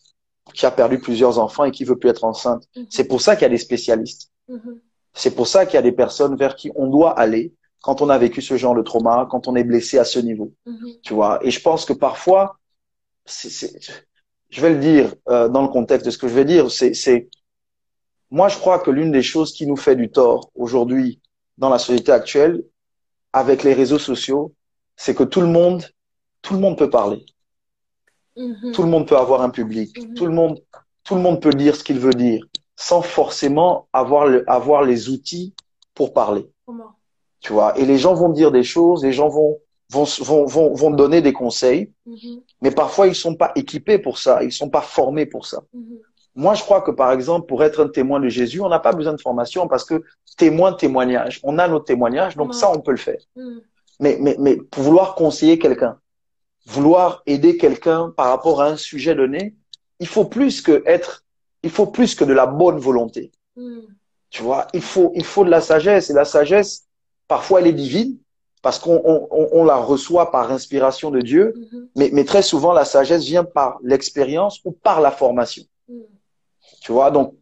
qui 0.52 0.66
a 0.66 0.70
perdu 0.70 0.98
plusieurs 0.98 1.38
enfants 1.38 1.64
et 1.64 1.70
qui 1.70 1.84
veut 1.84 1.96
plus 1.96 2.10
être 2.10 2.24
enceinte. 2.24 2.64
Mhm. 2.76 2.86
C'est 2.90 3.04
pour 3.04 3.20
ça 3.20 3.36
qu'il 3.36 3.42
y 3.42 3.46
a 3.46 3.50
des 3.50 3.58
spécialistes. 3.58 4.30
Mhm. 4.48 4.80
C'est 5.12 5.34
pour 5.34 5.46
ça 5.46 5.64
qu'il 5.64 5.74
y 5.74 5.78
a 5.78 5.82
des 5.82 5.92
personnes 5.92 6.36
vers 6.36 6.56
qui 6.56 6.70
on 6.74 6.88
doit 6.88 7.18
aller 7.18 7.54
quand 7.80 8.02
on 8.02 8.08
a 8.08 8.18
vécu 8.18 8.42
ce 8.42 8.56
genre 8.56 8.74
de 8.74 8.82
trauma, 8.82 9.26
quand 9.30 9.46
on 9.46 9.54
est 9.56 9.64
blessé 9.64 9.98
à 9.98 10.04
ce 10.04 10.18
niveau. 10.18 10.52
Mhm. 10.66 10.94
Tu 11.02 11.14
vois. 11.14 11.38
Et 11.42 11.50
je 11.50 11.60
pense 11.60 11.84
que 11.84 11.92
parfois, 11.92 12.58
c'est, 13.24 13.50
c'est, 13.50 13.78
je 14.50 14.60
vais 14.60 14.70
le 14.70 14.80
dire 14.80 15.14
euh, 15.28 15.48
dans 15.48 15.62
le 15.62 15.68
contexte 15.68 16.06
de 16.06 16.10
ce 16.10 16.18
que 16.18 16.28
je 16.28 16.34
vais 16.34 16.44
dire, 16.44 16.70
c'est, 16.70 16.94
c'est, 16.94 17.28
moi 18.30 18.48
je 18.48 18.56
crois 18.56 18.78
que 18.78 18.90
l'une 18.90 19.12
des 19.12 19.22
choses 19.22 19.52
qui 19.52 19.66
nous 19.66 19.76
fait 19.76 19.96
du 19.96 20.10
tort 20.10 20.50
aujourd'hui 20.54 21.20
dans 21.58 21.68
la 21.68 21.78
société 21.78 22.12
actuelle, 22.12 22.62
avec 23.32 23.64
les 23.64 23.74
réseaux 23.74 23.98
sociaux, 23.98 24.54
c'est 24.96 25.14
que 25.14 25.24
tout 25.24 25.40
le 25.40 25.48
monde, 25.48 25.84
tout 26.40 26.54
le 26.54 26.60
monde 26.60 26.78
peut 26.78 26.90
parler, 26.90 27.24
Mhm. 28.36 28.72
tout 28.72 28.82
le 28.82 28.88
monde 28.88 29.06
peut 29.06 29.16
avoir 29.16 29.42
un 29.42 29.50
public, 29.50 29.96
Mhm. 29.98 30.14
tout 30.14 30.26
le 30.26 30.32
monde, 30.32 30.60
tout 31.04 31.14
le 31.14 31.20
monde 31.20 31.40
peut 31.40 31.52
dire 31.52 31.76
ce 31.76 31.84
qu'il 31.84 31.98
veut 31.98 32.14
dire, 32.14 32.44
sans 32.76 33.02
forcément 33.02 33.86
avoir 33.92 34.26
le, 34.26 34.44
avoir 34.50 34.82
les 34.82 35.08
outils 35.08 35.54
pour 35.94 36.12
parler. 36.12 36.46
Comment? 36.66 36.90
Tu 37.40 37.52
vois. 37.52 37.78
Et 37.78 37.84
les 37.84 37.98
gens 37.98 38.14
vont 38.14 38.30
dire 38.30 38.50
des 38.50 38.64
choses, 38.64 39.04
les 39.04 39.12
gens 39.12 39.28
vont 39.28 39.58
vont 39.92 40.04
vont 40.20 40.46
vont, 40.46 40.72
vont 40.74 40.90
donner 40.90 41.20
des 41.20 41.32
conseils, 41.34 41.92
Mhm. 42.06 42.40
mais 42.62 42.70
parfois 42.70 43.06
ils 43.06 43.14
sont 43.14 43.34
pas 43.36 43.52
équipés 43.54 43.98
pour 43.98 44.18
ça, 44.18 44.42
ils 44.42 44.50
sont 44.52 44.70
pas 44.70 44.80
formés 44.80 45.26
pour 45.26 45.46
ça. 45.46 45.62
Moi, 46.34 46.54
je 46.54 46.62
crois 46.64 46.80
que 46.80 46.90
par 46.90 47.12
exemple, 47.12 47.46
pour 47.46 47.62
être 47.62 47.80
un 47.84 47.88
témoin 47.88 48.18
de 48.18 48.28
Jésus, 48.28 48.60
on 48.60 48.68
n'a 48.68 48.80
pas 48.80 48.92
besoin 48.92 49.12
de 49.12 49.20
formation 49.20 49.68
parce 49.68 49.84
que 49.84 50.02
témoin, 50.36 50.72
témoignage, 50.72 51.38
on 51.44 51.58
a 51.58 51.68
nos 51.68 51.78
témoignages, 51.78 52.34
donc 52.36 52.54
ça, 52.54 52.72
on 52.72 52.80
peut 52.80 52.90
le 52.90 52.96
faire. 52.96 53.20
Mais, 54.00 54.16
mais, 54.20 54.34
mais 54.40 54.56
pour 54.56 54.82
vouloir 54.82 55.14
conseiller 55.14 55.60
quelqu'un, 55.60 55.96
vouloir 56.66 57.22
aider 57.26 57.56
quelqu'un 57.56 58.12
par 58.16 58.28
rapport 58.28 58.62
à 58.62 58.66
un 58.68 58.76
sujet 58.76 59.14
donné, 59.14 59.54
il 60.00 60.06
faut 60.06 60.24
plus 60.24 60.60
que 60.62 60.82
être, 60.86 61.24
il 61.62 61.70
faut 61.70 61.86
plus 61.86 62.14
que 62.14 62.24
de 62.24 62.32
la 62.32 62.46
bonne 62.46 62.78
volonté. 62.78 63.32
Mhm. 63.56 63.82
Tu 64.30 64.42
vois, 64.42 64.66
il 64.72 64.82
faut, 64.82 65.12
il 65.14 65.24
faut 65.24 65.44
de 65.44 65.50
la 65.50 65.60
sagesse 65.60 66.10
et 66.10 66.12
la 66.14 66.24
sagesse, 66.24 66.86
parfois 67.28 67.60
elle 67.60 67.68
est 67.68 67.72
divine, 67.72 68.18
parce 68.62 68.78
qu'on 68.78 69.00
on, 69.04 69.48
on, 69.52 69.64
la 69.64 69.76
reçoit 69.76 70.30
par 70.30 70.50
inspiration 70.50 71.10
de 71.10 71.20
Dieu, 71.20 71.52
Mhm. 71.56 71.88
mais, 71.96 72.10
mais 72.12 72.24
très 72.24 72.42
souvent 72.42 72.72
la 72.72 72.84
sagesse 72.84 73.24
vient 73.24 73.44
par 73.44 73.78
l'expérience 73.82 74.60
ou 74.64 74.72
par 74.72 75.00
la 75.00 75.10
formation. 75.10 75.64
Mhm. 75.88 76.02
Tu 76.80 76.92
vois, 76.92 77.10
donc 77.10 77.34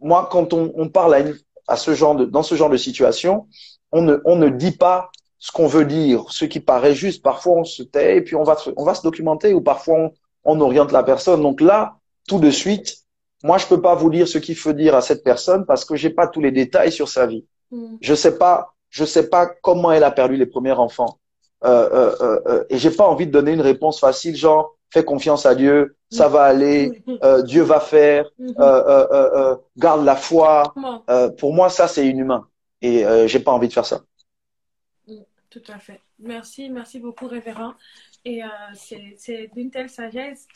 moi 0.00 0.28
quand 0.30 0.52
on, 0.52 0.72
on 0.76 0.88
parle 0.88 1.14
à, 1.14 1.20
une, 1.20 1.36
à 1.66 1.76
ce 1.76 1.94
genre 1.94 2.14
de 2.14 2.24
dans 2.24 2.44
ce 2.44 2.54
genre 2.54 2.70
de 2.70 2.76
situation, 2.76 3.48
on 3.90 4.02
ne 4.02 4.18
on 4.24 4.36
ne 4.36 4.48
dit 4.48 4.70
pas 4.72 5.10
ce 5.38 5.52
qu'on 5.52 5.66
veut 5.66 5.84
dire, 5.84 6.24
ce 6.30 6.44
qui 6.44 6.60
paraît 6.60 6.94
juste. 6.94 7.22
Parfois 7.22 7.58
on 7.58 7.64
se 7.64 7.82
tait 7.82 8.16
et 8.16 8.20
puis 8.22 8.34
on 8.36 8.42
va 8.42 8.56
se- 8.56 8.70
on 8.76 8.84
va 8.84 8.94
se 8.94 9.02
documenter 9.02 9.54
ou 9.54 9.60
parfois 9.60 9.96
on, 9.98 10.12
on 10.44 10.60
oriente 10.60 10.92
la 10.92 11.02
personne. 11.02 11.42
Donc 11.42 11.60
là, 11.60 11.94
tout 12.26 12.38
de 12.40 12.50
suite, 12.50 12.96
moi 13.44 13.58
je 13.58 13.66
peux 13.66 13.80
pas 13.80 13.94
vous 13.94 14.10
dire 14.10 14.26
ce 14.28 14.38
qu'il 14.38 14.56
faut 14.56 14.72
dire 14.72 14.94
à 14.94 15.00
cette 15.00 15.22
personne 15.24 15.64
parce 15.66 15.84
que 15.84 15.94
j'ai 15.96 16.10
pas 16.10 16.26
tous 16.26 16.40
les 16.40 16.50
détails 16.52 16.92
sur 16.92 17.08
sa 17.08 17.26
vie. 17.26 17.44
Mhm. 17.70 17.98
Je 18.00 18.14
sais 18.14 18.36
pas, 18.38 18.74
je 18.90 19.04
sais 19.04 19.28
pas 19.28 19.46
comment 19.62 19.92
elle 19.92 20.04
a 20.04 20.10
perdu 20.10 20.36
les 20.36 20.46
premiers 20.46 20.72
enfants. 20.72 21.18
Euh, 21.64 21.88
euh, 21.92 22.14
euh, 22.20 22.40
euh, 22.46 22.64
et 22.70 22.78
j'ai 22.78 22.90
pas 22.90 23.04
envie 23.06 23.26
de 23.26 23.32
donner 23.32 23.52
une 23.52 23.60
réponse 23.60 23.98
facile, 24.00 24.36
genre 24.36 24.76
fais 24.90 25.04
confiance 25.04 25.44
à 25.44 25.54
Dieu, 25.54 25.96
ça 26.10 26.28
va 26.28 26.42
aller, 26.44 27.02
Mhm. 27.06 27.18
euh, 27.22 27.42
Dieu 27.42 27.62
va 27.62 27.78
faire, 27.80 28.30
Mhm. 28.38 28.54
euh, 28.58 28.62
euh, 28.64 29.06
euh, 29.12 29.30
euh, 29.34 29.56
garde 29.76 30.04
la 30.04 30.16
foi. 30.16 30.72
Euh, 31.10 31.28
pour 31.30 31.52
moi, 31.52 31.68
ça 31.68 31.86
c'est 31.88 32.06
inhumain 32.06 32.46
et 32.80 33.04
euh, 33.04 33.26
j'ai 33.26 33.40
pas 33.40 33.50
envie 33.52 33.68
de 33.68 33.72
faire 33.72 33.84
ça. 33.84 34.00
Tout 35.50 35.62
à 35.68 35.78
fait. 35.78 36.00
Merci, 36.18 36.68
merci 36.68 37.00
beaucoup, 37.00 37.26
révérend. 37.26 37.74
Et 38.24 38.44
euh, 38.44 38.48
c'est 38.74 39.50
d'une 39.54 39.70
telle 39.70 39.88
sagesse. 39.88 40.46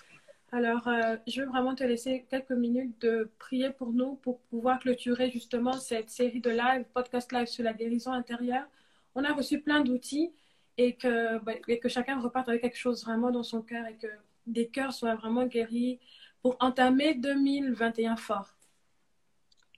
Alors, 0.51 0.87
euh, 0.87 1.17
je 1.27 1.41
veux 1.41 1.47
vraiment 1.47 1.75
te 1.75 1.83
laisser 1.83 2.27
quelques 2.29 2.51
minutes 2.51 3.01
de 3.01 3.31
prier 3.39 3.71
pour 3.71 3.93
nous, 3.93 4.17
pour 4.17 4.41
pouvoir 4.43 4.79
clôturer 4.81 5.31
justement 5.31 5.73
cette 5.73 6.11
série 6.11 6.41
de 6.41 6.51
live, 6.51 6.85
podcast 6.93 7.33
live 7.33 7.47
sur 7.47 7.65
la 7.65 7.73
guérison 7.73 8.13
intérieure. 8.13 8.67
On 9.15 9.25
a 9.25 9.33
reçu 9.33 9.63
plein 9.63 9.81
d'outils 9.81 10.31
et 10.77 10.95
que, 10.97 11.39
bah, 11.39 11.53
et 11.69 11.79
que 11.79 11.89
chacun 11.89 12.21
reparte 12.21 12.51
avec 12.51 12.61
quelque 12.61 12.77
chose 12.77 13.03
vraiment 13.03 13.31
dans 13.31 13.43
son 13.43 13.63
cœur 13.63 13.87
et 13.87 13.97
que 13.97 14.09
des 14.47 14.69
cœurs 14.69 14.93
soient 14.93 15.15
vraiment 15.15 15.47
guéris 15.47 16.01
pour 16.43 16.57
entamer 16.61 17.15
2021 17.15 18.17
fort. 18.17 18.55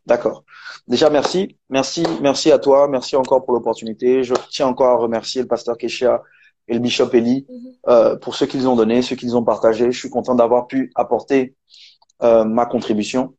D'accord. 0.06 0.44
Déjà, 0.86 1.08
merci. 1.10 1.56
Merci, 1.70 2.04
merci 2.20 2.52
à 2.52 2.58
toi. 2.58 2.88
Merci 2.88 3.16
encore 3.16 3.44
pour 3.44 3.54
l'opportunité. 3.54 4.22
Je 4.22 4.34
tiens 4.50 4.66
encore 4.66 4.88
à 4.90 4.96
remercier 4.96 5.40
le 5.42 5.48
pasteur 5.48 5.78
Keshia 5.78 6.22
et 6.68 6.74
le 6.74 6.80
bishop 6.80 7.08
Eli 7.14 7.46
Mhm. 7.48 7.72
euh, 7.88 8.16
pour 8.16 8.34
ce 8.34 8.44
qu'ils 8.44 8.68
ont 8.68 8.76
donné, 8.76 9.00
ce 9.02 9.14
qu'ils 9.14 9.36
ont 9.36 9.44
partagé. 9.44 9.90
Je 9.90 9.98
suis 9.98 10.10
content 10.10 10.34
d'avoir 10.34 10.66
pu 10.66 10.90
apporter 10.94 11.54
euh, 12.22 12.44
ma 12.44 12.66
contribution. 12.66 13.34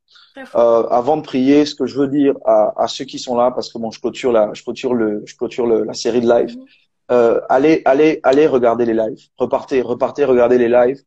Euh, 0.56 0.86
avant 0.90 1.16
de 1.16 1.22
prier, 1.22 1.66
ce 1.66 1.76
que 1.76 1.86
je 1.86 1.98
veux 1.98 2.08
dire 2.10 2.34
à, 2.46 2.74
à 2.84 2.88
ceux 2.90 3.06
qui 3.06 3.20
sont 3.20 3.36
là, 3.38 3.52
parce 3.52 3.72
que 3.72 3.78
bon, 3.78 3.90
je 3.90 4.02
clôture 4.02 4.34
la, 4.34 4.54
je 4.54 4.64
clôture 4.64 4.94
le, 4.94 5.22
je 5.26 5.36
clôture 5.38 5.66
le, 5.66 5.86
la 5.86 5.94
série 5.94 6.20
de 6.20 6.28
live. 6.28 6.58
Mhm. 6.58 6.66
Euh, 7.12 7.40
allez, 7.50 7.84
allez, 7.86 8.20
allez 8.24 8.48
regarder 8.48 8.86
les 8.86 8.94
lives. 8.96 9.28
Repartez, 9.38 9.82
repartez, 9.82 10.26
regardez 10.26 10.58
les 10.58 10.68
lives 10.68 11.02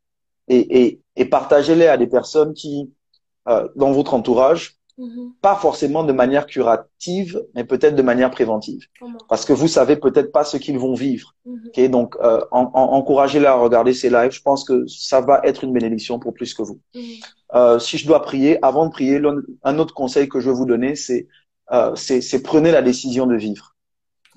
et, 0.47 0.83
et, 0.83 1.01
et 1.17 1.25
partagez-les 1.27 1.89
à 1.89 1.97
des 1.99 2.07
personnes 2.07 2.55
qui, 2.55 2.91
euh, 3.49 3.69
dans 3.77 3.93
votre 3.93 4.15
entourage, 4.15 4.78
Mhm. 4.99 5.33
pas 5.41 5.55
forcément 5.55 6.03
de 6.03 6.13
manière 6.13 6.47
curative, 6.47 7.41
mais 7.55 7.65
peut-être 7.65 7.95
de 7.95 8.03
manière 8.03 8.31
préventive. 8.33 8.87
Parce 9.29 9.45
que 9.45 9.53
vous 9.53 9.69
savez 9.69 9.97
peut-être 9.97 10.33
pas 10.33 10.45
ce 10.45 10.57
qu'ils 10.57 10.79
vont 10.79 10.95
vivre. 10.95 11.35
Mhm. 11.47 11.61
ok 11.69 11.91
Donc, 11.91 12.17
euh, 12.17 12.41
en, 12.51 12.65
en- 12.75 12.93
encouragez-les 12.99 13.47
à 13.47 13.55
regarder 13.55 13.95
ces 13.95 14.11
lives. 14.11 14.33
Je 14.33 14.43
pense 14.43 14.65
que 14.65 14.87
ça 14.89 15.21
va 15.21 15.41
être 15.45 15.63
une 15.65 15.73
bénédiction 15.73 16.19
pour 16.19 16.35
plus 16.35 16.53
que 16.53 16.63
vous. 16.63 16.81
Mhm. 16.95 17.03
Euh, 17.55 17.79
si 17.79 17.97
je 17.97 18.07
dois 18.07 18.23
prier, 18.23 18.59
avant 18.65 18.87
de 18.87 18.91
prier, 18.91 19.21
un 19.63 19.79
autre 19.79 19.95
conseil 19.95 20.29
que 20.29 20.41
je 20.41 20.49
veux 20.51 20.55
vous 20.57 20.67
donner, 20.67 20.97
c'est 20.97 21.29
euh, 21.73 21.95
c'est 21.95 22.21
c'est 22.21 22.43
prenez 22.43 22.73
la 22.73 22.83
décision 22.83 23.27
de 23.27 23.37
vivre. 23.37 23.77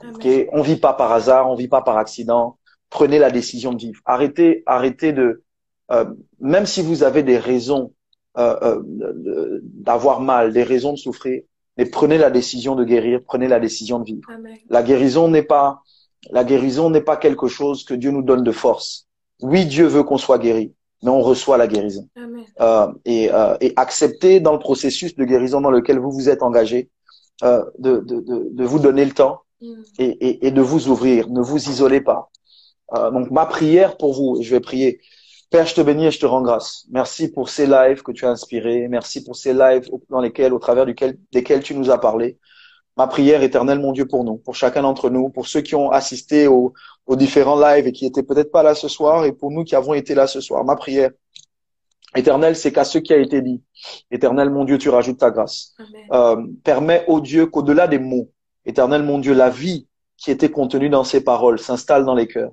Amen. 0.02 0.16
ok 0.16 0.26
on 0.54 0.62
vit 0.62 0.76
pas 0.76 0.94
par 0.94 1.12
hasard, 1.12 1.50
on 1.50 1.56
vit 1.56 1.68
pas 1.68 1.82
par 1.82 1.98
accident. 1.98 2.58
Prenez 2.90 3.20
la 3.20 3.32
décision 3.32 3.72
de 3.74 3.80
vivre. 3.80 4.02
Arrêtez, 4.06 4.64
arrêtez 4.66 5.14
de, 5.14 5.44
euh, 5.92 6.06
même 6.40 6.66
si 6.66 6.82
vous 6.82 7.04
avez 7.04 7.24
des 7.24 7.38
raisons 7.38 7.94
euh, 8.38 8.82
euh, 9.02 9.60
d'avoir 9.64 10.22
mal, 10.22 10.54
des 10.54 10.64
raisons 10.64 10.94
de 10.94 10.98
souffrir, 10.98 11.42
mais 11.78 11.86
prenez 11.86 12.18
la 12.18 12.30
décision 12.30 12.76
de 12.76 12.84
guérir, 12.84 13.22
prenez 13.26 13.48
la 13.48 13.60
décision 13.60 14.00
de 14.00 14.06
vivre. 14.06 14.30
Amen. 14.34 14.58
La 14.70 14.84
guérison 14.84 15.28
n'est 15.28 15.44
pas, 15.44 15.82
la 16.32 16.44
guérison 16.44 16.90
n'est 16.90 17.02
pas 17.02 17.18
quelque 17.18 17.48
chose 17.48 17.84
que 17.84 17.94
Dieu 17.94 18.12
nous 18.12 18.22
donne 18.24 18.44
de 18.44 18.52
force. 18.52 19.08
Oui, 19.42 19.66
Dieu 19.66 19.86
veut 19.88 20.04
qu'on 20.04 20.18
soit 20.18 20.38
guéri, 20.38 20.74
mais 21.04 21.10
on 21.10 21.22
reçoit 21.22 21.58
la 21.58 21.68
guérison. 21.68 22.08
Amen. 22.16 22.46
Euh, 22.60 22.88
et, 23.06 23.32
euh, 23.32 23.58
et 23.60 23.74
accepter 23.76 24.40
dans 24.40 24.54
le 24.54 24.60
processus 24.60 25.16
de 25.16 25.24
guérison 25.26 25.60
dans 25.62 25.72
lequel 25.72 25.98
vous 26.00 26.12
vous 26.12 26.30
êtes 26.30 26.44
engagé, 26.44 26.90
euh, 27.44 27.64
de, 27.80 27.98
de, 27.98 28.20
de, 28.20 28.50
de 28.52 28.64
vous 28.64 28.80
donner 28.80 29.06
le 29.06 29.12
temps 29.12 29.42
Mhm. 29.64 29.84
et, 30.00 30.28
et, 30.28 30.48
et 30.48 30.52
de 30.52 30.62
vous 30.62 30.88
ouvrir. 30.88 31.30
Ne 31.30 31.40
vous 31.40 31.70
isolez 31.70 32.02
pas. 32.02 32.30
Donc 33.14 33.30
ma 33.30 33.46
prière 33.46 33.96
pour 33.96 34.12
vous, 34.14 34.40
et 34.40 34.44
je 34.44 34.50
vais 34.56 34.60
prier. 34.60 35.00
Père, 35.52 35.66
je 35.66 35.76
te 35.76 35.82
bénis 35.82 36.06
et 36.06 36.12
je 36.12 36.20
te 36.20 36.26
rends 36.26 36.42
grâce. 36.42 36.86
Merci 36.90 37.30
pour 37.30 37.50
ces 37.50 37.68
lives 37.68 38.04
que 38.04 38.14
tu 38.14 38.26
as 38.26 38.30
inspirés. 38.30 38.88
Merci 38.88 39.22
pour 39.22 39.36
ces 39.36 39.54
lives 39.54 39.90
dans 40.10 40.22
lesquels, 40.22 40.54
au 40.54 40.60
travers 40.60 40.86
duquel, 40.86 41.18
desquels 41.34 41.62
tu 41.62 41.76
nous 41.76 41.92
as 41.92 42.00
parlé. 42.00 42.38
Ma 42.96 43.06
prière 43.08 43.44
éternelle, 43.44 43.80
mon 43.80 43.92
Dieu, 43.92 44.08
pour 44.08 44.24
nous, 44.24 44.38
pour 44.38 44.56
chacun 44.56 44.82
d'entre 44.84 45.10
nous, 45.10 45.28
pour 45.30 45.48
ceux 45.48 45.60
qui 45.60 45.76
ont 45.76 45.92
assisté 45.92 46.48
aux, 46.48 46.72
aux 47.06 47.18
différents 47.18 47.60
lives 47.60 47.86
et 47.86 47.92
qui 47.92 48.06
étaient 48.06 48.24
peut-être 48.24 48.50
pas 48.50 48.64
là 48.64 48.76
ce 48.76 48.88
soir, 48.88 49.26
et 49.26 49.34
pour 49.34 49.52
nous 49.52 49.66
qui 49.66 49.76
avons 49.76 49.94
été 49.94 50.16
là 50.16 50.26
ce 50.26 50.40
soir. 50.40 50.64
Ma 50.64 50.78
prière 50.78 51.12
éternelle, 52.16 52.56
c'est 52.56 52.72
qu'à 52.72 52.86
ce 52.86 52.98
qui 52.98 53.14
a 53.14 53.18
été 53.18 53.42
dit, 53.42 53.62
éternel, 54.10 54.50
mon 54.52 54.64
Dieu, 54.64 54.78
tu 54.78 54.88
rajoutes 54.88 55.20
ta 55.20 55.32
grâce 55.32 55.74
Amen. 55.80 56.08
euh, 56.14 56.48
permet 56.64 57.04
au 57.08 57.20
Dieu 57.20 57.46
qu'au-delà 57.46 57.88
des 57.88 58.00
mots, 58.00 58.32
éternel 58.66 59.04
mon 59.04 59.20
Dieu, 59.20 59.34
la 59.34 59.50
vie 59.50 59.88
qui 60.22 60.30
était 60.30 60.52
contenue 60.52 60.90
dans 60.90 61.04
ces 61.04 61.22
paroles 61.22 61.60
s'installe 61.60 62.06
dans 62.06 62.14
les 62.14 62.28
cœurs. 62.28 62.52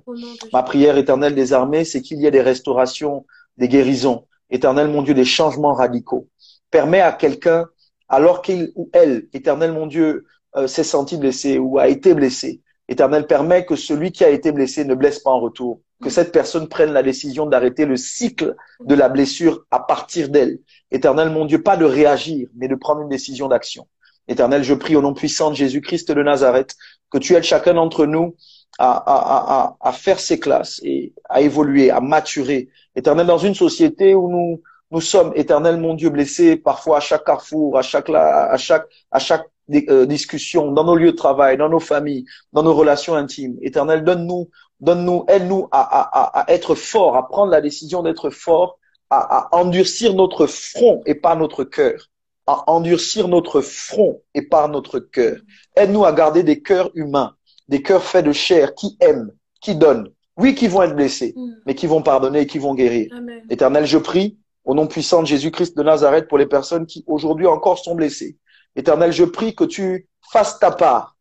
Ma 0.51 0.63
prière 0.63 0.97
éternelle 0.97 1.35
des 1.35 1.53
armées, 1.53 1.85
c'est 1.85 2.01
qu'il 2.01 2.19
y 2.19 2.25
ait 2.25 2.31
des 2.31 2.41
restaurations, 2.41 3.27
des 3.57 3.67
guérisons, 3.67 4.25
éternel 4.49 4.87
mon 4.87 5.03
Dieu, 5.03 5.13
des 5.13 5.23
changements 5.23 5.75
radicaux. 5.75 6.27
Permet 6.71 6.99
à 6.99 7.11
quelqu'un, 7.11 7.67
alors 8.07 8.41
qu'il 8.41 8.71
ou 8.75 8.89
elle, 8.91 9.27
éternel 9.33 9.71
mon 9.71 9.85
Dieu, 9.85 10.25
euh, 10.55 10.65
s'est 10.65 10.83
senti 10.83 11.15
blessé 11.15 11.59
ou 11.59 11.77
a 11.77 11.87
été 11.87 12.15
blessé, 12.15 12.61
éternel, 12.87 13.27
permet 13.27 13.65
que 13.65 13.75
celui 13.75 14.11
qui 14.11 14.23
a 14.23 14.29
été 14.29 14.51
blessé 14.51 14.83
ne 14.83 14.95
blesse 14.95 15.19
pas 15.19 15.29
en 15.29 15.39
retour. 15.39 15.79
Que 16.01 16.09
cette 16.09 16.31
personne 16.31 16.69
prenne 16.69 16.91
la 16.91 17.03
décision 17.03 17.45
d'arrêter 17.45 17.85
le 17.85 17.97
cycle 17.97 18.55
de 18.83 18.95
la 18.95 19.09
blessure 19.09 19.65
à 19.69 19.79
partir 19.79 20.29
d'elle. 20.29 20.59
Éternel 20.89 21.29
mon 21.29 21.45
Dieu, 21.45 21.61
pas 21.61 21.77
de 21.77 21.85
réagir, 21.85 22.47
mais 22.55 22.67
de 22.67 22.75
prendre 22.75 23.01
une 23.01 23.09
décision 23.09 23.47
d'action. 23.47 23.85
Éternel, 24.29 24.63
je 24.63 24.75
prie 24.75 24.95
au 24.95 25.01
nom 25.01 25.13
puissant 25.13 25.49
de 25.49 25.55
Jésus-Christ 25.55 26.11
de 26.11 26.23
Nazareth 26.23 26.75
que 27.11 27.17
tu 27.17 27.35
aides 27.35 27.43
chacun 27.43 27.73
d'entre 27.73 28.05
nous 28.05 28.35
à, 28.77 28.91
à, 28.91 29.77
à, 29.81 29.89
à 29.89 29.91
faire 29.91 30.19
ses 30.19 30.39
classes 30.39 30.79
et 30.83 31.13
à 31.27 31.41
évoluer, 31.41 31.91
à 31.91 31.99
maturer. 31.99 32.69
Éternel, 32.95 33.27
dans 33.27 33.37
une 33.37 33.55
société 33.55 34.13
où 34.15 34.29
nous, 34.29 34.61
nous 34.91 35.01
sommes, 35.01 35.31
éternel 35.35 35.77
mon 35.77 35.93
Dieu, 35.93 36.09
blessés 36.09 36.55
parfois 36.55 36.97
à 36.97 36.99
chaque 36.99 37.25
carrefour, 37.25 37.77
à 37.77 37.81
chaque, 37.81 38.09
à 38.09 38.57
chaque, 38.57 38.87
à 39.11 39.19
chaque 39.19 39.47
euh, 39.89 40.05
discussion, 40.05 40.71
dans 40.71 40.83
nos 40.83 40.95
lieux 40.95 41.11
de 41.11 41.17
travail, 41.17 41.57
dans 41.57 41.69
nos 41.69 41.79
familles, 41.79 42.25
dans 42.53 42.63
nos 42.63 42.73
relations 42.73 43.15
intimes. 43.15 43.57
Éternel, 43.61 44.03
donne-nous, 44.03 44.49
donne-nous, 44.79 45.25
aide-nous 45.27 45.67
à, 45.71 45.81
à, 45.81 46.41
à 46.41 46.51
être 46.51 46.73
fort, 46.75 47.17
à 47.17 47.27
prendre 47.27 47.51
la 47.51 47.61
décision 47.61 48.01
d'être 48.01 48.29
fort, 48.29 48.79
à, 49.09 49.49
à 49.55 49.55
endurcir 49.57 50.13
notre 50.13 50.47
front 50.47 51.01
et 51.05 51.15
pas 51.15 51.35
notre 51.35 51.63
cœur 51.63 52.09
à 52.49 52.63
endurcir 52.71 53.27
notre 53.27 53.61
front 53.61 54.23
et 54.33 54.41
par 54.41 54.69
notre 54.69 54.97
cœur. 54.97 55.37
Aide-nous 55.79 56.05
à 56.05 56.11
garder 56.11 56.43
des 56.43 56.61
cœurs 56.61 56.91
humains, 56.93 57.33
des 57.69 57.81
cœurs 57.81 58.03
faits 58.03 58.25
de 58.25 58.31
chair, 58.33 58.75
qui 58.75 58.97
aiment, 58.99 59.31
qui 59.61 59.75
donnent. 59.75 60.09
Oui, 60.37 60.55
qui 60.55 60.67
vont 60.67 60.81
être 60.83 60.95
blessés, 60.95 61.33
Mm. 61.35 61.49
mais 61.65 61.75
qui 61.75 61.87
vont 61.87 62.01
pardonner 62.01 62.41
et 62.41 62.47
qui 62.47 62.59
vont 62.59 62.73
guérir. 62.73 63.11
Amen. 63.15 63.41
Éternel, 63.49 63.85
je 63.85 63.97
prie 63.97 64.37
au 64.65 64.73
nom 64.73 64.87
puissant 64.87 65.21
de 65.21 65.27
Jésus-Christ 65.27 65.75
de 65.77 65.83
Nazareth 65.83 66.27
pour 66.27 66.37
les 66.37 66.45
personnes 66.45 66.85
qui 66.85 67.03
aujourd'hui 67.07 67.47
encore 67.47 67.79
sont 67.79 67.95
blessées. 67.95 68.37
Éternel, 68.75 69.11
je 69.11 69.23
prie 69.23 69.55
que 69.55 69.63
tu 69.63 70.07
fasses 70.31 70.59
ta 70.59 70.71
part 70.71 71.15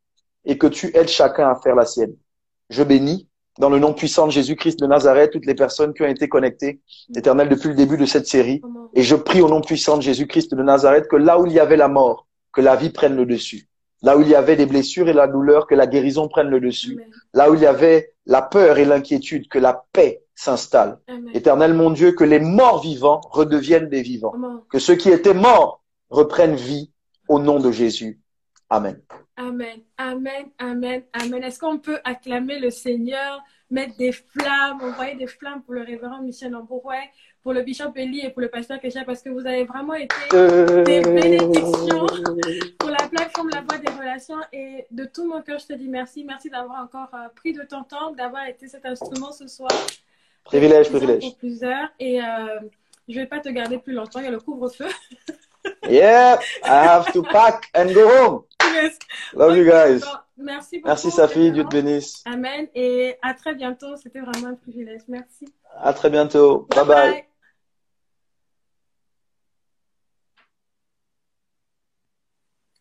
et 0.45 0.59
que 0.59 0.67
tu 0.67 0.91
aides 0.97 1.09
chacun 1.09 1.49
à 1.51 1.55
faire 1.57 1.75
la 1.75 1.85
sienne. 1.87 2.15
Je 2.71 2.83
bénis 2.83 3.29
dans 3.59 3.71
le 3.71 3.79
nom 3.79 3.93
puissant 3.93 4.27
de 4.27 4.33
Jésus-Christ 4.33 4.79
de 4.79 4.87
Nazareth 4.87 5.33
toutes 5.33 5.47
les 5.47 5.55
personnes 5.55 5.93
qui 5.95 6.03
ont 6.03 6.07
été 6.07 6.29
connectées, 6.29 6.81
Éternel, 7.17 7.49
depuis 7.49 7.69
le 7.69 7.75
début 7.75 7.97
de 7.97 8.07
cette 8.07 8.27
série. 8.29 8.61
Et 8.95 9.03
je 9.03 9.17
prie 9.17 9.41
au 9.41 9.49
nom 9.49 9.61
puissant 9.61 9.97
de 9.97 10.03
Jésus-Christ 10.03 10.55
de 10.55 10.63
Nazareth 10.63 11.09
que 11.09 11.17
là 11.17 11.41
où 11.41 11.47
il 11.47 11.53
y 11.53 11.59
avait 11.61 11.77
la 11.77 11.89
mort, 11.89 12.27
que 12.53 12.61
la 12.61 12.77
vie 12.77 12.91
prenne 12.91 13.17
le 13.17 13.27
dessus. 13.27 13.68
Là 14.03 14.17
où 14.17 14.21
il 14.21 14.29
y 14.29 14.35
avait 14.35 14.57
des 14.57 14.67
blessures 14.67 15.09
et 15.09 15.13
la 15.13 15.27
douleur, 15.27 15.67
que 15.67 15.75
la 15.75 15.87
guérison 15.87 16.29
prenne 16.29 16.49
le 16.49 16.61
dessus. 16.61 16.93
Amen. 16.93 17.11
Là 17.35 17.51
où 17.51 17.55
il 17.55 17.61
y 17.61 17.67
avait 17.67 18.15
la 18.27 18.43
peur 18.43 18.79
et 18.79 18.85
l'inquiétude, 18.85 19.49
que 19.49 19.59
la 19.59 19.85
paix 19.93 20.23
s'installe. 20.35 21.01
Éternel 21.35 21.75
mon 21.75 21.91
Dieu, 21.91 22.13
que 22.13 22.23
les 22.23 22.39
morts 22.39 22.81
vivants 22.81 23.21
redeviennent 23.31 23.89
des 23.89 24.03
vivants. 24.03 24.35
Que 24.71 24.79
ceux 24.79 24.95
qui 24.95 25.11
étaient 25.11 25.35
morts 25.35 25.83
reprennent 26.11 26.55
vie 26.55 26.93
au 27.29 27.41
nom 27.41 27.59
de 27.59 27.73
Jésus. 27.73 28.21
Amen. 28.71 29.01
Amen, 29.37 29.81
amen, 29.97 30.51
amen, 30.59 31.03
amen. 31.13 31.43
Est-ce 31.43 31.59
qu'on 31.59 31.79
peut 31.79 31.99
acclamer 32.05 32.59
le 32.59 32.71
Seigneur, 32.71 33.41
mettre 33.71 33.97
des 33.97 34.13
flammes, 34.13 34.81
envoyer 34.83 35.17
des 35.17 35.27
flammes 35.27 35.63
pour 35.63 35.75
le 35.75 35.83
révérend 35.83 36.23
Michel 36.23 36.55
Ambourouet, 36.55 37.11
pour 37.49 37.55
le 37.55 37.63
Bishop 37.63 37.93
Eli 37.97 38.27
et 38.27 38.29
pour 38.29 38.43
le 38.43 38.49
pasteur 38.49 38.79
Kesha 38.79 39.05
parce 39.07 39.23
que 39.23 39.31
vous 39.31 39.47
avez 39.47 39.65
vraiment 39.65 39.95
été 39.95 40.15
des 40.85 41.01
bénédictions 41.01 42.07
pour 42.79 42.91
la 42.91 43.09
plateforme 43.09 43.49
La 43.49 43.63
Voix 43.63 43.79
des 43.79 43.91
Relations. 43.91 44.37
Et 44.53 44.85
de 44.91 45.07
tout 45.07 45.27
mon 45.27 45.41
cœur, 45.41 45.59
je 45.59 45.69
te 45.69 45.73
dis 45.73 45.89
merci. 45.89 46.25
Merci 46.25 46.51
d'avoir 46.51 46.83
encore 46.83 47.09
euh, 47.15 47.29
pris 47.35 47.55
de 47.55 47.63
ton 47.63 47.85
temps, 47.85 48.11
d'avoir 48.11 48.47
été 48.49 48.69
cet 48.69 48.85
instrument 48.85 49.33
ce 49.33 49.47
soir. 49.47 49.71
Privilège, 50.45 50.91
privilège. 50.91 51.23
Pour 51.23 51.39
plusieurs. 51.39 51.89
Et 51.99 52.21
euh, 52.21 52.61
je 53.09 53.15
ne 53.15 53.21
vais 53.21 53.27
pas 53.27 53.41
te 53.41 53.49
garder 53.49 53.79
plus 53.79 53.95
longtemps. 53.95 54.19
Il 54.19 54.27
y 54.27 54.29
a 54.29 54.31
le 54.31 54.41
couvre-feu. 54.41 54.89
yeah, 55.89 56.39
I 56.67 56.87
have 56.87 57.11
to 57.15 57.23
pack 57.23 57.71
and 57.75 57.95
go 57.95 58.11
home. 58.11 58.43
Yes. 58.75 58.99
Love 59.33 59.57
you 59.57 59.65
guys. 59.65 60.05
merci 60.37 60.81
beaucoup. 60.81 60.89
Merci 60.89 61.11
Safi, 61.11 61.51
Dieu 61.51 61.65
te 61.65 61.71
bénisse. 61.71 62.23
Amen. 62.27 62.67
Et 62.75 63.17
à 63.23 63.33
très 63.33 63.55
bientôt. 63.55 63.97
C'était 63.97 64.21
vraiment 64.21 64.49
un 64.49 64.55
privilège. 64.55 65.01
Merci. 65.09 65.47
À 65.81 65.95
très 65.95 66.11
bientôt. 66.11 66.69
bye. 66.75 66.85
bye. 66.85 67.28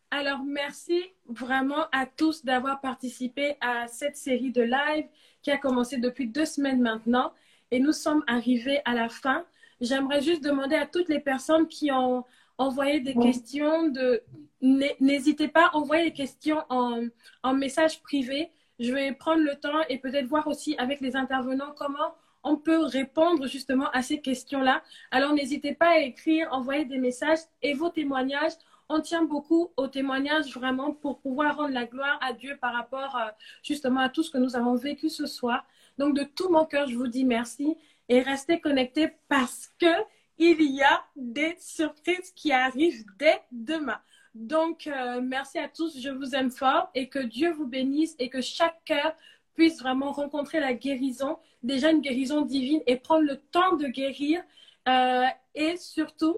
Alors, 0.10 0.40
merci 0.46 1.04
vraiment 1.28 1.86
à 1.92 2.06
tous 2.06 2.46
d'avoir 2.46 2.80
participé 2.80 3.56
à 3.60 3.88
cette 3.88 4.16
série 4.16 4.52
de 4.52 4.62
live 4.62 5.06
qui 5.42 5.52
a 5.52 5.58
commencé 5.58 5.98
depuis 5.98 6.28
deux 6.28 6.46
semaines 6.46 6.82
maintenant. 6.82 7.34
Et 7.72 7.80
nous 7.80 7.92
sommes 7.92 8.24
arrivés 8.26 8.80
à 8.86 8.94
la 8.94 9.10
fin. 9.10 9.46
J'aimerais 9.82 10.22
juste 10.22 10.44
demander 10.44 10.76
à 10.76 10.86
toutes 10.86 11.10
les 11.10 11.20
personnes 11.20 11.68
qui 11.68 11.92
ont 11.92 12.24
envoyé 12.58 13.02
des 13.02 13.16
questions 13.16 13.90
de 13.90 14.24
n'hésitez 14.62 15.50
pas 15.50 15.68
à 15.68 15.76
envoyer 15.76 16.06
des 16.06 16.14
questions 16.14 16.64
en, 16.70 17.04
en 17.44 17.54
message 17.54 18.02
privé. 18.02 18.50
Je 18.80 18.94
vais 18.94 19.12
prendre 19.12 19.44
le 19.44 19.56
temps 19.56 19.82
et 19.90 20.00
peut-être 20.00 20.26
voir 20.26 20.48
aussi 20.48 20.76
avec 20.78 21.02
les 21.02 21.16
intervenants 21.18 21.74
comment 21.78 22.16
on 22.44 22.56
peut 22.56 22.86
répondre 22.86 23.46
justement 23.48 23.90
à 23.92 24.02
ces 24.02 24.22
questions-là. 24.22 24.82
Alors 25.12 25.34
n'hésitez 25.34 25.74
pas 25.74 25.90
à 25.90 26.00
écrire, 26.00 26.48
envoyer 26.52 26.86
des 26.86 26.98
messages 26.98 27.40
et 27.62 27.74
vos 27.74 27.90
témoignages 27.90 28.54
on 28.90 29.02
tient 29.02 29.24
beaucoup 29.24 29.72
aux 29.78 29.88
témoignages 29.88 30.54
vraiment 30.54 30.94
pour 30.94 31.20
pouvoir 31.20 31.58
rendre 31.58 31.74
la 31.74 31.86
gloire 31.86 32.20
à 32.22 32.34
Dieu 32.34 32.58
par 32.60 32.74
rapport 32.74 33.16
euh, 33.16 33.30
justement 33.64 34.02
à 34.02 34.10
tout 34.10 34.24
ce 34.24 34.32
que 34.32 34.38
nous 34.38 34.56
avons 34.56 34.76
vécu 34.76 35.10
ce 35.10 35.26
soir. 35.26 35.66
Donc 35.98 36.16
de 36.16 36.24
tout 36.24 36.50
mon 36.50 36.66
cœur, 36.66 36.88
je 36.88 36.96
vous 36.96 37.08
dis 37.08 37.26
merci 37.26 37.76
et 38.10 38.22
restez 38.22 38.60
connectés 38.60 39.10
parce 39.28 39.72
que 39.80 39.94
il 40.38 40.62
y 40.62 40.84
a 40.84 41.04
des 41.16 41.56
surprises 41.60 42.32
qui 42.36 42.52
arrivent 42.52 43.04
dès 43.18 43.42
demain. 43.52 44.00
Donc 44.36 44.86
euh, 44.86 45.20
merci 45.22 45.58
à 45.58 45.68
tous, 45.68 46.00
je 46.00 46.10
vous 46.10 46.36
aime 46.36 46.52
fort 46.52 46.90
et 46.94 47.10
que 47.10 47.20
Dieu 47.20 47.52
vous 47.52 47.66
bénisse 47.66 48.16
et 48.20 48.30
que 48.30 48.42
chaque 48.42 48.84
cœur 48.86 49.16
puisse 49.56 49.80
vraiment 49.80 50.12
rencontrer 50.12 50.60
la 50.60 50.74
guérison, 50.74 51.40
déjà 51.64 51.90
une 51.90 52.02
guérison 52.02 52.42
divine 52.42 52.82
et 52.86 52.98
prendre 52.98 53.24
le 53.24 53.38
temps 53.38 53.76
de 53.76 53.88
guérir 53.88 54.44
euh, 54.88 55.26
et 55.56 55.76
surtout 55.78 56.38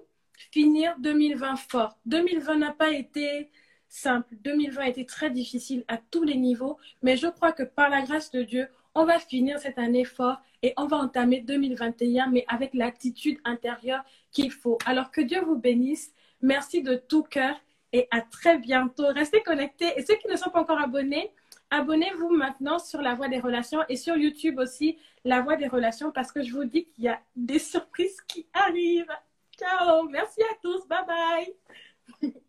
finir 0.52 0.96
2020 1.00 1.56
fort. 1.58 1.98
2020 2.06 2.56
n'a 2.58 2.72
pas 2.72 2.92
été 2.92 3.50
simple. 3.88 4.36
2020 4.44 4.82
a 4.82 4.88
été 4.88 5.06
très 5.06 5.30
difficile 5.30 5.84
à 5.88 5.98
tous 5.98 6.24
les 6.24 6.36
niveaux, 6.36 6.78
mais 7.02 7.18
je 7.18 7.28
crois 7.28 7.52
que 7.52 7.64
par 7.64 7.90
la 7.90 8.02
grâce 8.02 8.32
de 8.32 8.44
Dieu, 8.44 8.68
on 8.96 9.06
va 9.06 9.20
finir 9.20 9.60
cette 9.60 9.78
année 9.78 10.06
fort 10.06 10.38
et 10.62 10.74
on 10.78 10.86
va 10.86 10.98
entamer 10.98 11.42
2021, 11.42 12.28
mais 12.28 12.46
avec 12.48 12.74
l'attitude 12.74 13.40
intérieure 13.46 14.04
qu'il 14.32 14.52
faut. 14.52 14.78
Alors 14.86 15.12
que 15.12 15.22
Dieu 15.22 15.42
vous 15.42 15.56
bénisse. 15.56 16.14
Merci 16.42 16.82
de 16.82 16.96
tout 16.96 17.24
cœur 17.24 17.56
et 17.92 18.08
à 18.12 18.22
très 18.22 18.58
bientôt. 18.58 19.08
Restez 19.08 19.42
connectés 19.42 19.92
et 19.98 20.06
ceux 20.06 20.16
qui 20.16 20.28
ne 20.28 20.36
sont 20.36 20.50
pas 20.50 20.62
encore 20.62 20.80
abonnés, 20.80 21.32
abonnez-vous 21.70 22.30
maintenant 22.30 22.80
sur 22.80 23.02
La 23.02 23.14
Voix 23.14 23.28
des 23.28 23.40
Relations 23.40 23.82
et 23.90 23.96
sur 23.96 24.16
YouTube 24.18 24.60
aussi, 24.60 24.98
La 25.26 25.42
Voix 25.42 25.56
des 25.56 25.68
Relations, 25.68 26.12
parce 26.12 26.32
que 26.32 26.42
je 26.42 26.54
vous 26.54 26.66
dis 26.66 26.86
qu'il 26.86 27.06
y 27.06 27.10
a 27.10 27.20
des 27.36 27.60
surprises 27.60 28.22
qui 28.28 28.48
Ciao, 29.60 30.04
merci 30.10 30.42
à 30.42 30.56
tous, 30.64 30.88
bye 30.88 31.06
bye. 31.06 32.40